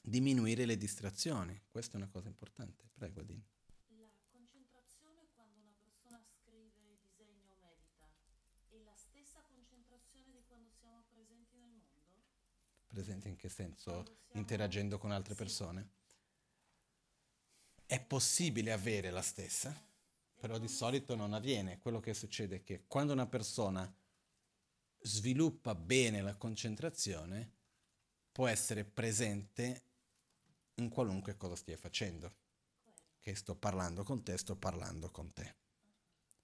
diminuire 0.01 0.65
le 0.65 0.77
distrazioni. 0.77 1.59
Questa 1.71 1.93
è 1.93 1.95
una 1.95 2.09
cosa 2.09 2.27
importante. 2.27 2.89
Prego, 2.93 3.21
Adine. 3.21 3.45
La 3.97 4.11
concentrazione 4.29 5.29
quando 5.33 5.59
una 5.61 5.73
persona 5.79 6.21
scrive, 6.21 6.99
disegna 6.99 7.49
o 7.49 7.55
medita 7.61 8.11
è 8.67 8.77
la 8.83 8.95
stessa 8.95 9.41
concentrazione 9.47 10.33
di 10.33 10.43
quando 10.45 10.69
siamo 10.77 11.03
presenti 11.07 11.55
nel 11.55 11.71
mondo? 11.71 12.11
Presenti 12.93 13.27
in 13.27 13.35
che 13.37 13.49
senso? 13.49 13.89
Siamo... 13.89 14.17
Interagendo 14.33 14.99
con 14.99 15.11
altre 15.11 15.33
persone? 15.33 15.89
È 17.87 17.99
possibile 17.99 18.71
avere 18.71 19.09
la 19.09 19.23
stessa, 19.23 19.75
però 20.39 20.59
di 20.59 20.67
solito 20.67 21.15
non 21.15 21.33
avviene. 21.33 21.79
Quello 21.79 21.99
che 21.99 22.13
succede 22.13 22.57
è 22.57 22.63
che 22.63 22.83
quando 22.85 23.11
una 23.11 23.25
persona 23.25 23.91
sviluppa 24.99 25.73
bene 25.73 26.21
la 26.21 26.35
concentrazione, 26.35 27.51
può 28.31 28.45
essere 28.47 28.83
presente 28.83 29.83
in 30.75 30.89
qualunque 30.89 31.35
cosa 31.35 31.55
stia 31.55 31.77
facendo. 31.77 32.31
Che 33.19 33.35
sto 33.35 33.55
parlando 33.55 34.03
con 34.03 34.21
te, 34.21 34.37
sto 34.37 34.55
parlando 34.55 35.09
con 35.09 35.33
te. 35.33 35.55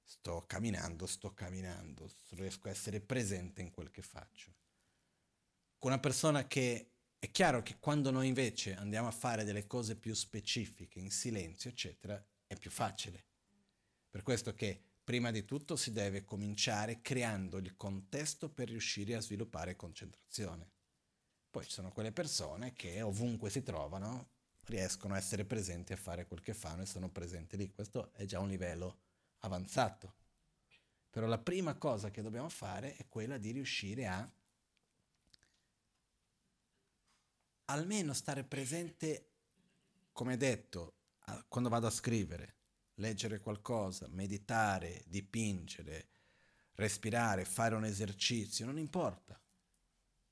Sto 0.04 0.46
camminando, 0.48 1.06
sto 1.06 1.32
camminando, 1.32 2.10
riesco 2.30 2.70
a 2.70 2.72
essere 2.72 3.02
presente 3.02 3.62
in 3.62 3.70
quel 3.70 3.92
che 3.92 4.02
faccio. 4.02 4.59
Con 5.80 5.92
una 5.92 6.00
persona 6.00 6.46
che 6.46 6.92
è 7.18 7.32
chiaro 7.32 7.64
che 7.64 7.78
quando 7.80 8.12
noi 8.12 8.28
invece 8.28 8.76
andiamo 8.76 9.08
a 9.08 9.12
fare 9.12 9.46
delle 9.46 9.66
cose 9.66 9.96
più 9.96 10.14
specifiche, 10.14 11.00
in 11.00 11.10
silenzio, 11.10 11.70
eccetera, 11.70 12.22
è 12.46 12.58
più 12.58 12.70
facile. 12.70 13.24
Per 14.10 14.22
questo 14.22 14.54
che 14.54 14.82
prima 15.02 15.32
di 15.32 15.46
tutto 15.46 15.78
si 15.78 15.94
deve 15.94 16.26
cominciare 16.26 17.00
creando 17.02 17.58
il 17.58 17.78
contesto 17.78 18.50
per 18.50 18.68
riuscire 18.68 19.16
a 19.16 19.22
sviluppare 19.22 19.78
concentrazione. 19.78 20.70
Poi 21.50 21.64
ci 21.64 21.72
sono 21.72 21.94
quelle 21.94 22.12
persone 22.12 22.74
che 22.74 23.02
ovunque 23.02 23.50
si 23.50 23.64
trovano 23.64 24.32
riescono 24.66 25.14
a 25.14 25.18
essere 25.18 25.46
presenti 25.46 25.94
a 25.94 25.98
fare 25.98 26.28
quel 26.28 26.42
che 26.42 26.54
fanno 26.54 26.82
e 26.82 26.88
sono 26.88 27.10
presenti 27.10 27.56
lì. 27.56 27.72
Questo 27.72 28.12
è 28.14 28.26
già 28.26 28.40
un 28.40 28.50
livello 28.50 29.00
avanzato. 29.40 30.16
Però 31.10 31.26
la 31.26 31.40
prima 31.40 31.76
cosa 31.76 32.12
che 32.12 32.22
dobbiamo 32.22 32.50
fare 32.50 32.96
è 32.98 33.08
quella 33.08 33.38
di 33.38 33.52
riuscire 33.52 34.06
a 34.06 34.30
almeno 37.70 38.14
stare 38.14 38.44
presente, 38.44 39.32
come 40.12 40.38
detto, 40.38 40.96
quando 41.48 41.70
vado 41.70 41.88
a 41.88 41.92
scrivere, 41.92 42.56
leggere 42.96 43.40
qualcosa, 43.40 44.08
meditare, 44.08 45.04
dipingere, 45.08 46.10
respirare, 46.74 47.46
fare 47.46 47.76
un 47.76 47.86
esercizio, 47.86 48.66
non 48.66 48.78
importa. 48.78 49.40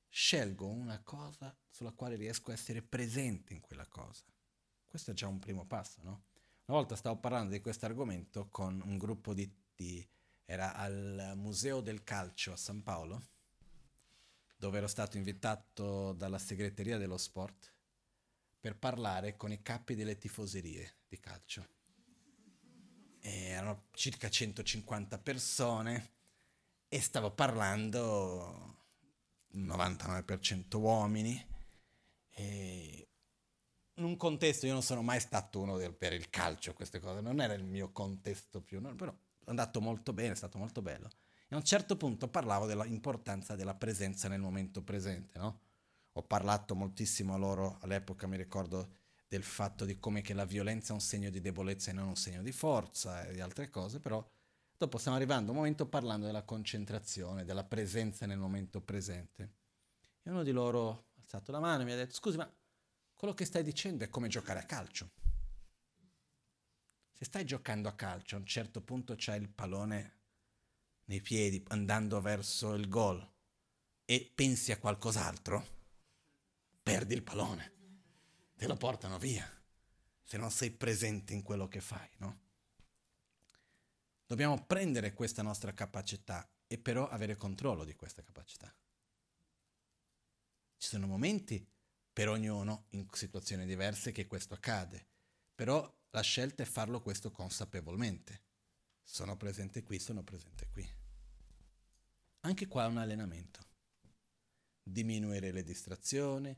Scelgo 0.08 0.66
una 0.66 1.00
cosa 1.02 1.56
sulla 1.68 1.92
quale 1.92 2.16
riesco 2.16 2.50
a 2.50 2.54
essere 2.54 2.82
presente 2.82 3.52
in 3.52 3.60
quella 3.60 3.86
cosa. 3.86 4.24
Questo 4.84 5.12
è 5.12 5.14
già 5.14 5.28
un 5.28 5.38
primo 5.38 5.66
passo, 5.66 6.00
no? 6.02 6.24
Una 6.64 6.78
volta 6.78 6.96
stavo 6.96 7.18
parlando 7.18 7.52
di 7.52 7.60
questo 7.60 7.86
argomento 7.86 8.48
con 8.48 8.82
un 8.84 8.98
gruppo 8.98 9.32
di, 9.32 9.50
di 9.74 10.06
era 10.44 10.74
al 10.74 11.34
Museo 11.36 11.80
del 11.80 12.02
Calcio 12.04 12.52
a 12.52 12.56
San 12.56 12.82
Paolo, 12.82 13.22
dove 14.58 14.78
ero 14.78 14.88
stato 14.88 15.16
invitato 15.16 16.12
dalla 16.14 16.38
segreteria 16.38 16.98
dello 16.98 17.16
sport 17.16 17.72
per 18.58 18.76
parlare 18.76 19.36
con 19.36 19.52
i 19.52 19.62
capi 19.62 19.94
delle 19.94 20.18
tifoserie 20.18 20.96
di 21.06 21.20
calcio. 21.20 21.66
Erano 23.20 23.86
circa 23.92 24.28
150 24.28 25.18
persone 25.18 26.10
e 26.88 27.00
stavo 27.00 27.30
parlando 27.30 28.86
99% 29.54 30.76
uomini 30.76 31.46
e 32.30 33.08
in 33.94 34.04
un 34.04 34.16
contesto 34.16 34.66
io 34.66 34.72
non 34.72 34.82
sono 34.82 35.02
mai 35.02 35.20
stato 35.20 35.60
uno 35.60 35.76
del, 35.76 35.94
per 35.94 36.12
il 36.12 36.30
calcio 36.30 36.72
queste 36.72 37.00
cose 37.00 37.20
non 37.20 37.40
era 37.40 37.54
il 37.54 37.64
mio 37.64 37.90
contesto 37.90 38.62
più 38.62 38.80
no, 38.80 38.94
però 38.94 39.10
è 39.10 39.50
andato 39.50 39.80
molto 39.80 40.12
bene 40.12 40.32
è 40.32 40.36
stato 40.36 40.56
molto 40.56 40.82
bello 40.82 41.10
e 41.48 41.54
a 41.54 41.56
un 41.56 41.64
certo 41.64 41.96
punto 41.96 42.28
parlavo 42.28 42.66
dell'importanza 42.66 43.56
della 43.56 43.74
presenza 43.74 44.28
nel 44.28 44.40
momento 44.40 44.82
presente 44.82 45.38
no? 45.38 45.60
ho 46.12 46.22
parlato 46.22 46.74
moltissimo 46.74 47.34
a 47.34 47.38
loro 47.38 47.78
all'epoca 47.80 48.26
mi 48.26 48.36
ricordo 48.36 49.06
del 49.28 49.42
fatto 49.42 49.84
di 49.84 49.98
come 49.98 50.24
la 50.32 50.46
violenza 50.46 50.90
è 50.90 50.94
un 50.94 51.00
segno 51.00 51.28
di 51.28 51.40
debolezza 51.40 51.90
e 51.90 51.94
non 51.94 52.08
un 52.08 52.16
segno 52.16 52.42
di 52.42 52.50
forza 52.50 53.26
e 53.26 53.34
di 53.34 53.40
altre 53.40 53.68
cose, 53.68 54.00
però 54.00 54.26
dopo 54.76 54.96
stiamo 54.96 55.18
arrivando 55.18 55.50
a 55.50 55.50
un 55.50 55.58
momento 55.58 55.86
parlando 55.86 56.24
della 56.24 56.44
concentrazione, 56.44 57.44
della 57.44 57.64
presenza 57.64 58.24
nel 58.24 58.38
momento 58.38 58.80
presente. 58.80 59.56
E 60.22 60.30
uno 60.30 60.42
di 60.42 60.50
loro 60.50 60.90
ha 60.90 61.20
alzato 61.20 61.52
la 61.52 61.60
mano 61.60 61.82
e 61.82 61.84
mi 61.84 61.92
ha 61.92 61.96
detto, 61.96 62.14
scusi, 62.14 62.38
ma 62.38 62.50
quello 63.14 63.34
che 63.34 63.44
stai 63.44 63.62
dicendo 63.62 64.04
è 64.04 64.08
come 64.08 64.28
giocare 64.28 64.60
a 64.60 64.64
calcio. 64.64 65.10
Se 67.12 67.24
stai 67.24 67.44
giocando 67.44 67.88
a 67.88 67.92
calcio, 67.94 68.36
a 68.36 68.38
un 68.38 68.46
certo 68.46 68.80
punto 68.80 69.14
c'hai 69.16 69.40
il 69.40 69.50
pallone 69.50 70.17
nei 71.08 71.20
piedi 71.20 71.62
andando 71.68 72.20
verso 72.20 72.74
il 72.74 72.88
gol 72.88 73.26
e 74.04 74.32
pensi 74.34 74.72
a 74.72 74.78
qualcos'altro, 74.78 75.66
perdi 76.82 77.14
il 77.14 77.22
pallone 77.22 77.76
te 78.58 78.66
lo 78.66 78.76
portano 78.76 79.18
via 79.18 79.48
se 80.22 80.36
non 80.36 80.50
sei 80.50 80.70
presente 80.70 81.32
in 81.32 81.42
quello 81.42 81.68
che 81.68 81.80
fai, 81.80 82.08
no? 82.18 82.46
Dobbiamo 84.26 84.62
prendere 84.66 85.14
questa 85.14 85.40
nostra 85.40 85.72
capacità 85.72 86.46
e 86.66 86.76
però 86.76 87.08
avere 87.08 87.34
controllo 87.36 87.84
di 87.84 87.94
questa 87.94 88.22
capacità. 88.22 88.70
Ci 90.76 90.88
sono 90.88 91.06
momenti 91.06 91.66
per 92.12 92.28
ognuno 92.28 92.88
in 92.90 93.06
situazioni 93.10 93.64
diverse 93.64 94.12
che 94.12 94.26
questo 94.26 94.52
accade. 94.52 95.06
Però 95.54 95.90
la 96.10 96.20
scelta 96.20 96.62
è 96.62 96.66
farlo 96.66 97.00
questo 97.00 97.30
consapevolmente. 97.30 98.42
Sono 99.02 99.36
presente 99.36 99.82
qui, 99.82 99.98
sono 99.98 100.22
presente 100.22 100.68
qui. 100.70 100.97
Anche 102.40 102.66
qua 102.66 102.84
è 102.84 102.88
un 102.88 102.98
allenamento. 102.98 103.60
Diminuire 104.82 105.50
le 105.50 105.62
distrazioni. 105.62 106.56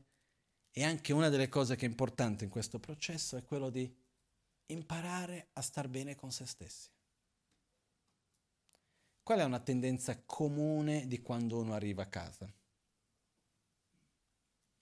E 0.73 0.83
anche 0.83 1.11
una 1.11 1.29
delle 1.29 1.49
cose 1.49 1.75
che 1.75 1.85
è 1.85 1.89
importante 1.89 2.45
in 2.45 2.49
questo 2.49 2.79
processo 2.79 3.35
è 3.35 3.43
quello 3.43 3.69
di 3.69 3.93
imparare 4.67 5.49
a 5.53 5.61
star 5.61 5.89
bene 5.89 6.15
con 6.15 6.31
se 6.31 6.45
stessi. 6.45 6.89
Qual 9.23 9.39
è 9.39 9.43
una 9.43 9.59
tendenza 9.59 10.23
comune 10.23 11.07
di 11.07 11.21
quando 11.21 11.59
uno 11.59 11.73
arriva 11.73 12.03
a 12.03 12.09
casa? 12.09 12.51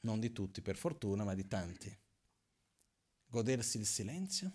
Non 0.01 0.19
di 0.19 0.31
tutti 0.31 0.61
per 0.61 0.77
fortuna, 0.77 1.23
ma 1.23 1.33
di 1.33 1.47
tanti. 1.47 1.97
Godersi 3.25 3.77
il 3.77 3.85
silenzio 3.85 4.51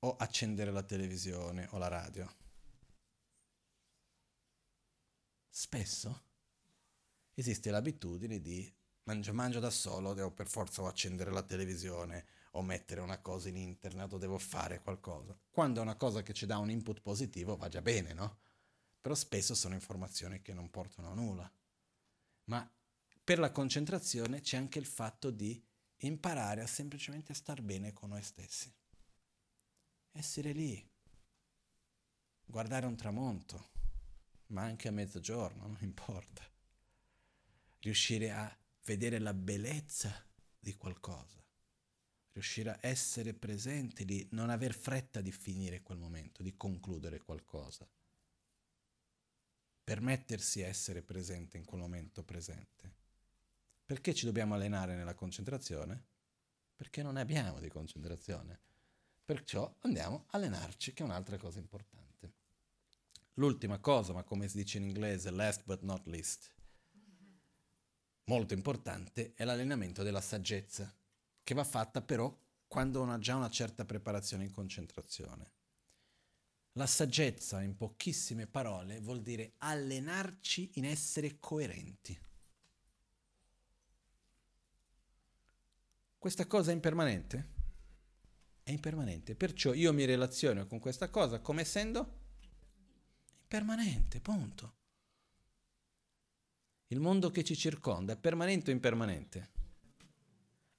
o 0.00 0.16
accendere 0.16 0.70
la 0.70 0.82
televisione 0.82 1.66
o 1.70 1.78
la 1.78 1.88
radio? 1.88 2.45
Spesso 5.58 6.24
esiste 7.32 7.70
l'abitudine 7.70 8.42
di 8.42 8.70
mangio, 9.04 9.32
mangio 9.32 9.58
da 9.58 9.70
solo, 9.70 10.12
devo 10.12 10.30
per 10.30 10.48
forza 10.48 10.86
accendere 10.86 11.30
la 11.30 11.42
televisione 11.42 12.26
o 12.50 12.62
mettere 12.62 13.00
una 13.00 13.20
cosa 13.20 13.48
in 13.48 13.56
internet 13.56 14.12
o 14.12 14.18
devo 14.18 14.36
fare 14.36 14.82
qualcosa. 14.82 15.34
Quando 15.50 15.80
è 15.80 15.82
una 15.82 15.96
cosa 15.96 16.22
che 16.22 16.34
ci 16.34 16.44
dà 16.44 16.58
un 16.58 16.68
input 16.68 17.00
positivo 17.00 17.56
va 17.56 17.68
già 17.68 17.80
bene, 17.80 18.12
no? 18.12 18.36
Però 19.00 19.14
spesso 19.14 19.54
sono 19.54 19.72
informazioni 19.72 20.42
che 20.42 20.52
non 20.52 20.68
portano 20.68 21.12
a 21.12 21.14
nulla. 21.14 21.50
Ma 22.44 22.70
per 23.24 23.38
la 23.38 23.50
concentrazione 23.50 24.42
c'è 24.42 24.58
anche 24.58 24.78
il 24.78 24.84
fatto 24.84 25.30
di 25.30 25.58
imparare 26.00 26.60
a 26.60 26.66
semplicemente 26.66 27.32
star 27.32 27.62
bene 27.62 27.94
con 27.94 28.10
noi 28.10 28.22
stessi. 28.22 28.70
Essere 30.12 30.52
lì, 30.52 30.86
guardare 32.44 32.84
un 32.84 32.94
tramonto, 32.94 33.70
ma 34.48 34.62
anche 34.62 34.88
a 34.88 34.92
mezzogiorno, 34.92 35.66
non 35.66 35.78
importa. 35.80 36.42
Riuscire 37.80 38.30
a 38.30 38.58
vedere 38.84 39.18
la 39.18 39.34
bellezza 39.34 40.24
di 40.58 40.74
qualcosa 40.74 41.44
riuscire 42.36 42.70
a 42.70 42.78
essere 42.82 43.32
presente, 43.32 44.04
di 44.04 44.28
non 44.32 44.50
aver 44.50 44.74
fretta 44.74 45.22
di 45.22 45.32
finire 45.32 45.80
quel 45.80 45.96
momento, 45.96 46.42
di 46.42 46.54
concludere 46.54 47.18
qualcosa. 47.18 47.88
Permettersi 49.82 50.60
essere 50.60 51.00
presente 51.00 51.56
in 51.56 51.64
quel 51.64 51.80
momento 51.80 52.22
presente. 52.24 52.94
Perché 53.86 54.12
ci 54.12 54.26
dobbiamo 54.26 54.54
allenare 54.54 54.96
nella 54.96 55.14
concentrazione? 55.14 56.04
Perché 56.74 57.02
non 57.02 57.14
ne 57.14 57.20
abbiamo 57.20 57.58
di 57.58 57.68
concentrazione. 57.68 58.60
Perciò 59.24 59.74
andiamo 59.80 60.26
a 60.26 60.36
allenarci, 60.36 60.92
che 60.92 61.02
è 61.02 61.06
un'altra 61.06 61.38
cosa 61.38 61.58
importante. 61.58 62.05
L'ultima 63.38 63.78
cosa, 63.78 64.12
ma 64.12 64.22
come 64.22 64.48
si 64.48 64.56
dice 64.56 64.78
in 64.78 64.84
inglese, 64.84 65.30
last 65.30 65.64
but 65.64 65.82
not 65.82 66.06
least, 66.06 66.54
molto 68.24 68.54
importante, 68.54 69.34
è 69.34 69.44
l'allenamento 69.44 70.02
della 70.02 70.20
saggezza 70.20 70.94
che 71.42 71.54
va 71.54 71.64
fatta 71.64 72.00
però 72.00 72.34
quando 72.66 73.02
uno 73.02 73.12
ha 73.12 73.18
già 73.18 73.36
una 73.36 73.50
certa 73.50 73.84
preparazione 73.84 74.44
in 74.44 74.50
concentrazione. 74.50 75.52
La 76.72 76.86
saggezza, 76.86 77.62
in 77.62 77.76
pochissime 77.76 78.46
parole, 78.46 79.00
vuol 79.00 79.22
dire 79.22 79.52
allenarci 79.58 80.72
in 80.74 80.86
essere 80.86 81.38
coerenti. 81.38 82.18
Questa 86.18 86.46
cosa 86.46 86.70
è 86.70 86.74
impermanente? 86.74 87.54
È 88.62 88.70
impermanente, 88.72 89.36
perciò 89.36 89.74
io 89.74 89.92
mi 89.92 90.04
relaziono 90.04 90.66
con 90.66 90.80
questa 90.80 91.08
cosa 91.08 91.40
come 91.40 91.60
essendo 91.60 92.24
impermanente, 93.46 94.20
punto. 94.20 94.74
Il 96.88 97.00
mondo 97.00 97.30
che 97.30 97.42
ci 97.44 97.56
circonda 97.56 98.12
è 98.12 98.16
permanente 98.16 98.70
o 98.70 98.74
impermanente? 98.74 99.54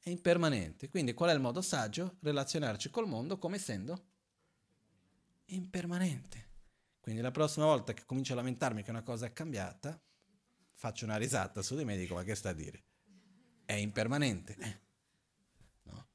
è 0.08 0.12
impermanente. 0.12 0.90
Quindi 0.90 1.14
qual 1.14 1.30
è 1.30 1.34
il 1.34 1.40
modo 1.40 1.62
saggio? 1.62 2.18
Relazionarci 2.22 2.90
col 2.90 3.08
mondo 3.08 3.38
come 3.38 3.58
essendo 3.58 4.06
impermanente. 5.46 6.46
Quindi 7.02 7.22
la 7.22 7.32
prossima 7.32 7.66
volta 7.66 7.94
che 7.94 8.06
comincio 8.06 8.34
a 8.34 8.38
lamentarmi 8.38 8.84
che 8.84 8.90
una 8.90 9.04
cosa 9.04 9.26
è 9.26 9.34
cambiata, 9.34 10.00
faccio 10.74 11.06
una 11.06 11.18
risata 11.18 11.62
su 11.62 11.76
di 11.76 11.86
me 11.86 11.96
e 11.96 11.98
dico 11.98 12.16
ma 12.16 12.24
che 12.24 12.36
sta 12.36 12.50
a 12.50 12.54
dire? 12.54 12.84
È 13.66 13.74
impermanente. 13.74 14.56
Eh. 14.58 14.80
No? 15.84 16.08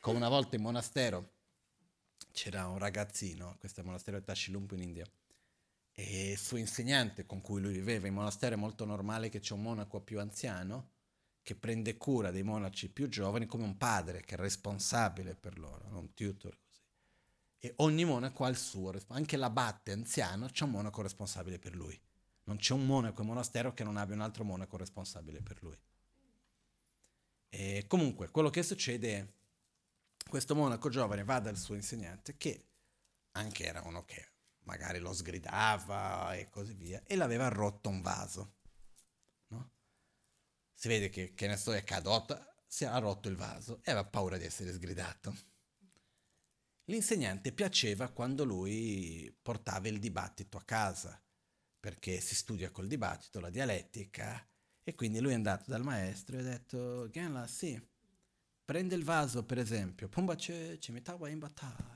Come 0.00 0.16
una 0.16 0.28
volta 0.28 0.56
in 0.56 0.62
monastero 0.62 1.34
c'era 2.32 2.66
un 2.68 2.78
ragazzino, 2.78 3.56
questo 3.58 3.78
è 3.78 3.82
il 3.82 3.88
monastero 3.88 4.18
di 4.18 4.24
Tashilumpu 4.24 4.74
in 4.74 4.82
India, 4.82 5.06
e 5.98 6.32
il 6.32 6.38
suo 6.38 6.58
insegnante 6.58 7.24
con 7.24 7.40
cui 7.40 7.58
lui 7.58 7.72
viveva 7.72 8.06
in 8.06 8.12
monastero 8.12 8.54
è 8.54 8.58
molto 8.58 8.84
normale 8.84 9.30
che 9.30 9.40
c'è 9.40 9.54
un 9.54 9.62
monaco 9.62 10.02
più 10.02 10.20
anziano 10.20 10.90
che 11.42 11.54
prende 11.54 11.96
cura 11.96 12.30
dei 12.30 12.42
monaci 12.42 12.90
più 12.90 13.08
giovani 13.08 13.46
come 13.46 13.64
un 13.64 13.78
padre 13.78 14.20
che 14.20 14.34
è 14.34 14.38
responsabile 14.38 15.34
per 15.34 15.58
loro, 15.58 15.86
un 15.92 16.12
tutor 16.12 16.58
così. 16.58 16.82
E 17.60 17.72
ogni 17.76 18.04
monaco 18.04 18.44
ha 18.44 18.48
il 18.48 18.58
suo, 18.58 18.92
anche 19.08 19.38
l'abate 19.38 19.92
anziano 19.92 20.48
c'è 20.48 20.64
un 20.64 20.72
monaco 20.72 21.00
responsabile 21.00 21.58
per 21.58 21.74
lui. 21.74 21.98
Non 22.44 22.58
c'è 22.58 22.74
un 22.74 22.84
monaco 22.84 23.22
in 23.22 23.28
monastero 23.28 23.72
che 23.72 23.82
non 23.82 23.96
abbia 23.96 24.16
un 24.16 24.20
altro 24.20 24.44
monaco 24.44 24.76
responsabile 24.76 25.40
per 25.40 25.62
lui. 25.62 25.78
E 27.48 27.84
comunque, 27.86 28.28
quello 28.30 28.50
che 28.50 28.62
succede 28.62 29.16
è 29.16 29.26
questo 30.28 30.54
monaco 30.54 30.90
giovane 30.90 31.24
va 31.24 31.40
dal 31.40 31.56
suo 31.56 31.74
insegnante 31.74 32.36
che 32.36 32.66
anche 33.32 33.64
era 33.64 33.80
uno 33.82 34.04
che 34.04 34.34
magari 34.66 35.00
lo 35.00 35.12
sgridava 35.12 36.34
e 36.34 36.48
così 36.50 36.74
via 36.74 37.02
e 37.04 37.16
l'aveva 37.16 37.48
rotto 37.48 37.88
un 37.88 38.00
vaso 38.00 38.56
si 40.76 40.88
vede 40.88 41.08
che, 41.08 41.32
che 41.34 41.46
ne 41.46 41.56
so, 41.56 41.74
è 41.74 41.82
caduta, 41.82 42.54
si 42.66 42.84
era 42.84 42.98
rotto 42.98 43.28
il 43.28 43.36
vaso 43.36 43.80
e 43.82 43.90
aveva 43.90 44.06
paura 44.06 44.36
di 44.36 44.44
essere 44.44 44.72
sgridato. 44.72 45.34
L'insegnante 46.84 47.50
piaceva 47.52 48.10
quando 48.10 48.44
lui 48.44 49.34
portava 49.42 49.88
il 49.88 49.98
dibattito 49.98 50.58
a 50.58 50.62
casa, 50.62 51.20
perché 51.80 52.20
si 52.20 52.34
studia 52.34 52.70
col 52.70 52.86
dibattito, 52.86 53.40
la 53.40 53.50
dialettica, 53.50 54.46
e 54.84 54.94
quindi 54.94 55.18
lui 55.18 55.32
è 55.32 55.34
andato 55.34 55.70
dal 55.70 55.82
maestro 55.82 56.36
e 56.36 56.40
ha 56.40 56.42
detto, 56.42 57.08
Genla, 57.08 57.46
sì, 57.46 57.80
prende 58.64 58.94
il 58.94 59.02
vaso 59.02 59.44
per 59.44 59.58
esempio, 59.58 60.08
Pumbace 60.08 60.78
Cimitawa 60.78 61.28
Imbata, 61.30 61.74
no? 61.80 61.95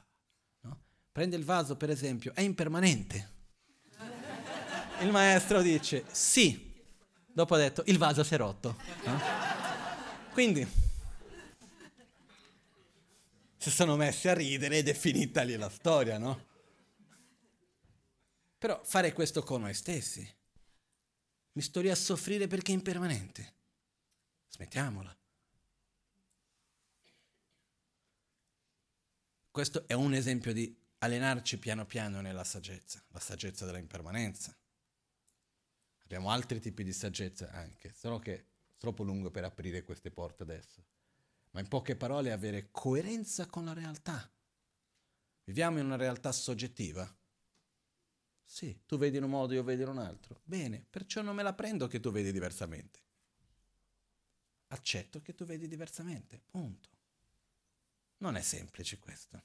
Prende 1.12 1.36
il 1.36 1.44
vaso 1.44 1.76
per 1.76 1.90
esempio, 1.90 2.32
è 2.34 2.40
impermanente. 2.40 3.38
Il 5.00 5.10
maestro 5.10 5.62
dice, 5.62 6.04
sì, 6.10 6.70
Dopo 7.32 7.54
ha 7.54 7.58
detto, 7.58 7.82
il 7.86 7.96
vaso 7.96 8.24
si 8.24 8.34
è 8.34 8.36
rotto. 8.36 8.76
No? 9.04 9.20
Quindi 10.32 10.66
si 13.56 13.70
sono 13.70 13.96
messi 13.96 14.28
a 14.28 14.34
ridere 14.34 14.78
ed 14.78 14.88
è 14.88 14.94
finita 14.94 15.42
lì 15.42 15.56
la 15.56 15.70
storia, 15.70 16.18
no? 16.18 16.48
Però 18.58 18.82
fare 18.84 19.12
questo 19.12 19.42
con 19.42 19.62
noi 19.62 19.74
stessi. 19.74 20.28
Mi 21.52 21.62
sto 21.62 21.80
lì 21.80 21.88
a 21.88 21.94
soffrire 21.94 22.46
perché 22.46 22.72
è 22.72 22.74
impermanente. 22.74 23.54
Smettiamola. 24.50 25.16
Questo 29.50 29.86
è 29.86 29.94
un 29.94 30.14
esempio 30.14 30.52
di 30.52 30.76
allenarci 31.02 31.58
piano 31.58 31.86
piano 31.86 32.20
nella 32.20 32.44
saggezza, 32.44 33.02
la 33.08 33.20
saggezza 33.20 33.64
della 33.64 33.78
impermanenza. 33.78 34.56
Abbiamo 36.04 36.30
altri 36.30 36.60
tipi 36.60 36.82
di 36.82 36.92
saggezza 36.92 37.50
anche, 37.52 37.92
solo 37.94 38.18
che 38.18 38.34
è 38.34 38.44
troppo 38.76 39.02
lungo 39.02 39.30
per 39.30 39.44
aprire 39.44 39.82
queste 39.82 40.10
porte 40.10 40.42
adesso. 40.42 40.84
Ma 41.52 41.60
in 41.60 41.68
poche 41.68 41.96
parole 41.96 42.32
avere 42.32 42.70
coerenza 42.70 43.46
con 43.46 43.64
la 43.64 43.72
realtà. 43.72 44.30
Viviamo 45.44 45.78
in 45.78 45.86
una 45.86 45.96
realtà 45.96 46.32
soggettiva. 46.32 47.12
Sì, 48.44 48.82
tu 48.84 48.98
vedi 48.98 49.16
in 49.16 49.24
un 49.24 49.30
modo, 49.30 49.54
io 49.54 49.62
vedo 49.62 49.82
in 49.82 49.88
un 49.88 49.98
altro. 49.98 50.40
Bene, 50.44 50.84
perciò 50.88 51.22
non 51.22 51.34
me 51.34 51.42
la 51.42 51.54
prendo 51.54 51.86
che 51.86 52.00
tu 52.00 52.10
vedi 52.10 52.32
diversamente. 52.32 52.98
Accetto 54.68 55.22
che 55.22 55.34
tu 55.34 55.44
vedi 55.44 55.66
diversamente, 55.66 56.40
punto. 56.44 56.88
Non 58.18 58.36
è 58.36 58.42
semplice 58.42 58.98
questo. 58.98 59.42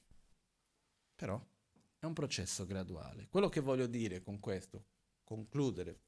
Però 1.15 1.41
è 1.99 2.05
un 2.05 2.13
processo 2.13 2.65
graduale. 2.65 3.27
Quello 3.29 3.49
che 3.49 3.61
voglio 3.61 3.87
dire 3.87 4.21
con 4.21 4.39
questo, 4.39 4.85
concludere 5.23 5.99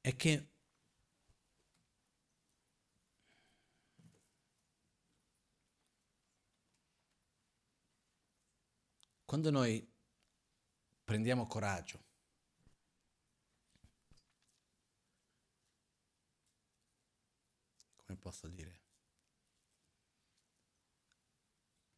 è 0.00 0.14
che 0.16 0.48
quando 9.24 9.50
noi 9.50 9.90
prendiamo 11.04 11.46
coraggio 11.46 12.04
posso 18.24 18.48
dire? 18.48 18.83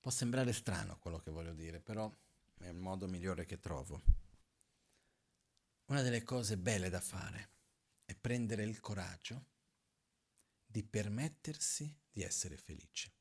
Può 0.06 0.14
sembrare 0.14 0.52
strano 0.52 1.00
quello 1.00 1.18
che 1.18 1.32
voglio 1.32 1.52
dire, 1.52 1.80
però 1.80 2.08
è 2.58 2.68
il 2.68 2.76
modo 2.76 3.08
migliore 3.08 3.44
che 3.44 3.58
trovo. 3.58 4.00
Una 5.86 6.00
delle 6.00 6.22
cose 6.22 6.56
belle 6.56 6.90
da 6.90 7.00
fare 7.00 7.50
è 8.04 8.14
prendere 8.14 8.62
il 8.62 8.78
coraggio 8.78 9.46
di 10.64 10.84
permettersi 10.84 11.92
di 12.08 12.22
essere 12.22 12.56
felice. 12.56 13.12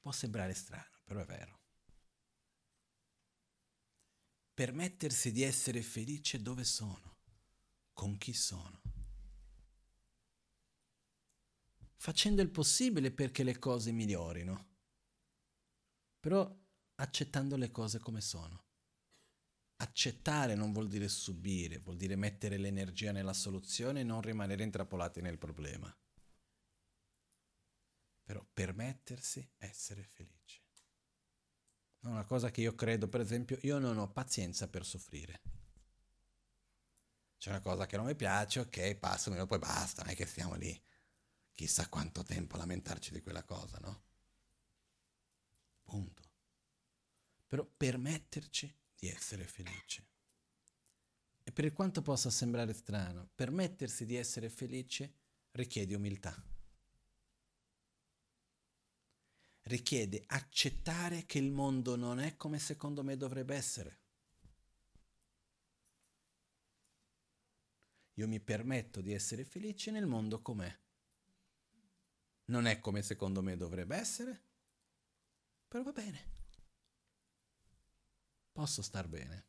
Può 0.00 0.10
sembrare 0.10 0.54
strano, 0.54 1.02
però 1.04 1.20
è 1.20 1.26
vero. 1.26 1.60
Permettersi 4.54 5.32
di 5.32 5.42
essere 5.42 5.82
felice 5.82 6.40
dove 6.40 6.64
sono, 6.64 7.18
con 7.92 8.16
chi 8.16 8.32
sono. 8.32 8.95
Facendo 11.98 12.42
il 12.42 12.50
possibile 12.50 13.10
perché 13.10 13.42
le 13.42 13.58
cose 13.58 13.90
migliorino, 13.90 14.68
però 16.20 16.54
accettando 16.96 17.56
le 17.56 17.70
cose 17.70 17.98
come 17.98 18.20
sono. 18.20 18.64
Accettare 19.76 20.54
non 20.54 20.72
vuol 20.72 20.88
dire 20.88 21.08
subire, 21.08 21.78
vuol 21.78 21.96
dire 21.96 22.16
mettere 22.16 22.58
l'energia 22.58 23.12
nella 23.12 23.32
soluzione 23.32 24.00
e 24.00 24.04
non 24.04 24.20
rimanere 24.20 24.62
intrappolati 24.62 25.20
nel 25.20 25.38
problema. 25.38 25.94
Però 28.24 28.46
permettersi 28.52 29.48
essere 29.56 30.02
felice. 30.04 30.62
Una 32.00 32.24
cosa 32.24 32.50
che 32.50 32.60
io 32.60 32.74
credo, 32.74 33.08
per 33.08 33.20
esempio, 33.20 33.58
io 33.62 33.78
non 33.78 33.98
ho 33.98 34.12
pazienza 34.12 34.68
per 34.68 34.84
soffrire. 34.84 35.42
C'è 37.38 37.50
una 37.50 37.60
cosa 37.60 37.86
che 37.86 37.96
non 37.96 38.06
mi 38.06 38.14
piace, 38.14 38.60
ok, 38.60 38.94
passami, 38.96 39.44
poi 39.46 39.58
basta, 39.58 40.02
non 40.02 40.12
è 40.12 40.16
che 40.16 40.26
stiamo 40.26 40.54
lì 40.54 40.84
chissà 41.56 41.88
quanto 41.88 42.22
tempo 42.22 42.54
a 42.54 42.58
lamentarci 42.58 43.12
di 43.12 43.22
quella 43.22 43.42
cosa, 43.42 43.78
no? 43.78 44.04
Punto. 45.82 46.22
Però 47.46 47.64
permetterci 47.64 48.72
di 48.94 49.08
essere 49.08 49.44
felici. 49.44 50.06
E 51.42 51.52
per 51.52 51.72
quanto 51.72 52.02
possa 52.02 52.28
sembrare 52.28 52.74
strano, 52.74 53.30
permettersi 53.34 54.04
di 54.04 54.16
essere 54.16 54.50
felice 54.50 55.14
richiede 55.52 55.94
umiltà. 55.94 56.34
Richiede 59.62 60.24
accettare 60.26 61.24
che 61.24 61.38
il 61.38 61.50
mondo 61.50 61.96
non 61.96 62.20
è 62.20 62.36
come 62.36 62.58
secondo 62.58 63.02
me 63.02 63.16
dovrebbe 63.16 63.54
essere. 63.54 64.00
Io 68.14 68.28
mi 68.28 68.40
permetto 68.40 69.00
di 69.00 69.12
essere 69.12 69.44
felice 69.44 69.90
nel 69.90 70.06
mondo 70.06 70.42
com'è. 70.42 70.84
Non 72.46 72.66
è 72.66 72.80
come 72.80 73.02
secondo 73.02 73.42
me 73.42 73.56
dovrebbe 73.56 73.96
essere, 73.96 74.42
però 75.68 75.82
va 75.82 75.92
bene 75.92 76.34
posso 78.56 78.80
star 78.80 79.06
bene. 79.06 79.44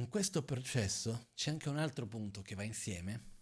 In 0.00 0.08
questo 0.08 0.42
processo 0.42 1.28
c'è 1.34 1.50
anche 1.50 1.68
un 1.68 1.78
altro 1.78 2.06
punto 2.08 2.42
che 2.42 2.56
va 2.56 2.64
insieme, 2.64 3.36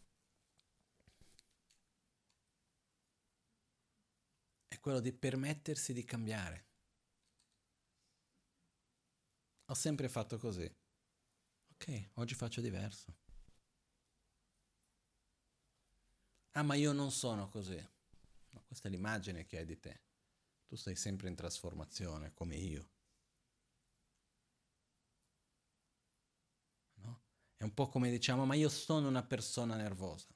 è 4.68 4.78
quello 4.78 5.00
di 5.00 5.14
permettersi 5.14 5.94
di 5.94 6.04
cambiare. 6.04 6.66
Ho 9.70 9.74
sempre 9.74 10.10
fatto 10.10 10.36
così. 10.36 10.70
Ok, 11.72 12.10
oggi 12.16 12.34
faccio 12.34 12.60
diverso. 12.60 13.25
Ah, 16.56 16.62
ma 16.62 16.74
io 16.74 16.92
non 16.92 17.10
sono 17.10 17.50
così. 17.50 17.76
No, 17.76 18.64
questa 18.66 18.88
è 18.88 18.90
l'immagine 18.90 19.44
che 19.44 19.58
hai 19.58 19.66
di 19.66 19.78
te. 19.78 20.00
Tu 20.66 20.74
sei 20.76 20.96
sempre 20.96 21.28
in 21.28 21.34
trasformazione, 21.34 22.32
come 22.32 22.56
io. 22.56 22.88
No? 26.94 27.20
È 27.56 27.62
un 27.62 27.74
po' 27.74 27.88
come 27.88 28.10
diciamo, 28.10 28.46
ma 28.46 28.54
io 28.54 28.70
sono 28.70 29.06
una 29.06 29.22
persona 29.22 29.76
nervosa. 29.76 30.28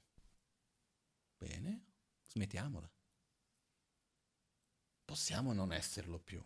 Bene, 1.39 1.87
smettiamola. 2.29 2.91
Possiamo 5.07 5.55
non 5.55 5.73
esserlo 5.73 6.19
più. 6.19 6.43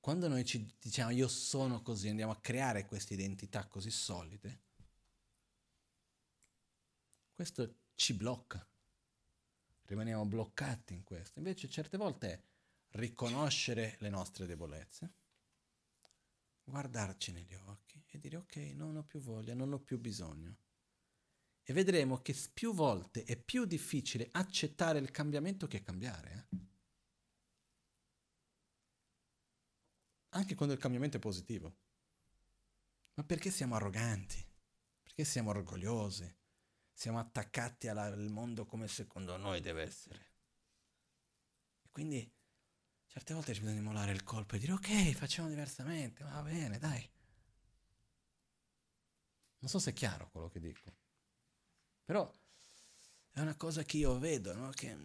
Quando 0.00 0.28
noi 0.28 0.44
ci 0.44 0.76
diciamo 0.78 1.12
io 1.12 1.28
sono 1.28 1.80
così, 1.80 2.10
andiamo 2.10 2.32
a 2.32 2.40
creare 2.40 2.84
queste 2.84 3.14
identità 3.14 3.66
così 3.66 3.90
solide, 3.90 4.64
questo 7.34 7.86
ci 7.98 8.14
blocca 8.14 8.64
rimaniamo 9.88 10.24
bloccati 10.26 10.94
in 10.94 11.02
questo. 11.02 11.38
Invece 11.38 11.68
certe 11.68 11.96
volte 11.96 12.32
è 12.32 12.42
riconoscere 12.98 13.96
le 14.00 14.10
nostre 14.10 14.46
debolezze, 14.46 15.12
guardarci 16.62 17.32
negli 17.32 17.54
occhi 17.54 18.02
e 18.06 18.18
dire 18.18 18.36
ok, 18.36 18.56
non 18.74 18.96
ho 18.96 19.02
più 19.02 19.20
voglia, 19.20 19.54
non 19.54 19.72
ho 19.72 19.80
più 19.80 19.98
bisogno. 19.98 20.56
E 21.62 21.72
vedremo 21.72 22.20
che 22.22 22.34
più 22.52 22.72
volte 22.72 23.24
è 23.24 23.36
più 23.36 23.64
difficile 23.64 24.28
accettare 24.32 24.98
il 24.98 25.10
cambiamento 25.10 25.66
che 25.66 25.82
cambiare. 25.82 26.48
Eh? 26.50 26.56
Anche 30.30 30.54
quando 30.54 30.74
il 30.74 30.80
cambiamento 30.80 31.16
è 31.16 31.20
positivo. 31.20 31.76
Ma 33.14 33.24
perché 33.24 33.50
siamo 33.50 33.74
arroganti? 33.74 34.42
Perché 35.02 35.24
siamo 35.24 35.50
orgogliosi? 35.50 36.36
Siamo 36.98 37.20
attaccati 37.20 37.86
al 37.86 38.28
mondo 38.28 38.66
come 38.66 38.88
secondo 38.88 39.36
noi 39.36 39.60
deve 39.60 39.82
essere. 39.82 40.32
E 41.80 41.90
quindi 41.92 42.28
certe 43.06 43.34
volte 43.34 43.54
ci 43.54 43.60
bisogna 43.60 43.82
mollare 43.82 44.10
il 44.10 44.24
colpo 44.24 44.56
e 44.56 44.58
dire 44.58 44.72
ok, 44.72 45.12
facciamo 45.12 45.48
diversamente, 45.48 46.24
va 46.24 46.42
bene, 46.42 46.76
dai. 46.80 47.08
Non 49.60 49.70
so 49.70 49.78
se 49.78 49.90
è 49.90 49.92
chiaro 49.92 50.28
quello 50.28 50.48
che 50.48 50.58
dico, 50.58 50.92
però 52.02 52.28
è 53.30 53.38
una 53.38 53.54
cosa 53.54 53.84
che 53.84 53.98
io 53.98 54.18
vedo, 54.18 54.52
no? 54.54 54.70
che 54.70 54.96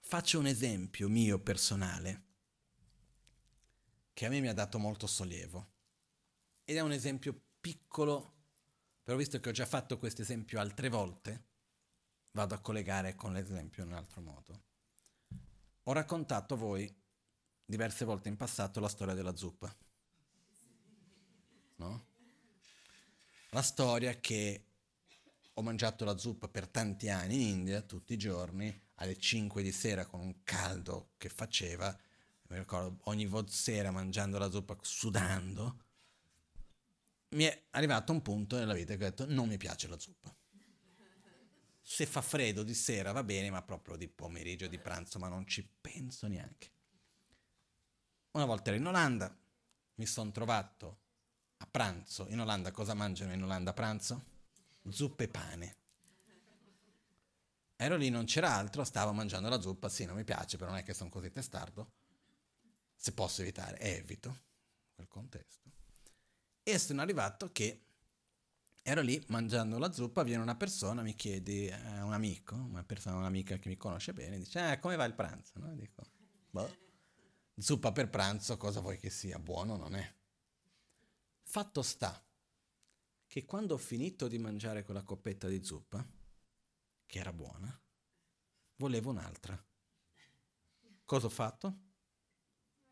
faccio 0.00 0.38
un 0.38 0.46
esempio 0.46 1.10
mio 1.10 1.38
personale 1.40 2.24
che 4.14 4.24
a 4.24 4.30
me 4.30 4.40
mi 4.40 4.48
ha 4.48 4.54
dato 4.54 4.78
molto 4.78 5.06
sollievo 5.06 5.72
ed 6.64 6.76
è 6.76 6.80
un 6.80 6.92
esempio 6.92 7.38
piccolo 7.60 8.37
però 9.08 9.20
visto 9.20 9.40
che 9.40 9.48
ho 9.48 9.52
già 9.52 9.64
fatto 9.64 9.96
questo 9.96 10.20
esempio 10.20 10.60
altre 10.60 10.90
volte, 10.90 11.44
vado 12.32 12.54
a 12.54 12.58
collegare 12.58 13.14
con 13.14 13.32
l'esempio 13.32 13.82
in 13.82 13.88
un 13.88 13.94
altro 13.94 14.20
modo. 14.20 14.62
Ho 15.84 15.92
raccontato 15.94 16.52
a 16.52 16.56
voi 16.58 16.94
diverse 17.64 18.04
volte 18.04 18.28
in 18.28 18.36
passato 18.36 18.80
la 18.80 18.88
storia 18.90 19.14
della 19.14 19.34
zuppa. 19.34 19.74
No? 21.76 22.06
La 23.48 23.62
storia 23.62 24.14
che 24.20 24.66
ho 25.54 25.62
mangiato 25.62 26.04
la 26.04 26.18
zuppa 26.18 26.46
per 26.46 26.68
tanti 26.68 27.08
anni 27.08 27.34
in 27.34 27.48
India, 27.60 27.80
tutti 27.80 28.12
i 28.12 28.18
giorni, 28.18 28.78
alle 28.96 29.16
5 29.16 29.62
di 29.62 29.72
sera 29.72 30.04
con 30.04 30.20
un 30.20 30.42
caldo 30.44 31.12
che 31.16 31.30
faceva, 31.30 31.98
mi 32.48 32.58
ricordo 32.58 32.98
ogni 33.04 33.26
sera 33.46 33.90
mangiando 33.90 34.36
la 34.36 34.50
zuppa 34.50 34.76
sudando, 34.82 35.84
mi 37.30 37.44
è 37.44 37.66
arrivato 37.70 38.12
un 38.12 38.22
punto 38.22 38.56
nella 38.56 38.74
vita 38.74 38.96
che 38.96 39.04
ho 39.04 39.08
detto 39.08 39.26
non 39.26 39.48
mi 39.48 39.56
piace 39.56 39.88
la 39.88 39.98
zuppa. 39.98 40.34
Se 41.80 42.04
fa 42.06 42.20
freddo 42.20 42.62
di 42.62 42.74
sera 42.74 43.12
va 43.12 43.22
bene, 43.22 43.50
ma 43.50 43.62
proprio 43.62 43.96
di 43.96 44.08
pomeriggio, 44.08 44.66
di 44.66 44.78
pranzo, 44.78 45.18
ma 45.18 45.28
non 45.28 45.46
ci 45.46 45.66
penso 45.80 46.26
neanche. 46.26 46.70
Una 48.32 48.44
volta 48.44 48.70
ero 48.70 48.78
in 48.78 48.86
Olanda, 48.86 49.34
mi 49.94 50.06
sono 50.06 50.30
trovato 50.30 51.00
a 51.56 51.66
pranzo. 51.66 52.26
In 52.28 52.40
Olanda 52.40 52.70
cosa 52.72 52.94
mangiano 52.94 53.32
in 53.32 53.42
Olanda 53.42 53.70
a 53.70 53.74
pranzo? 53.74 54.24
Zuppa 54.88 55.24
e 55.24 55.28
pane. 55.28 55.76
Ero 57.76 57.96
lì, 57.96 58.10
non 58.10 58.24
c'era 58.24 58.54
altro, 58.54 58.84
stavo 58.84 59.12
mangiando 59.12 59.48
la 59.48 59.60
zuppa, 59.60 59.88
sì, 59.88 60.04
non 60.04 60.16
mi 60.16 60.24
piace, 60.24 60.56
però 60.56 60.70
non 60.70 60.80
è 60.80 60.82
che 60.82 60.94
sono 60.94 61.10
così 61.10 61.30
testardo. 61.30 61.92
Se 62.94 63.12
posso 63.12 63.42
evitare, 63.42 63.78
evito 63.78 64.36
quel 64.94 65.08
contesto. 65.08 65.67
E 66.68 66.78
sono 66.78 67.00
arrivato 67.00 67.50
che 67.50 67.82
ero 68.82 69.00
lì 69.00 69.24
mangiando 69.28 69.78
la 69.78 69.90
zuppa, 69.90 70.22
viene 70.22 70.42
una 70.42 70.54
persona, 70.54 71.00
mi 71.00 71.14
chiede, 71.14 71.70
eh, 71.70 72.02
un 72.02 72.12
amico, 72.12 72.56
una 72.56 72.84
persona, 72.84 73.16
un'amica 73.16 73.56
che 73.56 73.70
mi 73.70 73.78
conosce 73.78 74.12
bene, 74.12 74.36
dice, 74.36 74.72
eh, 74.72 74.78
come 74.78 74.94
va 74.94 75.06
il 75.06 75.14
pranzo? 75.14 75.58
No? 75.60 75.74
Dico, 75.74 76.02
boh, 76.50 76.76
zuppa 77.56 77.90
per 77.90 78.10
pranzo, 78.10 78.58
cosa 78.58 78.80
vuoi 78.80 78.98
che 78.98 79.08
sia? 79.08 79.38
Buono 79.38 79.76
non 79.76 79.94
è. 79.94 80.14
Fatto 81.40 81.80
sta 81.80 82.22
che 83.26 83.46
quando 83.46 83.72
ho 83.72 83.78
finito 83.78 84.28
di 84.28 84.36
mangiare 84.36 84.84
quella 84.84 85.02
coppetta 85.02 85.48
di 85.48 85.64
zuppa, 85.64 86.06
che 87.06 87.18
era 87.18 87.32
buona, 87.32 87.80
volevo 88.76 89.08
un'altra. 89.08 89.58
Cosa 91.06 91.24
ho 91.24 91.30
fatto? 91.30 91.78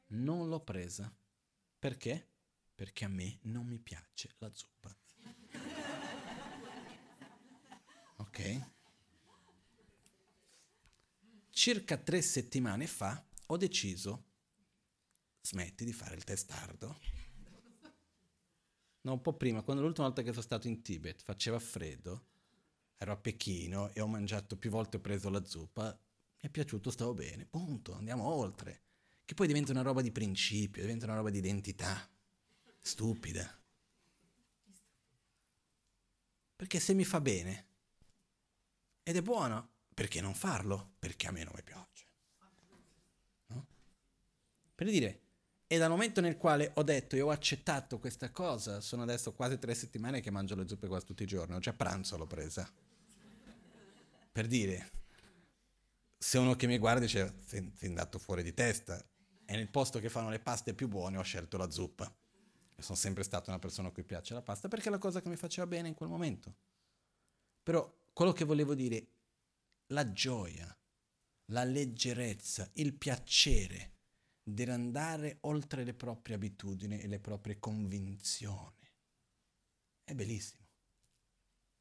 Non 0.06 0.48
l'ho 0.48 0.60
presa. 0.60 1.14
Perché? 1.78 2.35
Perché 2.76 3.06
a 3.06 3.08
me 3.08 3.38
non 3.42 3.66
mi 3.66 3.78
piace 3.78 4.34
la 4.38 4.52
zuppa. 4.52 4.94
Ok? 8.18 8.60
Circa 11.50 11.96
tre 11.96 12.20
settimane 12.20 12.86
fa 12.86 13.26
ho 13.46 13.56
deciso, 13.56 14.24
smetti 15.40 15.86
di 15.86 15.92
fare 15.94 16.14
il 16.16 16.24
testardo. 16.24 17.00
No, 19.00 19.12
un 19.12 19.20
po' 19.22 19.34
prima, 19.34 19.62
quando 19.62 19.82
l'ultima 19.82 20.06
volta 20.06 20.22
che 20.22 20.30
sono 20.30 20.42
stato 20.42 20.68
in 20.68 20.82
Tibet 20.82 21.22
faceva 21.22 21.58
freddo, 21.58 22.26
ero 22.98 23.12
a 23.12 23.16
Pechino 23.16 23.90
e 23.94 24.00
ho 24.00 24.06
mangiato 24.06 24.56
più 24.56 24.68
volte, 24.68 24.98
ho 24.98 25.00
preso 25.00 25.30
la 25.30 25.44
zuppa, 25.44 25.84
mi 25.92 26.48
è 26.48 26.50
piaciuto, 26.50 26.90
stavo 26.90 27.14
bene, 27.14 27.46
punto, 27.46 27.94
andiamo 27.94 28.24
oltre. 28.24 28.82
Che 29.24 29.34
poi 29.34 29.46
diventa 29.46 29.72
una 29.72 29.82
roba 29.82 30.02
di 30.02 30.12
principio, 30.12 30.82
diventa 30.82 31.06
una 31.06 31.14
roba 31.14 31.30
di 31.30 31.38
identità, 31.38 32.08
stupida. 32.86 33.52
Perché 36.54 36.80
se 36.80 36.94
mi 36.94 37.04
fa 37.04 37.20
bene 37.20 37.66
ed 39.02 39.16
è 39.16 39.22
buono, 39.22 39.70
perché 39.92 40.20
non 40.20 40.34
farlo? 40.34 40.94
Perché 40.98 41.26
a 41.26 41.32
me 41.32 41.44
non 41.44 41.52
mi 41.54 41.62
piace. 41.62 42.06
No? 43.48 43.66
Per 44.74 44.86
dire, 44.88 45.20
e 45.66 45.78
dal 45.78 45.90
momento 45.90 46.20
nel 46.20 46.36
quale 46.36 46.70
ho 46.74 46.82
detto 46.82 47.16
e 47.16 47.20
ho 47.20 47.30
accettato 47.30 47.98
questa 47.98 48.30
cosa, 48.30 48.80
sono 48.80 49.02
adesso 49.02 49.32
quasi 49.32 49.58
tre 49.58 49.74
settimane 49.74 50.20
che 50.20 50.30
mangio 50.30 50.54
le 50.54 50.68
zuppe 50.68 50.86
quasi 50.86 51.06
tutti 51.06 51.24
i 51.24 51.26
giorni, 51.26 51.58
già 51.58 51.72
pranzo 51.72 52.16
l'ho 52.16 52.26
presa. 52.26 52.70
Per 54.32 54.46
dire, 54.46 54.90
se 56.16 56.38
uno 56.38 56.54
che 56.54 56.66
mi 56.66 56.78
guarda 56.78 57.00
dice, 57.00 57.40
sei, 57.44 57.72
andato 57.82 58.18
fuori 58.18 58.42
di 58.42 58.54
testa, 58.54 59.04
e 59.44 59.56
nel 59.56 59.68
posto 59.68 59.98
che 59.98 60.08
fanno 60.08 60.30
le 60.30 60.38
paste 60.38 60.72
più 60.72 60.88
buone 60.88 61.16
ho 61.16 61.22
scelto 61.22 61.56
la 61.56 61.70
zuppa. 61.70 62.12
Sono 62.78 62.96
sempre 62.96 63.22
stata 63.22 63.50
una 63.50 63.58
persona 63.58 63.88
a 63.88 63.90
cui 63.90 64.04
piace 64.04 64.34
la 64.34 64.42
pasta 64.42 64.68
perché 64.68 64.88
è 64.88 64.90
la 64.90 64.98
cosa 64.98 65.22
che 65.22 65.28
mi 65.28 65.36
faceva 65.36 65.66
bene 65.66 65.88
in 65.88 65.94
quel 65.94 66.08
momento. 66.08 66.54
Però 67.62 67.90
quello 68.12 68.32
che 68.32 68.44
volevo 68.44 68.74
dire, 68.74 69.06
la 69.88 70.12
gioia, 70.12 70.76
la 71.46 71.64
leggerezza, 71.64 72.68
il 72.74 72.94
piacere 72.94 73.94
andare 74.68 75.38
oltre 75.42 75.84
le 75.84 75.94
proprie 75.94 76.36
abitudini 76.36 77.00
e 77.00 77.08
le 77.08 77.18
proprie 77.18 77.58
convinzioni. 77.58 78.88
È 80.04 80.14
bellissimo. 80.14 80.64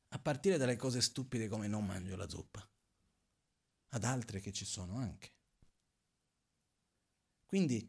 A 0.10 0.20
partire 0.20 0.58
dalle 0.58 0.76
cose 0.76 1.02
stupide 1.02 1.48
come 1.48 1.68
non 1.68 1.86
mangio 1.86 2.16
la 2.16 2.28
zuppa, 2.28 2.68
ad 3.90 4.04
altre 4.04 4.40
che 4.40 4.52
ci 4.52 4.66
sono 4.66 4.98
anche. 4.98 5.34
Quindi 7.46 7.88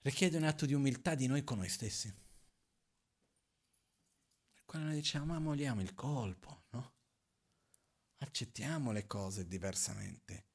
richiede 0.00 0.36
un 0.36 0.44
atto 0.44 0.66
di 0.66 0.74
umiltà 0.74 1.14
di 1.14 1.26
noi 1.26 1.44
con 1.44 1.58
noi 1.58 1.68
stessi. 1.68 2.12
Quando 4.64 4.88
noi 4.88 4.98
diciamo, 4.98 5.32
ma 5.32 5.38
molliamo 5.38 5.80
il 5.80 5.94
colpo, 5.94 6.66
no? 6.70 6.96
Accettiamo 8.18 8.92
le 8.92 9.06
cose 9.06 9.46
diversamente. 9.46 10.46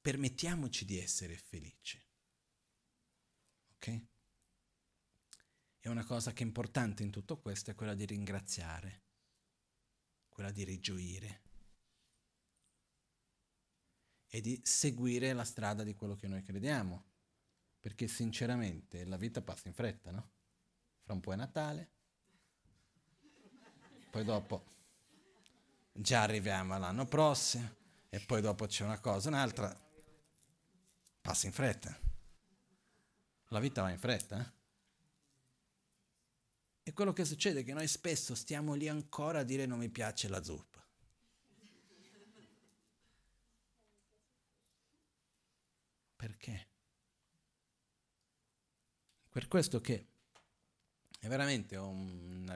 Permettiamoci 0.00 0.84
di 0.84 0.98
essere 0.98 1.36
felici. 1.36 2.02
Ok? 3.74 4.06
E 5.84 5.88
una 5.88 6.04
cosa 6.04 6.32
che 6.32 6.42
è 6.42 6.46
importante 6.46 7.02
in 7.02 7.10
tutto 7.10 7.40
questo 7.40 7.70
è 7.70 7.74
quella 7.74 7.94
di 7.94 8.06
ringraziare, 8.06 9.02
quella 10.28 10.50
di 10.50 10.64
rigioire 10.64 11.42
e 14.28 14.40
di 14.40 14.58
seguire 14.64 15.32
la 15.34 15.44
strada 15.44 15.82
di 15.82 15.94
quello 15.94 16.14
che 16.14 16.28
noi 16.28 16.42
crediamo. 16.42 17.11
Perché 17.82 18.06
sinceramente 18.06 19.04
la 19.04 19.16
vita 19.16 19.42
passa 19.42 19.66
in 19.66 19.74
fretta, 19.74 20.12
no? 20.12 20.30
Fra 21.02 21.14
un 21.14 21.20
po' 21.20 21.32
è 21.32 21.36
Natale, 21.36 21.90
poi 24.08 24.22
dopo 24.22 24.64
già 25.92 26.22
arriviamo 26.22 26.74
all'anno 26.74 27.06
prossimo 27.06 27.68
e 28.08 28.20
poi 28.20 28.40
dopo 28.40 28.66
c'è 28.66 28.84
una 28.84 29.00
cosa, 29.00 29.30
un'altra, 29.30 29.76
passa 31.20 31.46
in 31.46 31.52
fretta. 31.52 31.98
La 33.48 33.58
vita 33.58 33.82
va 33.82 33.90
in 33.90 33.98
fretta. 33.98 34.38
Eh? 34.38 34.52
E 36.84 36.92
quello 36.92 37.12
che 37.12 37.24
succede 37.24 37.60
è 37.60 37.64
che 37.64 37.72
noi 37.72 37.88
spesso 37.88 38.36
stiamo 38.36 38.74
lì 38.74 38.86
ancora 38.86 39.40
a 39.40 39.42
dire 39.42 39.66
non 39.66 39.80
mi 39.80 39.88
piace 39.88 40.28
la 40.28 40.40
zuppa. 40.44 40.86
Perché? 46.14 46.71
Per 49.32 49.48
questo 49.48 49.80
che 49.80 50.08
è 51.18 51.26
veramente 51.26 51.76
una, 51.76 52.54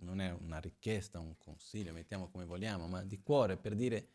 non 0.00 0.20
è 0.20 0.32
una 0.32 0.58
richiesta, 0.58 1.20
un 1.20 1.38
consiglio, 1.38 1.92
mettiamo 1.92 2.28
come 2.28 2.44
vogliamo, 2.44 2.88
ma 2.88 3.04
di 3.04 3.20
cuore 3.20 3.56
per 3.56 3.76
dire 3.76 4.08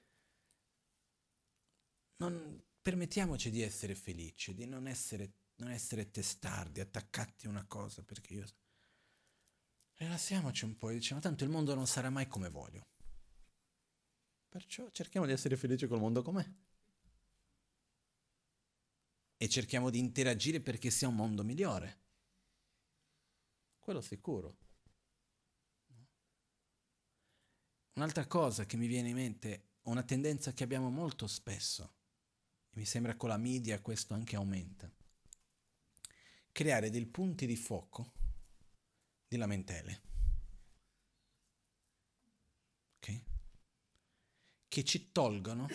non 2.17 2.61
permettiamoci 2.81 3.49
di 3.49 3.61
essere 3.61 3.95
felici, 3.95 4.53
di 4.53 4.65
non 4.65 4.88
essere 4.88 5.31
non 5.55 5.71
essere 5.71 6.11
testardi, 6.11 6.80
attaccati 6.80 7.45
a 7.45 7.49
una 7.49 7.65
cosa, 7.65 8.03
perché 8.03 8.34
io... 8.34 8.45
Rilassiamoci 9.95 10.65
un 10.65 10.75
po' 10.75 10.89
e 10.89 10.95
diciamo, 10.95 11.21
tanto 11.21 11.43
il 11.43 11.49
mondo 11.49 11.75
non 11.75 11.88
sarà 11.88 12.09
mai 12.09 12.27
come 12.27 12.49
voglio. 12.49 12.88
Perciò 14.49 14.89
cerchiamo 14.91 15.25
di 15.25 15.31
essere 15.31 15.55
felici 15.55 15.88
col 15.88 15.99
mondo 15.99 16.21
com'è. 16.21 16.45
E 19.43 19.49
cerchiamo 19.49 19.89
di 19.89 19.99
interagire 19.99 20.61
perché 20.61 20.89
sia 20.89 21.09
un 21.09 21.15
mondo 21.15 21.43
migliore. 21.43 21.99
Quello 23.77 23.99
sicuro. 23.99 24.57
Un'altra 27.95 28.25
cosa 28.25 28.65
che 28.65 28.77
mi 28.77 28.87
viene 28.87 29.09
in 29.09 29.15
mente, 29.15 29.71
una 29.81 30.03
tendenza 30.03 30.53
che 30.53 30.63
abbiamo 30.63 30.89
molto 30.89 31.27
spesso, 31.27 31.95
e 32.69 32.77
mi 32.77 32.85
sembra 32.85 33.17
con 33.17 33.27
la 33.27 33.35
media 33.35 33.81
questo 33.81 34.13
anche 34.13 34.37
aumenta, 34.37 34.89
creare 36.53 36.89
dei 36.89 37.05
punti 37.05 37.45
di 37.45 37.57
fuoco 37.57 38.13
di 39.27 39.35
lamentele. 39.35 40.01
Ok? 42.95 43.21
Che 44.69 44.83
ci 44.85 45.11
tolgono 45.11 45.67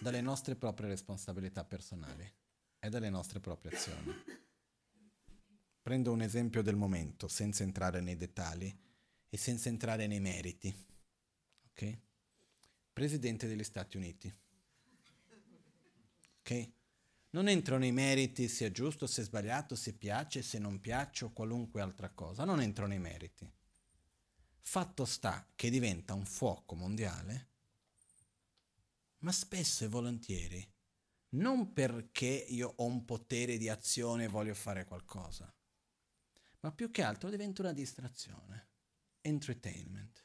dalle 0.00 0.20
nostre 0.20 0.54
proprie 0.54 0.86
responsabilità 0.86 1.64
personali 1.64 2.44
e 2.86 2.90
dalle 2.90 3.10
nostre 3.10 3.40
proprie 3.40 3.72
azioni. 3.76 4.14
Prendo 5.82 6.12
un 6.12 6.22
esempio 6.22 6.62
del 6.62 6.76
momento, 6.76 7.28
senza 7.28 7.62
entrare 7.62 8.00
nei 8.00 8.16
dettagli 8.16 8.74
e 9.28 9.36
senza 9.36 9.68
entrare 9.68 10.06
nei 10.06 10.20
meriti. 10.20 10.74
Ok? 11.70 11.98
Presidente 12.92 13.46
degli 13.46 13.64
Stati 13.64 13.96
Uniti. 13.96 14.34
Ok? 16.40 16.70
Non 17.30 17.48
entro 17.48 17.76
nei 17.76 17.92
meriti 17.92 18.48
se 18.48 18.66
è 18.66 18.70
giusto, 18.70 19.06
se 19.06 19.22
è 19.22 19.24
sbagliato, 19.24 19.74
se 19.74 19.92
piace, 19.92 20.42
se 20.42 20.58
non 20.58 20.80
piace 20.80 21.26
o 21.26 21.32
qualunque 21.32 21.80
altra 21.80 22.08
cosa. 22.10 22.44
Non 22.44 22.60
entro 22.60 22.86
nei 22.86 22.98
meriti. 22.98 23.48
Fatto 24.60 25.04
sta 25.04 25.46
che 25.54 25.70
diventa 25.70 26.14
un 26.14 26.24
fuoco 26.24 26.74
mondiale, 26.74 27.48
ma 29.18 29.30
spesso 29.30 29.84
e 29.84 29.88
volentieri 29.88 30.74
non 31.36 31.72
perché 31.72 32.26
io 32.48 32.72
ho 32.76 32.84
un 32.84 33.04
potere 33.04 33.56
di 33.56 33.68
azione 33.68 34.24
e 34.24 34.28
voglio 34.28 34.54
fare 34.54 34.84
qualcosa, 34.84 35.52
ma 36.60 36.72
più 36.72 36.90
che 36.90 37.02
altro 37.02 37.30
diventa 37.30 37.62
una 37.62 37.72
distrazione, 37.72 38.68
entertainment. 39.20 40.24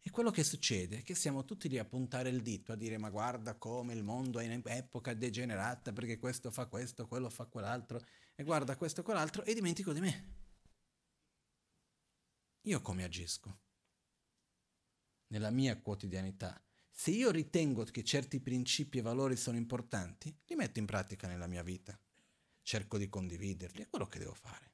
E 0.00 0.10
quello 0.10 0.30
che 0.30 0.44
succede 0.44 0.98
è 0.98 1.02
che 1.02 1.14
siamo 1.14 1.44
tutti 1.44 1.68
lì 1.68 1.78
a 1.78 1.84
puntare 1.84 2.28
il 2.28 2.40
dito, 2.40 2.72
a 2.72 2.76
dire 2.76 2.96
ma 2.98 3.10
guarda 3.10 3.56
come 3.56 3.92
il 3.92 4.02
mondo 4.02 4.38
è 4.38 4.44
in 4.44 4.62
epoca 4.64 5.12
degenerata 5.12 5.92
perché 5.92 6.18
questo 6.18 6.50
fa 6.50 6.66
questo, 6.66 7.06
quello 7.06 7.28
fa 7.28 7.46
quell'altro, 7.46 8.00
e 8.34 8.42
guarda 8.42 8.76
questo 8.76 9.00
e 9.00 9.04
quell'altro 9.04 9.44
e 9.44 9.54
dimentico 9.54 9.92
di 9.92 10.00
me. 10.00 10.36
Io 12.62 12.80
come 12.80 13.04
agisco? 13.04 13.58
Nella 15.28 15.50
mia 15.50 15.78
quotidianità. 15.78 16.62
Se 16.98 17.12
io 17.12 17.30
ritengo 17.30 17.84
che 17.84 18.02
certi 18.02 18.40
principi 18.40 18.98
e 18.98 19.02
valori 19.02 19.36
sono 19.36 19.56
importanti, 19.56 20.36
li 20.46 20.56
metto 20.56 20.80
in 20.80 20.84
pratica 20.84 21.28
nella 21.28 21.46
mia 21.46 21.62
vita. 21.62 21.96
Cerco 22.60 22.98
di 22.98 23.08
condividerli, 23.08 23.82
è 23.82 23.88
quello 23.88 24.08
che 24.08 24.18
devo 24.18 24.34
fare. 24.34 24.72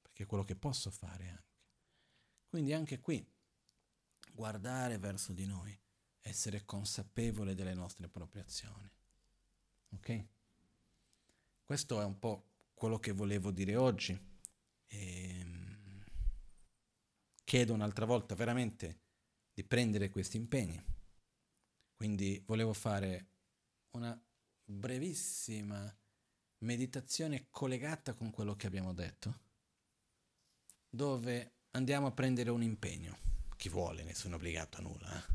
Perché 0.00 0.22
è 0.22 0.26
quello 0.26 0.42
che 0.42 0.56
posso 0.56 0.90
fare 0.90 1.28
anche. 1.28 1.60
Quindi 2.48 2.72
anche 2.72 2.98
qui 3.00 3.22
guardare 4.32 4.96
verso 4.96 5.34
di 5.34 5.44
noi, 5.44 5.78
essere 6.22 6.64
consapevole 6.64 7.54
delle 7.54 7.74
nostre 7.74 8.08
proprie 8.08 8.40
azioni. 8.40 8.90
Ok? 9.90 10.26
Questo 11.62 12.00
è 12.00 12.04
un 12.04 12.18
po' 12.18 12.46
quello 12.72 12.98
che 12.98 13.12
volevo 13.12 13.50
dire 13.50 13.76
oggi. 13.76 14.18
E 14.86 15.37
chiedo 17.48 17.72
un'altra 17.72 18.04
volta 18.04 18.34
veramente 18.34 18.98
di 19.54 19.64
prendere 19.64 20.10
questi 20.10 20.36
impegni. 20.36 20.78
Quindi 21.96 22.42
volevo 22.44 22.74
fare 22.74 23.26
una 23.92 24.22
brevissima 24.62 25.90
meditazione 26.58 27.46
collegata 27.48 28.12
con 28.12 28.30
quello 28.30 28.54
che 28.54 28.66
abbiamo 28.66 28.92
detto, 28.92 29.38
dove 30.90 31.52
andiamo 31.70 32.08
a 32.08 32.12
prendere 32.12 32.50
un 32.50 32.62
impegno. 32.62 33.16
Chi 33.56 33.70
vuole, 33.70 34.02
nessuno 34.02 34.34
è 34.34 34.36
obbligato 34.36 34.76
a 34.76 34.82
nulla. 34.82 35.16
Eh? 35.16 35.34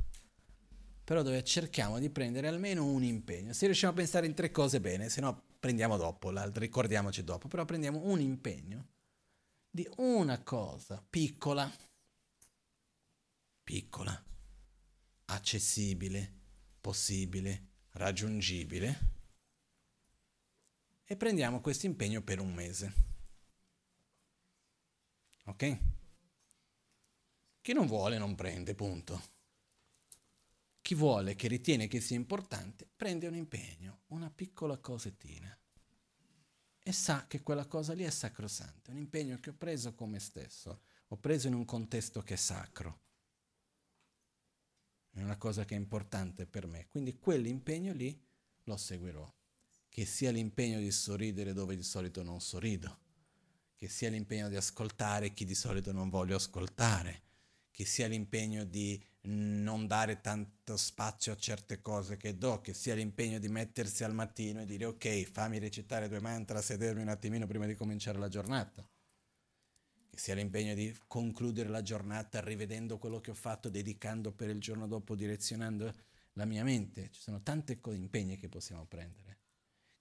Però 1.04 1.24
dove 1.24 1.44
cerchiamo 1.44 1.98
di 1.98 2.12
prendere 2.12 2.48
almeno 2.48 2.86
un 2.86 3.04
impegno. 3.04 3.54
Se 3.54 3.66
riusciamo 3.66 3.94
a 3.94 3.96
pensare 3.96 4.28
in 4.28 4.36
tre 4.36 4.52
cose 4.52 4.80
bene, 4.80 5.10
se 5.10 5.20
no 5.20 5.46
prendiamo 5.60 5.98
dopo, 5.98 6.32
ricordiamoci 6.32 7.24
dopo, 7.24 7.48
però 7.48 7.66
prendiamo 7.66 8.02
un 8.04 8.20
impegno 8.20 8.90
di 9.68 9.90
una 9.98 10.44
cosa 10.44 11.04
piccola, 11.10 11.68
piccola, 13.64 14.24
accessibile, 15.26 16.42
possibile, 16.82 17.68
raggiungibile 17.92 19.12
e 21.06 21.16
prendiamo 21.16 21.62
questo 21.62 21.86
impegno 21.86 22.22
per 22.22 22.40
un 22.40 22.54
mese. 22.54 22.94
Ok? 25.46 25.78
Chi 27.62 27.74
non 27.74 27.88
vuole 27.88 28.18
non 28.18 28.36
prende, 28.36 28.76
punto. 28.76 29.32
Chi 30.82 30.96
vuole, 30.96 31.36
che 31.36 31.48
ritiene 31.48 31.88
che 31.88 32.02
sia 32.02 32.18
importante, 32.18 32.90
prende 32.94 33.28
un 33.28 33.36
impegno, 33.36 34.02
una 34.08 34.30
piccola 34.30 34.78
cosettina. 34.78 35.58
E 36.86 36.92
sa 36.92 37.26
che 37.28 37.42
quella 37.42 37.66
cosa 37.66 37.94
lì 37.94 38.04
è 38.04 38.10
sacrosanta, 38.10 38.92
un 38.92 38.98
impegno 38.98 39.40
che 39.40 39.52
ho 39.52 39.56
preso 39.58 39.94
come 39.94 40.20
stesso, 40.20 40.82
ho 41.08 41.18
preso 41.18 41.48
in 41.48 41.54
un 41.54 41.64
contesto 41.64 42.22
che 42.22 42.34
è 42.34 42.38
sacro. 42.38 43.03
È 45.16 45.22
una 45.22 45.38
cosa 45.38 45.64
che 45.64 45.76
è 45.76 45.78
importante 45.78 46.48
per 46.48 46.66
me. 46.66 46.88
Quindi 46.88 47.20
quell'impegno 47.20 47.94
lì 47.94 48.20
lo 48.64 48.78
seguirò. 48.78 49.32
Che 49.88 50.06
sia 50.06 50.32
l'impegno 50.32 50.80
di 50.80 50.90
sorridere 50.90 51.54
dove 51.54 51.76
di 51.76 51.84
solito 51.84 52.24
non 52.24 52.42
sorrido, 52.42 52.98
che 53.76 53.88
sia 53.88 54.10
l'impegno 54.10 54.50
di 54.50 54.56
ascoltare 54.56 55.34
chi 55.34 55.46
di 55.46 55.54
solito 55.54 55.92
non 55.92 56.10
voglio 56.10 56.36
ascoltare, 56.36 57.22
che 57.70 57.86
sia 57.86 58.08
l'impegno 58.08 58.64
di 58.64 59.00
non 59.26 59.86
dare 59.86 60.20
tanto 60.20 60.76
spazio 60.78 61.32
a 61.32 61.38
certe 61.38 61.80
cose 61.82 62.18
che 62.18 62.36
do, 62.38 62.62
che 62.62 62.74
sia 62.74 62.96
l'impegno 62.96 63.38
di 63.38 63.50
mettersi 63.50 64.04
al 64.04 64.16
mattino 64.16 64.62
e 64.62 64.66
dire 64.66 64.86
ok, 64.86 65.24
fammi 65.26 65.60
recitare 65.60 66.10
due 66.10 66.20
mantra, 66.20 66.60
sedermi 66.60 67.04
un 67.04 67.10
attimino 67.10 67.46
prima 67.46 67.68
di 67.68 67.76
cominciare 67.76 68.18
la 68.18 68.30
giornata, 68.30 68.84
che 70.14 70.20
sia 70.20 70.36
l'impegno 70.36 70.76
di 70.76 70.96
concludere 71.08 71.70
la 71.70 71.82
giornata 71.82 72.40
rivedendo 72.40 73.00
quello 73.00 73.20
che 73.20 73.32
ho 73.32 73.34
fatto, 73.34 73.68
dedicando 73.68 74.32
per 74.32 74.52
il 74.52 74.60
giorno 74.60 74.86
dopo, 74.86 75.16
direzionando 75.16 75.92
la 76.34 76.46
mia 76.46 76.64
mente. 76.64 77.10
Ci 77.10 77.20
sono 77.20 77.42
tante 77.42 77.80
co- 77.80 77.94
impegni 77.94 78.38
che 78.38 78.48
possiamo 78.48 78.86
prendere, 78.86 79.40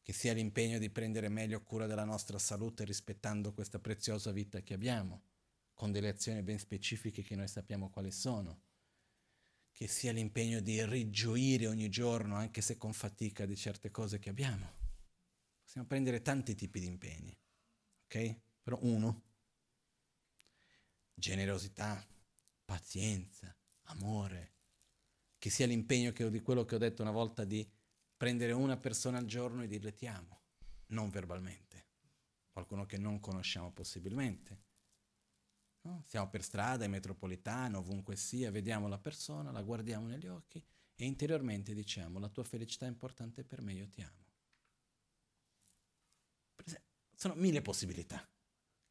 che 0.03 0.13
sia 0.13 0.35
l'impegno 0.35 0.79
di 0.79 0.91
prendere 0.91 1.31
meglio 1.31 1.63
cura 1.63 1.87
della 1.87 2.05
nostra 2.05 2.39
salute 2.39 2.85
rispettando 2.85 3.55
questa 3.55 3.79
preziosa 3.79 4.33
vita 4.33 4.61
che 4.61 4.75
abbiamo, 4.75 5.23
con 5.73 5.93
delle 5.93 6.11
azioni 6.11 6.43
ben 6.43 6.59
specifiche 6.59 7.23
che 7.23 7.35
noi 7.35 7.49
sappiamo 7.49 7.89
quali 7.89 8.13
sono 8.13 8.61
che 9.71 9.89
sia 9.89 10.13
l'impegno 10.13 10.61
di 10.61 10.85
rigioire 10.85 11.67
ogni 11.67 11.89
giorno, 11.89 12.37
anche 12.37 12.61
se 12.61 12.77
con 12.77 12.93
fatica, 12.93 13.47
di 13.47 13.57
certe 13.57 13.91
cose 13.91 14.19
che 14.19 14.29
abbiamo. 14.29 14.75
Possiamo 15.65 15.87
prendere 15.87 16.21
tanti 16.21 16.55
tipi 16.55 16.81
di 16.81 16.87
impegni, 16.87 17.35
ok? 18.05 18.37
Però 18.63 18.79
uno, 18.83 19.32
generosità, 21.15 22.07
pazienza, 22.65 23.55
amore, 23.85 24.55
che 25.39 25.51
sia 25.51 25.67
l'impegno 25.67 26.13
che, 26.13 26.31
di 26.31 26.41
quello 26.41 26.65
che 26.65 26.75
ho 26.75 26.79
detto 26.79 27.03
una 27.03 27.11
volta 27.11 27.45
di 27.45 27.69
prendere 28.17 28.53
una 28.53 28.77
persona 28.77 29.19
al 29.19 29.27
giorno 29.27 29.63
e 29.63 29.67
dirle 29.67 29.93
ti 29.93 30.07
amo, 30.07 30.43
non 30.89 31.11
verbalmente, 31.11 31.87
qualcuno 32.51 32.87
che 32.87 32.99
non 32.99 33.21
conosciamo 33.21 33.73
possibilmente 33.73 34.71
No? 35.83 36.05
Siamo 36.07 36.29
per 36.29 36.45
strada, 36.45 36.85
in 36.85 36.93
metropolitana, 36.93 37.79
ovunque 37.79 38.15
sia, 38.17 38.51
vediamo 38.51 38.87
la 38.87 38.99
persona, 38.99 39.51
la 39.51 39.63
guardiamo 39.63 40.07
negli 40.07 40.29
occhi 40.29 40.65
e 40.95 41.05
interiormente 41.05 41.75
diciamo 41.75 42.19
la 42.21 42.29
tua 42.29 42.45
felicità 42.45 42.87
è 42.87 42.89
importante 42.89 43.43
per 43.43 43.63
me, 43.63 43.73
io 43.73 43.89
ti 43.89 44.01
amo. 44.01 44.21
Sono 47.15 47.35
mille 47.35 47.63
possibilità, 47.63 48.27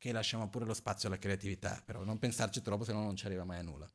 che 0.02 0.12
lasciamo 0.12 0.50
pure 0.50 0.66
lo 0.66 0.74
spazio 0.74 1.10
alla 1.10 1.20
creatività, 1.20 1.80
però 1.86 2.04
non 2.04 2.18
pensarci 2.18 2.64
troppo, 2.64 2.84
se 2.84 2.92
no 2.92 3.04
non 3.04 3.16
ci 3.16 3.28
arriva 3.28 3.44
mai 3.44 3.60
a 3.60 3.62
nulla. 3.62 3.88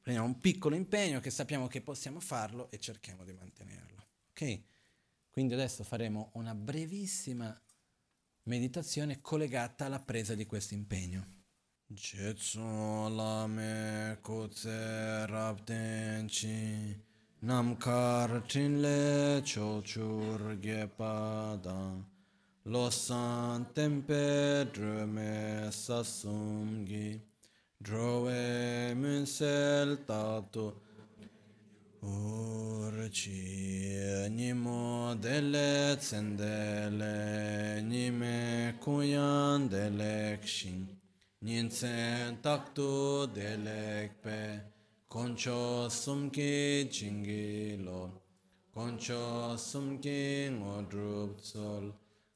Prendiamo 0.00 0.28
un 0.28 0.38
piccolo 0.38 0.76
impegno 0.76 1.18
che 1.18 1.30
sappiamo 1.30 1.66
che 1.66 1.80
possiamo 1.80 2.20
farlo 2.20 2.70
e 2.70 2.78
cerchiamo 2.78 3.24
di 3.24 3.32
mantenerlo. 3.32 4.06
Ok? 4.30 4.60
Quindi 5.28 5.54
adesso 5.54 5.82
faremo 5.82 6.30
una 6.34 6.54
brevissima 6.54 7.60
meditazione 8.44 9.20
collegata 9.20 9.86
alla 9.86 9.98
presa 9.98 10.36
di 10.36 10.46
questo 10.46 10.74
impegno. 10.74 11.26
Jetsu 11.88 12.60
lame 13.08 14.18
kutse 14.22 15.26
rabdenchi 15.26 16.96
namkar 17.40 18.40
chinle 18.46 19.42
chochur 19.42 20.56
gepada 20.60 22.10
losan 22.64 23.66
tempe 23.74 24.64
drume 24.72 25.68
sasumgi 25.70 27.20
drowe 27.82 28.94
munsel 28.94 29.96
tatu 30.06 30.72
Urci 32.02 33.30
nimo 34.30 35.14
dele 35.20 35.96
tsendele 35.96 37.82
nime 37.82 38.74
kuyan 38.80 39.68
delek 39.68 40.46
shin 40.46 40.86
Ninsen 41.42 42.36
taktu 42.42 43.26
delek 43.34 44.22
pe 44.22 44.60
Koncho 45.08 45.88
sumki 45.90 46.88
chingi 46.88 47.84
lo 47.84 48.10
Koncho 48.72 49.56
sumki 49.58 50.48
ngodrup 50.50 51.40
tsol 51.42 51.92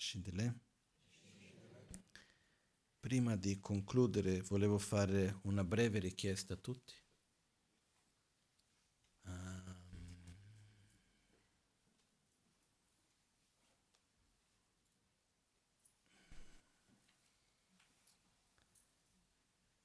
Crescidile. 0.00 0.60
Prima 2.98 3.36
di 3.36 3.60
concludere 3.60 4.40
volevo 4.40 4.78
fare 4.78 5.40
una 5.42 5.62
breve 5.62 5.98
richiesta 5.98 6.54
a 6.54 6.56
tutti. 6.56 6.94
Um, 9.24 10.38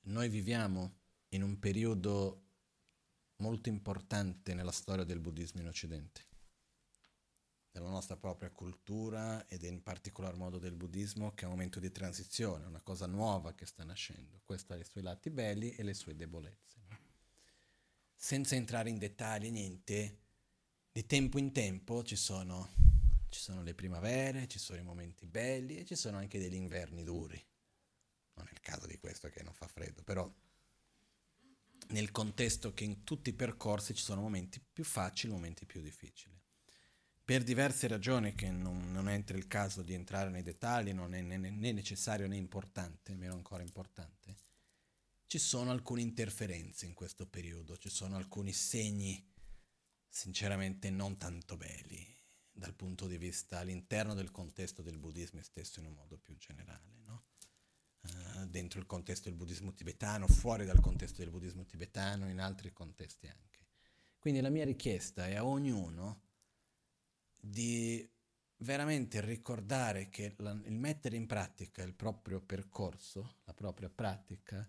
noi 0.03 0.29
viviamo 0.29 0.99
in 1.31 1.43
un 1.43 1.59
periodo 1.59 2.43
molto 3.39 3.67
importante 3.67 4.53
nella 4.53 4.71
storia 4.71 5.03
del 5.03 5.19
buddismo 5.19 5.59
in 5.59 5.67
Occidente 5.67 6.34
della 7.75 7.89
nostra 7.89 8.15
propria 8.15 8.49
cultura 8.51 9.45
ed 9.49 9.63
in 9.63 9.83
particolar 9.83 10.37
modo 10.37 10.59
del 10.59 10.75
buddismo 10.75 11.33
che 11.33 11.41
è 11.41 11.45
un 11.45 11.51
momento 11.51 11.81
di 11.81 11.91
transizione, 11.91 12.63
una 12.63 12.79
cosa 12.79 13.05
nuova 13.05 13.53
che 13.53 13.65
sta 13.65 13.83
nascendo. 13.83 14.39
Questo 14.45 14.71
ha 14.71 14.77
i 14.77 14.85
suoi 14.85 15.03
lati 15.03 15.29
belli 15.29 15.71
e 15.71 15.83
le 15.83 15.93
sue 15.93 16.15
debolezze. 16.15 16.77
Senza 18.15 18.55
entrare 18.55 18.87
in 18.87 18.97
dettagli, 18.97 19.51
niente, 19.51 20.19
di 20.89 21.05
tempo 21.05 21.37
in 21.37 21.51
tempo 21.51 22.01
ci 22.05 22.15
sono, 22.15 22.69
ci 23.27 23.41
sono 23.41 23.61
le 23.61 23.75
primavere, 23.75 24.47
ci 24.47 24.57
sono 24.57 24.79
i 24.79 24.83
momenti 24.83 25.25
belli 25.25 25.77
e 25.77 25.83
ci 25.83 25.97
sono 25.97 26.15
anche 26.15 26.39
degli 26.39 26.55
inverni 26.55 27.03
duri. 27.03 27.45
Non 28.35 28.47
è 28.47 28.51
il 28.53 28.61
caso 28.61 28.87
di 28.87 28.97
questo 28.97 29.27
che 29.27 29.43
non 29.43 29.53
fa 29.53 29.67
freddo, 29.67 30.01
però 30.01 30.33
nel 31.89 32.11
contesto 32.11 32.73
che 32.73 32.85
in 32.85 33.03
tutti 33.03 33.31
i 33.31 33.33
percorsi 33.33 33.93
ci 33.93 34.01
sono 34.01 34.21
momenti 34.21 34.61
più 34.61 34.85
facili, 34.85 35.33
momenti 35.33 35.65
più 35.65 35.81
difficili 35.81 36.34
per 37.25 37.41
diverse 37.41 37.87
ragioni 37.87 38.35
che 38.35 38.51
non, 38.51 38.91
non 38.91 39.09
entra 39.09 39.35
il 39.35 39.47
caso 39.47 39.81
di 39.81 39.93
entrare 39.93 40.29
nei 40.29 40.43
dettagli, 40.43 40.93
non 40.93 41.15
è 41.15 41.21
né, 41.21 41.37
né 41.37 41.71
necessario 41.71 42.27
né 42.27 42.37
importante, 42.37 43.15
meno 43.15 43.33
ancora 43.33 43.63
importante, 43.63 44.37
ci 45.25 45.39
sono 45.39 45.71
alcune 45.71 46.01
interferenze 46.01 46.85
in 46.85 46.93
questo 46.93 47.25
periodo, 47.25 47.77
ci 47.77 47.89
sono 47.89 48.15
alcuni 48.15 48.53
segni 48.53 49.27
sinceramente 50.07 50.91
non 50.91 51.17
tanto 51.17 51.57
belli, 51.57 52.05
dal 52.51 52.75
punto 52.75 53.07
di 53.07 53.17
vista 53.17 53.57
all'interno 53.57 54.13
del 54.13 54.29
contesto 54.29 54.83
del 54.83 54.99
buddismo 54.99 55.41
stesso 55.41 55.79
in 55.79 55.87
un 55.87 55.93
modo 55.93 56.19
più 56.19 56.37
generale, 56.37 56.99
no? 57.05 57.23
uh, 58.01 58.45
dentro 58.45 58.79
il 58.79 58.85
contesto 58.85 59.29
del 59.29 59.37
buddismo 59.37 59.73
tibetano, 59.73 60.27
fuori 60.27 60.63
dal 60.63 60.79
contesto 60.79 61.23
del 61.23 61.31
buddismo 61.31 61.65
tibetano, 61.65 62.29
in 62.29 62.39
altri 62.39 62.71
contesti 62.71 63.25
anche. 63.27 63.65
Quindi 64.19 64.41
la 64.41 64.49
mia 64.49 64.63
richiesta 64.63 65.27
è 65.27 65.35
a 65.35 65.45
ognuno 65.45 66.24
di 67.47 68.09
veramente 68.57 69.21
ricordare 69.21 70.09
che 70.09 70.33
la, 70.37 70.51
il 70.63 70.77
mettere 70.77 71.15
in 71.15 71.27
pratica 71.27 71.83
il 71.83 71.93
proprio 71.93 72.41
percorso, 72.41 73.37
la 73.43 73.53
propria 73.53 73.89
pratica, 73.89 74.67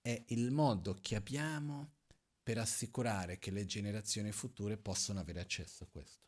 è 0.00 0.24
il 0.28 0.50
modo 0.50 0.94
che 1.00 1.16
abbiamo 1.16 1.94
per 2.42 2.58
assicurare 2.58 3.38
che 3.38 3.50
le 3.50 3.66
generazioni 3.66 4.32
future 4.32 4.76
possano 4.76 5.20
avere 5.20 5.40
accesso 5.40 5.84
a 5.84 5.88
questo. 5.88 6.20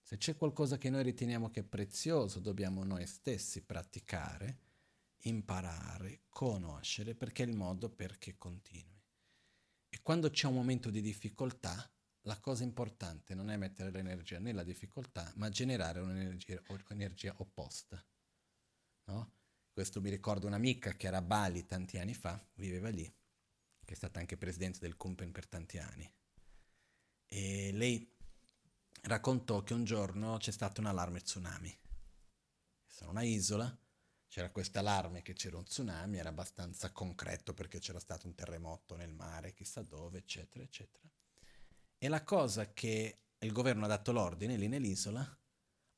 Se 0.00 0.16
c'è 0.16 0.36
qualcosa 0.36 0.78
che 0.78 0.88
noi 0.88 1.02
riteniamo 1.02 1.50
che 1.50 1.60
è 1.60 1.64
prezioso, 1.64 2.40
dobbiamo 2.40 2.82
noi 2.84 3.06
stessi 3.06 3.62
praticare, 3.62 4.58
imparare, 5.22 6.22
conoscere, 6.30 7.14
perché 7.14 7.42
è 7.42 7.46
il 7.46 7.54
modo 7.54 7.90
perché 7.90 8.36
continui. 8.38 9.02
E 9.90 10.00
quando 10.02 10.30
c'è 10.30 10.46
un 10.46 10.54
momento 10.54 10.88
di 10.90 11.02
difficoltà, 11.02 11.90
la 12.22 12.38
cosa 12.40 12.64
importante 12.64 13.34
non 13.34 13.50
è 13.50 13.56
mettere 13.56 13.90
l'energia 13.90 14.38
nella 14.38 14.62
difficoltà, 14.62 15.32
ma 15.36 15.48
generare 15.48 16.00
un'energia, 16.00 16.62
un'energia 16.68 17.34
opposta. 17.38 18.04
No? 19.04 19.32
Questo 19.70 20.00
mi 20.00 20.10
ricordo 20.10 20.46
un'amica 20.46 20.94
che 20.94 21.06
era 21.06 21.18
a 21.18 21.22
Bali 21.22 21.64
tanti 21.66 21.98
anni 21.98 22.14
fa, 22.14 22.44
viveva 22.54 22.88
lì, 22.88 23.04
che 23.84 23.94
è 23.94 23.96
stata 23.96 24.18
anche 24.18 24.36
presidente 24.36 24.80
del 24.80 24.96
Kumpen 24.96 25.32
per 25.32 25.46
tanti 25.46 25.78
anni. 25.78 26.12
E 27.26 27.70
lei 27.72 28.16
raccontò 29.02 29.62
che 29.62 29.74
un 29.74 29.84
giorno 29.84 30.36
c'è 30.38 30.50
stato 30.50 30.80
un 30.80 30.86
allarme 30.86 31.20
tsunami. 31.20 31.78
Sono 32.86 33.10
una 33.10 33.22
isola, 33.22 33.78
c'era 34.26 34.50
questo 34.50 34.78
allarme 34.78 35.22
che 35.22 35.32
c'era 35.32 35.56
un 35.56 35.64
tsunami, 35.64 36.18
era 36.18 36.28
abbastanza 36.28 36.90
concreto 36.90 37.54
perché 37.54 37.78
c'era 37.78 38.00
stato 38.00 38.26
un 38.26 38.34
terremoto 38.34 38.96
nel 38.96 39.12
mare, 39.12 39.54
chissà 39.54 39.82
dove, 39.82 40.18
eccetera, 40.18 40.64
eccetera. 40.64 41.08
E 41.98 42.08
la 42.08 42.22
cosa 42.22 42.72
che 42.72 43.22
il 43.38 43.52
governo 43.52 43.84
ha 43.84 43.88
dato 43.88 44.12
l'ordine 44.12 44.56
lì 44.56 44.68
nell'isola 44.68 45.38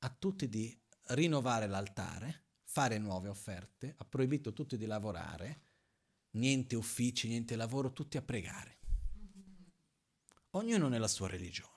a 0.03 0.09
tutti 0.09 0.49
di 0.49 0.79
rinnovare 1.09 1.67
l'altare, 1.67 2.47
fare 2.65 2.99
nuove 2.99 3.29
offerte, 3.29 3.95
ha 3.99 4.05
proibito 4.05 4.53
tutti 4.55 4.79
di 4.79 4.87
lavorare, 4.87 5.63
niente 6.33 6.75
uffici, 6.75 7.29
niente 7.29 7.55
lavoro, 7.55 7.93
tutti 7.93 8.17
a 8.17 8.23
pregare. 8.23 8.79
Ognuno 10.53 10.89
nella 10.89 11.09
sua 11.09 11.29
religione. 11.29 11.69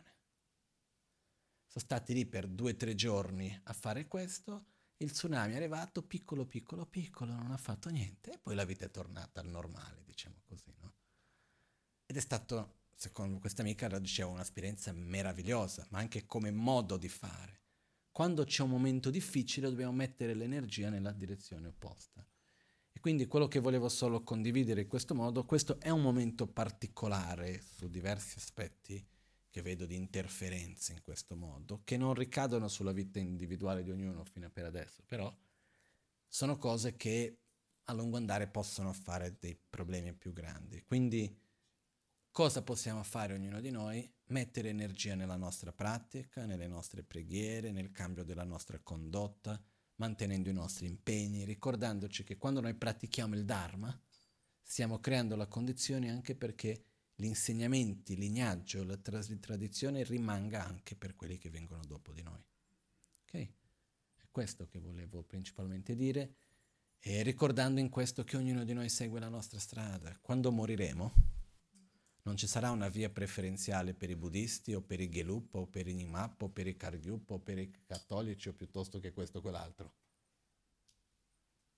Sono 1.67 1.83
stati 1.85 2.13
lì 2.13 2.25
per 2.25 2.47
due 2.47 2.71
o 2.71 2.75
tre 2.75 2.95
giorni 2.95 3.59
a 3.63 3.73
fare 3.73 4.07
questo, 4.07 4.67
il 4.97 5.11
tsunami 5.11 5.53
è 5.53 5.55
arrivato 5.57 6.01
piccolo, 6.03 6.45
piccolo, 6.45 6.85
piccolo, 6.85 7.33
non 7.33 7.51
ha 7.51 7.57
fatto 7.57 7.89
niente 7.89 8.31
e 8.31 8.39
poi 8.39 8.55
la 8.55 8.63
vita 8.63 8.85
è 8.85 8.91
tornata 8.91 9.41
al 9.41 9.47
normale, 9.47 10.03
diciamo 10.05 10.41
così, 10.45 10.73
no? 10.79 10.93
Ed 12.05 12.15
è 12.15 12.21
stato 12.21 12.82
secondo 12.95 13.39
questa 13.39 13.61
amica, 13.61 13.87
dicevo, 13.99 14.31
un'esperienza 14.31 14.91
meravigliosa, 14.91 15.85
ma 15.89 15.99
anche 15.99 16.25
come 16.25 16.51
modo 16.51 16.97
di 16.97 17.09
fare. 17.09 17.61
Quando 18.11 18.43
c'è 18.43 18.63
un 18.63 18.69
momento 18.69 19.09
difficile 19.09 19.69
dobbiamo 19.69 19.91
mettere 19.91 20.33
l'energia 20.33 20.89
nella 20.89 21.11
direzione 21.11 21.67
opposta. 21.67 22.25
E 22.91 22.99
quindi 22.99 23.25
quello 23.25 23.47
che 23.47 23.59
volevo 23.59 23.89
solo 23.89 24.21
condividere 24.21 24.81
in 24.81 24.87
questo 24.87 25.15
modo, 25.15 25.45
questo 25.45 25.79
è 25.79 25.89
un 25.89 26.01
momento 26.01 26.45
particolare 26.45 27.59
su 27.59 27.89
diversi 27.89 28.37
aspetti 28.37 29.03
che 29.49 29.61
vedo 29.61 29.85
di 29.85 29.95
interferenze 29.95 30.93
in 30.93 31.01
questo 31.01 31.35
modo, 31.35 31.81
che 31.83 31.97
non 31.97 32.13
ricadono 32.13 32.67
sulla 32.67 32.91
vita 32.91 33.19
individuale 33.19 33.83
di 33.83 33.91
ognuno 33.91 34.23
fino 34.23 34.47
a 34.47 34.49
per 34.49 34.65
adesso, 34.65 35.03
però 35.05 35.35
sono 36.27 36.57
cose 36.57 36.95
che 36.95 37.37
a 37.85 37.93
lungo 37.93 38.17
andare 38.17 38.47
possono 38.47 38.93
fare 38.93 39.37
dei 39.39 39.55
problemi 39.69 40.13
più 40.13 40.33
grandi. 40.33 40.83
Quindi 40.83 41.35
Cosa 42.33 42.63
possiamo 42.63 43.03
fare 43.03 43.35
ognuno 43.35 43.61
di 43.61 43.69
noi? 43.69 44.11
Mettere 44.29 44.69
energia 44.69 45.13
nella 45.13 45.35
nostra 45.35 45.71
pratica, 45.71 46.47
nelle 46.47 46.65
nostre 46.65 47.03
preghiere, 47.03 47.71
nel 47.71 47.91
cambio 47.91 48.23
della 48.23 48.43
nostra 48.43 48.79
condotta, 48.79 49.61
mantenendo 49.97 50.49
i 50.49 50.53
nostri 50.53 50.87
impegni, 50.87 51.45
ricordandoci 51.45 52.23
che 52.23 52.37
quando 52.37 52.59
noi 52.59 52.73
pratichiamo 52.73 53.35
il 53.35 53.45
Dharma 53.45 53.95
stiamo 54.63 54.99
creando 54.99 55.35
la 55.35 55.45
condizione 55.45 56.09
anche 56.09 56.33
perché 56.33 56.85
gli 57.13 57.25
insegnamenti, 57.25 58.13
il 58.13 58.19
lignaggio, 58.19 58.83
la 58.83 58.97
tras- 58.97 59.37
tradizione 59.39 60.03
rimanga 60.03 60.65
anche 60.65 60.95
per 60.95 61.13
quelli 61.13 61.37
che 61.37 61.51
vengono 61.51 61.83
dopo 61.85 62.13
di 62.13 62.23
noi. 62.23 62.43
Ok? 63.25 63.33
È 64.15 64.25
questo 64.31 64.65
che 64.65 64.79
volevo 64.79 65.21
principalmente 65.21 65.93
dire 65.93 66.33
e 66.97 67.21
ricordando 67.21 67.79
in 67.79 67.89
questo 67.89 68.23
che 68.23 68.37
ognuno 68.37 68.63
di 68.63 68.73
noi 68.73 68.89
segue 68.89 69.19
la 69.19 69.29
nostra 69.29 69.59
strada. 69.59 70.17
Quando 70.19 70.51
moriremo, 70.51 71.32
non 72.23 72.37
ci 72.37 72.47
sarà 72.47 72.71
una 72.71 72.87
via 72.87 73.09
preferenziale 73.09 73.93
per 73.93 74.09
i 74.09 74.15
buddisti 74.15 74.73
o 74.73 74.81
per 74.81 74.99
i 74.99 75.09
Gelup 75.09 75.55
o 75.55 75.67
per 75.67 75.87
i 75.87 75.93
Nimap 75.93 76.41
o 76.43 76.49
per 76.49 76.67
i 76.67 76.75
Kargyup 76.75 77.31
o 77.31 77.39
per 77.39 77.57
i 77.57 77.71
cattolici 77.85 78.47
o 78.47 78.53
piuttosto 78.53 78.99
che 78.99 79.11
questo 79.11 79.39
o 79.39 79.41
quell'altro. 79.41 79.93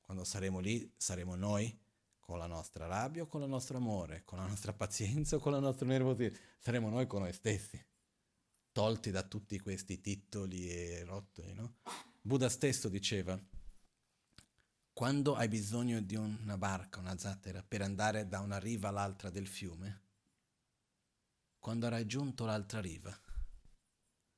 Quando 0.02 0.24
saremo 0.24 0.60
lì 0.60 0.94
saremo 0.96 1.36
noi 1.36 1.76
con 2.20 2.38
la 2.38 2.46
nostra 2.46 2.86
rabbia 2.86 3.24
o 3.24 3.28
con 3.28 3.42
il 3.42 3.50
nostro 3.50 3.78
amore, 3.78 4.24
con 4.24 4.38
la 4.38 4.46
nostra 4.46 4.72
pazienza 4.74 5.36
o 5.36 5.40
con 5.40 5.52
la 5.52 5.60
nostra 5.60 5.88
nervosità. 5.88 6.38
Saremo 6.60 6.90
noi 6.90 7.08
con 7.08 7.22
noi 7.22 7.34
stessi, 7.34 7.84
tolti 8.72 9.10
da 9.10 9.24
tutti 9.24 9.60
questi 9.60 10.00
titoli 10.00 10.70
e 10.70 11.04
rotoli, 11.04 11.54
no? 11.54 11.78
Buddha 12.22 12.50
stesso 12.50 12.88
diceva, 12.88 13.40
quando 14.94 15.36
hai 15.36 15.48
bisogno 15.48 16.02
di 16.02 16.16
una 16.16 16.58
barca, 16.58 17.00
una 17.00 17.18
zattera, 17.18 17.64
per 17.64 17.82
andare 17.82 18.28
da 18.28 18.40
una 18.40 18.60
riva 18.60 18.90
all'altra 18.90 19.30
del 19.30 19.48
fiume, 19.48 20.05
quando 21.66 21.88
ha 21.88 21.90
raggiunto 21.90 22.46
l'altra 22.46 22.80
riva. 22.80 23.12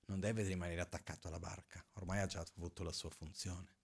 Non 0.06 0.22
deve 0.22 0.44
rimanere 0.44 0.80
attaccato 0.80 1.28
alla 1.28 1.42
barca, 1.42 1.86
ormai 1.96 2.22
ha 2.22 2.26
già 2.26 2.42
avuto 2.56 2.84
la 2.84 2.94
sua 2.94 3.10
funzione. 3.10 3.80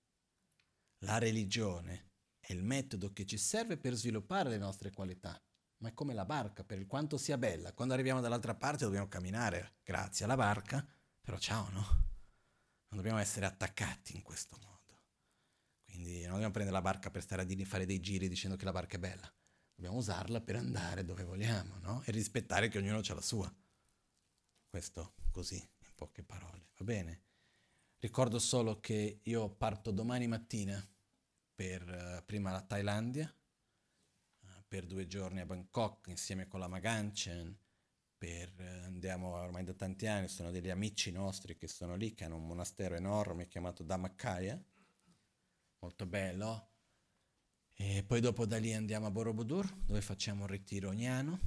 La 1.00 1.18
religione 1.18 2.12
è 2.40 2.54
il 2.54 2.64
metodo 2.64 3.12
che 3.12 3.26
ci 3.26 3.38
serve 3.38 3.76
per 3.76 3.96
sviluppare 3.96 4.48
le 4.48 4.58
nostre 4.58 4.92
qualità, 4.92 5.38
ma 5.80 5.90
è 5.90 5.94
come 5.94 6.14
la 6.14 6.24
barca, 6.24 6.64
per 6.64 6.88
quanto 6.88 7.18
sia 7.18 7.38
bella. 7.38 7.74
Quando 7.74 7.94
arriviamo 7.94 8.22
dall'altra 8.22 8.56
parte 8.56 8.86
dobbiamo 8.86 9.10
camminare 9.10 9.76
grazie 9.84 10.24
alla 10.24 10.38
barca, 10.38 10.82
però 11.20 11.38
ciao, 11.38 11.70
no? 11.72 11.82
Non 11.82 13.02
dobbiamo 13.02 13.20
essere 13.20 13.46
attaccati 13.46 14.16
in 14.16 14.22
questo 14.22 14.58
modo. 14.62 15.02
Quindi 15.84 16.22
non 16.22 16.32
dobbiamo 16.36 16.54
prendere 16.54 16.78
la 16.78 16.82
barca 16.82 17.12
per 17.12 17.22
stare 17.22 17.42
a 17.42 17.66
fare 17.66 17.86
dei 17.86 18.00
giri 18.00 18.30
dicendo 18.30 18.56
che 18.56 18.64
la 18.64 18.72
barca 18.72 18.96
è 18.96 19.00
bella 19.00 19.30
dobbiamo 19.76 19.98
usarla 19.98 20.42
per 20.42 20.56
andare 20.56 21.04
dove 21.04 21.24
vogliamo, 21.24 21.78
no? 21.80 22.02
E 22.06 22.12
rispettare 22.12 22.70
che 22.70 22.78
ognuno 22.78 23.00
ha 23.00 23.14
la 23.14 23.22
sua. 23.22 23.54
Questo 24.70 25.14
così, 25.32 25.58
in 25.58 25.92
poche 25.96 26.24
parole, 26.24 26.70
va 26.78 26.86
bene? 26.86 27.22
Ricordo 28.00 28.40
solo 28.40 28.80
che 28.80 29.22
io 29.24 29.50
parto 29.50 29.92
domani 29.92 30.28
mattina 30.28 30.86
per 31.56 31.88
uh, 31.88 32.26
prima 32.26 32.52
la 32.52 32.62
Thailandia, 32.62 33.34
uh, 34.42 34.48
per 34.68 34.86
due 34.86 35.08
giorni 35.08 35.40
a 35.40 35.46
Bangkok 35.46 36.08
insieme 36.08 36.48
con 36.48 36.60
la 36.60 36.68
Maganchen, 36.68 37.58
per, 38.18 38.52
uh, 38.58 38.86
andiamo 38.86 39.36
ormai 39.36 39.64
da 39.64 39.74
tanti 39.74 40.08
anni, 40.08 40.28
sono 40.28 40.52
degli 40.52 40.70
amici 40.70 41.12
nostri 41.12 41.56
che 41.56 41.68
sono 41.68 41.96
lì, 41.96 42.14
che 42.14 42.26
hanno 42.26 42.36
un 42.36 42.48
monastero 42.48 42.96
enorme 42.96 43.48
chiamato 43.48 43.84
Dhammakaya, 43.84 44.62
molto 45.80 46.06
bello, 46.06 46.73
e 47.76 48.04
poi 48.04 48.22
dopo 48.22 48.46
da 48.46 48.58
lì 48.58 48.74
andiamo 48.74 49.08
a 49.08 49.12
Borobudur, 49.12 49.72
dove 49.86 50.02
facciamo 50.02 50.42
un 50.42 50.48
ritiro 50.48 50.90
ogni 50.90 51.08
anno. 51.08 51.40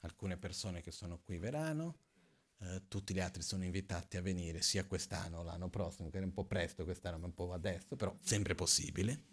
Alcune 0.00 0.36
persone 0.36 0.80
che 0.80 0.90
sono 0.90 1.20
qui 1.20 1.38
verranno, 1.38 1.98
eh, 2.58 2.82
tutti 2.88 3.14
gli 3.14 3.20
altri 3.20 3.42
sono 3.42 3.64
invitati 3.64 4.16
a 4.16 4.22
venire 4.22 4.62
sia 4.62 4.84
quest'anno 4.84 5.38
o 5.38 5.42
l'anno 5.42 5.68
prossimo, 5.68 6.10
che 6.10 6.18
è 6.18 6.22
un 6.22 6.32
po' 6.32 6.44
presto 6.44 6.84
quest'anno, 6.84 7.18
ma 7.18 7.26
un 7.26 7.34
po' 7.34 7.52
adesso, 7.52 7.96
però 7.96 8.16
sempre 8.20 8.54
possibile. 8.54 9.30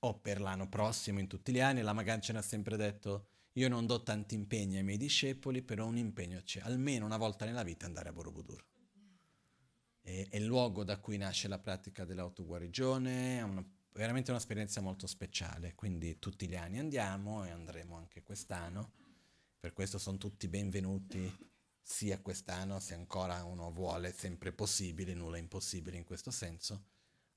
O 0.00 0.18
per 0.18 0.40
l'anno 0.40 0.68
prossimo, 0.68 1.18
in 1.18 1.26
tutti 1.26 1.52
gli 1.52 1.60
anni, 1.60 1.82
la 1.82 1.92
Magancia 1.92 2.36
ha 2.36 2.42
sempre 2.42 2.76
detto 2.76 3.28
io 3.54 3.68
non 3.68 3.84
do 3.84 4.02
tanti 4.02 4.34
impegni 4.34 4.76
ai 4.76 4.84
miei 4.84 4.96
discepoli, 4.96 5.62
però 5.62 5.86
un 5.86 5.96
impegno 5.96 6.40
c'è, 6.42 6.60
almeno 6.60 7.04
una 7.04 7.16
volta 7.16 7.44
nella 7.44 7.62
vita 7.62 7.84
andare 7.84 8.08
a 8.08 8.12
Borobudur. 8.12 8.64
È, 10.00 10.28
è 10.30 10.36
il 10.36 10.44
luogo 10.44 10.84
da 10.84 10.98
cui 10.98 11.16
nasce 11.18 11.48
la 11.48 11.58
pratica 11.58 12.04
dell'autoguarigione, 12.04 13.38
è 13.38 13.42
una 13.42 13.66
veramente 13.92 14.30
un'esperienza 14.30 14.80
molto 14.80 15.06
speciale, 15.06 15.74
quindi 15.74 16.18
tutti 16.18 16.48
gli 16.48 16.56
anni 16.56 16.78
andiamo 16.78 17.44
e 17.44 17.50
andremo 17.50 17.96
anche 17.96 18.22
quest'anno, 18.22 18.92
per 19.58 19.72
questo 19.72 19.98
sono 19.98 20.18
tutti 20.18 20.48
benvenuti 20.48 21.48
sia 21.82 22.20
quest'anno 22.20 22.78
se 22.78 22.94
ancora 22.94 23.44
uno 23.44 23.72
vuole, 23.72 24.12
sempre 24.12 24.52
possibile, 24.52 25.14
nulla 25.14 25.36
è 25.36 25.40
impossibile 25.40 25.96
in 25.96 26.04
questo 26.04 26.30
senso, 26.30 26.84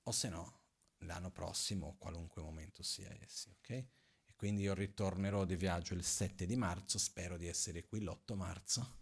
o 0.04 0.12
se 0.12 0.30
no 0.30 0.60
l'anno 1.00 1.32
prossimo, 1.32 1.96
qualunque 1.98 2.42
momento 2.42 2.84
sia 2.84 3.12
essi, 3.22 3.50
ok? 3.50 3.70
E 3.70 4.34
quindi 4.36 4.62
io 4.62 4.74
ritornerò 4.74 5.46
di 5.46 5.56
viaggio 5.56 5.94
il 5.94 6.04
7 6.04 6.46
di 6.46 6.56
marzo, 6.56 6.98
spero 6.98 7.38
di 7.38 7.48
essere 7.48 7.84
qui 7.86 8.02
l'8 8.02 8.36
marzo 8.36 9.02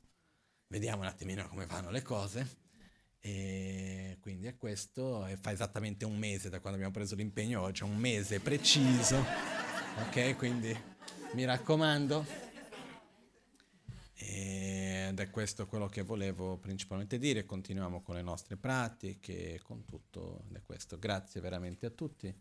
vediamo 0.71 1.01
un 1.01 1.07
attimino 1.07 1.47
come 1.47 1.65
vanno 1.65 1.91
le 1.91 2.01
cose. 2.01 2.60
E 3.23 4.17
quindi 4.19 4.47
è 4.47 4.57
questo, 4.57 5.27
e 5.27 5.37
fa 5.37 5.51
esattamente 5.51 6.05
un 6.05 6.17
mese 6.17 6.49
da 6.49 6.59
quando 6.59 6.77
abbiamo 6.77 6.93
preso 6.93 7.13
l'impegno 7.15 7.61
oggi, 7.61 7.83
un 7.83 7.95
mese 7.95 8.39
preciso, 8.39 9.23
ok? 10.07 10.35
Quindi 10.35 10.75
mi 11.33 11.45
raccomando. 11.45 12.25
Ed 14.15 15.19
è 15.19 15.29
questo 15.29 15.67
quello 15.67 15.87
che 15.87 16.01
volevo 16.01 16.57
principalmente 16.57 17.19
dire, 17.19 17.45
continuiamo 17.45 18.01
con 18.01 18.15
le 18.15 18.21
nostre 18.21 18.57
pratiche, 18.57 19.59
con 19.61 19.85
tutto, 19.85 20.45
è 20.53 20.61
questo. 20.63 20.97
Grazie 20.97 21.41
veramente 21.41 21.85
a 21.85 21.89
tutti. 21.91 22.33